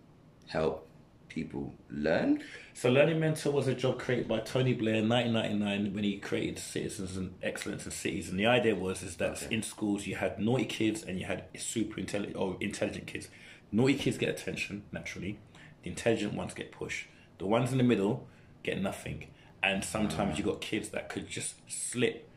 help 0.49 0.89
people 1.29 1.75
learn. 1.91 2.43
So 2.75 2.91
Learning 2.91 3.19
Mentor 3.19 3.51
was 3.51 3.67
a 3.67 3.75
job 3.75 3.99
created 3.99 4.29
by 4.29 4.39
Tony 4.41 4.73
Blair 4.73 4.97
in 4.97 5.09
1999 5.09 5.95
when 5.95 6.05
he 6.05 6.19
created 6.19 6.59
Citizens 6.59 7.17
and 7.17 7.35
Excellence 7.43 7.85
in 7.87 7.91
Cities. 7.91 8.29
And 8.29 8.39
the 8.39 8.47
idea 8.47 8.75
was 8.75 9.03
is 9.03 9.17
that 9.17 9.43
Okay. 9.43 9.55
in 9.55 9.63
schools 9.63 10.07
you 10.07 10.17
had 10.17 10.39
naughty 10.39 10.65
kids 10.65 11.03
and 11.03 11.19
you 11.19 11.27
had 11.27 11.45
super 11.57 11.99
intelligent 11.99 12.37
or 12.37 12.57
intelligent 12.61 13.07
kids. 13.07 13.29
Naughty 13.73 13.95
kids 13.95 14.17
get 14.19 14.29
attention 14.29 14.85
naturally. 14.93 15.39
The 15.83 15.91
intelligent 15.91 16.35
ones 16.35 16.55
get 16.55 16.71
pushed. 16.71 17.07
The 17.39 17.47
ones 17.47 17.73
in 17.73 17.79
the 17.79 17.85
middle 17.85 18.29
get 18.63 18.81
nothing. 18.81 19.27
And 19.63 19.83
sometimes 19.85 20.39
you 20.39 20.45
got 20.45 20.61
kids 20.61 20.91
that 20.91 21.09
could 21.09 21.27
just 21.29 21.55
slip 21.69 22.29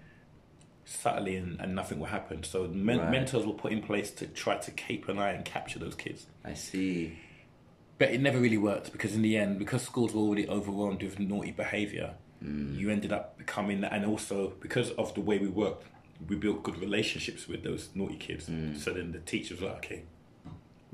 subtly 0.88 1.36
and, 1.36 1.60
and 1.60 1.76
nothing 1.76 2.00
will 2.00 2.08
happen. 2.08 2.44
So 2.44 2.68
men- 2.68 3.00
Right. 3.00 3.12
mentors 3.12 3.46
were 3.46 3.54
put 3.54 3.72
in 3.74 3.82
place 3.82 4.10
to 4.12 4.26
try 4.28 4.58
to 4.58 4.72
keep 4.72 5.10
an 5.10 5.20
eye 5.20 5.32
and 5.32 5.44
capture 5.44 5.80
those 5.80 5.96
kids. 5.96 6.28
I 6.46 6.54
see. 6.54 7.18
But 7.98 8.12
it 8.12 8.22
never 8.22 8.40
really 8.40 8.58
worked 8.58 8.92
because 8.92 9.14
in 9.14 9.22
the 9.22 9.38
end, 9.38 9.60
because 9.60 9.82
schools 9.82 10.14
were 10.14 10.22
already 10.22 10.48
overwhelmed 10.48 11.04
with 11.04 11.20
naughty 11.20 11.52
behaviour, 11.52 12.14
mm. 12.44 12.78
you 12.78 12.90
ended 12.90 13.12
up 13.12 13.38
becoming, 13.38 13.84
and 13.84 14.06
also 14.06 14.54
because 14.62 14.92
of 14.92 15.14
the 15.14 15.22
way 15.22 15.40
we 15.40 15.48
worked, 15.48 15.86
we 16.28 16.36
built 16.36 16.64
good 16.64 16.80
relationships 16.80 17.48
with 17.48 17.64
those 17.64 17.90
naughty 17.94 18.16
kids. 18.16 18.48
Mm. 18.48 18.78
So 18.78 18.94
then 18.94 19.12
the 19.12 19.20
teachers 19.20 19.62
were 19.62 19.68
like, 19.68 19.78
okay. 19.78 20.04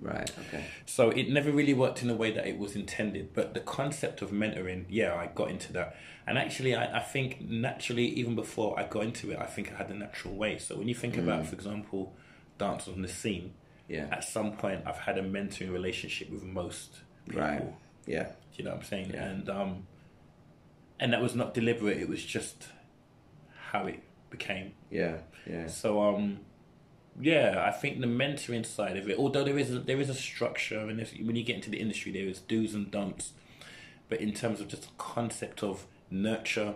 Right. 0.03 0.29
Okay. 0.47 0.65
So 0.85 1.09
it 1.11 1.29
never 1.29 1.49
really 1.51 1.73
worked 1.73 2.01
in 2.01 2.09
the 2.09 2.13
way 2.15 2.31
that 2.31 2.45
it 2.45 2.57
was 2.57 2.75
intended. 2.75 3.33
But 3.33 3.53
the 3.53 3.61
concept 3.61 4.21
of 4.21 4.31
mentoring, 4.31 4.85
yeah, 4.89 5.15
I 5.15 5.27
got 5.33 5.49
into 5.49 5.71
that. 5.73 5.95
And 6.27 6.37
actually, 6.37 6.75
I, 6.75 6.97
I 6.97 6.99
think 6.99 7.41
naturally, 7.41 8.05
even 8.07 8.35
before 8.35 8.77
I 8.77 8.83
got 8.83 9.03
into 9.03 9.31
it, 9.31 9.39
I 9.39 9.45
think 9.45 9.71
I 9.71 9.75
had 9.77 9.89
a 9.89 9.93
natural 9.93 10.33
way. 10.35 10.57
So 10.57 10.75
when 10.77 10.87
you 10.89 10.95
think 10.95 11.17
about, 11.17 11.45
for 11.47 11.55
example, 11.55 12.13
Dance 12.57 12.87
on 12.87 13.01
the 13.01 13.07
Scene, 13.07 13.53
Yeah. 13.87 14.07
at 14.11 14.23
some 14.23 14.51
point 14.57 14.81
I've 14.85 14.97
had 14.97 15.17
a 15.17 15.23
mentoring 15.23 15.71
relationship 15.71 16.29
with 16.29 16.43
most 16.43 16.99
people. 17.25 17.41
Right. 17.41 17.63
Yeah. 18.05 18.27
You 18.55 18.65
know 18.65 18.71
what 18.71 18.79
I'm 18.81 18.85
saying? 18.85 19.11
Yeah. 19.13 19.23
And 19.23 19.49
um, 19.49 19.87
and 20.99 21.13
that 21.13 21.21
was 21.21 21.33
not 21.33 21.53
deliberate. 21.53 21.97
It 21.97 22.09
was 22.09 22.23
just 22.23 22.67
how 23.71 23.85
it 23.87 24.01
became. 24.29 24.73
Yeah. 24.91 25.17
Yeah. 25.49 25.67
So 25.67 26.01
um, 26.01 26.39
yeah, 27.19 27.63
I 27.65 27.71
think 27.71 27.99
the 27.99 28.07
mentoring 28.07 28.65
side 28.65 28.97
of 28.97 29.09
it, 29.09 29.17
although 29.17 29.43
there 29.43 29.57
is 29.57 29.71
a, 29.71 29.79
there 29.79 29.99
is 29.99 30.09
a 30.09 30.15
structure, 30.15 30.79
and 30.79 30.97
when 31.21 31.35
you 31.35 31.43
get 31.43 31.55
into 31.55 31.69
the 31.69 31.79
industry, 31.79 32.11
there 32.11 32.27
is 32.27 32.39
do's 32.39 32.73
and 32.73 32.89
don'ts. 32.89 33.33
But 34.09 34.19
in 34.19 34.33
terms 34.33 34.59
of 34.59 34.67
just 34.67 34.83
the 34.83 34.89
concept 34.97 35.63
of 35.63 35.85
nurture, 36.09 36.75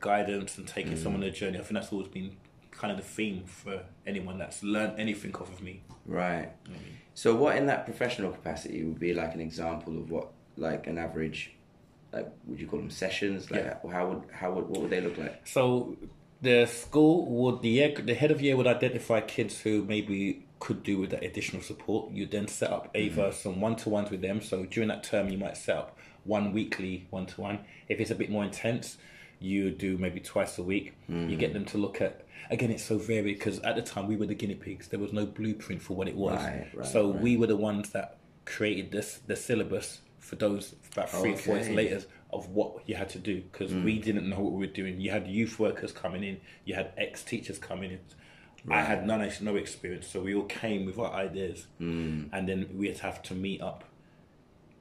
guidance, 0.00 0.56
and 0.56 0.66
taking 0.66 0.94
mm. 0.94 1.02
someone 1.02 1.22
on 1.22 1.28
a 1.28 1.32
journey, 1.32 1.58
I 1.58 1.62
think 1.62 1.74
that's 1.74 1.92
always 1.92 2.08
been 2.08 2.36
kind 2.70 2.90
of 2.90 2.96
the 2.96 3.04
theme 3.04 3.44
for 3.44 3.82
anyone 4.06 4.38
that's 4.38 4.62
learned 4.62 4.98
anything 4.98 5.34
off 5.36 5.52
of 5.52 5.62
me. 5.62 5.82
Right. 6.06 6.50
So, 7.14 7.34
what 7.34 7.56
in 7.56 7.66
that 7.66 7.84
professional 7.84 8.32
capacity 8.32 8.82
would 8.84 8.98
be 8.98 9.14
like 9.14 9.34
an 9.34 9.40
example 9.40 9.98
of 9.98 10.10
what, 10.10 10.28
like 10.56 10.86
an 10.86 10.98
average, 10.98 11.52
like 12.12 12.28
would 12.46 12.60
you 12.60 12.66
call 12.66 12.78
them 12.78 12.90
sessions? 12.90 13.50
Like 13.50 13.64
Yeah. 13.64 13.90
how 13.90 14.08
would 14.08 14.22
how 14.32 14.52
would 14.52 14.68
what 14.68 14.82
would 14.82 14.90
they 14.90 15.00
look 15.00 15.18
like? 15.18 15.46
So 15.46 15.96
the 16.42 16.66
school 16.66 17.24
would 17.26 17.62
the 17.62 17.68
year, 17.68 17.94
the 17.94 18.14
head 18.14 18.30
of 18.30 18.42
year 18.42 18.56
would 18.56 18.66
identify 18.66 19.20
kids 19.20 19.60
who 19.60 19.84
maybe 19.84 20.44
could 20.58 20.82
do 20.82 20.98
with 20.98 21.10
that 21.10 21.22
additional 21.24 21.62
support. 21.62 22.12
You 22.12 22.26
then 22.26 22.48
set 22.48 22.70
up 22.70 22.90
either 22.94 23.22
mm-hmm. 23.22 23.36
some 23.36 23.60
one 23.60 23.76
to 23.76 23.88
ones 23.88 24.10
with 24.10 24.20
them. 24.20 24.40
So 24.40 24.64
during 24.64 24.88
that 24.88 25.04
term, 25.04 25.28
you 25.28 25.38
might 25.38 25.56
set 25.56 25.76
up 25.76 25.98
one 26.24 26.52
weekly 26.52 27.06
one 27.10 27.26
to 27.26 27.40
one. 27.40 27.60
If 27.88 28.00
it's 28.00 28.10
a 28.10 28.14
bit 28.14 28.30
more 28.30 28.44
intense, 28.44 28.98
you 29.38 29.70
do 29.70 29.96
maybe 29.98 30.20
twice 30.20 30.58
a 30.58 30.62
week. 30.62 30.94
You 31.08 31.36
get 31.36 31.50
mm-hmm. 31.50 31.54
them 31.54 31.64
to 31.66 31.78
look 31.78 32.00
at. 32.00 32.26
Again, 32.50 32.70
it's 32.70 32.84
so 32.84 32.98
varied 32.98 33.38
because 33.38 33.60
at 33.60 33.76
the 33.76 33.82
time 33.82 34.08
we 34.08 34.16
were 34.16 34.26
the 34.26 34.34
guinea 34.34 34.56
pigs. 34.56 34.88
There 34.88 35.00
was 35.00 35.12
no 35.12 35.26
blueprint 35.26 35.80
for 35.80 35.94
what 35.94 36.08
it 36.08 36.16
was. 36.16 36.42
Right, 36.42 36.68
right, 36.74 36.86
so 36.86 37.12
right. 37.12 37.22
we 37.22 37.36
were 37.36 37.46
the 37.46 37.56
ones 37.56 37.90
that 37.90 38.18
created 38.44 38.90
this 38.90 39.20
the 39.26 39.36
syllabus 39.36 40.00
for 40.18 40.36
those 40.36 40.74
about 40.92 41.10
three 41.10 41.34
or 41.34 41.36
four 41.36 41.56
years 41.56 41.68
later 41.68 42.02
of 42.32 42.48
what 42.48 42.88
you 42.88 42.94
had 42.94 43.08
to 43.10 43.18
do 43.18 43.42
because 43.42 43.72
we 43.74 43.98
didn't 43.98 44.28
know 44.28 44.40
what 44.40 44.52
we 44.52 44.66
were 44.66 44.72
doing. 44.72 45.00
You 45.00 45.10
had 45.10 45.26
youth 45.28 45.58
workers 45.58 45.92
coming 45.92 46.24
in, 46.24 46.40
you 46.64 46.74
had 46.74 46.92
ex 46.96 47.22
teachers 47.22 47.58
coming 47.58 47.92
in. 47.92 47.98
I 48.70 48.82
had 48.82 49.06
none, 49.06 49.28
no 49.40 49.56
experience, 49.56 50.06
so 50.06 50.20
we 50.20 50.34
all 50.34 50.44
came 50.44 50.86
with 50.86 50.96
our 50.96 51.12
ideas, 51.12 51.66
mm. 51.80 52.28
and 52.32 52.48
then 52.48 52.68
we 52.74 52.86
had 52.86 52.96
to 52.98 53.02
have 53.02 53.22
to 53.24 53.34
meet 53.34 53.60
up 53.60 53.82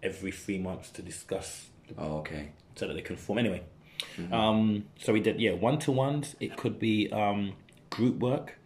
every 0.03 0.31
three 0.31 0.59
months 0.59 0.91
to 0.91 1.01
discuss 1.01 1.69
Oh, 1.97 2.17
okay. 2.17 2.51
so 2.75 2.87
that 2.87 2.93
they 2.93 3.01
can 3.01 3.15
form. 3.17 3.39
Anyway, 3.39 3.63
um, 4.31 4.85
so 4.99 5.13
we 5.13 5.19
did 5.19 5.39
yeah 5.39 5.53
one 5.53 5.79
to 5.79 5.91
ones. 5.91 6.35
It 6.39 6.57
could 6.57 6.79
be 6.79 7.11
um, 7.11 7.53
group 7.89 8.19
work. 8.19 8.59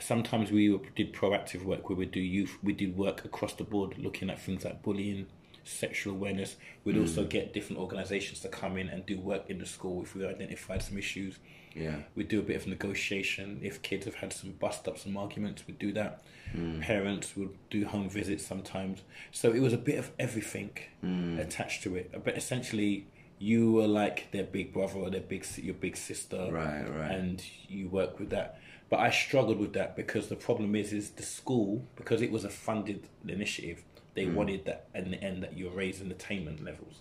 Sometimes 0.00 0.50
we 0.50 0.78
did 0.94 1.12
proactive 1.12 1.64
work 1.64 1.88
where 1.88 1.96
we 1.96 2.06
do 2.06 2.20
youth. 2.20 2.56
We 2.62 2.72
did 2.72 2.96
work 2.96 3.24
across 3.24 3.54
the 3.54 3.64
board, 3.64 3.96
looking 3.98 4.30
at 4.30 4.40
things 4.40 4.64
like 4.64 4.82
bullying, 4.82 5.26
sexual 5.68 6.14
awareness. 6.14 6.56
We'd 6.84 6.98
also 6.98 7.24
mm. 7.24 7.28
get 7.28 7.52
different 7.52 7.80
organisations 7.80 8.40
to 8.40 8.48
come 8.48 8.76
in 8.76 8.88
and 8.88 9.04
do 9.04 9.18
work 9.18 9.48
in 9.48 9.58
the 9.58 9.66
school 9.66 10.02
if 10.02 10.14
we 10.14 10.26
identified 10.26 10.82
some 10.82 10.98
issues. 10.98 11.38
Yeah. 11.74 11.96
we'd 12.16 12.28
do 12.28 12.40
a 12.40 12.42
bit 12.42 12.56
of 12.56 12.66
negotiation. 12.66 13.60
If 13.62 13.82
kids 13.82 14.06
have 14.06 14.16
had 14.16 14.32
some 14.32 14.52
bust 14.52 14.88
ups, 14.88 15.02
some 15.02 15.16
arguments, 15.16 15.64
We'd 15.66 15.78
do 15.78 15.92
that. 15.92 16.22
Mm. 16.56 16.80
Parents 16.80 17.36
would 17.36 17.50
do 17.70 17.84
home 17.86 18.08
visits 18.08 18.44
sometimes. 18.44 19.02
So 19.30 19.52
it 19.52 19.60
was 19.60 19.72
a 19.72 19.78
bit 19.78 19.98
of 19.98 20.10
everything 20.18 20.70
mm. 21.04 21.38
attached 21.38 21.82
to 21.84 21.94
it. 21.94 22.24
But 22.24 22.36
essentially, 22.36 23.06
you 23.38 23.72
were 23.72 23.86
like 23.86 24.30
their 24.32 24.44
big 24.44 24.72
brother 24.72 24.98
or 24.98 25.10
their 25.10 25.20
big 25.20 25.46
your 25.58 25.74
big 25.74 25.96
sister, 25.96 26.48
Right, 26.50 26.82
right. 26.88 27.10
and 27.10 27.42
you 27.68 27.88
work 27.88 28.18
with 28.18 28.30
that. 28.30 28.58
But 28.90 29.00
I 29.00 29.10
struggled 29.10 29.58
with 29.58 29.74
that 29.74 29.96
because 29.96 30.28
the 30.28 30.36
problem 30.36 30.74
is, 30.74 30.92
is 30.92 31.10
the 31.10 31.22
school 31.22 31.84
because 31.96 32.22
it 32.22 32.32
was 32.32 32.44
a 32.44 32.50
funded 32.50 33.06
initiative. 33.26 33.84
They 34.18 34.24
Hmm. 34.24 34.34
wanted 34.34 34.64
that 34.64 34.88
in 34.94 35.12
the 35.12 35.22
end 35.22 35.42
that 35.44 35.56
you're 35.56 35.70
raising 35.84 36.10
attainment 36.10 36.64
levels. 36.64 36.96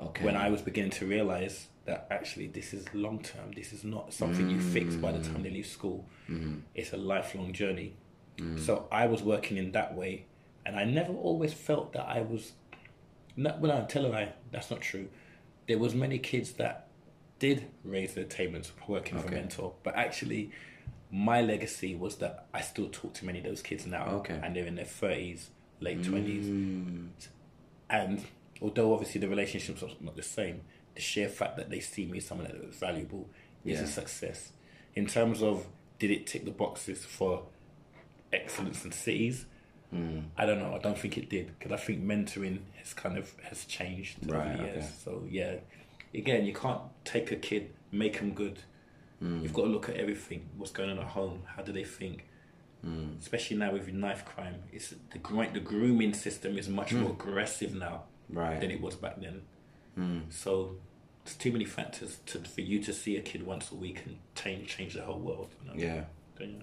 Okay. 0.00 0.24
When 0.24 0.36
I 0.36 0.50
was 0.50 0.62
beginning 0.62 0.90
to 1.00 1.06
realize 1.06 1.68
that 1.84 2.08
actually 2.10 2.48
this 2.48 2.74
is 2.74 2.82
long 2.92 3.18
term, 3.22 3.52
this 3.54 3.72
is 3.72 3.84
not 3.84 4.12
something 4.12 4.50
you 4.50 4.60
fix 4.60 4.96
by 4.96 5.12
the 5.12 5.22
time 5.22 5.38
mm. 5.40 5.42
they 5.44 5.50
leave 5.50 5.66
school. 5.66 6.00
Mm-hmm. 6.28 6.54
It's 6.74 6.92
a 6.92 6.96
lifelong 6.96 7.52
journey. 7.52 7.90
Mm. 8.38 8.58
So 8.58 8.88
I 8.90 9.06
was 9.06 9.22
working 9.22 9.56
in 9.58 9.70
that 9.72 9.94
way, 9.94 10.26
and 10.66 10.74
I 10.74 10.84
never 10.84 11.12
always 11.12 11.52
felt 11.54 11.92
that 11.92 12.06
I 12.08 12.20
was. 12.22 12.52
Not, 13.36 13.60
well, 13.60 13.70
I 13.70 13.82
tell 13.82 14.08
lie. 14.08 14.32
That's 14.50 14.70
not 14.72 14.80
true. 14.80 15.08
There 15.68 15.78
was 15.78 15.94
many 15.94 16.18
kids 16.18 16.54
that 16.54 16.88
did 17.38 17.66
raise 17.84 18.14
their 18.14 18.24
attainments 18.24 18.72
working 18.88 19.18
for 19.18 19.26
Okay. 19.26 19.36
mentor, 19.36 19.74
but 19.84 19.94
actually, 19.94 20.50
my 21.10 21.40
legacy 21.42 21.94
was 21.94 22.16
that 22.16 22.46
I 22.52 22.60
still 22.60 22.88
talk 22.88 23.14
to 23.14 23.24
many 23.24 23.38
of 23.38 23.44
those 23.44 23.62
kids 23.62 23.86
now, 23.86 24.06
Okay. 24.20 24.38
and 24.42 24.56
they're 24.56 24.66
in 24.66 24.74
their 24.74 24.84
thirties, 25.02 25.50
late 25.84 26.02
twenties, 26.02 26.46
mm. 26.46 27.08
and 27.90 28.24
although 28.62 28.92
obviously 28.94 29.20
the 29.20 29.28
relationships 29.28 29.82
are 29.82 29.90
not 30.00 30.16
the 30.16 30.22
same, 30.22 30.62
the 30.94 31.00
sheer 31.00 31.28
fact 31.28 31.56
that 31.58 31.68
they 31.70 31.80
see 31.80 32.06
me 32.06 32.18
as 32.18 32.26
someone 32.26 32.46
that 32.48 32.56
is 32.56 32.76
valuable 32.76 33.28
is 33.64 33.78
Yeah. 33.78 33.84
a 33.84 33.86
success. 33.86 34.52
In 34.94 35.06
terms 35.06 35.42
of 35.42 35.66
did 35.98 36.10
it 36.10 36.26
tick 36.26 36.44
the 36.44 36.50
boxes 36.50 37.04
for 37.04 37.44
excellence 38.32 38.84
in 38.84 38.92
cities? 38.92 39.46
Mm. 39.94 40.24
I 40.36 40.44
don't 40.46 40.58
know. 40.58 40.74
I 40.74 40.78
don't 40.78 40.98
think 40.98 41.16
it 41.18 41.28
did 41.28 41.56
because 41.58 41.72
I 41.72 41.76
think 41.76 42.02
mentoring 42.04 42.58
has 42.78 42.92
kind 42.94 43.16
of 43.16 43.32
has 43.48 43.64
changed 43.64 44.18
Right, 44.26 44.46
over 44.54 44.56
the 44.56 44.62
years. 44.64 44.84
okay. 44.84 44.92
So 45.04 45.24
yeah, 45.30 45.54
again, 46.14 46.44
you 46.44 46.52
can't 46.52 46.80
take 47.04 47.30
a 47.30 47.36
kid, 47.36 47.70
make 47.92 48.18
them 48.18 48.32
good. 48.32 48.58
Mm. 49.22 49.42
You've 49.42 49.52
got 49.52 49.62
to 49.62 49.68
look 49.68 49.88
at 49.88 49.96
everything. 49.96 50.48
What's 50.56 50.72
going 50.72 50.90
on 50.90 50.98
at 50.98 51.04
home? 51.18 51.42
How 51.46 51.62
do 51.62 51.72
they 51.72 51.84
think? 51.84 52.26
Especially 53.20 53.56
now 53.56 53.72
with 53.72 53.92
knife 53.92 54.24
crime, 54.24 54.62
it's 54.72 54.94
the 55.12 55.18
gro- 55.18 55.50
the 55.52 55.60
grooming 55.60 56.14
system 56.14 56.58
is 56.58 56.68
much 56.68 56.90
hmm. 56.90 57.00
more 57.00 57.10
aggressive 57.10 57.74
now 57.74 58.02
Right. 58.28 58.60
than 58.60 58.70
it 58.70 58.80
was 58.80 58.94
back 58.96 59.20
then. 59.20 59.42
Hmm. 59.94 60.20
So 60.30 60.76
there's 61.24 61.36
too 61.36 61.52
many 61.52 61.64
factors 61.64 62.18
to, 62.26 62.38
for 62.40 62.60
you 62.60 62.80
to 62.82 62.92
see 62.92 63.16
a 63.16 63.20
kid 63.20 63.46
once 63.46 63.70
a 63.70 63.74
week 63.74 64.02
and 64.06 64.16
change 64.34 64.68
change 64.68 64.94
the 64.94 65.02
whole 65.02 65.18
world. 65.18 65.48
You 65.62 65.68
know? 65.68 65.76
Yeah. 65.76 66.04
So, 66.38 66.44
yeah. 66.44 66.62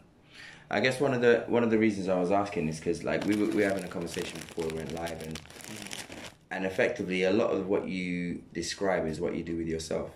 I 0.70 0.80
guess 0.80 1.00
one 1.00 1.14
of 1.14 1.22
the 1.22 1.44
one 1.48 1.64
of 1.64 1.70
the 1.70 1.78
reasons 1.78 2.08
I 2.08 2.20
was 2.20 2.32
asking 2.32 2.70
is 2.70 2.80
because 2.80 3.04
like 3.04 3.26
we 3.26 3.36
were 3.36 3.48
we 3.48 3.58
were 3.58 3.70
having 3.70 3.84
a 3.84 3.90
conversation 3.90 4.40
before 4.40 4.68
we 4.68 4.78
went 4.78 4.94
live 4.94 5.22
and 5.22 5.36
mm-hmm. 5.36 6.26
and 6.52 6.66
effectively 6.66 7.24
a 7.24 7.32
lot 7.32 7.52
of 7.52 7.68
what 7.68 7.88
you 7.88 8.42
describe 8.54 9.06
is 9.06 9.20
what 9.20 9.36
you 9.36 9.44
do 9.44 9.58
with 9.58 9.68
yourself. 9.68 10.12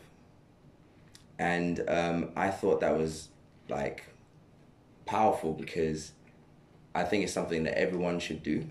And 1.37 1.83
um, 1.89 2.31
I 2.37 2.49
thought 2.49 2.79
that 2.79 2.97
was 2.97 3.27
like 3.67 4.05
powerful 5.05 5.53
because 5.53 6.11
I 6.93 7.03
think 7.03 7.23
it's 7.23 7.33
something 7.33 7.63
that 7.63 7.77
everyone 7.77 8.19
should 8.19 8.43
do. 8.43 8.67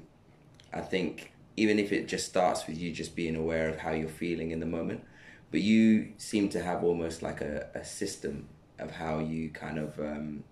I 0.73 0.81
think 0.81 1.33
even 1.57 1.79
if 1.79 1.93
it 1.93 2.09
just 2.09 2.27
starts 2.27 2.67
with 2.67 2.79
you 2.79 2.93
just 2.93 3.15
being 3.15 3.37
aware 3.37 3.69
of 3.69 3.79
how 3.79 3.93
you're 3.93 4.09
feeling 4.09 4.51
in 4.51 4.61
the 4.61 4.67
moment, 4.67 5.05
but 5.51 5.61
you 5.61 6.13
seem 6.17 6.49
to 6.49 6.63
have 6.63 6.83
almost 6.83 7.23
like 7.23 7.41
a, 7.41 7.69
a 7.75 7.85
system 7.85 8.49
of 8.79 8.91
how 8.91 9.21
you 9.21 9.51
kind 9.51 9.79
of 9.79 9.99
um, 10.01 10.43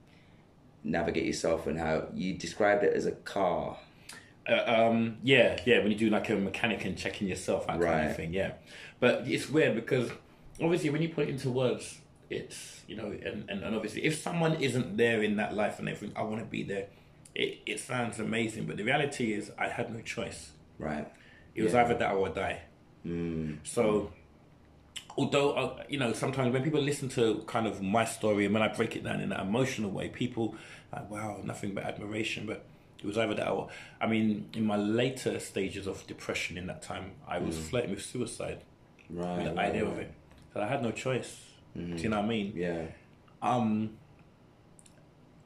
navigate 0.85 1.25
yourself 1.25 1.67
and 1.67 1.79
how 1.79 2.07
you 2.15 2.35
described 2.35 2.85
it 2.85 2.95
as 2.95 3.07
a 3.07 3.13
car. 3.13 3.79
Uh, 4.49 4.63
um, 4.67 5.17
yeah, 5.23 5.61
yeah. 5.65 5.79
When 5.79 5.91
you 5.91 5.99
do 5.99 6.11
like 6.11 6.29
a 6.29 6.37
mechanic 6.37 6.85
and 6.85 6.97
checking 6.97 7.29
yourself, 7.29 7.67
that 7.67 7.81
kind 7.81 8.11
of 8.11 8.17
thing. 8.17 8.33
Yeah, 8.33 8.53
but 9.01 9.27
it's 9.27 9.49
weird 9.49 9.75
because 9.75 10.11
obviously 10.61 10.91
when 10.91 11.03
you 11.03 11.09
put 11.09 11.29
it 11.29 11.31
into 11.31 11.51
words, 11.51 11.99
it's 12.33 12.83
you 12.89 12.97
know, 12.97 13.07
and, 13.29 13.49
and, 13.51 13.63
and 13.63 13.75
obviously 13.77 14.05
if 14.05 14.15
someone 14.21 14.55
isn't 14.69 14.97
there 14.97 15.23
in 15.23 15.37
that 15.37 15.55
life 15.55 15.79
and 15.79 15.87
they 15.89 15.95
think 15.95 16.13
I 16.17 16.23
want 16.23 16.41
to 16.41 16.47
be 16.59 16.63
there, 16.63 16.87
it 17.35 17.61
it 17.67 17.79
sounds 17.81 18.19
amazing. 18.19 18.67
But 18.67 18.77
the 18.79 18.85
reality 18.85 19.33
is, 19.39 19.51
I 19.59 19.69
had 19.69 19.93
no 19.95 20.01
choice. 20.01 20.51
Right. 20.79 21.07
It 21.55 21.63
was 21.63 21.73
Yeah. 21.73 21.83
either 21.85 21.95
that 22.03 22.13
or 22.15 22.29
die. 22.29 22.61
So, 23.65 24.13
although 25.17 25.53
uh, 25.53 25.83
you 25.89 25.99
know, 25.99 26.13
sometimes 26.13 26.53
when 26.53 26.63
people 26.63 26.81
listen 26.81 27.09
to 27.11 27.43
kind 27.47 27.67
of 27.67 27.83
my 27.83 28.05
story 28.05 28.45
and 28.45 28.55
when 28.55 28.63
I 28.63 28.69
break 28.69 28.97
it 28.97 29.05
down 29.05 29.21
in 29.21 29.29
that 29.31 29.41
emotional 29.41 29.91
way, 29.91 30.09
people 30.09 30.55
like, 30.93 31.11
wow, 31.11 31.41
nothing 31.45 31.75
but 31.75 31.85
admiration. 31.85 32.47
But 32.47 32.65
it 32.99 33.07
was 33.07 33.19
either 33.19 33.35
that 33.35 33.49
or, 33.49 33.69
I 34.01 34.07
mean, 34.07 34.49
in 34.55 34.65
my 34.65 34.77
later 34.77 35.41
stages 35.41 35.87
of 35.87 36.07
depression 36.07 36.57
in 36.57 36.67
that 36.69 36.83
time, 36.83 37.13
I 37.27 37.39
was 37.39 37.59
flirting 37.59 37.91
with 37.91 38.03
suicide, 38.03 38.61
Right. 39.11 39.37
with 39.39 39.47
the 39.47 39.55
right, 39.55 39.71
idea 39.71 39.85
right. 39.85 39.93
of 39.93 39.99
it. 39.99 40.13
So 40.55 40.61
I 40.61 40.67
had 40.69 40.83
no 40.83 40.93
choice. 40.93 41.33
Mm-hmm. 41.77 41.97
Do 41.97 42.03
you 42.03 42.09
know 42.09 42.19
what 42.19 42.27
I 42.27 42.29
mean? 42.29 42.53
Yeah. 42.55 42.83
um, 43.41 43.91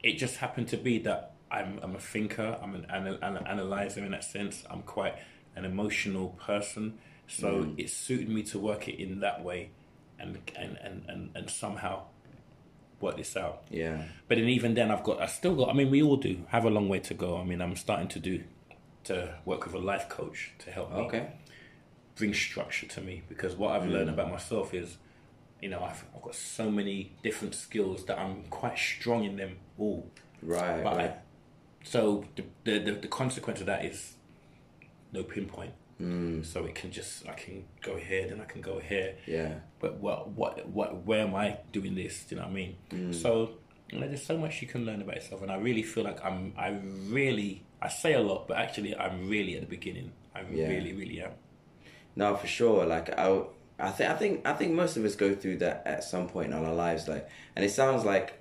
it 0.03 0.17
just 0.17 0.37
happened 0.37 0.67
to 0.69 0.77
be 0.77 0.99
that 0.99 1.33
I'm 1.49 1.79
I'm 1.81 1.95
a 1.95 1.99
thinker. 1.99 2.57
I'm 2.61 2.75
an, 2.75 2.85
anal- 2.91 3.19
an 3.21 3.37
analyzer 3.47 4.03
in 4.03 4.11
that 4.11 4.23
sense. 4.23 4.63
I'm 4.69 4.83
quite 4.83 5.15
an 5.55 5.65
emotional 5.65 6.29
person, 6.39 6.99
so 7.27 7.63
mm. 7.63 7.79
it 7.79 7.89
suited 7.89 8.29
me 8.29 8.43
to 8.43 8.59
work 8.59 8.87
it 8.87 9.01
in 9.01 9.19
that 9.21 9.43
way, 9.43 9.71
and 10.19 10.37
and 10.55 10.77
and 10.83 11.03
and, 11.07 11.29
and 11.35 11.49
somehow 11.49 12.03
work 12.99 13.17
this 13.17 13.37
out. 13.37 13.63
Yeah. 13.69 14.03
But 14.27 14.37
then 14.37 14.47
even 14.47 14.73
then, 14.73 14.91
I've 14.91 15.03
got 15.03 15.21
I 15.21 15.27
still 15.27 15.55
got. 15.55 15.69
I 15.69 15.73
mean, 15.73 15.89
we 15.89 16.01
all 16.01 16.17
do 16.17 16.45
have 16.49 16.65
a 16.65 16.69
long 16.69 16.89
way 16.89 16.99
to 16.99 17.13
go. 17.13 17.37
I 17.37 17.43
mean, 17.43 17.61
I'm 17.61 17.75
starting 17.75 18.07
to 18.09 18.19
do 18.19 18.43
to 19.05 19.35
work 19.45 19.65
with 19.65 19.73
a 19.73 19.79
life 19.79 20.09
coach 20.09 20.51
to 20.59 20.71
help 20.71 20.91
me 20.91 20.97
Okay. 20.97 21.27
bring 22.15 22.33
structure 22.33 22.85
to 22.87 23.01
me 23.01 23.23
because 23.29 23.55
what 23.55 23.71
I've 23.71 23.87
learned 23.87 24.09
mm. 24.09 24.13
about 24.13 24.31
myself 24.31 24.73
is, 24.73 24.97
you 25.61 25.69
know, 25.69 25.81
I've, 25.83 26.03
I've 26.15 26.21
got 26.21 26.35
so 26.35 26.69
many 26.69 27.13
different 27.23 27.55
skills 27.55 28.05
that 28.05 28.19
I'm 28.19 28.43
quite 28.49 28.77
strong 28.77 29.23
in 29.23 29.37
them 29.37 29.57
all. 29.77 30.09
Right. 30.41 30.83
But 30.83 30.93
I, 30.93 30.95
right. 30.97 31.15
so 31.83 32.25
the, 32.35 32.43
the 32.63 32.79
the 32.79 32.91
the 32.93 33.07
consequence 33.07 33.59
of 33.59 33.65
that 33.67 33.85
is 33.85 34.13
no 35.11 35.23
pinpoint. 35.23 35.73
Mm. 36.01 36.45
So 36.45 36.63
it 36.65 36.75
can 36.75 36.91
just 36.91 37.27
I 37.27 37.33
can 37.33 37.63
go 37.81 37.95
here, 37.97 38.27
then 38.27 38.39
I 38.39 38.45
can 38.45 38.61
go 38.61 38.79
here. 38.79 39.15
Yeah. 39.25 39.55
But 39.79 39.95
what 39.99 40.29
what 40.29 40.67
what 40.69 41.05
where 41.05 41.21
am 41.21 41.33
I 41.33 41.57
doing 41.71 41.95
this? 41.95 42.23
Do 42.25 42.35
you 42.35 42.41
know 42.41 42.47
what 42.47 42.51
I 42.51 42.55
mean? 42.55 42.75
Mm. 42.91 43.15
So 43.15 43.51
you 43.91 43.99
know, 43.99 44.07
there's 44.07 44.23
so 44.25 44.37
much 44.37 44.61
you 44.61 44.67
can 44.67 44.85
learn 44.85 45.01
about 45.01 45.15
yourself, 45.15 45.41
and 45.41 45.51
I 45.51 45.55
really 45.55 45.81
feel 45.81 46.03
like 46.03 46.23
I'm 46.23 46.53
I 46.57 46.77
really 47.07 47.63
I 47.81 47.87
say 47.89 48.13
a 48.13 48.19
lot, 48.19 48.47
but 48.47 48.57
actually 48.57 48.95
I'm 48.95 49.27
really 49.27 49.55
at 49.55 49.61
the 49.61 49.67
beginning. 49.67 50.11
I 50.35 50.41
Yeah. 50.51 50.67
really 50.67 50.93
really 50.93 51.19
am. 51.21 51.31
No, 52.15 52.35
for 52.35 52.47
sure. 52.47 52.85
Like 52.85 53.09
I, 53.17 53.41
I 53.79 53.91
think, 53.91 54.09
I 54.09 54.15
think, 54.15 54.47
I 54.47 54.53
think 54.53 54.73
most 54.73 54.97
of 54.97 55.05
us 55.05 55.15
go 55.15 55.35
through 55.35 55.57
that 55.57 55.83
at 55.85 56.03
some 56.03 56.27
point 56.27 56.47
in 56.47 56.53
our 56.53 56.73
lives. 56.73 57.07
Like, 57.07 57.29
and 57.55 57.63
it 57.63 57.69
sounds 57.69 58.03
like, 58.03 58.33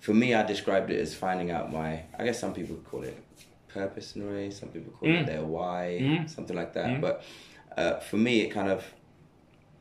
for 0.00 0.14
me, 0.14 0.34
I 0.34 0.42
described 0.44 0.90
it 0.90 1.00
as 1.00 1.14
finding 1.14 1.50
out 1.50 1.72
my. 1.72 2.02
I 2.18 2.24
guess 2.24 2.38
some 2.38 2.54
people 2.54 2.76
call 2.76 3.02
it 3.02 3.22
purpose 3.68 4.16
in 4.16 4.22
a 4.22 4.30
way. 4.30 4.50
Some 4.50 4.70
people 4.70 4.92
call 4.92 5.08
it 5.08 5.12
mm. 5.12 5.26
their 5.26 5.42
why, 5.42 5.98
mm-hmm. 6.00 6.26
something 6.26 6.56
like 6.56 6.72
that. 6.74 6.86
Mm-hmm. 6.86 7.00
But 7.00 7.24
uh, 7.76 7.98
for 8.00 8.16
me, 8.16 8.40
it 8.40 8.50
kind 8.50 8.68
of, 8.68 8.84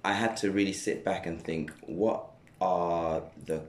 I 0.04 0.14
had 0.14 0.38
to 0.38 0.52
really 0.52 0.74
sit 0.74 1.06
back 1.06 1.26
and 1.26 1.42
think, 1.42 1.72
what 1.86 2.26
are 2.60 3.24
the 3.46 3.62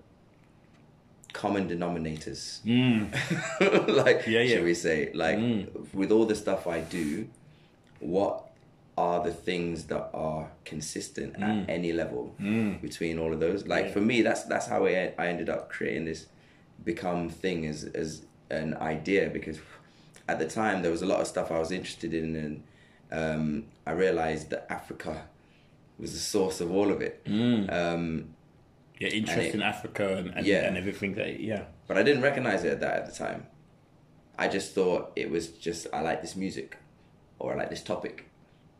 common 1.32 1.68
denominators? 1.68 2.62
Mm. 2.62 3.12
like, 4.04 4.26
Yeah, 4.26 4.40
yeah. 4.40 4.56
should 4.56 4.64
we 4.64 4.74
say, 4.74 5.12
like, 5.14 5.38
mm. 5.38 5.94
with 5.94 6.10
all 6.10 6.26
the 6.26 6.34
stuff 6.34 6.66
I 6.66 6.80
do, 6.80 7.28
what 8.00 8.50
are 8.98 9.22
the 9.22 9.32
things 9.32 9.84
that 9.84 10.08
are 10.14 10.50
consistent 10.64 11.36
at 11.42 11.68
any 11.68 11.92
level 11.92 12.34
between 12.80 13.18
all 13.18 13.32
of 13.32 13.40
those. 13.40 13.66
Like 13.66 13.92
for 13.92 14.00
me 14.00 14.22
that's 14.22 14.44
that's 14.44 14.66
how 14.66 14.86
I, 14.86 15.12
I 15.18 15.26
ended 15.28 15.48
up 15.50 15.68
creating 15.70 16.04
this 16.06 16.26
become 16.84 17.28
thing 17.28 17.66
as 17.66 17.84
as 17.84 18.22
an 18.50 18.74
idea 18.74 19.28
because 19.28 19.58
at 20.28 20.38
the 20.38 20.46
time 20.46 20.82
there 20.82 20.90
was 20.90 21.02
a 21.02 21.06
lot 21.06 21.20
of 21.20 21.26
stuff 21.26 21.50
I 21.50 21.58
was 21.58 21.70
interested 21.72 22.14
in 22.14 22.36
and 22.36 22.62
um, 23.12 23.64
I 23.86 23.92
realized 23.92 24.50
that 24.50 24.66
Africa 24.70 25.24
was 25.98 26.12
the 26.12 26.18
source 26.18 26.60
of 26.60 26.70
all 26.72 26.90
of 26.90 27.00
it. 27.00 27.22
Um, 27.26 28.34
Yeah, 28.98 29.08
interest 29.08 29.48
it- 29.48 29.54
in 29.54 29.62
Africa 29.62 30.16
and, 30.16 30.28
and, 30.36 30.46
Yeah. 30.46 30.66
and 30.66 30.76
everything 30.76 31.14
that 31.16 31.38
yeah. 31.40 31.64
but 31.86 31.98
I 31.98 32.02
didn't 32.02 32.22
recognize 32.22 32.64
it 32.64 32.72
at 32.72 32.80
that 32.80 32.94
at 33.00 33.06
the 33.06 33.12
time. 33.12 33.46
I 34.38 34.48
just 34.48 34.74
thought 34.74 35.12
it 35.16 35.30
was 35.30 35.48
just 35.48 35.86
I 35.92 36.00
like 36.02 36.20
this 36.22 36.34
music, 36.36 36.76
or 37.38 37.52
I 37.52 37.56
like 37.56 37.70
this 37.70 37.82
topic, 37.82 38.25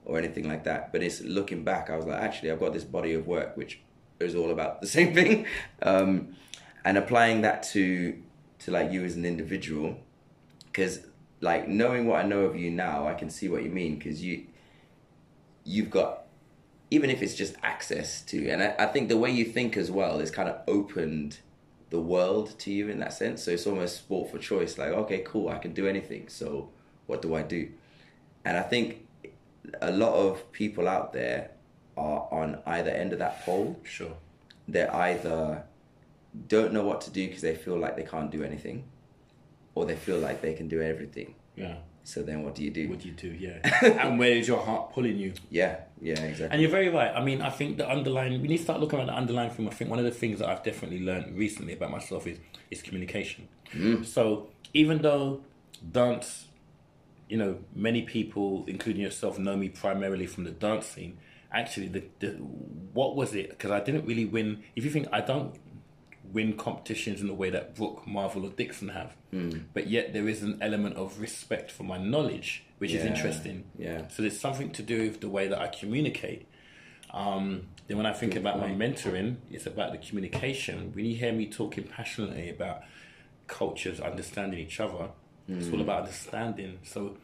or 0.07 0.19
anything 0.19 0.49
like 0.49 0.65
that. 0.65 0.93
But 0.93 1.03
it's 1.03 1.20
looking 1.20 1.65
back, 1.65 1.91
I 1.91 1.97
was 1.97 2.07
like, 2.07 2.23
actually, 2.23 2.51
I've 2.51 2.61
got 2.61 2.73
this 2.73 2.85
body 2.85 3.12
of 3.12 3.27
work 3.27 3.57
which 3.57 3.81
is 4.20 4.35
all 4.35 4.51
about 4.51 4.81
the 4.81 4.87
same 4.97 5.12
thing, 5.12 5.47
um, 5.83 6.35
and 6.85 6.97
applying 6.97 7.43
that 7.43 7.62
to 7.74 8.23
to 8.61 8.70
like 8.70 8.91
you 8.91 9.05
as 9.05 9.16
an 9.16 9.27
individual, 9.27 9.99
because 10.66 11.01
like 11.41 11.69
knowing 11.69 12.07
what 12.07 12.24
I 12.24 12.27
know 12.27 12.43
of 12.43 12.57
you 12.57 12.70
now, 12.70 13.07
I 13.07 13.15
can 13.15 13.28
see 13.28 13.49
what 13.49 13.62
you 13.62 13.70
mean 13.70 13.97
because 13.97 14.23
you 14.23 14.47
you've 15.65 15.91
got 15.91 16.23
even 16.91 17.11
if 17.11 17.20
it's 17.20 17.35
just 17.35 17.57
access 17.62 18.23
to 18.23 18.49
and 18.49 18.62
I, 18.62 18.74
I 18.78 18.87
think 18.87 19.09
the 19.09 19.16
way 19.16 19.31
you 19.31 19.45
think 19.45 19.77
as 19.77 19.91
well 19.91 20.20
is 20.20 20.31
kind 20.31 20.49
of 20.49 20.61
opened 20.69 21.39
the 21.91 22.01
world 22.01 22.57
to 22.61 22.70
you 22.70 22.89
in 22.89 23.01
that 23.01 23.12
sense 23.12 23.43
so 23.43 23.51
it's 23.51 23.66
almost 23.66 23.97
sport 23.97 24.31
for 24.31 24.39
choice 24.39 24.78
like 24.78 24.91
okay 24.91 25.24
cool 25.27 25.49
i 25.49 25.59
can 25.59 25.73
do 25.73 25.89
anything 25.89 26.28
so 26.28 26.70
what 27.07 27.20
do 27.20 27.35
i 27.35 27.43
do 27.43 27.69
and 28.45 28.57
i 28.57 28.62
think 28.62 29.06
a 29.80 29.90
lot 29.90 30.14
of 30.14 30.51
people 30.52 30.88
out 30.88 31.12
there 31.12 31.51
are 31.97 32.28
on 32.30 32.59
either 32.66 32.90
end 32.90 33.12
of 33.12 33.18
that 33.18 33.44
pole. 33.44 33.78
Sure. 33.84 34.12
They're 34.68 34.94
either 34.94 35.64
don't 36.48 36.72
know 36.72 36.84
what 36.84 37.01
to 37.02 37.10
do 37.10 37.26
because 37.26 37.43
they 37.43 37.55
feel 37.55 37.78
like 37.78 37.97
they 37.97 38.02
can't 38.02 38.30
do 38.30 38.43
anything, 38.43 38.84
or 39.74 39.86
they 39.86 39.97
feel 39.97 40.18
like 40.18 40.43
they 40.43 40.55
can 40.55 40.68
do 40.68 40.82
everything. 40.82 41.34
Yeah. 41.56 41.76
So 42.05 42.22
then, 42.22 42.44
what 42.44 42.55
do 42.55 42.62
you 42.62 42.70
do? 42.70 42.88
What 42.88 43.01
do 43.01 43.09
you 43.09 43.14
do? 43.14 43.28
Yeah. 43.28 43.59
and 44.06 44.18
where 44.18 44.30
is 44.30 44.47
your 44.47 44.64
heart 44.64 44.93
pulling 44.93 45.18
you? 45.18 45.32
Yeah, 45.51 45.80
yeah, 46.01 46.20
exactly. 46.20 46.48
And 46.52 46.62
you're 46.62 46.70
very 46.70 46.88
right. 46.88 47.12
I 47.12 47.24
mean, 47.24 47.43
I 47.43 47.51
think 47.51 47.78
the 47.78 47.88
underlying, 47.88 48.40
we 48.40 48.47
need 48.47 48.59
to 48.59 48.62
start 48.62 48.78
looking 48.78 49.01
at 49.01 49.06
the 49.06 49.12
underlying 49.12 49.51
thing. 49.51 49.66
I 49.66 49.72
think 49.72 49.90
one 49.90 49.98
of 49.98 50.05
the 50.05 50.12
things 50.12 50.38
that 50.38 50.48
I've 50.48 50.62
definitely 50.62 51.01
learned 51.01 51.36
recently 51.36 51.72
about 51.72 51.90
myself 51.90 52.28
is, 52.28 52.38
is 52.70 52.80
communication. 52.80 53.48
Mm. 53.72 54.06
So 54.06 54.51
even 54.72 55.02
though 55.02 55.40
dance, 55.90 56.45
you 57.28 57.36
know, 57.36 57.59
many 57.74 58.03
people, 58.03 58.65
including 58.69 59.03
yourself, 59.03 59.39
know 59.39 59.57
me 59.57 59.69
primarily 59.69 60.27
from 60.27 60.44
the 60.44 60.51
dance 60.51 60.86
scene. 60.86 61.19
Actually, 61.53 61.89
the, 61.89 62.05
the 62.20 62.28
what 62.31 63.16
was 63.16 63.35
it? 63.35 63.51
Because 63.51 63.70
I 63.70 63.81
didn't 63.81 64.05
really 64.07 64.24
win. 64.24 64.62
If 64.74 64.85
you 64.85 64.90
think 64.90 65.09
I 65.12 65.20
don't 65.20 65.55
win 66.32 66.57
competitions 66.57 67.20
in 67.20 67.28
the 67.28 67.35
way 67.35 67.51
that 67.51 67.74
Brooke, 67.74 68.07
Marvel, 68.07 68.44
or 68.44 68.51
Dixon 68.51 68.89
have, 68.89 69.16
but 69.74 69.86
yet 69.89 70.12
there 70.12 70.28
is 70.28 70.43
an 70.43 70.59
element 70.61 70.97
of 70.97 71.20
respect 71.20 71.70
for 71.70 71.85
my 71.85 71.98
knowledge, 71.98 72.65
which 72.78 72.93
is 72.93 73.05
interesting. 73.05 73.65
yeah. 73.78 74.09
So 74.09 74.23
there's 74.23 74.39
something 74.40 74.70
to 74.73 74.82
do 74.82 75.03
with 75.03 75.20
the 75.20 75.28
way 75.28 75.47
that 75.48 75.59
I 75.61 75.69
communicate. 75.69 76.47
Um, 77.12 77.69
then 77.86 77.97
when 77.97 78.07
I 78.07 78.12
think 78.12 78.35
about 78.35 78.59
my 78.61 78.69
mentoring, 78.70 79.36
it's 79.51 79.66
about 79.66 79.93
the 79.93 79.98
communication. 79.98 80.93
When 80.94 81.05
you 81.05 81.15
hear 81.16 81.32
me 81.32 81.47
talking 81.47 81.85
passionately 81.85 82.51
about 82.51 82.82
cultures 83.47 84.01
understanding 84.01 84.59
each 84.59 84.81
other, 84.81 85.11
it's 85.48 85.73
all 85.73 85.81
about 85.81 86.01
understanding. 86.01 86.78
So 86.82 87.16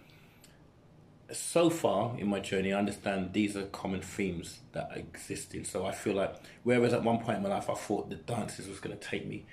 so 1.32 1.70
far 1.70 2.16
in 2.18 2.28
my 2.28 2.40
journey, 2.40 2.72
I 2.72 2.78
understand 2.78 3.32
these 3.32 3.56
are 3.56 3.64
common 3.66 4.02
themes 4.02 4.60
that 4.72 4.90
are 4.90 4.98
existing. 4.98 5.64
So 5.64 5.86
I 5.86 5.92
feel 5.92 6.14
like, 6.14 6.34
whereas 6.62 6.92
at 6.92 7.02
one 7.02 7.18
point 7.18 7.38
in 7.38 7.42
my 7.42 7.48
life 7.48 7.70
I 7.70 7.74
thought 7.74 8.10
the 8.10 8.16
dances 8.16 8.68
was 8.68 8.80
going 8.80 8.96
to 8.96 9.02
take 9.02 9.26
me, 9.26 9.46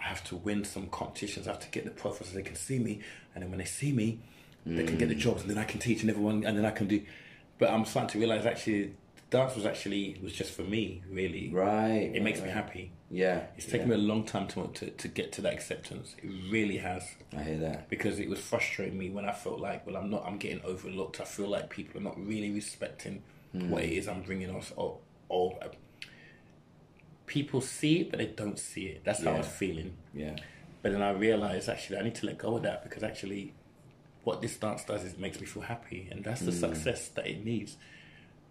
I 0.00 0.04
have 0.04 0.24
to 0.24 0.36
win 0.36 0.64
some 0.64 0.88
competitions, 0.88 1.46
I 1.46 1.50
have 1.50 1.60
to 1.60 1.68
get 1.68 1.84
the 1.84 1.90
profits 1.90 2.30
so 2.30 2.36
they 2.36 2.42
can 2.42 2.56
see 2.56 2.78
me, 2.78 3.00
and 3.34 3.42
then 3.42 3.50
when 3.50 3.58
they 3.58 3.66
see 3.66 3.92
me, 3.92 4.20
they 4.66 4.84
can 4.84 4.98
get 4.98 5.08
the 5.08 5.14
mm. 5.14 5.18
jobs, 5.18 5.42
and 5.42 5.50
then 5.50 5.58
I 5.58 5.64
can 5.64 5.80
teach 5.80 6.02
and 6.02 6.10
everyone, 6.10 6.44
and 6.44 6.56
then 6.56 6.66
I 6.66 6.70
can 6.70 6.86
do. 6.86 7.02
But 7.58 7.70
I'm 7.70 7.84
starting 7.84 8.10
to 8.10 8.18
realize 8.18 8.44
actually, 8.44 8.94
dance 9.30 9.56
was 9.56 9.64
actually 9.64 10.18
was 10.22 10.32
just 10.32 10.52
for 10.52 10.62
me, 10.62 11.02
really. 11.10 11.50
right. 11.52 12.10
It 12.14 12.22
makes 12.22 12.40
right, 12.40 12.48
me 12.48 12.52
happy. 12.52 12.92
Yeah, 13.12 13.46
It's 13.56 13.66
taken 13.66 13.90
yeah. 13.90 13.96
me 13.96 14.04
a 14.04 14.06
long 14.06 14.24
time 14.24 14.46
to, 14.48 14.68
to 14.68 14.90
to 14.90 15.08
get 15.08 15.32
to 15.32 15.40
that 15.42 15.52
acceptance. 15.52 16.14
It 16.22 16.30
really 16.50 16.76
has 16.78 17.02
I 17.36 17.42
hear 17.42 17.58
that. 17.58 17.88
because 17.88 18.20
it 18.20 18.28
was 18.30 18.38
frustrating 18.38 18.96
me 18.96 19.10
when 19.10 19.24
I 19.24 19.32
felt 19.32 19.58
like, 19.58 19.84
well, 19.84 19.96
I'm 19.96 20.10
not, 20.10 20.24
I'm 20.24 20.38
getting 20.38 20.62
overlooked. 20.64 21.20
I 21.20 21.24
feel 21.24 21.48
like 21.48 21.70
people 21.70 22.00
are 22.00 22.04
not 22.04 22.16
really 22.24 22.50
respecting 22.52 23.22
what 23.52 23.82
it 23.82 23.90
is 23.92 24.06
I'm 24.06 24.22
bringing 24.22 24.54
us, 24.54 24.72
or, 24.76 24.98
or 25.28 25.58
uh, 25.60 25.66
people 27.26 27.60
see 27.60 28.02
it, 28.02 28.10
but 28.10 28.18
they 28.18 28.26
don't 28.26 28.58
see 28.60 28.86
it. 28.86 29.02
That's 29.04 29.24
how 29.24 29.32
I 29.32 29.38
was 29.38 29.48
feeling. 29.48 29.96
Yeah, 30.14 30.36
But 30.82 30.92
then 30.92 31.02
I 31.02 31.10
realized 31.10 31.68
actually 31.68 31.98
I 31.98 32.02
need 32.02 32.14
to 32.16 32.26
let 32.26 32.38
go 32.38 32.56
of 32.56 32.62
that 32.62 32.84
because 32.84 33.02
actually, 33.02 33.54
what 34.22 34.40
this 34.40 34.56
dance 34.56 34.84
does 34.84 35.02
is 35.04 35.14
it 35.14 35.18
makes 35.18 35.40
me 35.40 35.46
feel 35.46 35.62
happy, 35.64 36.08
and 36.12 36.22
that's 36.22 36.42
the 36.42 36.52
success 36.52 37.08
that 37.08 37.26
it 37.26 37.44
needs. 37.44 37.76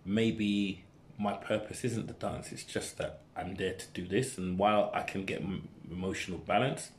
Maybe 0.03 0.83
my 1.19 1.33
purpose 1.33 1.83
isn't 1.83 2.07
the 2.07 2.13
dance; 2.13 2.51
it's 2.51 2.63
just 2.63 2.97
that 2.97 3.21
I'm 3.35 3.55
there 3.55 3.73
to 3.73 3.87
do 3.93 4.07
this, 4.07 4.37
and 4.37 4.57
while 4.57 4.89
I 4.93 5.01
can 5.03 5.25
get 5.25 5.41
m- 5.41 5.67
emotional 5.91 6.37
balance, 6.39 6.89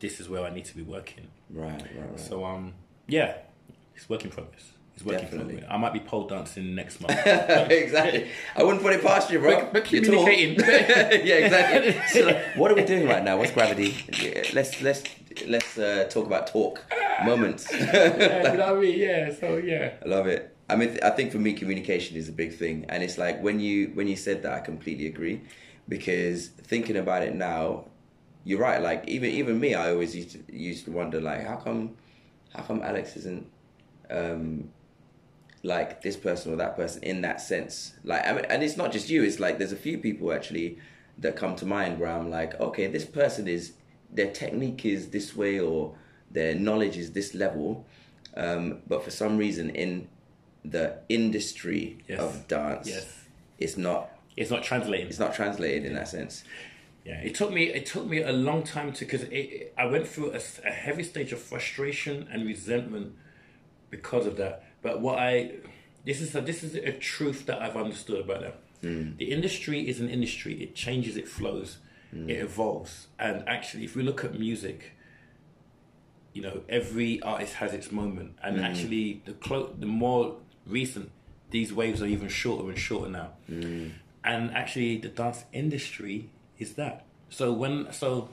this 0.00 0.20
is 0.20 0.28
where 0.28 0.44
I 0.44 0.50
need 0.50 0.64
to 0.66 0.76
be 0.76 0.82
working. 0.82 1.28
right, 1.50 1.70
right, 1.82 2.10
right. 2.10 2.20
So 2.20 2.44
um, 2.44 2.74
yeah, 3.08 3.36
it's 3.94 4.08
work 4.08 4.24
in 4.24 4.30
progress. 4.30 4.72
It's 4.94 5.04
work 5.04 5.16
in 5.18 5.24
Definitely. 5.24 5.52
progress. 5.56 5.70
I 5.72 5.76
might 5.76 5.92
be 5.92 6.00
pole 6.00 6.26
dancing 6.26 6.74
next 6.74 7.00
month. 7.02 7.18
exactly. 7.26 8.28
I 8.56 8.62
wouldn't 8.62 8.82
put 8.82 8.94
it 8.94 9.02
past 9.02 9.30
you, 9.30 9.38
bro. 9.40 9.60
But- 9.60 9.72
but 9.74 9.84
communicating. 9.84 10.58
yeah, 11.26 11.34
exactly. 11.34 12.00
So, 12.08 12.26
like, 12.26 12.56
what 12.56 12.70
are 12.70 12.74
we 12.74 12.84
doing 12.84 13.06
right 13.06 13.22
now? 13.22 13.36
What's 13.36 13.52
gravity? 13.52 13.94
Yeah, 14.22 14.42
let's 14.54 14.80
let's 14.80 15.02
let's 15.46 15.76
uh, 15.78 16.06
talk 16.10 16.24
about 16.26 16.46
talk 16.46 16.82
moments. 17.24 17.66
yeah, 17.72 18.52
you 18.52 18.58
know 18.58 18.74
what 18.74 18.78
I 18.78 18.80
mean? 18.80 18.98
Yeah. 18.98 19.34
So 19.34 19.56
yeah. 19.58 19.92
I 20.02 20.08
love 20.08 20.26
it. 20.28 20.55
I 20.68 20.76
mean, 20.76 20.98
I 21.02 21.10
think 21.10 21.30
for 21.30 21.38
me, 21.38 21.52
communication 21.52 22.16
is 22.16 22.28
a 22.28 22.32
big 22.32 22.52
thing, 22.52 22.86
and 22.88 23.02
it's 23.02 23.18
like 23.18 23.40
when 23.42 23.60
you 23.60 23.88
when 23.94 24.08
you 24.08 24.16
said 24.16 24.42
that, 24.42 24.52
I 24.52 24.60
completely 24.60 25.06
agree, 25.06 25.42
because 25.88 26.48
thinking 26.48 26.96
about 26.96 27.22
it 27.22 27.34
now, 27.34 27.84
you're 28.44 28.58
right. 28.58 28.82
Like 28.82 29.06
even 29.08 29.30
even 29.30 29.60
me, 29.60 29.74
I 29.74 29.90
always 29.90 30.16
used 30.16 30.32
to 30.32 30.56
used 30.56 30.84
to 30.86 30.90
wonder 30.90 31.20
like 31.20 31.46
how 31.46 31.56
come 31.56 31.96
how 32.52 32.62
come 32.62 32.82
Alex 32.82 33.16
isn't 33.16 33.46
um 34.10 34.70
like 35.62 36.02
this 36.02 36.16
person 36.16 36.52
or 36.52 36.56
that 36.56 36.76
person 36.76 37.02
in 37.02 37.20
that 37.22 37.40
sense. 37.40 37.94
Like 38.02 38.26
I 38.26 38.32
mean, 38.32 38.44
and 38.46 38.62
it's 38.62 38.76
not 38.76 38.90
just 38.90 39.08
you. 39.08 39.22
It's 39.22 39.38
like 39.38 39.58
there's 39.58 39.72
a 39.72 39.76
few 39.76 39.98
people 39.98 40.32
actually 40.32 40.78
that 41.18 41.36
come 41.36 41.56
to 41.56 41.66
mind 41.66 41.98
where 42.00 42.10
I'm 42.10 42.28
like, 42.30 42.58
okay, 42.60 42.88
this 42.88 43.04
person 43.04 43.46
is 43.46 43.72
their 44.12 44.30
technique 44.32 44.84
is 44.84 45.10
this 45.10 45.34
way 45.36 45.58
or 45.60 45.94
their 46.30 46.54
knowledge 46.54 46.96
is 46.96 47.12
this 47.12 47.34
level, 47.34 47.86
um, 48.36 48.80
but 48.86 49.04
for 49.04 49.10
some 49.10 49.36
reason 49.36 49.70
in 49.70 50.08
the 50.70 50.98
industry 51.08 51.98
Yes. 52.08 52.20
of 52.20 52.48
dance, 52.48 52.88
Yes. 52.88 53.24
it's 53.58 53.76
not 53.76 54.10
It's 54.36 54.50
not 54.50 54.62
translating. 54.62 55.06
it's 55.08 55.18
not 55.18 55.34
translated 55.34 55.84
in 55.84 55.94
that 55.94 56.08
sense. 56.08 56.44
Yeah, 57.04 57.20
it 57.22 57.34
took 57.34 57.52
me 57.52 57.64
it 57.64 57.86
took 57.86 58.06
me 58.06 58.20
a 58.22 58.32
long 58.32 58.64
time 58.64 58.92
to 58.94 59.04
because 59.04 59.24
I 59.78 59.86
went 59.86 60.08
through 60.08 60.32
a, 60.32 60.40
a 60.64 60.72
heavy 60.72 61.04
stage 61.04 61.32
of 61.32 61.40
frustration 61.40 62.28
and 62.32 62.46
resentment 62.46 63.14
because 63.90 64.26
of 64.26 64.36
that. 64.38 64.64
But 64.82 65.00
what 65.00 65.18
I 65.18 65.52
this 66.04 66.20
is 66.20 66.34
a, 66.34 66.40
this 66.40 66.62
is 66.62 66.74
a 66.74 66.92
truth 66.92 67.46
that 67.46 67.60
I've 67.60 67.76
understood 67.76 68.20
about 68.20 68.40
that. 68.40 68.60
Hmm. 68.80 69.16
The 69.16 69.32
industry 69.32 69.88
is 69.88 70.00
an 70.00 70.08
industry. 70.08 70.62
It 70.62 70.74
changes, 70.74 71.16
it 71.16 71.28
flows, 71.28 71.78
hmm. 72.12 72.30
it 72.30 72.38
evolves, 72.38 73.08
and 73.18 73.46
actually, 73.48 73.84
if 73.84 73.96
we 73.96 74.02
look 74.02 74.24
at 74.24 74.38
music, 74.38 74.92
you 76.32 76.42
know, 76.42 76.62
every 76.68 77.20
artist 77.22 77.54
has 77.54 77.72
its 77.72 77.90
moment, 77.90 78.36
and 78.42 78.58
hmm. 78.58 78.64
actually, 78.64 79.22
the 79.24 79.32
clo- 79.32 79.74
the 79.78 79.86
more 79.86 80.36
recent 80.66 81.10
these 81.50 81.72
waves 81.72 82.02
are 82.02 82.06
even 82.06 82.28
shorter 82.28 82.68
and 82.68 82.78
shorter 82.78 83.10
now. 83.10 83.30
Mm. 83.50 83.92
And 84.24 84.50
actually 84.50 84.98
the 84.98 85.08
dance 85.08 85.44
industry 85.52 86.30
is 86.58 86.74
that. 86.74 87.04
So 87.30 87.52
when 87.52 87.92
so 87.92 88.28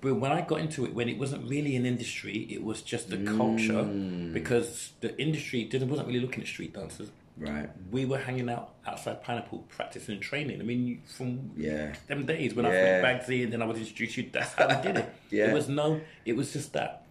when 0.00 0.30
i 0.30 0.40
got 0.40 0.60
into 0.60 0.84
it 0.84 0.94
when 0.94 1.08
it 1.08 1.18
wasn't 1.18 1.48
really 1.50 1.74
an 1.74 1.84
industry 1.84 2.46
it 2.48 2.62
was 2.62 2.82
just 2.82 3.12
a 3.12 3.16
culture 3.16 3.82
mm. 3.82 4.32
because 4.32 4.92
the 5.00 5.10
industry 5.20 5.64
didn't 5.64 5.88
wasn't 5.88 6.06
really 6.06 6.20
looking 6.20 6.40
at 6.40 6.46
street 6.46 6.72
dancers. 6.72 7.10
Right. 7.36 7.68
we 7.90 8.04
were 8.04 8.18
hanging 8.18 8.48
out 8.50 8.74
outside 8.86 9.24
pineapple 9.24 9.64
practicing 9.70 10.12
and 10.14 10.22
training. 10.22 10.60
I 10.60 10.64
mean 10.64 11.02
from 11.06 11.50
Yeah. 11.56 11.94
them 12.06 12.26
days 12.26 12.54
when 12.54 12.64
Yeah. 12.66 12.70
i 12.70 12.74
met 12.74 13.04
bagsy 13.04 13.42
and 13.42 13.52
then 13.52 13.60
i 13.62 13.64
was 13.64 13.78
introduced 13.78 14.16
you. 14.18 14.28
That's 14.30 14.52
how 14.52 14.68
we 14.68 14.82
did 14.82 14.98
it. 14.98 15.08
Yeah. 15.30 15.50
it 15.50 15.54
was 15.54 15.68
no 15.68 16.00
it 16.24 16.36
was 16.36 16.52
just 16.52 16.74
that 16.74 17.04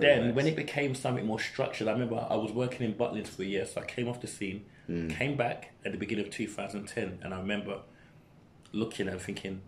then 0.00 0.26
nice. 0.28 0.34
when 0.36 0.46
it 0.46 0.56
became 0.56 0.94
something 0.94 1.26
more 1.26 1.38
structured, 1.40 1.88
I 1.88 1.92
remember 1.92 2.26
I 2.28 2.36
was 2.36 2.52
working 2.52 2.82
in 2.86 2.94
Butlins 2.94 3.28
for 3.28 3.42
a 3.42 3.46
year, 3.46 3.64
so 3.66 3.80
I 3.80 3.84
came 3.84 4.08
off 4.08 4.20
the 4.20 4.26
scene, 4.26 4.64
Hmm. 4.86 5.08
came 5.08 5.36
back 5.36 5.70
at 5.84 5.92
the 5.92 5.98
beginning 5.98 6.26
of 6.26 6.30
2010, 6.32 7.18
and 7.22 7.32
I 7.32 7.38
remember 7.38 7.80
looking 8.72 9.08
and 9.08 9.20
thinking, 9.20 9.62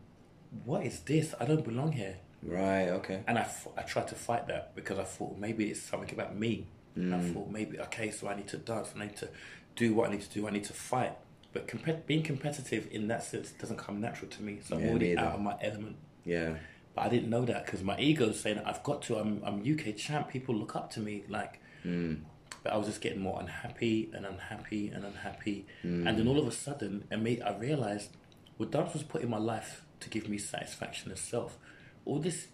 "What 0.64 0.84
is 0.84 1.00
this? 1.00 1.34
I 1.40 1.44
don't 1.44 1.64
belong 1.64 1.92
here." 1.92 2.16
Right. 2.42 2.88
Okay. 2.88 3.22
And 3.26 3.38
I, 3.38 3.42
f- 3.42 3.68
I 3.76 3.82
tried 3.82 4.08
to 4.08 4.14
fight 4.14 4.46
that 4.48 4.74
because 4.74 4.98
I 4.98 5.04
thought 5.04 5.38
maybe 5.38 5.70
it's 5.70 5.80
something 5.80 6.12
about 6.12 6.36
me. 6.36 6.66
I 6.98 7.18
thought 7.20 7.50
maybe 7.50 7.78
okay, 7.80 8.10
so 8.10 8.26
I 8.26 8.34
need 8.34 8.48
to 8.48 8.56
dance, 8.56 8.94
I 8.96 9.00
need 9.00 9.16
to 9.16 9.28
do 9.74 9.92
what 9.94 10.08
I 10.08 10.12
need 10.12 10.22
to 10.22 10.30
do, 10.30 10.48
I 10.48 10.50
need 10.50 10.64
to 10.64 10.72
fight. 10.72 11.12
But 11.52 11.68
compet- 11.68 12.06
being 12.06 12.22
competitive 12.22 12.88
in 12.90 13.08
that 13.08 13.22
sense 13.22 13.52
doesn't 13.52 13.76
come 13.76 14.00
natural 14.00 14.30
to 14.30 14.42
me, 14.42 14.60
so 14.64 14.76
I'm 14.76 14.82
Yeah, 14.82 14.90
already 14.90 15.08
neither. 15.14 15.28
out 15.28 15.34
of 15.34 15.40
my 15.42 15.56
element. 15.60 15.96
Yeah. 16.24 16.54
But 16.96 17.04
I 17.04 17.08
didn't 17.10 17.28
know 17.28 17.44
that 17.44 17.66
because 17.66 17.82
my 17.82 17.98
ego's 17.98 18.40
saying 18.40 18.60
I've 18.64 18.82
got 18.82 19.02
to. 19.02 19.18
I'm 19.18 19.42
I'm 19.44 19.60
UK 19.60 19.94
champ. 19.96 20.28
People 20.28 20.54
look 20.54 20.74
up 20.74 20.90
to 20.94 21.00
me 21.00 21.24
like. 21.28 21.60
Hmm. 21.82 22.14
But 22.62 22.72
I 22.72 22.76
was 22.78 22.88
just 22.88 23.00
getting 23.00 23.20
more 23.20 23.38
unhappy 23.38 24.10
and 24.12 24.26
unhappy 24.26 24.88
and 24.88 25.04
unhappy, 25.04 25.66
hmm. 25.82 26.06
and 26.06 26.18
then 26.18 26.26
all 26.26 26.38
of 26.38 26.48
a 26.48 26.50
sudden, 26.50 27.04
I 27.12 27.16
made 27.16 27.40
I 27.42 27.56
realized, 27.56 28.10
well, 28.58 28.68
dance 28.68 28.92
was 28.92 29.04
put 29.04 29.22
in 29.22 29.30
my 29.30 29.38
life 29.38 29.84
to 30.00 30.08
give 30.08 30.28
me 30.28 30.38
satisfaction 30.38 31.10
and 31.10 31.18
self. 31.18 31.58
All 32.04 32.18
this 32.18 32.48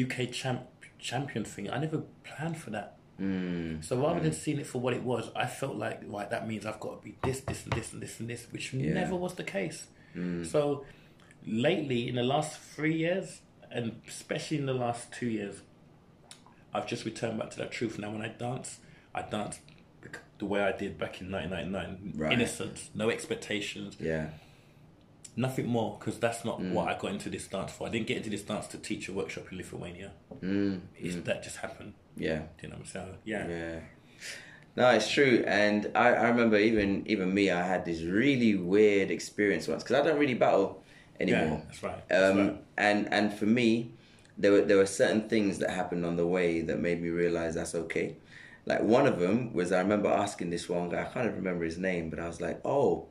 UK 0.00 0.30
champ 0.30 0.62
champion 0.98 1.44
thing, 1.44 1.68
I 1.68 1.78
never 1.78 2.04
planned 2.22 2.56
for 2.56 2.70
that. 2.70 2.96
Hmm. 3.18 3.80
So 3.80 4.00
rather 4.00 4.20
than 4.20 4.32
seeing 4.32 4.60
it 4.60 4.66
for 4.66 4.80
what 4.80 4.94
it 4.94 5.02
was, 5.02 5.30
I 5.34 5.46
felt 5.46 5.76
like 5.76 6.02
right 6.06 6.30
that 6.30 6.46
means 6.46 6.64
I've 6.64 6.80
got 6.80 7.00
to 7.00 7.04
be 7.04 7.16
this, 7.22 7.40
this, 7.40 7.64
and 7.64 7.72
this, 7.72 7.92
and 7.92 8.00
this, 8.00 8.20
and 8.20 8.30
this, 8.30 8.46
which 8.50 8.72
never 8.72 9.16
was 9.16 9.34
the 9.34 9.44
case. 9.44 9.88
So 10.44 10.84
lately, 11.44 12.08
in 12.08 12.14
the 12.14 12.22
last 12.22 12.58
three 12.58 12.94
years, 12.94 13.40
and 13.74 14.00
especially 14.08 14.58
in 14.58 14.66
the 14.66 14.74
last 14.74 15.12
two 15.12 15.26
years, 15.26 15.62
I've 16.72 16.86
just 16.86 17.04
returned 17.04 17.38
back 17.38 17.50
to 17.50 17.58
that 17.58 17.70
truth. 17.72 17.98
Now, 17.98 18.10
when 18.10 18.22
I 18.22 18.28
dance, 18.28 18.78
I 19.14 19.22
dance 19.22 19.58
the 20.38 20.46
way 20.46 20.62
I 20.62 20.72
did 20.72 20.98
back 20.98 21.20
in 21.20 21.30
1999. 21.30 22.14
Right. 22.16 22.32
Innocence, 22.32 22.90
no 22.94 23.10
expectations, 23.10 23.96
Yeah. 24.00 24.28
nothing 25.36 25.66
more, 25.66 25.96
because 25.98 26.18
that's 26.18 26.44
not 26.44 26.60
what 26.60 26.88
I 26.88 26.98
got 26.98 27.12
into 27.12 27.30
this 27.30 27.46
dance 27.46 27.72
for. 27.72 27.86
I 27.86 27.90
didn't 27.90 28.06
get 28.08 28.16
into 28.18 28.30
this 28.30 28.42
dance 28.42 28.66
to 28.68 28.78
teach 28.78 29.08
a 29.08 29.12
workshop 29.12 29.44
in 29.52 29.58
Lithuania. 29.58 30.12
Mm. 30.42 30.80
It's, 30.98 31.16
That 31.24 31.42
just 31.42 31.58
happened. 31.58 31.94
Yeah. 32.16 32.38
Do 32.38 32.44
You 32.62 32.68
know 32.68 32.74
what 32.76 32.80
I'm 32.80 32.86
saying? 32.86 33.14
Yeah. 33.24 33.48
Yeah. 33.48 33.80
No, 34.76 34.90
it's 34.90 35.08
true, 35.08 35.44
and 35.46 35.88
I, 35.94 36.08
I 36.08 36.28
remember 36.30 36.56
even 36.56 37.04
even 37.06 37.32
me, 37.32 37.48
I 37.48 37.62
had 37.64 37.84
this 37.84 38.02
really 38.02 38.56
weird 38.56 39.08
experience 39.12 39.68
once 39.68 39.84
because 39.84 40.00
I 40.00 40.04
don't 40.04 40.18
really 40.18 40.34
battle 40.34 40.82
anymore. 41.20 41.58
Yeah, 41.58 41.64
that's 41.66 41.82
right. 41.82 42.08
That's 42.08 42.32
Um, 42.34 42.38
right. 42.48 42.56
and 42.78 43.12
and 43.12 43.32
for 43.32 43.46
me, 43.46 43.92
there 44.38 44.52
were 44.52 44.62
there 44.62 44.76
were 44.76 44.86
certain 44.86 45.28
things 45.28 45.58
that 45.58 45.70
happened 45.70 46.04
on 46.04 46.16
the 46.16 46.26
way 46.26 46.60
that 46.62 46.78
made 46.80 47.00
me 47.02 47.08
realize 47.10 47.54
that's 47.54 47.74
okay. 47.74 48.16
Like 48.66 48.82
one 48.82 49.06
of 49.06 49.18
them 49.18 49.52
was 49.52 49.72
I 49.72 49.78
remember 49.80 50.08
asking 50.08 50.50
this 50.50 50.68
one 50.68 50.88
guy, 50.88 51.02
I 51.02 51.04
can't 51.04 51.26
even 51.26 51.36
remember 51.36 51.64
his 51.64 51.78
name, 51.78 52.08
but 52.10 52.18
I 52.18 52.26
was 52.26 52.40
like, 52.40 52.60
"Oh, 52.64 53.06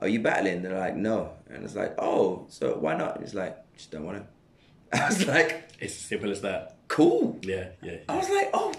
are 0.00 0.08
you 0.08 0.20
battling?" 0.20 0.62
They're 0.62 0.78
like, 0.78 0.96
"No," 0.96 1.32
and 1.48 1.64
it's 1.64 1.76
like, 1.76 1.94
"Oh, 1.98 2.46
so 2.48 2.76
why 2.78 2.96
not?" 2.96 3.20
He's 3.20 3.34
like, 3.34 3.56
"Just 3.76 3.90
don't 3.92 4.04
want 4.04 4.18
to." 4.18 4.24
I 5.02 5.06
was 5.08 5.26
like, 5.26 5.70
It's 5.80 5.94
as 5.94 5.98
simple 6.00 6.30
as 6.30 6.40
that. 6.42 6.76
"Cool." 6.88 7.38
Yeah, 7.42 7.68
yeah. 7.82 7.98
I 8.08 8.16
was 8.16 8.28
like, 8.28 8.50
"Oh, 8.52 8.72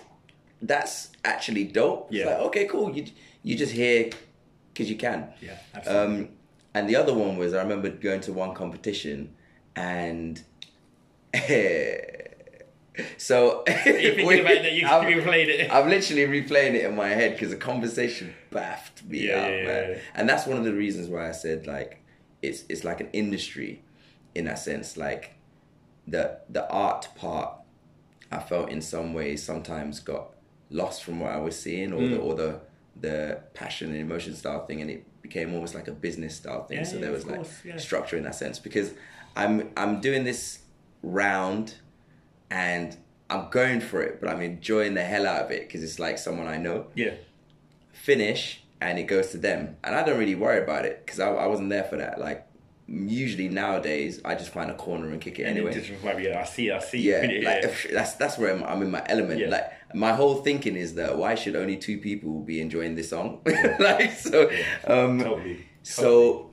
that's 0.61 1.11
actually 1.23 1.63
dope." 1.65 2.07
It's 2.11 2.19
Yeah. 2.19 2.25
like, 2.27 2.39
okay, 2.47 2.65
cool. 2.65 2.91
You 2.95 3.05
you 3.41 3.55
just 3.55 3.71
here 3.71 4.09
because 4.73 4.89
you 4.89 4.97
can. 4.97 5.29
Yeah, 5.41 5.57
absolutely. 5.73 6.23
Um, 6.25 6.29
and 6.75 6.87
the 6.89 6.95
other 6.95 7.13
one 7.13 7.37
was 7.37 7.53
I 7.55 7.61
remember 7.63 7.89
going 7.89 8.21
to 8.21 8.33
one 8.33 8.53
competition 8.53 9.33
and 9.75 10.41
so 13.17 13.63
thinking 13.67 14.25
we- 14.25 14.39
about 14.39 14.61
that, 14.63 14.73
you 14.73 14.85
I'm, 14.87 15.03
replayed 15.03 15.47
it. 15.47 15.71
I'm 15.71 15.89
literally 15.89 16.25
replaying 16.25 16.75
it 16.75 16.85
in 16.85 16.95
my 16.95 17.09
head 17.09 17.31
because 17.33 17.49
the 17.49 17.57
conversation 17.57 18.33
baffed 18.51 19.03
me 19.05 19.27
Yeah, 19.27 19.41
out, 19.41 19.51
yeah, 19.51 19.63
man. 19.65 19.89
yeah. 19.91 19.97
And 20.15 20.29
that's 20.29 20.45
one 20.45 20.57
of 20.57 20.63
the 20.63 20.73
reasons 20.73 21.09
why 21.09 21.27
I 21.27 21.31
said 21.31 21.67
like 21.67 22.03
it's 22.41 22.63
it's 22.69 22.83
like 22.83 23.01
an 23.01 23.09
industry 23.13 23.83
in 24.33 24.45
that 24.45 24.59
sense. 24.59 24.97
Like 24.97 25.33
the 26.07 26.39
the 26.49 26.69
art 26.69 27.09
part, 27.15 27.51
I 28.31 28.39
felt 28.39 28.69
in 28.69 28.81
some 28.81 29.13
ways 29.13 29.43
sometimes 29.43 29.99
got 29.99 30.27
lost 30.69 31.03
from 31.03 31.19
what 31.19 31.31
I 31.31 31.37
was 31.39 31.59
seeing, 31.59 31.91
or 31.93 32.01
Mm. 32.01 32.11
the 32.11 32.17
or 32.17 32.35
the 32.35 32.59
the 32.97 33.39
passion 33.53 33.89
and 33.91 33.99
emotion 33.99 34.35
style 34.35 34.65
thing, 34.65 34.79
and 34.81 34.89
it 34.89 35.05
became 35.27 35.53
almost 35.55 35.73
like 35.73 35.87
a 35.87 35.91
business 35.91 36.35
style 36.35 36.63
thing. 36.65 36.77
Yeah, 36.79 36.83
so 36.83 36.95
yeah, 36.95 37.01
there 37.03 37.11
was 37.11 37.25
like 37.25 37.37
course, 37.37 37.61
yeah. 37.65 37.77
structure 37.77 38.15
in 38.17 38.23
that 38.23 38.35
sense 38.35 38.59
because 38.59 38.93
I'm 39.35 39.55
I'm 39.75 39.99
doing 40.01 40.23
this 40.23 40.59
round 41.01 41.75
and 42.51 42.95
I'm 43.29 43.49
going 43.49 43.81
for 43.81 44.01
it, 44.07 44.21
but 44.21 44.29
I'm 44.29 44.41
enjoying 44.41 44.93
the 44.93 45.03
hell 45.03 45.25
out 45.25 45.41
of 45.45 45.51
it 45.51 45.61
because 45.67 45.81
it's 45.83 45.99
like 45.99 46.17
someone 46.17 46.47
I 46.47 46.57
know. 46.57 46.87
yeah. 46.95 47.15
Finish 47.91 48.61
and 48.81 48.99
it 48.99 49.03
goes 49.03 49.27
to 49.31 49.37
them, 49.37 49.77
and 49.83 49.95
I 49.95 50.03
don't 50.05 50.19
really 50.19 50.35
worry 50.35 50.61
about 50.61 50.85
it 50.85 51.03
because 51.03 51.19
I, 51.19 51.27
I 51.29 51.47
wasn't 51.47 51.69
there 51.69 51.85
for 51.85 51.95
that. 51.97 52.19
Like 52.19 52.45
usually 52.87 53.49
nowadays, 53.49 54.21
I 54.23 54.35
just 54.35 54.51
find 54.51 54.69
a 54.69 54.75
corner 54.75 55.09
and 55.09 55.19
kick 55.19 55.39
it 55.39 55.43
And 55.43 55.57
anyway. 55.57 55.71
it 55.71 55.85
just 55.85 56.03
yeah, 56.03 56.39
I 56.39 56.45
see, 56.45 56.69
I 56.71 56.79
see. 56.79 56.99
yeah, 56.99 57.21
like 57.49 57.63
if, 57.63 57.87
that's 57.91 58.13
that's 58.13 58.37
where 58.37 58.53
I'm, 58.53 58.63
I'm 58.63 58.81
in 58.83 58.91
my 58.91 59.03
element. 59.07 59.39
Yeah. 59.39 59.49
Like 59.49 59.71
my 59.95 60.13
whole 60.13 60.35
thinking 60.35 60.75
is 60.75 60.95
that 60.95 61.17
why 61.17 61.35
should 61.35 61.55
only 61.55 61.77
two 61.77 61.97
people 61.97 62.41
be 62.41 62.61
enjoying 62.61 62.95
this 62.95 63.09
song? 63.09 63.41
like 63.79 64.11
so, 64.11 64.49
um, 64.85 65.19
totally. 65.19 65.65
so, 65.83 66.51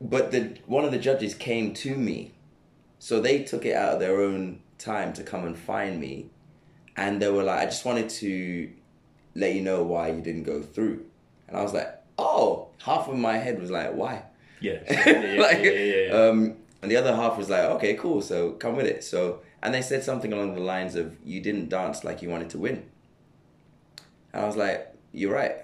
but 0.00 0.30
the 0.30 0.56
one 0.66 0.84
of 0.84 0.92
the 0.92 0.98
judges 0.98 1.34
came 1.34 1.74
to 1.74 1.96
me, 1.96 2.32
so 2.98 3.20
they 3.20 3.42
took 3.42 3.64
it 3.66 3.74
out 3.74 3.94
of 3.94 4.00
their 4.00 4.20
own 4.20 4.60
time 4.78 5.12
to 5.14 5.22
come 5.22 5.44
and 5.44 5.58
find 5.58 6.00
me, 6.00 6.30
and 6.96 7.20
they 7.20 7.30
were 7.30 7.42
like, 7.42 7.60
"I 7.60 7.64
just 7.64 7.84
wanted 7.84 8.08
to 8.10 8.70
let 9.34 9.54
you 9.54 9.60
know 9.62 9.82
why 9.82 10.08
you 10.08 10.20
didn't 10.20 10.44
go 10.44 10.62
through," 10.62 11.04
and 11.48 11.56
I 11.56 11.62
was 11.62 11.74
like, 11.74 12.00
"Oh." 12.18 12.68
Half 12.82 13.08
of 13.08 13.16
my 13.16 13.38
head 13.38 13.58
was 13.60 13.70
like, 13.70 13.94
"Why?" 13.94 14.24
Yeah, 14.60 14.78
yeah, 14.90 15.34
yeah, 15.34 15.40
like, 15.40 15.62
yeah, 15.62 15.70
yeah, 15.70 16.06
yeah. 16.06 16.12
um, 16.12 16.56
and 16.82 16.90
the 16.90 16.96
other 16.96 17.16
half 17.16 17.38
was 17.38 17.48
like, 17.48 17.62
"Okay, 17.62 17.94
cool. 17.94 18.20
So 18.20 18.52
come 18.52 18.76
with 18.76 18.86
it." 18.86 19.02
So, 19.02 19.40
and 19.64 19.74
they 19.74 19.82
said 19.82 20.04
something 20.04 20.32
along 20.32 20.54
the 20.54 20.60
lines 20.60 20.94
of, 20.94 21.16
"You 21.24 21.40
didn't 21.40 21.68
dance 21.70 22.04
like 22.04 22.22
you 22.22 22.28
wanted 22.28 22.50
to 22.50 22.58
win," 22.58 22.84
and 24.32 24.42
I 24.44 24.46
was 24.46 24.56
like, 24.56 24.88
"You're 25.12 25.32
right." 25.32 25.56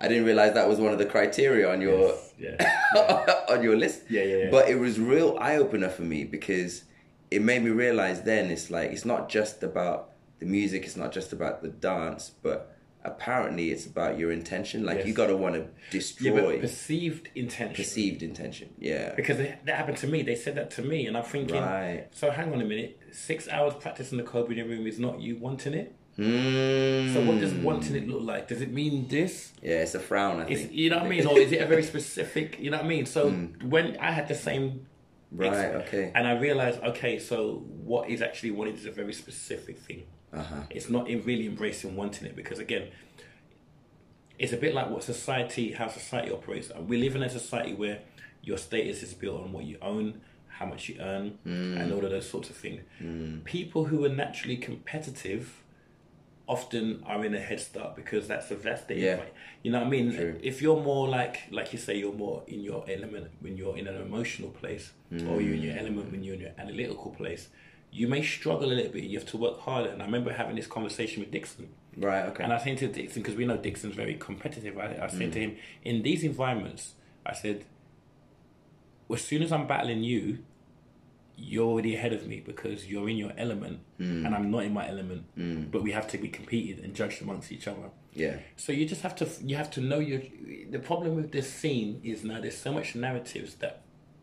I 0.00 0.06
didn't 0.06 0.24
realize 0.26 0.54
that 0.54 0.68
was 0.68 0.78
one 0.78 0.92
of 0.92 0.98
the 0.98 1.06
criteria 1.06 1.68
on 1.70 1.80
your 1.80 1.98
Yes, 1.98 2.32
yeah. 2.38 3.34
on 3.48 3.64
your 3.64 3.76
list. 3.76 4.02
Yeah, 4.08 4.22
yeah, 4.22 4.36
yeah. 4.44 4.50
But 4.50 4.68
it 4.68 4.78
was 4.78 5.00
real 5.00 5.36
eye 5.40 5.56
opener 5.56 5.88
for 5.88 6.02
me 6.02 6.22
because 6.22 6.84
it 7.32 7.42
made 7.42 7.62
me 7.64 7.70
realize 7.70 8.22
then 8.22 8.50
it's 8.50 8.70
like 8.70 8.92
it's 8.92 9.04
not 9.04 9.28
just 9.28 9.62
about 9.64 10.10
the 10.38 10.46
music, 10.46 10.84
it's 10.84 10.96
not 10.96 11.10
just 11.10 11.32
about 11.32 11.62
the 11.62 11.68
dance, 11.68 12.30
but 12.42 12.76
apparently 13.04 13.70
it's 13.72 13.86
about 13.86 14.16
your 14.20 14.30
intention. 14.30 14.84
Like 14.86 14.98
Yes. 14.98 15.06
you 15.08 15.14
gotta 15.14 15.36
want 15.36 15.56
to 15.56 15.60
Yeah, 15.62 15.66
destroy 15.90 16.52
but 16.52 16.60
perceived 16.60 17.28
intention. 17.34 17.74
perceived 17.74 18.22
intention. 18.22 18.68
Yeah. 18.78 19.14
Because 19.16 19.40
it, 19.40 19.64
that 19.66 19.74
happened 19.76 19.96
to 19.98 20.06
me. 20.06 20.22
They 20.22 20.36
said 20.36 20.54
that 20.54 20.70
to 20.72 20.82
me, 20.82 21.06
and 21.08 21.16
I'm 21.16 21.24
thinking, 21.24 21.60
Right. 21.60 22.06
so 22.12 22.30
hang 22.30 22.52
on 22.52 22.60
a 22.60 22.64
minute. 22.64 22.97
Six 23.12 23.48
hours 23.48 23.74
practice 23.74 24.12
in 24.12 24.18
the 24.18 24.24
reading 24.24 24.68
room 24.68 24.86
is 24.86 24.98
not 24.98 25.20
you 25.20 25.36
wanting 25.36 25.74
it. 25.74 25.94
Mm. 26.18 27.14
So 27.14 27.24
what 27.24 27.38
does 27.38 27.54
wanting 27.54 27.94
it 27.94 28.08
look 28.08 28.22
like? 28.22 28.48
Does 28.48 28.60
it 28.60 28.72
mean 28.72 29.06
this? 29.06 29.52
Yeah, 29.62 29.82
it's 29.82 29.94
a 29.94 30.00
frown. 30.00 30.40
I 30.40 30.46
think. 30.46 30.72
you 30.72 30.90
know 30.90 30.96
what 30.96 31.06
I 31.06 31.08
mean? 31.08 31.26
Or 31.26 31.38
is 31.38 31.52
it 31.52 31.60
a 31.60 31.66
very 31.66 31.84
specific? 31.84 32.58
You 32.58 32.70
know 32.70 32.78
what 32.78 32.86
I 32.86 32.88
mean? 32.88 33.06
So 33.06 33.30
when 33.30 33.96
I 33.98 34.10
had 34.10 34.28
the 34.28 34.34
same. 34.34 34.86
Right. 35.30 35.52
Okay. 35.52 36.10
and 36.14 36.26
I 36.26 36.38
realized, 36.38 36.80
okay, 36.82 37.18
so 37.18 37.62
what 37.84 38.08
is 38.08 38.22
actually 38.22 38.50
wanted 38.50 38.76
is 38.76 38.86
a 38.86 38.90
very 38.90 39.12
specific 39.12 39.78
thing. 39.78 40.04
Uh 40.32 40.42
huh. 40.42 40.62
It's 40.70 40.88
not 40.88 41.08
in 41.08 41.22
really 41.22 41.46
embracing 41.46 41.94
wanting 41.96 42.26
it 42.26 42.34
because 42.34 42.58
again, 42.58 42.88
it's 44.38 44.52
a 44.52 44.56
bit 44.56 44.74
like 44.74 44.88
what 44.90 45.04
society, 45.04 45.72
how 45.72 45.88
society 45.88 46.32
operates. 46.32 46.70
We 46.74 46.96
live 46.96 47.14
in 47.14 47.22
a 47.22 47.28
society 47.30 47.74
where 47.74 48.00
your 48.42 48.56
status 48.56 49.02
is 49.02 49.14
built 49.14 49.42
on 49.42 49.52
what 49.52 49.64
you 49.64 49.78
own, 49.82 50.20
how 50.58 50.66
much 50.66 50.88
you 50.88 50.96
earn, 51.00 51.38
hmm. 51.44 51.76
and 51.78 51.92
all 51.92 52.04
of 52.04 52.10
those 52.10 52.28
sorts 52.28 52.50
of 52.50 52.56
things. 52.56 52.80
Hmm. 52.98 53.38
People 53.44 53.84
who 53.84 54.04
are 54.04 54.08
naturally 54.24 54.56
competitive 54.56 55.62
often 56.48 57.02
are 57.06 57.24
in 57.24 57.34
a 57.34 57.38
head 57.40 57.60
start 57.60 57.94
because 57.94 58.26
that's 58.26 58.50
a 58.50 58.56
that's 58.56 58.82
the 58.84 58.94
Yeah. 58.96 59.20
you 59.62 59.70
know 59.70 59.78
what 59.80 59.86
I 59.86 59.90
mean. 59.90 60.12
True. 60.14 60.38
If 60.42 60.62
you're 60.62 60.82
more 60.82 61.06
like 61.08 61.36
like 61.50 61.72
you 61.72 61.78
say, 61.78 61.94
you're 61.98 62.12
more 62.26 62.42
in 62.46 62.60
your 62.70 62.84
element 62.88 63.28
when 63.40 63.56
you're 63.56 63.76
in 63.76 63.86
an 63.86 64.00
emotional 64.08 64.50
place, 64.50 64.92
or 65.28 65.40
you're 65.40 65.54
in 65.54 65.62
your 65.62 65.74
hmm. 65.74 65.84
element 65.84 66.10
when 66.12 66.22
you're 66.24 66.34
in 66.34 66.40
your 66.40 66.54
analytical 66.58 67.10
place. 67.12 67.48
You 67.90 68.06
may 68.06 68.22
struggle 68.22 68.68
a 68.70 68.76
little 68.78 68.92
bit. 68.92 69.04
You 69.04 69.18
have 69.18 69.28
to 69.30 69.38
work 69.38 69.60
harder. 69.60 69.88
And 69.90 70.02
I 70.02 70.04
remember 70.04 70.30
having 70.32 70.56
this 70.56 70.66
conversation 70.66 71.22
with 71.22 71.30
Dixon. 71.30 71.68
Right. 71.96 72.24
Okay. 72.26 72.44
And 72.44 72.52
I 72.52 72.58
said 72.58 72.76
to 72.78 72.88
Dixon, 72.88 73.22
because 73.22 73.34
we 73.34 73.46
know 73.46 73.56
Dixon's 73.56 73.94
very 73.94 74.14
competitive, 74.14 74.76
I, 74.76 74.86
I 75.04 75.08
said 75.08 75.30
Mm. 75.30 75.32
to 75.32 75.38
him, 75.40 75.56
in 75.84 76.02
these 76.02 76.22
environments, 76.22 76.82
I 77.24 77.32
said, 77.32 77.64
as 79.10 79.22
soon 79.24 79.42
as 79.42 79.52
I'm 79.52 79.66
battling 79.66 80.02
you, 80.04 80.38
you're 81.40 81.66
already 81.66 81.94
ahead 81.94 82.12
of 82.12 82.26
me 82.26 82.40
because 82.40 82.86
you're 82.90 83.08
in 83.08 83.16
your 83.16 83.32
element 83.38 83.78
Mm. 84.00 84.24
and 84.26 84.34
I'm 84.34 84.50
not 84.50 84.64
in 84.64 84.72
my 84.72 84.88
element. 84.88 85.22
But 85.72 85.82
we 85.82 85.92
have 85.92 86.08
to 86.08 86.18
be 86.18 86.28
competed 86.28 86.84
and 86.84 86.94
judged 86.94 87.22
amongst 87.22 87.52
each 87.52 87.66
other. 87.68 87.90
yeah. 88.12 88.36
So 88.56 88.72
you 88.72 88.84
just 88.86 89.02
have 89.02 89.14
to 89.16 89.24
you 89.48 89.56
have 89.56 89.70
to 89.76 89.80
know 89.80 89.98
your. 90.10 90.20
The 90.70 90.78
problem 90.90 91.14
with 91.16 91.30
this 91.32 91.48
scene 91.58 92.00
is 92.02 92.24
now 92.24 92.40
there's 92.40 92.56
so 92.66 92.72
much 92.72 92.94
narratives 92.94 93.50
that, 93.62 93.74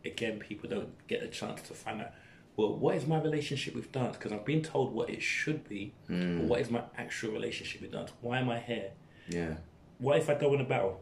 again, 0.04 0.38
people 0.48 0.68
don't 0.74 0.92
get 1.08 1.22
a 1.22 1.28
chance 1.28 1.60
to 1.68 1.74
find 1.74 2.00
out. 2.02 2.12
Well, 2.56 2.72
what 2.84 2.94
is 2.96 3.06
my 3.06 3.18
relationship 3.28 3.74
with 3.74 3.92
dance? 3.92 4.16
Because 4.16 4.32
I've 4.32 4.44
been 4.46 4.62
told 4.62 4.92
what 4.98 5.08
it 5.16 5.22
should 5.22 5.60
be. 5.68 5.92
But 6.08 6.44
what 6.50 6.60
is 6.60 6.70
my 6.70 6.82
actual 6.96 7.30
relationship 7.38 7.78
with 7.82 7.92
dance? 7.92 8.10
Why 8.22 8.38
am 8.42 8.48
I 8.48 8.58
here? 8.60 8.90
Yeah. 9.28 9.54
What 9.98 10.16
if 10.18 10.26
I 10.30 10.34
go 10.34 10.48
in 10.54 10.60
a 10.60 10.64
battle? 10.74 10.94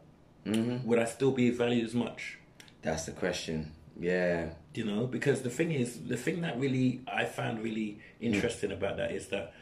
Mm-hmm. 0.46 0.86
Would 0.88 0.98
I 0.98 1.04
still 1.16 1.30
be 1.32 1.50
valued 1.50 1.84
as 1.90 1.94
much? 1.94 2.38
That's 2.82 3.04
the 3.06 3.12
question. 3.12 3.58
Yeah. 3.98 4.50
You 4.74 4.84
know, 4.84 5.06
because 5.06 5.42
the 5.42 5.50
thing 5.50 5.72
is, 5.72 6.00
the 6.04 6.16
thing 6.16 6.40
that 6.42 6.58
really 6.58 7.02
I 7.06 7.24
found 7.24 7.62
really 7.62 8.00
interesting 8.20 8.72
about 8.72 8.96
that 8.96 9.12
is 9.12 9.28
that, 9.28 9.52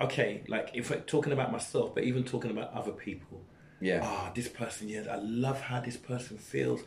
okay, 0.00 0.42
like 0.48 0.70
if 0.74 0.90
I'm 0.90 1.02
talking 1.02 1.32
about 1.32 1.52
myself, 1.52 1.94
but 1.94 2.04
even 2.04 2.24
talking 2.24 2.50
about 2.50 2.72
other 2.72 2.92
people, 2.92 3.42
Yeah. 3.80 4.00
ah, 4.02 4.32
this 4.34 4.48
person, 4.48 4.88
yeah, 4.88 5.04
I 5.10 5.16
love 5.16 5.60
how 5.62 5.80
this 5.80 5.96
person 5.96 6.38
feels. 6.38 6.80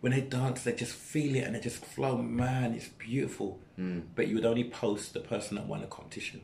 When 0.00 0.12
they 0.12 0.22
dance, 0.22 0.62
they 0.62 0.72
just 0.72 0.94
feel 0.94 1.34
it 1.36 1.44
and 1.44 1.54
they 1.54 1.60
just 1.60 1.84
flow. 1.84 2.16
Man, 2.16 2.72
it's 2.74 2.88
beautiful. 2.88 3.60
Hmm. 3.76 4.00
But 4.14 4.28
you 4.28 4.36
would 4.36 4.46
only 4.46 4.64
post 4.64 5.12
the 5.12 5.20
person 5.20 5.56
that 5.56 5.66
won 5.66 5.80
the 5.82 5.86
competition. 5.86 6.40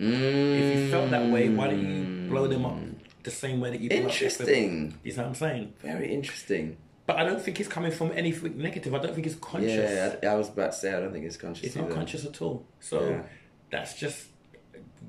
Mm. 0.00 0.58
If 0.60 0.76
you 0.76 0.90
felt 0.90 1.10
that 1.10 1.30
way, 1.30 1.48
why 1.48 1.68
don't 1.68 1.80
you 1.84 2.28
blow 2.28 2.46
them 2.46 2.64
up 2.64 2.78
the 3.24 3.30
same 3.30 3.60
way 3.60 3.70
that 3.70 3.80
you 3.80 3.90
Interesting. 3.90 4.94
You 5.02 5.12
know 5.12 5.22
what 5.22 5.28
I'm 5.28 5.34
saying? 5.34 5.74
Very 5.80 6.12
interesting. 6.12 6.76
But 7.08 7.16
I 7.16 7.24
don't 7.24 7.40
think 7.40 7.58
it's 7.58 7.70
coming 7.70 7.90
from 7.90 8.12
anything 8.14 8.58
negative. 8.58 8.94
I 8.94 8.98
don't 8.98 9.14
think 9.14 9.26
it's 9.26 9.36
conscious. 9.36 9.72
Yeah, 9.72 10.16
I, 10.30 10.34
I 10.34 10.36
was 10.36 10.50
about 10.50 10.72
to 10.72 10.78
say 10.78 10.92
I 10.92 11.00
don't 11.00 11.10
think 11.10 11.24
it's 11.24 11.38
conscious. 11.38 11.64
It's 11.64 11.74
not 11.76 11.88
conscious 11.90 12.26
at 12.26 12.42
all. 12.42 12.66
So 12.80 12.96
Yeah. 13.08 13.22
that's 13.70 13.94
just 13.98 14.26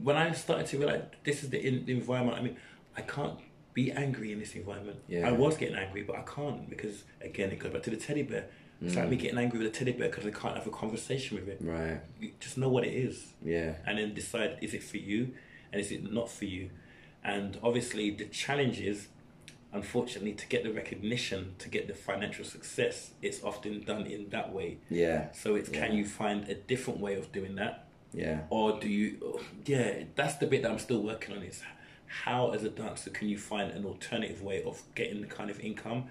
when 0.01 0.15
I 0.15 0.31
started 0.31 0.65
to 0.67 0.77
realize 0.77 1.01
this 1.26 1.43
is 1.43 1.49
the, 1.49 1.59
in, 1.59 1.85
the 1.85 1.91
environment. 1.91 2.38
I 2.38 2.41
mean, 2.41 2.55
I 2.95 3.01
can't 3.01 3.38
be 3.73 3.91
angry 3.91 4.31
in 4.31 4.39
this 4.39 4.55
environment. 4.55 4.99
Yeah. 5.09 5.27
I 5.27 5.34
was 5.34 5.57
getting 5.57 5.76
angry, 5.76 6.03
but 6.03 6.15
I 6.15 6.21
can't 6.21 6.69
because 6.69 7.03
again, 7.19 7.51
it 7.51 7.59
goes 7.59 7.73
back 7.73 7.84
to 7.84 7.89
the 7.89 7.97
teddy 7.97 8.23
bear. 8.23 8.45
It's 8.81 8.95
like 8.95 9.09
me 9.09 9.17
Mm. 9.17 9.19
getting 9.19 9.38
angry 9.39 9.59
with 9.59 9.67
a 9.67 9.71
teddy 9.71 9.91
bear 9.91 10.07
because 10.07 10.26
I 10.26 10.31
can't 10.31 10.55
have 10.55 10.65
a 10.67 10.71
conversation 10.71 11.35
with 11.38 11.49
it. 11.49 11.57
Right. 11.59 11.99
You 12.21 12.31
just 12.39 12.57
know 12.57 12.69
what 12.69 12.85
it 12.85 12.93
is, 12.93 13.34
Yeah. 13.43 13.73
and 13.85 13.97
then 13.97 14.13
decide 14.13 14.57
is 14.61 14.73
it 14.73 14.84
for 14.84 14.95
you, 14.95 15.34
and 15.73 15.81
is 15.81 15.91
it 15.91 16.09
not 16.13 16.31
for 16.31 16.45
you. 16.45 16.69
And 17.26 17.59
obviously, 17.61 18.11
the 18.11 18.23
challenge 18.27 18.80
is, 18.80 19.09
unfortunately, 19.74 20.34
to 20.34 20.48
get 20.48 20.64
the 20.64 20.72
recognition, 20.72 21.56
to 21.60 21.70
get 21.70 21.88
the 21.88 21.94
financial 21.94 22.46
success, 22.46 23.12
it's 23.22 23.44
often 23.44 23.84
done 23.84 24.06
in 24.06 24.30
that 24.30 24.52
way. 24.54 24.78
Yeah. 24.90 25.32
So 25.32 25.56
it's 25.56 25.70
can 25.70 25.94
you 25.94 26.06
find 26.06 26.48
a 26.50 26.56
different 26.56 27.00
way 27.00 27.16
of 27.16 27.32
doing 27.32 27.56
that, 27.56 27.88
Yeah. 28.14 28.41
or 28.50 28.80
do 28.80 28.88
you? 28.88 29.40
Yeah, 29.66 30.04
that's 30.16 30.36
the 30.36 30.48
bit 30.48 30.64
that 30.64 30.72
I'm 30.72 30.80
still 30.80 31.02
working 31.02 31.36
on. 31.36 31.44
Is 31.44 31.62
how 32.24 32.52
as 32.52 32.64
a 32.64 32.70
dancer 32.70 33.10
can 33.12 33.30
you 33.30 33.38
find 33.38 33.72
an 33.72 33.86
alternative 33.86 34.41
way 34.41 34.64
of 34.64 34.82
getting 34.96 35.22
the 35.22 35.28
kind 35.28 35.50
of 35.50 35.60
income? 35.60 36.06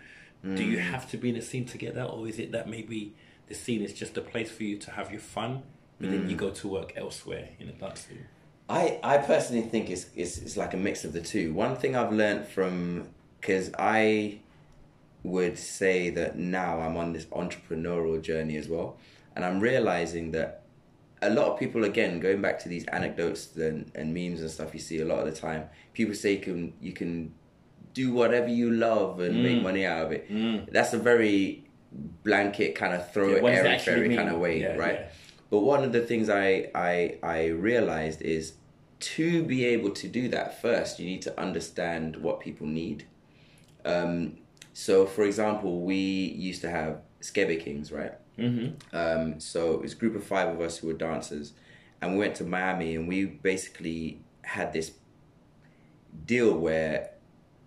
Do 0.45 0.63
you 0.63 0.79
mm. 0.79 0.83
have 0.83 1.11
to 1.11 1.17
be 1.17 1.31
in 1.31 1.37
a 1.37 1.43
scene 1.43 1.65
to 1.67 1.77
get 1.79 1.97
that, 1.97 2.07
or 2.07 2.29
is 2.29 2.39
it 2.39 2.53
that 2.53 2.69
maybe 2.69 3.17
the 3.49 3.55
scene 3.57 3.83
is 3.83 3.93
just 3.93 4.17
a 4.17 4.21
place 4.21 4.49
for 4.49 4.63
you 4.63 4.77
to 4.79 4.93
have 4.93 5.11
your 5.11 5.21
fun, 5.21 5.65
but 6.01 6.11
then 6.11 6.31
you 6.31 6.37
mm. 6.37 6.39
go 6.39 6.51
to 6.51 6.69
work 6.69 6.93
elsewhere 6.95 7.49
in 7.59 7.69
a 7.69 7.73
dance 7.73 8.07
scene? 8.07 8.25
I, 8.69 9.01
I 9.03 9.19
personally 9.19 9.63
think 9.63 9.91
it's, 9.91 10.07
it's 10.15 10.39
it's 10.39 10.57
like 10.57 10.75
a 10.75 10.77
mix 10.77 11.05
of 11.05 11.13
the 11.13 11.23
two. 11.23 11.53
One 11.55 11.75
thing 11.75 11.97
I've 11.97 12.13
learned 12.13 12.47
from 12.47 13.09
because 13.41 13.71
I 13.79 14.41
would 15.23 15.59
say 15.59 16.11
that 16.11 16.39
now 16.39 16.81
I'm 16.81 16.97
on 16.97 17.13
this 17.13 17.27
entrepreneurial 17.27 18.21
journey 18.23 18.57
as 18.57 18.69
well, 18.69 18.97
and 19.35 19.45
I'm 19.45 19.61
realizing 19.61 20.33
that 20.33 20.63
a 21.21 21.31
lot 21.31 21.47
of 21.49 21.59
people 21.59 21.85
again 21.85 22.21
going 22.21 22.41
back 22.41 22.61
to 22.61 22.69
these 22.69 22.85
anecdotes 22.87 23.57
and, 23.57 23.91
and 23.95 24.15
memes 24.15 24.41
and 24.41 24.49
stuff 24.49 24.73
you 24.73 24.79
see 24.79 25.01
a 25.01 25.05
lot 25.05 25.19
of 25.19 25.25
the 25.25 25.33
time 25.33 25.69
people 25.93 26.15
say 26.15 26.35
you 26.35 26.39
can 26.39 26.73
you 26.81 26.93
can 26.93 27.35
do 27.99 28.13
whatever 28.13 28.47
you 28.47 28.71
love 28.71 29.19
and 29.19 29.43
make 29.43 29.59
mm. 29.59 29.63
money 29.63 29.85
out 29.85 30.07
of 30.07 30.13
it. 30.13 30.31
Mm. 30.31 30.71
That's 30.71 30.93
a 30.93 30.99
very 30.99 31.65
blanket 32.23 32.77
kind 32.77 32.95
of 32.95 33.13
throw 33.13 33.31
Yeah, 33.31 33.37
it 33.37 33.43
what 33.43 33.51
does 33.51 33.65
it 33.65 33.67
airy 33.67 33.79
fairy 33.79 34.17
kind 34.17 34.29
of 34.29 34.39
way 34.39 34.61
Yeah, 34.61 34.77
right? 34.77 35.01
yeah. 35.01 35.09
but 35.51 35.61
one 35.61 35.83
of 35.83 35.93
the 35.93 36.03
things 36.03 36.31
I, 36.31 36.71
I 36.75 37.19
I 37.23 37.47
realized 37.47 38.23
is 38.23 38.55
to 39.01 39.43
be 39.43 39.65
able 39.65 39.91
to 39.91 40.07
do 40.07 40.29
that 40.29 40.61
first, 40.63 41.01
you 41.01 41.07
need 41.07 41.23
to 41.23 41.41
understand 41.41 42.17
what 42.17 42.39
people 42.41 42.67
need. 42.67 43.07
Um, 43.85 44.39
so, 44.73 45.07
for 45.07 45.25
example, 45.25 45.81
we 45.81 45.97
used 45.97 46.61
to 46.63 46.71
have 46.71 47.01
Skebe 47.21 47.61
Kings, 47.61 47.91
right? 47.91 48.15
Mm-hmm. 48.39 48.97
Um, 48.97 49.41
so 49.41 49.75
it 49.75 49.83
was 49.83 49.93
a 49.93 49.97
group 49.97 50.15
of 50.15 50.25
five 50.25 50.49
of 50.49 50.61
us 50.61 50.79
who 50.79 50.87
were 50.87 50.93
dancers, 50.93 51.53
and 52.01 52.13
we 52.13 52.19
went 52.19 52.37
to 52.37 52.45
Miami, 52.45 52.95
and 52.95 53.09
we 53.09 53.25
basically 53.25 54.21
had 54.43 54.73
this 54.73 54.93
deal 56.25 56.57
where, 56.57 57.11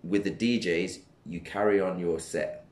with 0.02 0.24
the 0.24 0.30
DJs, 0.30 1.00
you 1.26 1.40
carry 1.40 1.80
on 1.80 1.98
your 1.98 2.18
set. 2.18 2.64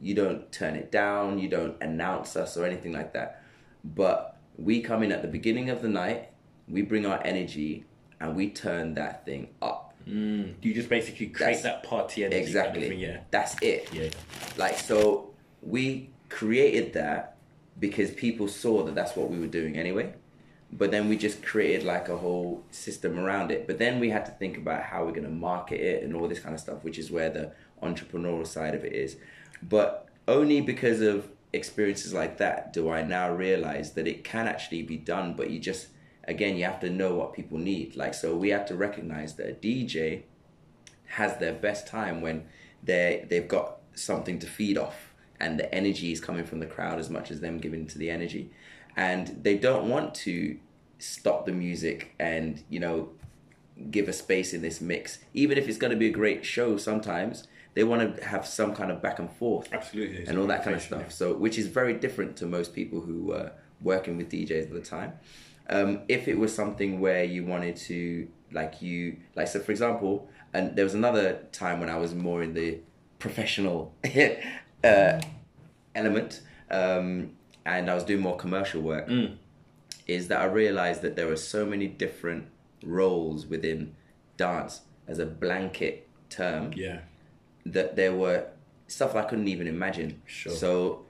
You 0.00 0.14
don't 0.14 0.50
turn 0.50 0.74
it 0.74 0.90
down. 0.90 1.38
You 1.38 1.48
don't 1.48 1.80
announce 1.82 2.36
us 2.36 2.56
or 2.56 2.64
anything 2.64 2.92
like 2.92 3.12
that. 3.12 3.42
But 3.84 4.36
we 4.56 4.80
come 4.80 5.02
in 5.02 5.12
at 5.12 5.22
the 5.22 5.28
beginning 5.28 5.70
of 5.70 5.82
the 5.82 5.88
night. 5.88 6.30
We 6.66 6.82
bring 6.82 7.06
our 7.06 7.20
energy, 7.24 7.84
and 8.20 8.34
we 8.34 8.50
turn 8.50 8.94
that 8.94 9.24
thing 9.24 9.48
up. 9.60 9.93
Mm. 10.08 10.54
You 10.62 10.74
just 10.74 10.88
basically 10.88 11.28
create 11.28 11.56
That's- 11.56 11.62
that 11.62 11.82
party 11.82 12.24
energy. 12.24 12.36
kind 12.36 12.42
of 12.42 12.48
Exactly. 12.48 12.88
thing, 12.90 12.98
yeah. 13.00 13.20
That's 13.30 13.56
it. 13.62 13.88
Yeah. 13.92 14.08
Like 14.56 14.78
so, 14.78 15.30
we 15.62 16.10
created 16.28 16.92
that 16.94 17.36
because 17.78 18.10
people 18.10 18.48
saw 18.48 18.82
that 18.84 18.94
that's 18.94 19.16
what 19.16 19.30
we 19.30 19.38
were 19.38 19.46
doing 19.46 19.76
anyway. 19.76 20.12
But 20.72 20.90
then 20.90 21.08
we 21.08 21.16
just 21.16 21.42
created 21.42 21.84
like 21.84 22.08
a 22.08 22.16
whole 22.16 22.64
system 22.70 23.18
around 23.18 23.50
it. 23.50 23.66
But 23.66 23.78
then 23.78 24.00
we 24.00 24.10
had 24.10 24.26
to 24.26 24.32
think 24.32 24.56
about 24.58 24.82
how 24.82 25.04
we're 25.04 25.12
going 25.12 25.22
to 25.24 25.30
market 25.30 25.80
it 25.80 26.02
and 26.02 26.14
all 26.16 26.26
this 26.28 26.40
kind 26.40 26.54
of 26.54 26.60
stuff, 26.60 26.82
which 26.84 26.98
is 26.98 27.10
where 27.10 27.30
the 27.30 27.52
entrepreneurial 27.82 28.46
side 28.46 28.74
of 28.74 28.84
it 28.84 28.92
is. 28.92 29.16
But 29.62 30.08
only 30.26 30.60
because 30.60 31.00
of 31.00 31.28
experiences 31.52 32.12
like 32.12 32.38
that 32.38 32.72
do 32.72 32.90
I 32.90 33.02
now 33.02 33.32
realize 33.32 33.92
that 33.92 34.08
it 34.08 34.24
can 34.24 34.48
actually 34.48 34.82
be 34.82 34.96
done. 34.96 35.34
But 35.34 35.50
you 35.50 35.60
just, 35.60 35.86
again, 36.26 36.56
you 36.56 36.64
have 36.64 36.80
to 36.80 36.90
know 36.90 37.14
what 37.14 37.32
people 37.32 37.58
need. 37.58 37.96
Like, 37.96 38.14
so 38.14 38.34
we 38.34 38.50
have 38.50 38.66
to 38.66 38.74
recognize 38.74 39.34
that 39.36 39.48
a 39.48 39.54
DJ 39.54 40.22
has 41.06 41.38
their 41.38 41.52
best 41.52 41.86
time 41.86 42.20
when 42.20 42.44
they 42.82 43.26
they've 43.28 43.48
got 43.48 43.78
something 43.94 44.38
to 44.40 44.46
feed 44.46 44.76
off 44.76 45.14
and 45.38 45.58
the 45.58 45.72
energy 45.72 46.10
is 46.10 46.20
coming 46.20 46.44
from 46.44 46.60
the 46.60 46.66
crowd 46.66 46.98
as 46.98 47.08
much 47.08 47.30
as 47.30 47.40
them 47.40 47.58
giving 47.58 47.86
to 47.86 47.98
the 47.98 48.10
energy 48.10 48.50
and 48.96 49.38
they 49.42 49.56
don't 49.56 49.88
want 49.88 50.14
to 50.14 50.58
stop 50.98 51.46
the 51.46 51.52
music 51.52 52.14
and 52.18 52.64
you 52.68 52.80
know 52.80 53.10
give 53.90 54.08
a 54.08 54.12
space 54.12 54.52
in 54.52 54.62
this 54.62 54.80
mix 54.80 55.18
even 55.34 55.56
if 55.56 55.68
it's 55.68 55.78
going 55.78 55.90
to 55.90 55.96
be 55.96 56.08
a 56.08 56.12
great 56.12 56.44
show 56.44 56.76
sometimes 56.76 57.46
they 57.74 57.84
want 57.84 58.16
to 58.16 58.24
have 58.24 58.46
some 58.46 58.74
kind 58.74 58.90
of 58.90 59.02
back 59.02 59.18
and 59.18 59.30
forth 59.32 59.68
Absolutely. 59.72 60.18
It's 60.18 60.30
and 60.30 60.38
all 60.38 60.46
that 60.46 60.64
kind 60.64 60.76
of 60.76 60.82
stuff. 60.82 61.12
So, 61.12 61.34
which 61.34 61.58
is 61.58 61.66
very 61.66 61.94
different 61.94 62.36
to 62.38 62.46
most 62.46 62.72
people 62.72 63.00
who 63.00 63.24
were 63.24 63.52
working 63.80 64.16
with 64.16 64.30
DJs 64.30 64.62
at 64.62 64.72
the 64.72 64.80
time. 64.80 65.14
Um, 65.68 66.00
if 66.08 66.28
it 66.28 66.38
was 66.38 66.54
something 66.54 67.00
where 67.00 67.24
you 67.24 67.44
wanted 67.44 67.76
to, 67.76 68.28
like 68.52 68.82
you, 68.82 69.16
like 69.34 69.48
so, 69.48 69.60
for 69.60 69.72
example, 69.72 70.28
and 70.52 70.76
there 70.76 70.84
was 70.84 70.94
another 70.94 71.40
time 71.52 71.80
when 71.80 71.88
I 71.88 71.96
was 71.96 72.14
more 72.14 72.42
in 72.42 72.54
the 72.54 72.78
professional 73.18 73.94
uh, 74.84 75.20
element, 75.94 76.40
um, 76.70 77.32
and 77.64 77.90
I 77.90 77.94
was 77.94 78.04
doing 78.04 78.20
more 78.20 78.36
commercial 78.36 78.82
work. 78.82 79.10
Is 80.06 80.28
that 80.28 80.40
I 80.40 80.44
realized 80.44 81.00
that 81.02 81.16
there 81.16 81.26
were 81.26 81.36
so 81.36 81.64
many 81.64 81.86
different 81.86 82.48
roles 82.84 83.46
within 83.46 83.94
dance 84.36 84.82
as 85.08 85.18
a 85.18 85.24
blanket 85.26 86.06
term 86.28 86.72
Yeah. 86.76 87.00
that 87.64 87.96
there 87.96 88.12
were 88.12 88.46
stuff 88.86 89.14
I 89.14 89.22
couldn't 89.22 89.48
even 89.48 89.66
imagine. 89.66 90.20
Sure. 90.26 90.52
So, 90.52 91.06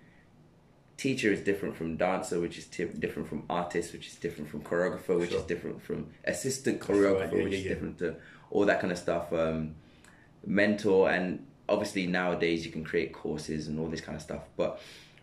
teacher 0.96 1.32
is 1.32 1.40
different 1.40 1.76
from 1.76 1.96
dancer, 1.96 2.40
which 2.40 2.58
is 2.58 2.66
ti- 2.66 2.84
different 2.98 3.28
from 3.28 3.44
artist, 3.50 3.92
which 3.92 4.06
is 4.06 4.14
different 4.16 4.48
from 4.50 4.62
choreographer, 4.62 5.18
which 5.18 5.30
Sure. 5.30 5.40
is 5.40 5.44
different 5.46 5.82
from 5.82 6.08
assistant 6.24 6.80
choreographer, 6.80 7.32
right, 7.32 7.36
yeah, 7.38 7.44
which 7.44 7.52
yeah, 7.52 7.58
is 7.58 7.64
yeah. 7.64 7.68
different 7.70 7.98
to 7.98 8.16
all 8.50 8.64
that 8.66 8.80
kind 8.80 8.92
of 8.92 8.98
stuff. 8.98 9.32
Um, 9.32 9.74
mentor, 10.46 11.10
and 11.10 11.44
obviously 11.68 12.06
nowadays 12.06 12.64
you 12.64 12.70
can 12.72 12.84
create 12.84 13.12
courses 13.12 13.66
and 13.68 13.78
all 13.78 13.88
this 13.88 14.00
kind 14.00 14.16
of 14.16 14.22
stuff. 14.22 14.42
But 14.56 14.80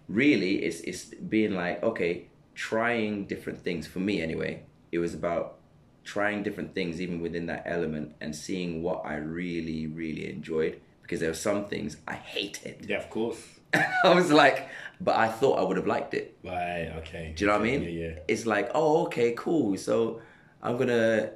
really, 0.10 0.64
it's 0.64 0.82
it's 0.82 1.06
being 1.06 1.54
like 1.56 1.82
okay, 1.84 2.28
trying 2.56 3.26
different 3.26 3.62
things. 3.62 3.88
For 3.88 4.00
me, 4.00 4.22
anyway, 4.22 4.64
it 4.92 5.00
was 5.00 5.14
about 5.14 5.58
trying 6.04 6.44
different 6.44 6.74
things 6.74 7.00
even 7.00 7.22
within 7.22 7.46
that 7.46 7.64
element 7.66 8.14
and 8.20 8.36
seeing 8.36 8.82
what 8.82 9.06
I 9.06 9.16
really, 9.18 9.86
really 9.88 10.28
enjoyed 10.30 10.82
because 11.04 11.20
there 11.20 11.30
were 11.30 11.36
some 11.36 11.66
things 11.66 11.98
I 12.08 12.16
hated. 12.16 12.86
Yeah, 12.90 12.98
of 12.98 13.10
course. 13.10 13.40
I 13.74 14.14
was 14.14 14.32
like, 14.32 14.68
but 15.04 15.16
I 15.16 15.28
thought 15.28 15.56
I 15.60 15.64
would 15.64 15.78
have 15.78 15.88
liked 15.88 16.14
it. 16.14 16.38
Right, 16.44 16.92
okay. 17.00 17.34
Do 17.36 17.44
you 17.44 17.48
know 17.48 17.58
what 17.58 17.68
I 17.68 17.72
mean? 17.72 17.82
Yeah, 17.84 17.90
yeah. 17.90 18.14
It's 18.28 18.46
like, 18.46 18.70
oh, 18.76 19.04
okay, 19.06 19.34
cool. 19.36 19.76
So 19.78 20.22
I'm 20.62 20.78
gonna 20.78 21.32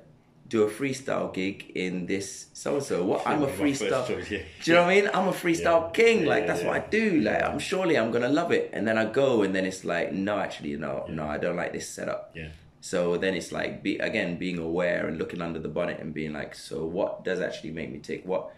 do 0.48 0.62
a 0.62 0.70
freestyle 0.70 1.34
gig 1.34 1.72
in 1.74 2.06
this 2.06 2.28
so 2.54 2.76
and 2.76 2.84
so. 2.84 3.04
What 3.04 3.26
I'm 3.26 3.42
a 3.44 3.48
freestyle. 3.60 4.06
choice, 4.08 4.30
yeah. 4.30 4.44
Do 4.64 4.72
you 4.72 4.74
know 4.76 4.84
what 4.84 4.92
I 4.92 4.96
mean? 5.02 5.10
I'm 5.14 5.28
a 5.28 5.32
freestyle 5.44 5.82
Yeah. 5.88 5.90
king. 6.00 6.18
Yeah, 6.24 6.30
Like 6.34 6.48
that's 6.48 6.64
what 6.64 6.76
I 6.76 6.80
do. 6.88 7.20
Like 7.22 7.42
I'm 7.44 7.58
surely 7.60 7.98
I'm 7.98 8.12
gonna 8.12 8.30
love 8.42 8.52
it. 8.52 8.70
And 8.74 8.88
then 8.88 8.98
I 8.98 9.06
go, 9.06 9.42
and 9.44 9.56
then 9.56 9.66
it's 9.66 9.84
like, 9.84 10.14
no, 10.14 10.38
actually, 10.40 10.76
no, 10.78 11.06
no, 11.10 11.26
I 11.26 11.38
don't 11.40 11.56
like 11.56 11.74
this 11.74 11.90
setup. 11.90 12.32
Yeah. 12.36 12.50
So 12.82 13.18
then 13.18 13.34
it's 13.34 13.52
like, 13.52 13.82
be, 13.82 13.98
again, 13.98 14.38
being 14.38 14.60
aware 14.60 15.08
and 15.08 15.18
looking 15.18 15.42
under 15.42 15.58
the 15.58 15.68
bonnet 15.78 16.00
and 16.00 16.14
being 16.14 16.34
like, 16.34 16.54
so 16.54 16.86
what 16.86 17.24
does 17.24 17.42
actually 17.42 17.72
make 17.72 17.92
me 17.92 17.98
tick? 17.98 18.22
What 18.26 18.52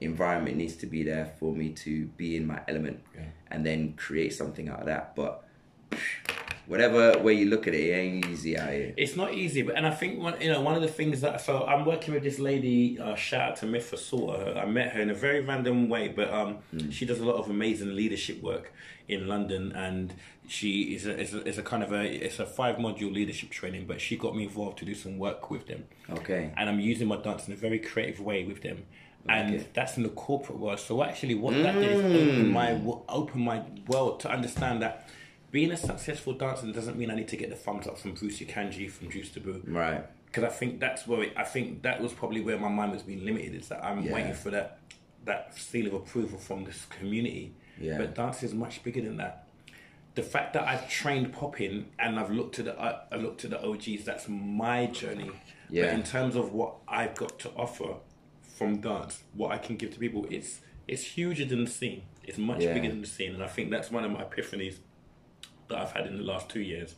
environment 0.00 0.56
needs 0.56 0.76
to 0.76 0.86
be 0.86 1.02
there 1.02 1.26
for 1.38 1.54
me 1.54 1.68
to 1.84 2.06
be 2.16 2.36
in 2.38 2.46
my 2.46 2.60
element 2.68 3.00
Yeah. 3.14 3.24
And 3.50 3.64
then 3.64 3.94
create 3.94 4.32
something 4.32 4.68
out 4.68 4.80
of 4.80 4.86
that? 4.86 5.14
But 5.16 5.44
whatever 6.66 7.18
way 7.18 7.34
you 7.34 7.46
look 7.46 7.66
at 7.68 7.74
it, 7.74 7.80
it 7.90 7.92
ain't 7.92 8.26
easy 8.26 8.56
out 8.58 8.70
here. 8.72 8.94
It's 8.96 9.16
not 9.16 9.34
easy, 9.34 9.62
but 9.62 9.76
and 9.76 9.86
I 9.86 9.90
think 9.90 10.18
one, 10.20 10.40
you 10.40 10.50
know 10.50 10.60
one 10.60 10.74
of 10.74 10.82
the 10.82 10.88
things 10.88 11.20
that 11.20 11.40
so 11.40 11.64
I'm 11.64 11.84
working 11.84 12.14
with 12.14 12.22
this 12.22 12.38
lady. 12.38 12.98
Uh, 12.98 13.14
shout 13.14 13.50
out 13.50 13.56
to 13.56 13.66
Myth 13.66 13.86
for 13.86 13.96
Sorter. 13.96 14.58
I 14.58 14.64
met 14.66 14.92
her 14.92 15.00
in 15.00 15.10
a 15.10 15.14
very 15.14 15.40
random 15.40 15.88
way, 15.88 16.08
but 16.08 16.32
um, 16.32 16.58
she 16.90 17.04
does 17.04 17.20
a 17.20 17.24
lot 17.24 17.36
of 17.36 17.48
amazing 17.50 17.94
leadership 17.94 18.42
work 18.42 18.72
in 19.06 19.28
London, 19.28 19.72
and 19.72 20.14
she 20.48 20.94
is 20.94 21.06
a, 21.06 21.18
is 21.20 21.34
a, 21.34 21.46
is 21.46 21.58
a 21.58 21.62
kind 21.62 21.82
of 21.82 21.92
a 21.92 22.02
it's 22.02 22.38
a 22.38 22.46
five 22.46 22.76
module 22.76 23.12
leadership 23.12 23.50
training. 23.50 23.86
But 23.86 24.00
she 24.00 24.16
got 24.16 24.34
me 24.34 24.44
involved 24.44 24.78
to 24.78 24.84
do 24.84 24.94
some 24.94 25.18
work 25.18 25.50
with 25.50 25.66
them, 25.66 25.84
Okay. 26.10 26.52
and 26.56 26.68
I'm 26.70 26.80
using 26.80 27.08
my 27.08 27.16
dance 27.16 27.46
in 27.46 27.52
a 27.52 27.56
very 27.56 27.78
creative 27.78 28.20
way 28.20 28.44
with 28.44 28.62
them. 28.62 28.84
And 29.28 29.54
Okay. 29.54 29.66
that's 29.72 29.96
in 29.96 30.02
the 30.02 30.10
corporate 30.10 30.58
world. 30.58 30.78
So 30.80 31.02
actually, 31.02 31.34
what 31.34 31.54
that 31.54 31.74
did 31.74 31.92
is 31.92 32.02
mm. 32.02 32.28
open 32.28 32.52
my 32.52 32.72
open 33.08 33.40
my 33.42 33.62
world 33.86 34.20
to 34.20 34.30
understand 34.30 34.82
that 34.82 35.08
being 35.50 35.70
a 35.70 35.76
successful 35.76 36.34
dancer 36.34 36.70
doesn't 36.72 36.98
mean 36.98 37.10
I 37.10 37.14
need 37.14 37.28
to 37.28 37.36
get 37.36 37.48
the 37.48 37.56
thumbs 37.56 37.86
up 37.86 37.96
from 37.98 38.12
Bruce 38.12 38.40
Ykanji 38.40 38.90
from 38.90 39.08
Juste 39.08 39.34
Debout. 39.40 39.62
Right. 39.66 40.04
Because 40.26 40.44
I 40.44 40.48
think 40.48 40.80
that's 40.80 41.06
where 41.06 41.22
it, 41.22 41.32
I 41.36 41.44
think 41.44 41.82
that 41.82 42.02
was 42.02 42.12
probably 42.12 42.40
where 42.42 42.58
my 42.58 42.68
mind 42.68 42.92
was 42.92 43.02
being 43.02 43.24
limited. 43.24 43.54
Is 43.54 43.68
that 43.68 43.82
I'm 43.84 44.02
Yeah. 44.02 44.12
waiting 44.12 44.34
for 44.34 44.50
that 44.50 44.78
that 45.24 45.56
seal 45.56 45.86
of 45.86 45.94
approval 45.94 46.38
from 46.38 46.64
this 46.64 46.84
community. 46.86 47.54
Yeah. 47.80 47.96
But 47.96 48.14
dance 48.14 48.42
is 48.42 48.52
much 48.52 48.82
bigger 48.82 49.00
than 49.00 49.16
that. 49.16 49.46
The 50.16 50.22
fact 50.22 50.52
that 50.52 50.68
I've 50.68 50.88
trained 50.90 51.32
popping 51.32 51.86
and 51.98 52.20
I've 52.20 52.30
looked 52.30 52.58
at 52.58 52.66
the 52.66 52.78
uh, 52.78 53.00
I, 53.10 53.14
I 53.14 53.18
looked 53.18 53.44
at 53.44 53.50
the 53.52 53.64
OGs. 53.64 54.04
That's 54.04 54.28
my 54.28 54.86
journey. 54.86 55.30
Yeah. 55.70 55.86
But 55.86 55.94
in 55.94 56.02
terms 56.02 56.36
of 56.36 56.52
what 56.52 56.74
I've 56.86 57.14
got 57.16 57.38
to 57.40 57.50
offer 57.56 57.94
from 58.54 58.80
dance, 58.80 59.22
what 59.34 59.50
I 59.52 59.58
can 59.58 59.76
give 59.76 59.90
to 59.94 59.98
people, 59.98 60.26
it's 60.30 60.60
it's 60.86 61.02
huger 61.16 61.44
than 61.44 61.64
the 61.64 61.70
scene. 61.70 62.02
It's 62.22 62.38
much 62.38 62.62
Yeah. 62.62 62.74
bigger 62.74 62.88
than 62.88 63.00
the 63.00 63.06
scene, 63.16 63.34
and 63.34 63.42
I 63.42 63.48
think 63.48 63.70
that's 63.70 63.90
one 63.90 64.04
of 64.04 64.10
my 64.10 64.22
epiphanies 64.22 64.76
that 65.68 65.78
I've 65.78 65.92
had 65.92 66.06
in 66.06 66.16
the 66.16 66.22
last 66.32 66.48
two 66.48 66.60
years. 66.60 66.94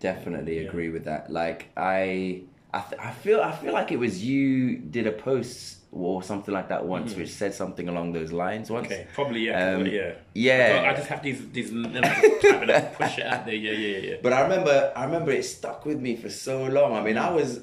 Definitely 0.00 0.58
agree 0.66 0.88
with 0.90 1.04
that. 1.06 1.30
Like 1.30 1.70
I, 1.76 2.42
I, 2.72 2.80
th- 2.88 3.00
I 3.00 3.10
feel, 3.10 3.40
I 3.40 3.50
feel 3.52 3.72
like 3.72 3.90
it 3.90 3.98
was 3.98 4.24
you 4.24 4.76
did 4.76 5.06
a 5.08 5.12
post 5.12 5.78
or 5.90 6.22
something 6.22 6.52
like 6.54 6.68
that 6.68 6.84
once, 6.84 7.14
which 7.16 7.30
said 7.30 7.52
something 7.54 7.88
along 7.88 8.12
those 8.12 8.30
lines 8.30 8.70
once. 8.70 8.86
Mm-hmm. 8.86 8.94
Okay, 8.94 9.06
probably 9.14 9.40
yeah, 9.46 9.74
Um, 9.74 9.86
yeah, 9.86 10.12
yeah. 10.34 10.84
I 10.88 10.94
just 10.94 11.08
have 11.08 11.22
these 11.22 11.50
these 11.50 11.72
then 11.72 12.04
I 12.04 12.20
just 12.20 12.42
type 12.42 12.62
it 12.62 12.70
up, 12.70 12.94
push 12.94 13.18
it 13.18 13.26
out 13.26 13.46
there. 13.46 13.54
Yeah, 13.54 13.72
yeah, 13.72 13.98
yeah. 14.10 14.16
But 14.22 14.32
I 14.32 14.42
remember, 14.42 14.92
I 14.94 15.04
remember 15.04 15.32
it 15.32 15.44
stuck 15.44 15.84
with 15.86 15.98
me 15.98 16.14
for 16.16 16.30
so 16.30 16.64
long. 16.64 16.94
I 16.94 17.02
mean, 17.02 17.18
I 17.18 17.30
was, 17.32 17.60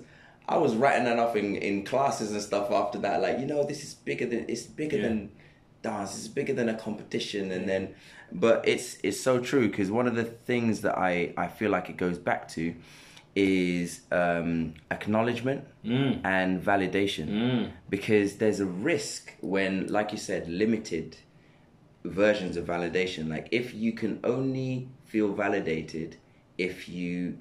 I 0.47 0.57
was 0.57 0.75
writing 0.75 1.05
that 1.05 1.17
off 1.19 1.35
in, 1.35 1.55
in 1.55 1.83
classes 1.85 2.31
and 2.31 2.41
stuff 2.41 2.71
after 2.71 2.99
that. 2.99 3.21
Like, 3.21 3.39
you 3.39 3.45
know, 3.45 3.63
this 3.63 3.83
is 3.83 3.93
bigger 3.93 4.25
than 4.25 4.45
it's 4.47 4.63
bigger 4.63 4.97
Yeah. 4.97 5.03
than 5.07 5.31
dance. 5.81 6.17
It's 6.17 6.27
bigger 6.27 6.53
than 6.53 6.69
a 6.69 6.75
competition. 6.75 7.51
And 7.51 7.67
then, 7.67 7.95
but 8.31 8.67
it's 8.67 8.97
it's 9.03 9.19
so 9.19 9.39
true 9.39 9.67
because 9.69 9.89
one 9.91 10.07
of 10.07 10.15
the 10.15 10.23
things 10.23 10.81
that 10.81 10.97
I 10.97 11.33
I 11.37 11.47
feel 11.47 11.71
like 11.71 11.89
it 11.89 11.97
goes 11.97 12.17
back 12.19 12.47
to 12.49 12.75
is 13.35 14.01
um, 14.11 14.73
acknowledgement 14.91 15.65
Mm. 15.83 16.21
and 16.23 16.63
validation 16.63 17.71
because 17.89 18.37
there's 18.37 18.59
a 18.59 18.65
risk 18.65 19.33
when, 19.41 19.85
like 19.87 20.11
you 20.11 20.17
said, 20.17 20.47
limited 20.47 21.17
versions 22.03 22.57
of 22.57 22.65
validation. 22.65 23.27
Like 23.29 23.47
if 23.51 23.73
you 23.73 23.93
can 23.93 24.19
only 24.23 24.89
feel 25.05 25.33
validated 25.33 26.17
if 26.57 26.87
you 26.89 27.37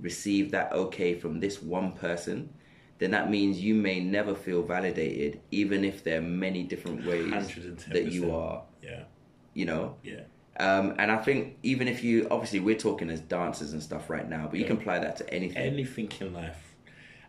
receive 0.00 0.50
that 0.52 0.72
okay 0.72 1.14
from 1.14 1.40
this 1.40 1.62
one 1.62 1.92
person, 1.92 2.50
then 2.98 3.10
that 3.12 3.30
means 3.30 3.60
you 3.60 3.74
may 3.74 4.00
never 4.00 4.34
feel 4.34 4.62
validated, 4.62 5.40
even 5.50 5.84
if 5.84 6.04
there 6.04 6.18
are 6.18 6.22
many 6.22 6.62
different 6.62 7.04
ways 7.06 7.32
110%. 7.32 7.92
that 7.92 8.12
you 8.12 8.30
are, 8.34 8.62
Yeah, 8.82 9.04
you 9.52 9.64
know. 9.66 9.96
yeah. 10.02 10.20
Um, 10.60 10.94
and 10.98 11.10
I 11.10 11.16
think 11.16 11.56
even 11.64 11.88
if 11.88 12.04
you 12.04 12.28
obviously 12.30 12.60
we're 12.60 12.76
talking 12.78 13.10
as 13.10 13.20
dancers 13.20 13.72
and 13.72 13.82
stuff 13.82 14.08
right 14.08 14.28
now, 14.28 14.46
but 14.48 14.60
you 14.60 14.64
can 14.64 14.76
apply 14.76 15.00
that 15.00 15.16
to 15.16 15.34
anything. 15.34 15.56
anything 15.58 16.12
in 16.20 16.32
life. 16.32 16.74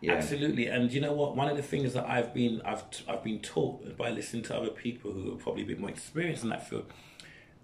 Yeah. 0.00 0.12
Absolutely, 0.12 0.66
and 0.66 0.92
you 0.92 1.00
know 1.00 1.12
what? 1.12 1.34
One 1.34 1.48
of 1.48 1.56
the 1.56 1.62
things 1.62 1.94
that 1.94 2.08
I've 2.08 2.32
been 2.32 2.60
I've 2.64 2.84
I've 3.08 3.24
been 3.24 3.40
taught 3.40 3.96
by 3.96 4.10
listening 4.10 4.44
to 4.44 4.56
other 4.56 4.68
people 4.68 5.10
who 5.10 5.32
are 5.32 5.36
probably 5.36 5.62
a 5.62 5.66
bit 5.66 5.80
more 5.80 5.90
experienced 5.90 6.44
in 6.44 6.50
that 6.50 6.68
field. 6.68 6.84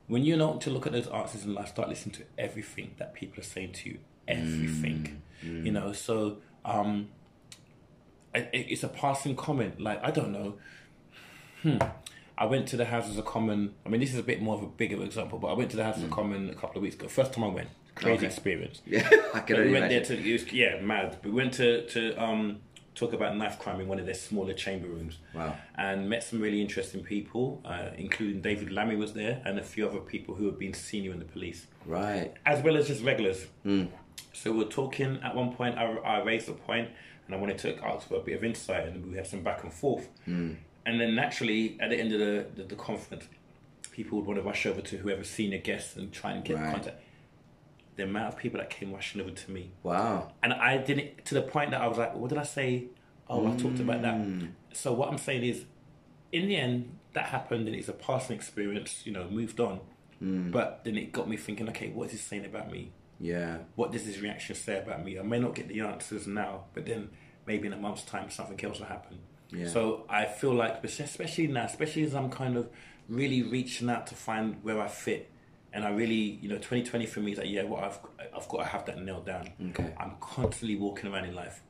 When 0.09 0.25
you 0.25 0.37
know 0.37 0.57
to 0.57 0.71
look 0.71 0.87
at 0.87 0.93
those 0.93 1.07
answers 1.09 1.45
in 1.45 1.55
life, 1.55 1.69
start 1.69 1.89
listening 1.89 2.15
to 2.17 2.25
everything 2.39 2.95
that 2.99 3.15
people 3.15 3.39
are 3.39 3.45
saying 3.45 3.73
to 3.75 3.91
you. 3.91 3.99
Everything, 4.33 5.23
Mm, 5.45 5.67
you 5.67 5.73
know. 5.73 5.93
So 5.93 6.39
um, 6.65 7.09
it, 8.35 8.49
it's 8.53 8.83
a 8.85 8.89
passing 8.89 9.35
comment. 9.37 9.81
Like 9.81 10.01
I 10.05 10.11
don't 10.11 10.33
know. 10.33 10.55
Hmm. 11.63 11.79
I 12.39 12.47
went 12.47 12.67
to 12.69 12.77
the 12.77 12.85
Houses 12.87 13.19
of 13.19 13.25
Common. 13.25 13.75
I 13.85 13.89
mean, 13.89 14.01
this 14.01 14.13
is 14.13 14.19
a 14.19 14.23
bit 14.23 14.41
more 14.41 14.55
of 14.57 14.63
a 14.63 14.67
bigger 14.67 15.03
example, 15.03 15.39
but 15.39 15.49
I 15.49 15.53
went 15.55 15.71
to 15.73 15.77
the 15.77 15.85
Houses 15.85 16.05
of 16.05 16.11
Common 16.11 16.49
a 16.51 16.55
couple 16.55 16.77
of 16.79 16.83
weeks 16.83 16.95
ago. 16.97 17.09
First 17.09 17.33
time 17.35 17.45
I 17.45 17.49
went, 17.49 17.69
crazy 17.95 18.15
Mm. 18.15 18.17
Okay. 18.19 18.27
experience. 18.27 18.83
yeah, 18.87 19.09
I 19.35 19.41
can 19.41 19.57
we 19.57 19.63
went 19.73 19.77
imagine. 19.87 19.89
there 19.89 20.05
to 20.17 20.29
it 20.29 20.33
was, 20.33 20.53
yeah 20.53 20.81
mad. 20.81 21.19
We 21.25 21.31
went 21.31 21.53
to 21.55 21.87
to 21.89 22.15
um, 22.23 22.61
talk 22.95 23.13
about 23.13 23.37
knife 23.37 23.59
crime 23.59 23.81
in 23.81 23.89
one 23.89 23.99
of 24.01 24.07
their 24.07 24.15
smaller 24.15 24.55
chamber 24.55 24.89
rooms. 24.89 25.19
Wow. 25.35 25.57
And 25.77 26.09
met 26.09 26.23
some 26.25 26.41
really 26.41 26.61
interesting 26.61 27.03
people, 27.03 27.61
uh, 27.65 27.91
including 27.97 28.41
David 28.43 28.71
Lammy 28.73 28.97
was 28.97 29.13
there, 29.13 29.43
and 29.45 29.59
a 29.59 29.63
few 29.63 29.87
other 29.89 30.01
people 30.01 30.35
who 30.35 30.47
had 30.47 30.59
been 30.59 30.75
senior 30.75 31.13
in 31.13 31.19
the 31.19 31.25
police, 31.27 31.67
right. 31.87 32.33
as 32.47 32.63
well 32.63 32.77
as 32.77 32.89
just 32.89 33.03
regulars. 33.05 33.47
So 34.33 34.53
we 34.53 34.59
we're 34.59 34.71
talking 34.71 35.21
at 35.23 35.35
one 35.35 35.53
point. 35.53 35.77
I, 35.79 35.85
I 35.97 36.23
raised 36.23 36.49
a 36.49 36.53
point, 36.53 36.89
and 37.27 37.35
I 37.35 37.39
wanted 37.39 37.59
to 37.59 37.85
ask 37.85 38.09
for 38.09 38.17
a 38.17 38.21
bit 38.21 38.37
of 38.37 38.45
insight, 38.45 38.87
and 38.89 39.11
we 39.11 39.17
had 39.17 39.27
some 39.27 39.43
back 39.43 39.63
and 39.63 39.73
forth. 39.73 40.09
Hmm. 40.25 40.55
And 40.87 41.01
then 41.01 41.15
naturally, 41.15 41.77
at 41.81 41.91
the 41.91 41.97
end 41.97 42.13
of 42.13 42.19
the, 42.19 42.47
the, 42.57 42.69
the 42.69 42.75
conference, 42.77 43.27
people 43.93 44.19
would 44.19 44.27
want 44.27 44.39
to 44.39 44.43
rush 44.43 44.67
over 44.67 44.81
to 44.81 44.97
whoever's 44.97 45.29
senior 45.31 45.59
guest 45.59 45.97
and 45.97 46.13
try 46.13 46.33
and 46.33 46.45
get 46.45 46.57
Right. 46.57 46.73
contact. 46.73 47.01
The 47.95 48.05
amount 48.05 48.33
of 48.35 48.39
people 48.41 48.59
that 48.59 48.71
came 48.71 48.91
rushing 48.93 49.21
over 49.21 49.31
to 49.31 49.51
me, 49.51 49.71
Wow. 49.83 50.33
and 50.43 50.53
I 50.55 50.79
didn't 50.79 51.25
to 51.27 51.35
the 51.35 51.43
point 51.43 51.71
that 51.73 51.81
I 51.83 51.87
was 51.87 51.99
like, 51.99 52.15
what 52.15 52.31
did 52.31 52.39
I 52.39 52.43
say? 52.45 52.87
Oh, 53.29 53.47
I 53.47 53.55
talked 53.57 53.81
about 53.81 54.03
that. 54.03 54.15
Hmm. 54.17 54.47
So 54.73 54.93
what 54.93 55.09
I'm 55.11 55.19
saying 55.19 55.45
is, 55.45 55.65
in 56.33 56.49
the 56.49 56.57
end, 56.57 56.99
that 57.13 57.27
happened, 57.27 57.67
and 57.69 57.77
it's 57.77 57.89
a 57.89 57.93
passing 57.93 58.35
experience. 58.35 59.03
You 59.05 59.13
know, 59.13 59.29
moved 59.29 59.61
on. 59.61 59.81
Hmm. 60.19 60.51
But 60.51 60.85
then 60.85 60.97
it 60.97 61.13
got 61.13 61.29
me 61.29 61.37
thinking, 61.37 61.69
okay, 61.69 61.91
what 61.91 62.07
is 62.07 62.13
this 62.13 62.23
saying 62.23 62.47
about 62.47 62.71
me? 62.73 62.93
Yeah. 63.23 63.59
What 63.77 63.93
does 63.93 64.05
this 64.05 64.19
reaction 64.19 64.55
say 64.57 64.79
about 64.81 65.05
me? 65.05 65.19
I 65.19 65.23
may 65.23 65.39
not 65.39 65.55
get 65.55 65.69
the 65.69 65.81
answers 65.81 66.27
now, 66.27 66.65
but 66.75 66.85
then 66.85 67.11
maybe 67.47 67.69
in 67.69 67.73
a 67.73 67.77
month's 67.77 68.03
time, 68.03 68.29
something 68.31 68.63
else 68.65 68.81
will 68.81 68.87
happen. 68.87 69.21
Yeah. 69.51 69.69
So 69.69 70.05
I 70.09 70.25
feel 70.27 70.53
like, 70.55 70.83
especially 70.85 71.47
now, 71.47 71.65
especially 71.65 72.03
as 72.03 72.15
I'm 72.15 72.31
kind 72.31 72.57
of 72.57 72.69
really 73.09 73.43
reaching 73.43 73.89
out 73.89 74.07
to 74.09 74.15
find 74.15 74.57
where 74.63 74.81
I 74.81 74.89
fit, 74.89 75.31
and 75.73 75.85
I 75.85 75.91
really, 75.91 76.39
you 76.43 76.49
know, 76.49 76.57
2020 76.57 77.07
for 77.07 77.21
me 77.21 77.33
is 77.33 77.39
like, 77.39 77.49
yeah, 77.49 77.63
well, 77.63 77.81
I've 77.83 77.99
I've 78.37 78.49
got 78.49 78.59
to 78.59 78.65
have 78.65 78.85
that 78.87 79.01
nailed 79.03 79.25
down. 79.27 79.51
Okay. 79.71 79.95
I'm 79.99 80.17
constantly 80.21 80.77
walking 80.77 81.11
around 81.13 81.25
in 81.27 81.35
life, 81.35 81.63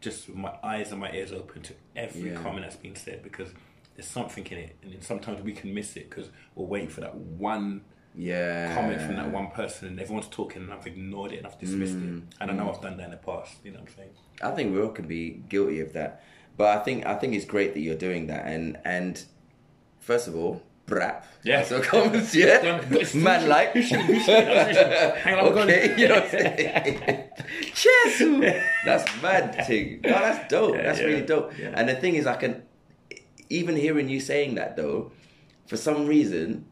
just 0.00 0.28
with 0.28 0.36
my 0.36 0.52
eyes 0.62 0.92
and 0.92 1.00
my 1.00 1.10
ears 1.12 1.32
open 1.32 1.62
to 1.62 1.74
every 1.96 2.30
Yeah. 2.32 2.42
comment 2.42 2.62
that's 2.64 2.76
been 2.76 2.94
said 2.96 3.22
because 3.22 3.48
there's 3.96 4.06
something 4.08 4.46
in 4.46 4.58
it, 4.58 4.76
and 4.82 4.92
then 4.92 5.00
sometimes 5.02 5.40
we 5.42 5.52
can 5.52 5.72
miss 5.74 5.96
it 5.96 6.10
because 6.10 6.28
we're 6.54 6.66
waiting 6.66 6.88
for 6.88 7.00
that 7.00 7.14
one 7.14 7.82
Yeah. 8.16 8.74
comment 8.74 9.00
from 9.02 9.16
that 9.16 9.30
one 9.30 9.50
person, 9.52 9.88
and 9.88 10.00
everyone's 10.00 10.28
talking, 10.28 10.62
and 10.62 10.72
I've 10.72 10.86
ignored 10.86 11.32
it 11.32 11.38
and 11.38 11.46
I've 11.46 11.58
dismissed 11.58 11.94
Mm. 11.96 12.18
it, 12.18 12.34
and 12.40 12.50
I 12.50 12.54
know 12.54 12.68
I've 12.70 12.80
done 12.82 12.96
that 12.96 13.04
in 13.04 13.10
the 13.12 13.16
past. 13.16 13.54
You 13.64 13.70
know 13.72 13.80
what 13.80 13.88
I'm 13.90 13.96
saying? 13.96 14.10
I 14.42 14.50
think 14.50 14.74
we 14.74 14.80
all 14.82 14.88
can 14.88 15.06
be 15.06 15.42
guilty 15.48 15.80
of 15.80 15.92
that. 15.92 16.22
But 16.56 16.76
I 16.76 16.82
think 16.82 17.06
I 17.06 17.14
think 17.14 17.34
it's 17.34 17.44
great 17.44 17.74
that 17.74 17.80
you're 17.80 17.94
doing 18.08 18.26
that. 18.26 18.46
And 18.46 18.78
and 18.84 19.22
first 20.00 20.26
of 20.28 20.34
all, 20.36 20.60
brap. 20.86 21.24
Yeah. 21.44 21.62
So 21.62 21.80
comments, 21.80 22.34
yeah. 22.34 22.82
Man 23.14 23.48
like. 23.48 23.72
Hang 23.74 25.38
on, 25.38 25.52
okay, 25.58 25.94
you 25.96 26.08
know 26.08 26.14
what 26.16 26.24
I'm 26.24 26.30
saying? 26.30 27.24
Cheers. 27.74 28.62
That's 28.84 29.22
mad 29.22 29.66
thing. 29.66 30.00
No, 30.02 30.10
that's 30.10 30.50
dope. 30.50 30.74
Yeah, 30.74 30.82
that's 30.82 30.98
yeah, 30.98 31.04
really 31.06 31.22
dope. 31.22 31.56
yeah. 31.58 31.72
And 31.74 31.88
the 31.88 31.94
thing 31.94 32.14
is 32.16 32.26
I 32.26 32.36
can 32.36 32.62
even 33.48 33.76
hearing 33.76 34.08
you 34.08 34.20
saying 34.20 34.56
that 34.56 34.76
though, 34.76 35.12
for 35.66 35.76
some 35.76 36.06
reason, 36.06 36.66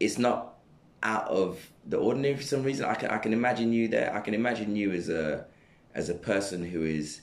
it's 0.00 0.18
not 0.18 0.54
out 1.02 1.28
of 1.28 1.70
the 1.86 1.96
ordinary 1.96 2.36
for 2.36 2.42
some 2.42 2.62
reason. 2.62 2.84
I 2.86 2.94
can 2.94 3.10
I 3.10 3.18
can 3.18 3.32
imagine 3.32 3.72
you 3.72 3.88
there. 3.88 4.14
I 4.14 4.20
can 4.20 4.34
imagine 4.34 4.76
you 4.76 4.92
as 4.92 5.08
a 5.08 5.46
as 5.94 6.08
a 6.08 6.14
person 6.14 6.64
who 6.64 6.84
is 6.84 7.22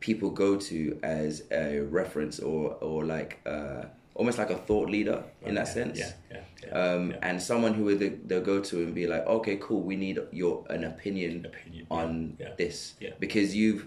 people 0.00 0.30
go 0.30 0.56
to 0.56 0.98
as 1.02 1.42
a 1.50 1.80
reference 1.80 2.38
or 2.38 2.74
or 2.80 3.04
like 3.04 3.40
uh, 3.46 3.84
almost 4.14 4.38
like 4.38 4.50
a 4.50 4.56
thought 4.56 4.88
leader 4.90 5.24
in 5.42 5.54
that 5.54 5.66
Yeah, 5.66 5.72
sense. 5.72 5.98
Yeah, 5.98 6.12
yeah, 6.30 6.40
yeah. 6.64 6.70
Um, 6.70 7.10
yeah. 7.10 7.18
and 7.22 7.42
someone 7.42 7.74
who 7.74 7.94
they, 7.96 8.10
they'll 8.10 8.40
go 8.40 8.60
to 8.60 8.82
and 8.82 8.94
be 8.94 9.06
like, 9.06 9.26
okay, 9.26 9.56
cool, 9.60 9.80
we 9.82 9.96
need 9.96 10.18
your 10.32 10.64
an 10.70 10.84
opinion, 10.84 11.46
Opinion, 11.46 11.86
on 11.90 12.36
this 12.56 12.94
yeah. 13.00 13.10
because 13.18 13.54
you've 13.54 13.86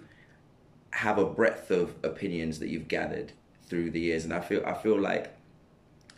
have 0.92 1.18
a 1.18 1.26
breadth 1.26 1.72
of 1.72 1.94
opinions 2.04 2.60
that 2.60 2.68
you've 2.68 2.88
gathered 2.88 3.32
through 3.68 3.92
the 3.92 4.00
years, 4.00 4.26
and 4.26 4.34
I 4.34 4.42
feel 4.42 4.64
I 4.66 4.74
feel 4.74 5.00
like 5.00 5.34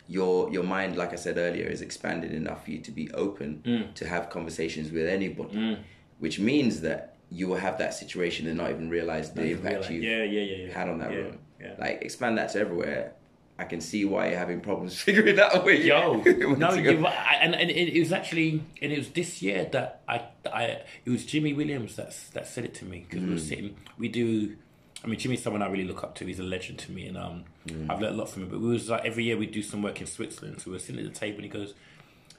your 0.08 0.50
your 0.52 0.62
mind, 0.64 0.96
like 0.96 1.12
I 1.12 1.16
said 1.16 1.36
earlier, 1.38 1.66
is 1.66 1.80
expanded 1.82 2.32
enough 2.32 2.64
for 2.64 2.70
you 2.72 2.78
to 2.80 2.90
be 2.90 3.10
open 3.12 3.62
Mm. 3.64 3.94
to 3.94 4.06
have 4.08 4.28
conversations 4.30 4.90
with 4.90 5.06
anybody, 5.08 5.78
which 6.18 6.38
means 6.38 6.80
that 6.82 7.16
you 7.30 7.48
will 7.48 7.56
have 7.56 7.78
that 7.78 7.94
situation 7.94 8.46
and 8.46 8.56
not 8.58 8.70
even 8.70 8.88
realize 8.90 9.32
the 9.32 9.44
impact 9.52 9.90
you 9.90 10.00
yeah, 10.00 10.22
yeah, 10.22 10.40
yeah, 10.40 10.56
yeah. 10.66 10.72
had 10.78 10.88
on 10.88 10.98
that 10.98 11.10
yeah, 11.10 11.16
room. 11.18 11.38
Yeah. 11.60 11.74
Like 11.78 12.02
expand 12.02 12.38
that 12.38 12.50
to 12.52 12.60
everywhere. 12.60 13.12
I 13.56 13.64
can 13.64 13.80
see 13.80 14.04
why 14.04 14.28
you're 14.30 14.38
having 14.38 14.60
problems 14.60 15.00
figuring 15.08 15.36
that 15.36 15.54
out. 15.54 15.64
Yo, 15.66 16.20
no, 16.64 16.74
you're. 16.74 17.06
I- 17.06 17.38
and, 17.40 17.54
and 17.54 17.70
it, 17.70 17.96
it 17.96 18.00
was 18.00 18.12
actually, 18.12 18.62
and 18.82 18.92
it 18.92 18.98
was 18.98 19.10
this 19.10 19.40
year 19.42 19.68
that 19.72 20.02
I, 20.08 20.22
I, 20.52 20.64
it 21.04 21.10
was 21.10 21.24
Jimmy 21.24 21.54
Williams 21.54 21.96
that 21.96 22.14
that 22.34 22.46
said 22.48 22.64
it 22.64 22.74
to 22.74 22.84
me 22.84 23.06
because 23.08 23.22
we 23.22 23.28
Mm. 23.28 23.32
were 23.34 23.38
sitting. 23.38 23.76
We 23.96 24.08
do, 24.08 24.56
I 25.04 25.06
mean, 25.06 25.18
Jimmy's 25.18 25.42
someone 25.42 25.62
I 25.62 25.68
really 25.68 25.84
look 25.84 26.02
up 26.02 26.14
to. 26.16 26.24
He's 26.26 26.40
a 26.40 26.42
legend 26.44 26.78
to 26.80 26.92
me, 26.92 27.06
and 27.06 27.16
um, 27.18 27.44
Mm. 27.66 27.90
I've 27.90 28.00
learned 28.00 28.14
a 28.16 28.18
lot 28.18 28.28
from 28.28 28.42
him. 28.44 28.48
But 28.50 28.60
we 28.60 28.68
was 28.68 28.88
like 28.90 29.04
every 29.06 29.24
year 29.24 29.36
we 29.38 29.46
do 29.46 29.62
some 29.62 29.80
work 29.82 30.00
in 30.00 30.06
Switzerland, 30.06 30.60
so 30.60 30.70
we 30.70 30.72
were 30.72 30.78
sitting 30.78 31.04
at 31.04 31.12
the 31.12 31.18
table, 31.18 31.36
and 31.36 31.44
he 31.44 31.50
goes, 31.50 31.72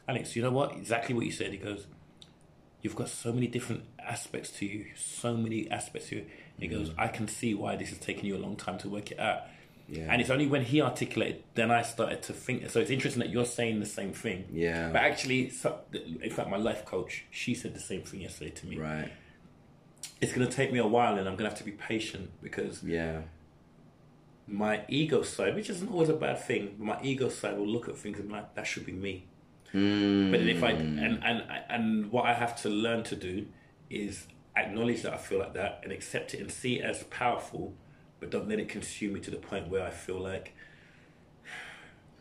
"Alex, 0.08 0.36
you 0.36 0.42
know 0.44 0.52
what? 0.52 0.76
Exactly 0.76 1.16
what 1.16 1.26
you 1.26 1.32
said." 1.32 1.52
He 1.52 1.58
goes, 1.58 1.88
"You've 2.82 2.96
got 2.96 3.10
so 3.10 3.32
many 3.34 3.48
different 3.48 3.84
aspects 4.00 4.52
to 4.60 4.66
you, 4.66 4.86
so 4.96 5.36
many 5.36 5.70
aspects 5.72 6.10
to 6.10 6.18
you." 6.18 6.26
He 6.60 6.68
goes, 6.68 6.90
Mm. 6.90 6.96
"I 7.00 7.08
can 7.08 7.28
see 7.28 7.54
why 7.56 7.76
this 7.76 7.90
has 7.90 7.98
taken 7.98 8.26
you 8.26 8.36
a 8.36 8.44
long 8.46 8.56
time 8.56 8.78
to 8.80 8.90
work 8.90 9.12
it 9.12 9.20
out." 9.20 9.44
Yeah. 9.90 10.08
And 10.12 10.20
it's 10.22 10.30
only 10.32 10.48
when 10.48 10.64
he 10.64 10.82
articulated, 10.82 11.44
then 11.54 11.70
I 11.72 11.82
started 11.84 12.24
to 12.24 12.34
think. 12.34 12.70
So 12.72 12.80
it's 12.80 12.90
interesting 12.90 13.20
that 13.22 13.30
you're 13.32 13.46
saying 13.46 13.80
the 13.80 13.86
same 13.86 14.14
thing. 14.14 14.46
Yeah. 14.52 14.90
But 14.92 15.02
actually, 15.02 15.50
so, 15.52 15.80
in 16.24 16.32
fact, 16.32 16.50
my 16.50 16.58
life 16.58 16.86
coach, 16.86 17.26
she 17.30 17.54
said 17.54 17.76
the 17.76 17.80
same 17.80 18.02
thing 18.02 18.22
yesterday 18.22 18.50
to 18.52 18.66
me. 18.68 18.78
Right. 18.78 19.12
It's 20.22 20.34
going 20.34 20.48
to 20.48 20.54
take 20.54 20.72
me 20.72 20.80
a 20.80 20.88
while, 20.88 21.18
and 21.18 21.28
I'm 21.28 21.36
going 21.36 21.44
to 21.46 21.50
have 21.50 21.58
to 21.58 21.64
be 21.64 21.72
patient 21.72 22.30
because 22.42 22.84
Yeah. 22.84 23.22
my 24.48 24.84
ego 24.88 25.22
side, 25.24 25.56
which 25.56 25.70
isn't 25.70 25.92
always 25.92 26.10
a 26.10 26.14
bad 26.14 26.40
thing, 26.40 26.76
but 26.78 26.86
my 26.86 27.00
ego 27.04 27.30
side 27.30 27.58
will 27.58 27.68
look 27.68 27.90
at 27.90 27.98
things 27.98 28.20
and 28.20 28.28
be 28.30 28.34
like, 28.34 28.56
that 28.56 28.66
should 28.68 28.86
be 28.86 28.92
me. 28.94 29.26
Mm. 29.74 30.32
But 30.32 30.40
then 30.40 30.50
if 30.50 30.64
I 30.64 30.70
and 30.72 31.22
and 31.24 31.44
and 31.70 32.12
what 32.12 32.26
I 32.26 32.34
have 32.34 32.56
to 32.62 32.70
learn 32.70 33.04
to 33.06 33.16
do 33.16 33.48
is 33.90 34.28
acknowledge 34.56 35.02
that 35.02 35.14
I 35.14 35.18
feel 35.18 35.40
like 35.40 35.54
that 35.56 35.82
and 35.84 35.92
accept 35.92 36.34
it 36.34 36.40
and 36.40 36.50
see 36.50 36.80
it 36.80 36.86
as 36.86 37.04
powerful, 37.06 37.74
but 38.20 38.30
don't 38.32 38.48
let 38.48 38.60
it 38.60 38.70
consume 38.70 39.14
me 39.14 39.20
to 39.22 39.32
the 39.32 39.38
point 39.38 39.68
where 39.68 39.84
I 39.84 39.90
feel 39.90 40.20
like 40.20 40.54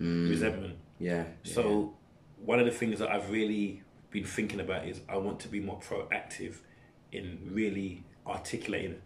resentment. 0.01 0.77
Yeah. 0.99 1.25
So 1.45 1.95
one 2.45 2.59
of 2.59 2.67
the 2.67 2.73
things 2.73 2.99
that 2.99 3.11
I've 3.11 3.31
really 3.31 3.83
been 4.11 4.25
thinking 4.25 4.61
about 4.61 4.87
is 4.87 5.01
I 5.09 5.17
want 5.19 5.39
to 5.41 5.49
be 5.49 5.61
more 5.61 5.79
proactive 5.81 6.57
in 7.15 7.51
really 7.53 8.03
articulating 8.27 8.97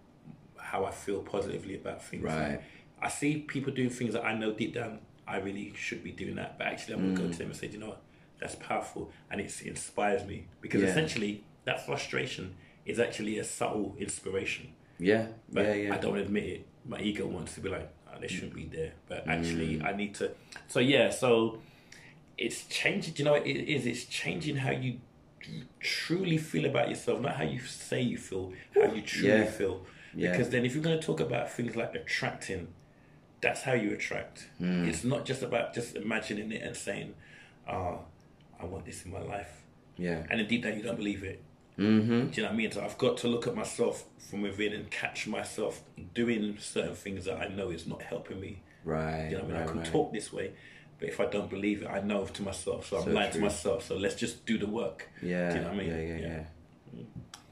how 0.56 0.84
I 0.84 0.90
feel 0.90 1.20
positively 1.22 1.74
about 1.76 2.04
things. 2.04 2.24
Right. 2.24 2.60
I 3.00 3.08
see 3.08 3.38
people 3.38 3.72
doing 3.72 3.90
things 3.90 4.12
that 4.14 4.24
I 4.24 4.34
know 4.34 4.52
deep 4.52 4.74
down 4.74 5.00
I 5.26 5.36
really 5.40 5.74
should 5.76 6.02
be 6.02 6.10
doing 6.10 6.36
that, 6.36 6.56
but 6.56 6.68
actually 6.68 6.94
I'm 6.94 7.00
gonna 7.00 7.12
Mm. 7.12 7.16
go 7.26 7.28
to 7.32 7.38
them 7.38 7.48
and 7.48 7.56
say, 7.56 7.66
"Do 7.66 7.74
you 7.74 7.80
know 7.80 7.88
what, 7.88 8.02
that's 8.38 8.54
powerful, 8.54 9.12
and 9.30 9.42
it's, 9.42 9.60
it 9.60 9.66
inspires 9.68 10.24
me 10.26 10.46
because 10.62 10.80
Yeah. 10.80 10.88
essentially 10.88 11.44
that 11.66 11.84
frustration 11.84 12.54
is 12.86 12.98
actually 12.98 13.38
a 13.38 13.44
subtle 13.44 13.94
inspiration. 13.98 14.72
Yeah, 14.98 15.26
But 15.52 15.66
yeah, 15.66 15.74
yeah. 15.74 15.94
I 15.94 15.98
don't 15.98 16.16
admit 16.16 16.44
it. 16.44 16.66
My 16.86 16.98
ego 17.00 17.26
wants 17.26 17.54
to 17.56 17.60
be 17.60 17.68
like, 17.68 17.88
oh, 18.10 18.18
they 18.18 18.26
shouldn't 18.28 18.54
be 18.54 18.64
there. 18.64 18.94
But 19.06 19.26
Mm. 19.26 19.30
actually, 19.36 19.82
I 19.82 19.92
need 19.94 20.14
to. 20.14 20.30
So 20.66 20.80
yeah, 20.80 21.10
so 21.10 21.60
it's 22.38 22.64
changing. 22.68 23.14
You 23.18 23.24
know, 23.26 23.34
it 23.34 23.46
is. 23.46 23.84
It's 23.86 24.04
changing 24.06 24.56
how 24.56 24.70
you 24.70 24.98
truly 25.80 26.38
feel 26.38 26.66
about 26.66 26.88
yourself, 26.88 27.20
not 27.20 27.36
how 27.36 27.44
you 27.44 27.60
say 27.60 28.00
you 28.00 28.18
feel, 28.18 28.52
how 28.74 28.92
you 28.92 29.02
truly 29.02 29.28
Yeah. 29.28 29.44
feel. 29.50 29.86
Yeah. 30.14 30.30
Because 30.32 30.50
then, 30.50 30.64
if 30.64 30.74
you're 30.74 30.82
going 30.82 30.98
to 30.98 31.04
talk 31.06 31.20
about 31.20 31.50
things 31.50 31.76
like 31.76 31.94
attracting, 31.94 32.68
that's 33.40 33.62
how 33.62 33.74
you 33.74 33.92
attract. 33.92 34.48
Hmm. 34.58 34.88
It's 34.88 35.04
not 35.04 35.24
just 35.24 35.42
about 35.42 35.74
just 35.74 35.94
imagining 35.96 36.50
it 36.50 36.62
and 36.62 36.74
saying, 36.76 37.14
"Oh, 37.70 38.00
I 38.60 38.64
want 38.64 38.84
this 38.86 39.04
in 39.04 39.12
my 39.12 39.20
life," 39.20 39.62
yeah. 39.96 40.26
and 40.30 40.40
in 40.40 40.48
deep 40.48 40.62
down 40.64 40.76
you 40.76 40.82
don't 40.82 40.96
believe 40.96 41.22
it. 41.22 41.42
Mm-hmm. 41.78 42.08
Do 42.08 42.14
you 42.34 42.42
know 42.42 42.48
what 42.48 42.54
I 42.54 42.56
mean? 42.56 42.72
So 42.72 42.82
I've 42.84 42.98
got 42.98 43.18
to 43.18 43.28
look 43.28 43.46
at 43.46 43.54
myself 43.54 44.04
from 44.18 44.42
within 44.42 44.72
and 44.72 44.90
catch 44.90 45.28
myself 45.28 45.82
doing 46.12 46.56
certain 46.58 46.96
things 46.96 47.26
that 47.26 47.38
I 47.38 47.46
know 47.48 47.70
is 47.70 47.86
not 47.86 48.02
helping 48.02 48.40
me. 48.40 48.62
Right. 48.84 49.26
Do 49.28 49.30
You 49.30 49.36
know 49.38 49.44
what 49.44 49.44
I 49.44 49.46
mean? 49.46 49.56
right, 49.60 49.62
I 49.62 49.70
can 49.72 49.80
right. 49.82 49.86
talk 49.92 50.12
this 50.12 50.32
way, 50.32 50.52
but 50.98 51.08
if 51.08 51.20
I 51.20 51.26
don't 51.26 51.48
believe 51.50 51.82
it, 51.82 51.88
I 51.88 52.00
know 52.00 52.24
to 52.24 52.42
myself. 52.42 52.88
So 52.88 52.98
I'm 52.98 53.12
lying 53.14 53.30
true. 53.30 53.40
to 53.40 53.46
myself. 53.46 53.84
So 53.84 53.96
let's 53.96 54.14
just 54.14 54.44
do 54.46 54.58
the 54.58 54.66
work. 54.66 55.08
Yeah. 55.22 55.50
Do 55.50 55.56
you 55.56 55.60
know 55.62 55.68
what 55.68 55.74
I 55.74 55.78
mean? 55.78 55.88
Yeah, 55.90 56.16
yeah, 56.16 56.42
yeah. 56.96 57.02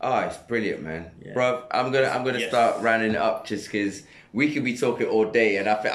Oh, 0.01 0.19
it's 0.21 0.37
brilliant, 0.37 0.83
man, 0.83 1.11
Yeah. 1.25 1.33
Bruv, 1.33 1.65
I'm 1.71 1.91
gonna 1.91 2.09
I'm 2.09 2.23
gonna 2.25 2.39
Yes. 2.39 2.51
start 2.51 2.83
rounding 2.83 3.13
it 3.13 3.17
up 3.17 3.47
just 3.47 3.71
because 3.71 4.03
we 4.33 4.53
could 4.53 4.65
be 4.65 4.77
talking 4.77 5.07
all 5.07 5.25
day, 5.27 5.57
and 5.57 5.69
I 5.69 5.75
think 5.75 5.95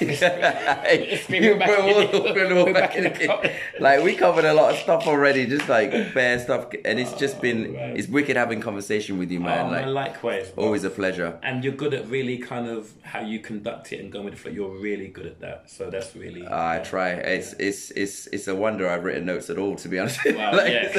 It's 0.00 1.26
been 1.26 1.42
You 1.42 1.56
back 1.56 1.78
all 1.78 1.98
in- 2.00 2.10
the- 2.12 2.20
put 2.32 2.36
it 2.36 2.52
all 2.52 2.64
back 2.66 2.74
back 2.74 2.96
in 2.96 3.06
in 3.06 3.12
the 3.12 3.18
the 3.18 3.26
game. 3.48 3.52
Like 3.80 4.02
we 4.02 4.14
covered 4.14 4.44
a 4.44 4.54
lot 4.54 4.72
of 4.72 4.78
stuff 4.78 5.06
already, 5.06 5.46
just 5.46 5.68
like 5.68 5.90
bare 6.14 6.38
stuff, 6.38 6.66
and 6.84 6.98
it's 6.98 7.12
just 7.14 7.36
oh, 7.38 7.40
been 7.40 7.66
Oh, 7.66 7.72
man. 7.72 7.96
it's 7.96 8.08
wicked 8.08 8.36
having 8.36 8.60
conversation 8.60 9.18
with 9.18 9.30
you, 9.30 9.40
man. 9.40 9.66
oh, 9.66 9.70
like 9.70 9.84
man, 9.84 9.94
likewise. 9.94 10.52
always 10.56 10.84
a 10.84 10.90
pleasure. 10.90 11.38
And 11.42 11.64
you're 11.64 11.72
good 11.74 11.94
at 11.94 12.08
really 12.08 12.38
kind 12.38 12.68
of 12.68 12.92
how 13.02 13.20
you 13.20 13.40
conduct 13.40 13.92
it 13.92 14.00
and 14.00 14.10
going 14.12 14.24
with 14.24 14.34
the 14.34 14.40
flow. 14.40 14.52
You're 14.52 14.76
really 14.78 15.08
good 15.08 15.26
at 15.26 15.40
that. 15.40 15.70
So 15.70 15.90
that's 15.90 16.14
really. 16.16 16.46
Ah, 16.48 16.72
I 16.72 16.78
try. 16.78 17.10
It's 17.10 17.52
it's 17.54 17.90
it's 17.92 18.26
it's 18.28 18.48
a 18.48 18.54
wonder 18.54 18.88
I've 18.88 19.04
written 19.04 19.26
notes 19.26 19.50
at 19.50 19.58
all, 19.58 19.76
to 19.76 19.88
be 19.88 19.98
honest. 19.98 20.20
Wow, 20.24 20.52
Like, 20.56 20.72
yeah, 20.72 20.90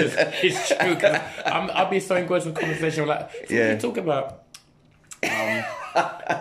it's 0.44 0.68
true. 0.69 0.98
I'm, 1.45 1.69
I'll 1.73 1.89
be 1.89 1.99
so 1.99 2.15
engrossed 2.15 2.48
in 2.48 2.53
conversation. 2.53 3.07
Like, 3.07 3.30
so 3.48 3.53
Yeah. 3.53 3.65
what 3.68 3.73
you 3.76 3.80
talk 3.80 3.98
about 3.98 4.47
um, 5.23 5.64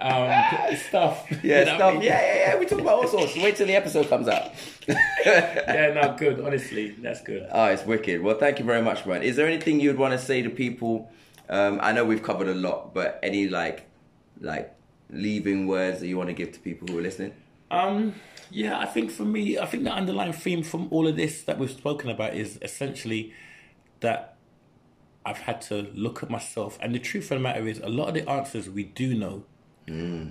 um, 0.00 0.76
stuff. 0.76 1.26
Yeah, 1.42 1.64
what 1.64 1.82
I 1.82 1.92
mean? 1.92 2.02
Yeah, 2.02 2.20
yeah, 2.20 2.34
yeah. 2.34 2.58
We 2.58 2.66
talk 2.66 2.80
about 2.80 2.98
all 2.98 3.08
sorts. 3.08 3.36
Wait 3.36 3.56
till 3.56 3.66
the 3.66 3.76
episode 3.76 4.08
comes 4.08 4.28
out. 4.28 4.52
yeah, 4.88 5.98
no, 6.00 6.16
good. 6.16 6.40
Honestly, 6.40 6.90
that's 7.02 7.22
good. 7.22 7.46
Oh, 7.52 7.66
it's 7.66 7.84
wicked. 7.84 8.22
Well, 8.22 8.38
thank 8.38 8.58
you 8.58 8.64
very 8.64 8.82
much, 8.82 9.06
man. 9.06 9.22
Is 9.22 9.36
there 9.36 9.46
anything 9.46 9.80
you'd 9.80 9.98
want 9.98 10.12
to 10.12 10.18
say 10.18 10.42
to 10.42 10.50
people? 10.50 11.10
Um, 11.48 11.80
I 11.82 11.92
know 11.92 12.04
we've 12.04 12.22
covered 12.22 12.48
a 12.48 12.54
lot, 12.54 12.94
but 12.94 13.18
any 13.22 13.48
like, 13.48 13.88
like, 14.40 14.74
leaving 15.10 15.66
words 15.66 16.00
that 16.00 16.06
you 16.06 16.16
want 16.16 16.28
to 16.28 16.34
give 16.34 16.52
to 16.52 16.60
people 16.60 16.88
who 16.88 16.98
are 16.98 17.02
listening? 17.02 17.34
Um, 17.70 18.14
yeah, 18.50 18.78
I 18.78 18.86
think 18.86 19.10
for 19.10 19.24
me, 19.24 19.58
I 19.58 19.66
think 19.66 19.84
the 19.84 19.92
underlying 19.92 20.32
theme 20.32 20.62
from 20.62 20.88
all 20.90 21.06
of 21.06 21.16
this 21.16 21.42
that 21.42 21.58
we've 21.58 21.70
spoken 21.70 22.10
about 22.10 22.34
is 22.34 22.58
essentially 22.62 23.32
that 24.00 24.29
I've 25.24 25.38
had 25.38 25.60
to 25.62 25.88
look 25.94 26.22
at 26.22 26.30
myself, 26.30 26.78
and 26.80 26.94
the 26.94 26.98
truth 26.98 27.24
of 27.30 27.38
the 27.38 27.40
matter 27.40 27.66
is, 27.68 27.78
a 27.80 27.88
lot 27.88 28.08
of 28.08 28.14
the 28.14 28.28
answers 28.28 28.70
we 28.70 28.84
do 28.84 29.14
know, 29.14 29.44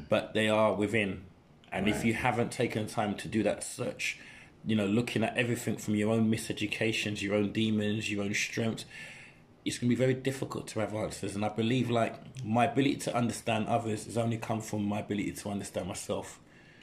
but 0.10 0.34
they 0.34 0.50
are 0.50 0.74
within. 0.74 1.24
And 1.72 1.88
if 1.88 2.04
you 2.04 2.14
haven't 2.14 2.52
taken 2.52 2.88
time 2.88 3.16
to 3.16 3.28
do 3.28 3.44
that 3.44 3.64
search, 3.64 4.18
you 4.66 4.76
know, 4.76 4.88
looking 4.88 5.24
at 5.24 5.38
everything 5.38 5.78
from 5.78 5.96
your 5.96 6.12
own 6.12 6.32
miseducations, 6.32 7.22
your 7.22 7.36
own 7.36 7.52
demons, 7.52 8.12
your 8.12 8.24
own 8.24 8.34
strengths, 8.34 8.86
it's 9.66 9.78
going 9.78 9.90
to 9.90 9.96
be 9.96 10.00
very 10.00 10.14
difficult 10.16 10.68
to 10.70 10.80
have 10.80 10.96
answers. 10.96 11.36
And 11.36 11.46
I 11.46 11.50
believe, 11.50 11.90
like, 11.90 12.16
my 12.44 12.66
ability 12.66 12.96
to 12.96 13.16
understand 13.16 13.68
others 13.68 14.06
has 14.06 14.18
only 14.18 14.38
come 14.38 14.62
from 14.62 14.84
my 14.86 15.00
ability 15.00 15.34
to 15.34 15.50
understand 15.50 15.88
myself. 15.88 16.40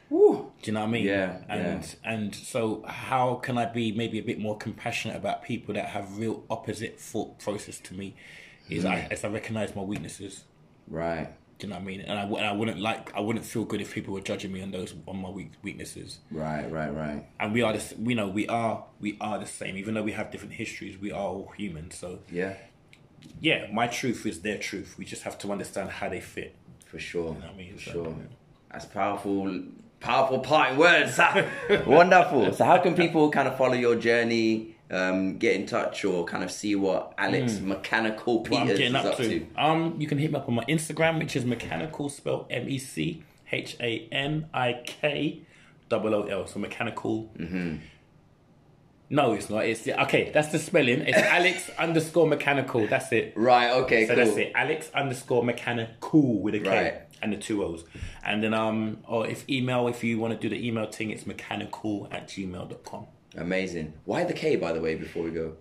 Woo. 0.08 0.52
Do 0.62 0.70
you 0.70 0.72
know 0.72 0.80
what 0.80 0.86
I 0.88 0.90
mean? 0.90 1.04
Yeah, 1.06 1.38
And 1.48 1.82
yeah. 1.82 2.10
and 2.12 2.34
so 2.34 2.84
how 2.86 3.34
can 3.36 3.58
I 3.58 3.66
be 3.66 3.92
maybe 3.92 4.18
a 4.18 4.22
bit 4.22 4.38
more 4.38 4.56
compassionate 4.56 5.16
about 5.16 5.42
people 5.42 5.74
that 5.74 5.86
have 5.86 6.16
real 6.18 6.44
opposite 6.48 7.00
thought 7.00 7.38
process 7.40 7.78
to 7.80 7.94
me? 7.94 8.14
Is. 8.68 8.84
I 8.84 8.96
mm. 8.96 9.12
as 9.12 9.24
I 9.24 9.28
recognize 9.28 9.74
my 9.76 9.82
weaknesses. 9.82 10.44
Right. 10.88 11.28
Do 11.58 11.66
you 11.66 11.72
know 11.72 11.76
what 11.78 11.82
I 11.82 11.86
mean? 11.86 12.00
And 12.02 12.18
I, 12.18 12.22
w- 12.22 12.36
and 12.38 12.46
I 12.46 12.52
wouldn't 12.52 12.78
like 12.80 13.14
I 13.16 13.20
wouldn't 13.20 13.44
feel 13.44 13.64
good 13.64 13.80
if 13.80 13.94
people 13.94 14.12
were 14.12 14.20
judging 14.20 14.52
me 14.52 14.60
on 14.62 14.70
those 14.72 14.94
on 15.08 15.16
my 15.22 15.30
weak, 15.30 15.52
weaknesses. 15.62 16.18
Right. 16.30 16.70
Right. 16.70 16.90
Right. 16.94 17.26
And 17.40 17.52
we 17.52 17.62
are 17.62 17.72
the 17.72 17.94
we 17.98 18.14
know 18.14 18.28
we 18.28 18.46
are 18.48 18.84
we 19.00 19.16
are 19.20 19.38
the 19.38 19.46
same. 19.46 19.76
Even 19.76 19.94
though 19.94 20.02
we 20.02 20.12
have 20.12 20.30
different 20.30 20.54
histories, 20.54 20.98
we 20.98 21.10
are 21.12 21.20
all 21.20 21.52
human. 21.56 21.90
So 21.90 22.20
Yeah. 22.30 22.54
yeah, 23.40 23.68
my 23.72 23.86
truth 23.86 24.26
is 24.26 24.40
their 24.42 24.58
truth. 24.58 24.96
We 24.98 25.04
just 25.04 25.22
have 25.22 25.38
to 25.38 25.50
understand 25.52 25.90
how 25.90 26.08
they 26.08 26.20
fit. 26.20 26.54
For 26.86 26.98
sure. 26.98 27.32
know 27.34 27.40
what 27.40 27.50
I 27.54 27.56
mean? 27.56 27.74
For 27.76 27.82
So, 27.82 27.92
sure. 27.92 28.06
yeah. 28.08 28.34
That's 28.72 28.84
powerful. 28.86 29.62
Powerful 30.01 30.40
parting 30.40 30.78
words. 30.78 31.18
Wonderful. 31.86 32.52
So, 32.52 32.64
how 32.64 32.78
can 32.78 32.94
people 32.94 33.31
kind 33.31 33.48
of 33.48 33.56
follow 33.56 33.74
your 33.74 33.97
journey? 33.97 34.73
Um, 34.89 35.39
get 35.39 35.56
in 35.56 35.66
touch 35.66 36.05
or 36.05 36.24
kind 36.24 36.44
of 36.44 36.51
see 36.52 36.77
what 36.77 37.12
Alex 37.18 37.55
Mechanikool 37.55 38.48
what 38.48 38.60
I'm 38.60 38.66
Peters 38.68 38.78
getting 38.78 38.94
is 38.94 39.05
up, 39.05 39.06
up 39.06 39.16
to. 39.16 39.40
to. 39.40 39.47
Um, 39.56 39.97
you 39.98 40.06
can 40.06 40.16
hit 40.16 40.31
me 40.31 40.39
up 40.39 40.47
on 40.48 40.55
my 40.55 40.64
Instagram, 40.66 41.18
which 41.18 41.35
is 41.35 41.44
Mechanikool 41.44 42.09
spelled 42.09 42.47
M 42.51 42.68
E 42.68 42.78
C 42.78 43.24
H 43.51 43.77
A 43.81 44.06
N 44.12 44.48
I 44.55 44.81
K 44.86 45.40
double 45.89 46.14
O 46.14 46.23
L. 46.23 46.47
So 46.47 46.60
Mechanikool. 46.60 47.36
Mm-hmm. 47.36 47.77
No, 49.09 49.35
it's 49.35 49.48
not. 49.48 49.64
It's 49.64 49.86
okay. 49.86 50.31
That's 50.32 50.48
the 50.48 50.59
spelling. 50.59 51.02
It's 51.02 51.18
Alex 51.18 51.70
underscore 51.78 52.27
mechanikool. 52.27 52.90
That's 52.90 53.12
it. 53.12 53.35
Right. 53.36 53.70
Okay. 53.70 54.06
So 54.06 54.14
cool. 54.14 54.24
that's 54.24 54.36
it. 54.36 54.52
Alex 54.55 54.90
underscore 54.94 55.44
mechanikool 55.44 56.40
with 56.40 56.56
a 56.56 56.60
K 56.60 56.68
Right. 56.68 57.05
And 57.22 57.32
the 57.32 57.36
two 57.38 57.64
O's. 57.64 57.84
And 58.24 58.43
then 58.43 58.52
um, 58.55 58.98
or 59.09 59.26
if 59.26 59.48
email, 59.48 59.88
if 59.88 60.05
you 60.05 60.18
want 60.18 60.34
to 60.34 60.38
do 60.38 60.48
the 60.55 60.66
email 60.66 60.86
thing, 60.90 61.10
it's 61.10 61.24
mechanikool 61.24 62.12
at 62.12 62.28
gmail.com. 62.28 63.06
Amazing. 63.36 63.94
Why 64.05 64.24
the 64.24 64.32
K, 64.34 64.56
by 64.56 64.72
the 64.72 64.80
way, 64.80 64.94
before 64.97 65.22
we 65.22 65.30
go? 65.30 65.55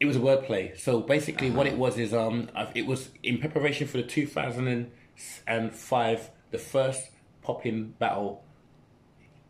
It 0.00 0.06
was 0.06 0.16
a 0.16 0.20
wordplay. 0.20 0.76
So 0.78 1.00
basically, 1.00 1.50
what 1.50 1.66
it 1.66 1.78
was 1.78 1.96
is 1.98 2.12
um, 2.12 2.50
it 2.74 2.84
was 2.86 3.08
in 3.22 3.38
preparation 3.38 3.86
for 3.86 3.96
the 3.96 4.02
2005, 4.02 6.30
the 6.50 6.58
first 6.58 7.10
popping 7.42 7.94
battle 7.98 8.42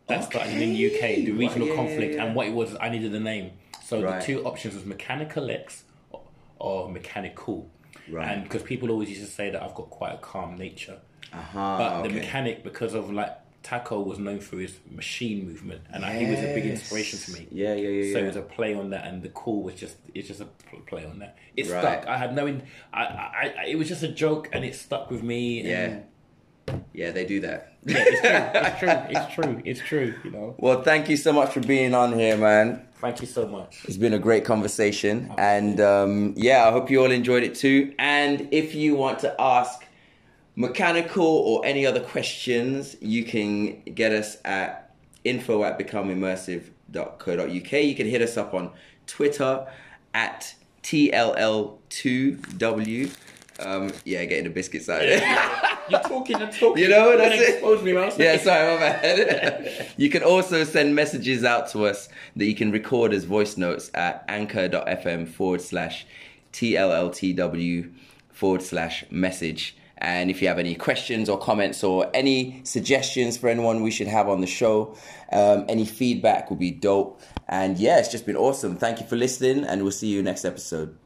that 0.07 0.23
started 0.25 0.61
in 0.61 0.73
the 0.73 0.85
UK, 0.95 1.01
the 1.25 1.31
regional 1.31 1.67
Yeah, 1.67 1.73
yeah, 1.73 1.79
conflict, 1.79 2.13
yeah. 2.15 2.25
and 2.25 2.35
what 2.35 2.45
it 2.47 2.53
was, 2.53 2.75
I 2.79 2.89
needed 2.89 3.13
a 3.15 3.19
name. 3.19 3.51
So 3.83 4.03
Right. 4.03 4.19
the 4.19 4.25
two 4.25 4.43
options 4.45 4.75
was 4.75 4.85
Mechanical 4.85 5.49
X 5.49 5.83
or, 6.11 6.21
or 6.59 6.89
Mechanikool. 6.89 7.65
Right. 8.09 8.27
And 8.27 8.43
because 8.43 8.61
people 8.61 8.91
always 8.91 9.09
used 9.09 9.25
to 9.25 9.31
say 9.31 9.49
that 9.49 9.63
I've 9.63 9.73
got 9.73 9.89
quite 9.89 10.13
a 10.13 10.17
calm 10.17 10.57
nature. 10.57 10.99
Uh-huh, 11.33 11.77
But 11.77 11.93
okay. 11.93 12.07
the 12.07 12.13
mechanic, 12.19 12.63
because 12.63 12.93
of 12.93 13.11
like 13.11 13.33
Taco 13.63 14.01
was 14.01 14.19
known 14.19 14.39
for 14.39 14.57
his 14.57 14.77
machine 14.91 15.45
movement, 15.47 15.81
and 15.91 16.05
I, 16.05 16.13
he 16.19 16.29
was 16.29 16.39
a 16.39 16.53
big 16.53 16.65
inspiration 16.65 17.17
for 17.19 17.31
me. 17.31 17.47
Yeah, 17.51 17.73
yeah, 17.73 17.89
yeah, 17.89 18.13
So 18.13 18.19
yeah. 18.19 18.23
it 18.25 18.27
was 18.27 18.35
a 18.35 18.41
play 18.43 18.75
on 18.75 18.91
that, 18.91 19.05
and 19.07 19.23
the 19.23 19.29
call 19.29 19.63
was 19.63 19.75
just 19.75 19.97
it's 20.13 20.27
just 20.27 20.41
a 20.41 20.45
play 20.85 21.03
on 21.05 21.19
that. 21.19 21.35
It 21.57 21.69
Right. 21.69 21.81
stuck. 21.81 22.07
I 22.07 22.17
had 22.17 22.35
no, 22.35 22.45
in, 22.45 22.61
I, 22.93 23.01
I, 23.03 23.53
I, 23.61 23.65
it 23.67 23.77
was 23.77 23.87
just 23.87 24.03
a 24.03 24.07
joke, 24.07 24.49
and 24.53 24.63
it 24.63 24.75
stuck 24.75 25.09
with 25.11 25.23
me. 25.23 25.59
and- 25.61 25.67
Yeah. 25.67 25.99
Yeah, 26.93 27.11
they 27.11 27.25
do 27.25 27.41
that. 27.41 27.73
yeah, 27.85 27.97
it's 27.99 28.79
true. 28.79 28.89
It's 29.09 29.33
true. 29.35 29.35
It's 29.35 29.35
true. 29.35 29.61
It's 29.65 29.79
true. 29.81 30.13
You 30.23 30.31
know. 30.31 30.55
Well, 30.57 30.81
thank 30.81 31.09
you 31.09 31.17
so 31.17 31.31
much 31.31 31.51
for 31.53 31.59
being 31.59 31.93
on 31.93 32.13
here, 32.17 32.37
man. 32.37 32.87
Thank 32.99 33.21
you 33.21 33.27
so 33.27 33.47
much. 33.47 33.83
It's 33.87 33.97
been 33.97 34.13
a 34.13 34.19
great 34.19 34.45
conversation. 34.45 35.31
And 35.37 35.79
um, 35.79 36.33
yeah, 36.35 36.67
I 36.67 36.71
hope 36.71 36.89
you 36.89 37.03
all 37.03 37.11
enjoyed 37.11 37.43
it 37.43 37.53
too. 37.53 37.93
And 37.99 38.47
if 38.51 38.73
you 38.73 38.95
want 38.95 39.19
to 39.19 39.35
ask 39.39 39.84
Mechanikool 40.57 41.17
or 41.17 41.65
any 41.65 41.85
other 41.85 41.99
questions, 41.99 42.95
you 43.01 43.23
can 43.23 43.81
get 43.83 44.13
us 44.13 44.37
at 44.45 44.93
info 45.23 45.63
at 45.63 45.77
becomeimmersive.co.uk. 45.77 47.71
You 47.71 47.95
can 47.95 48.07
hit 48.07 48.21
us 48.21 48.37
up 48.37 48.53
on 48.53 48.71
Twitter 49.05 49.67
at 50.13 50.55
TLL2W. 50.83 53.15
Um, 53.57 53.89
yeah, 54.03 54.25
getting 54.25 54.43
the 54.45 54.49
biscuits 54.49 54.89
out. 54.89 55.01
You're 55.89 56.01
talking 56.01 56.41
and 56.41 56.51
talking. 56.51 56.83
You 56.83 56.89
know, 56.89 57.17
that's 57.17 57.35
it. 57.35 57.55
expose 57.55 57.83
me, 57.83 57.93
man. 57.93 58.11
Yeah, 58.17 58.37
sorry, 58.37 58.73
my 58.73 58.79
bad. 58.79 59.91
you 59.97 60.09
can 60.09 60.23
also 60.23 60.63
send 60.63 60.95
messages 60.95 61.43
out 61.43 61.69
to 61.69 61.85
us 61.85 62.09
that 62.35 62.45
you 62.45 62.55
can 62.55 62.71
record 62.71 63.13
as 63.13 63.23
voice 63.23 63.55
notes 63.55 63.91
at 63.93 64.25
anchor.fm 64.27 65.27
forward 65.27 65.61
slash 65.61 66.05
TLLTW 66.53 67.93
forward 68.31 68.61
slash 68.61 69.05
message. 69.09 69.77
And 69.97 70.29
if 70.29 70.41
you 70.41 70.47
have 70.47 70.59
any 70.59 70.75
questions 70.75 71.29
or 71.29 71.37
comments 71.37 71.83
or 71.83 72.09
any 72.13 72.61
suggestions 72.63 73.37
for 73.37 73.47
anyone 73.47 73.81
we 73.81 73.91
should 73.91 74.07
have 74.07 74.27
on 74.27 74.41
the 74.41 74.47
show, 74.47 74.95
um, 75.31 75.65
any 75.69 75.85
feedback 75.85 76.49
would 76.49 76.59
be 76.59 76.71
dope. 76.71 77.21
And 77.47 77.77
yeah, 77.77 77.99
it's 77.99 78.09
just 78.09 78.25
been 78.25 78.35
awesome. 78.35 78.75
Thank 78.75 78.99
you 78.99 79.07
for 79.07 79.15
listening, 79.15 79.63
and 79.63 79.83
we'll 79.83 79.91
see 79.91 80.07
you 80.07 80.21
next 80.21 80.45
episode. 80.45 80.97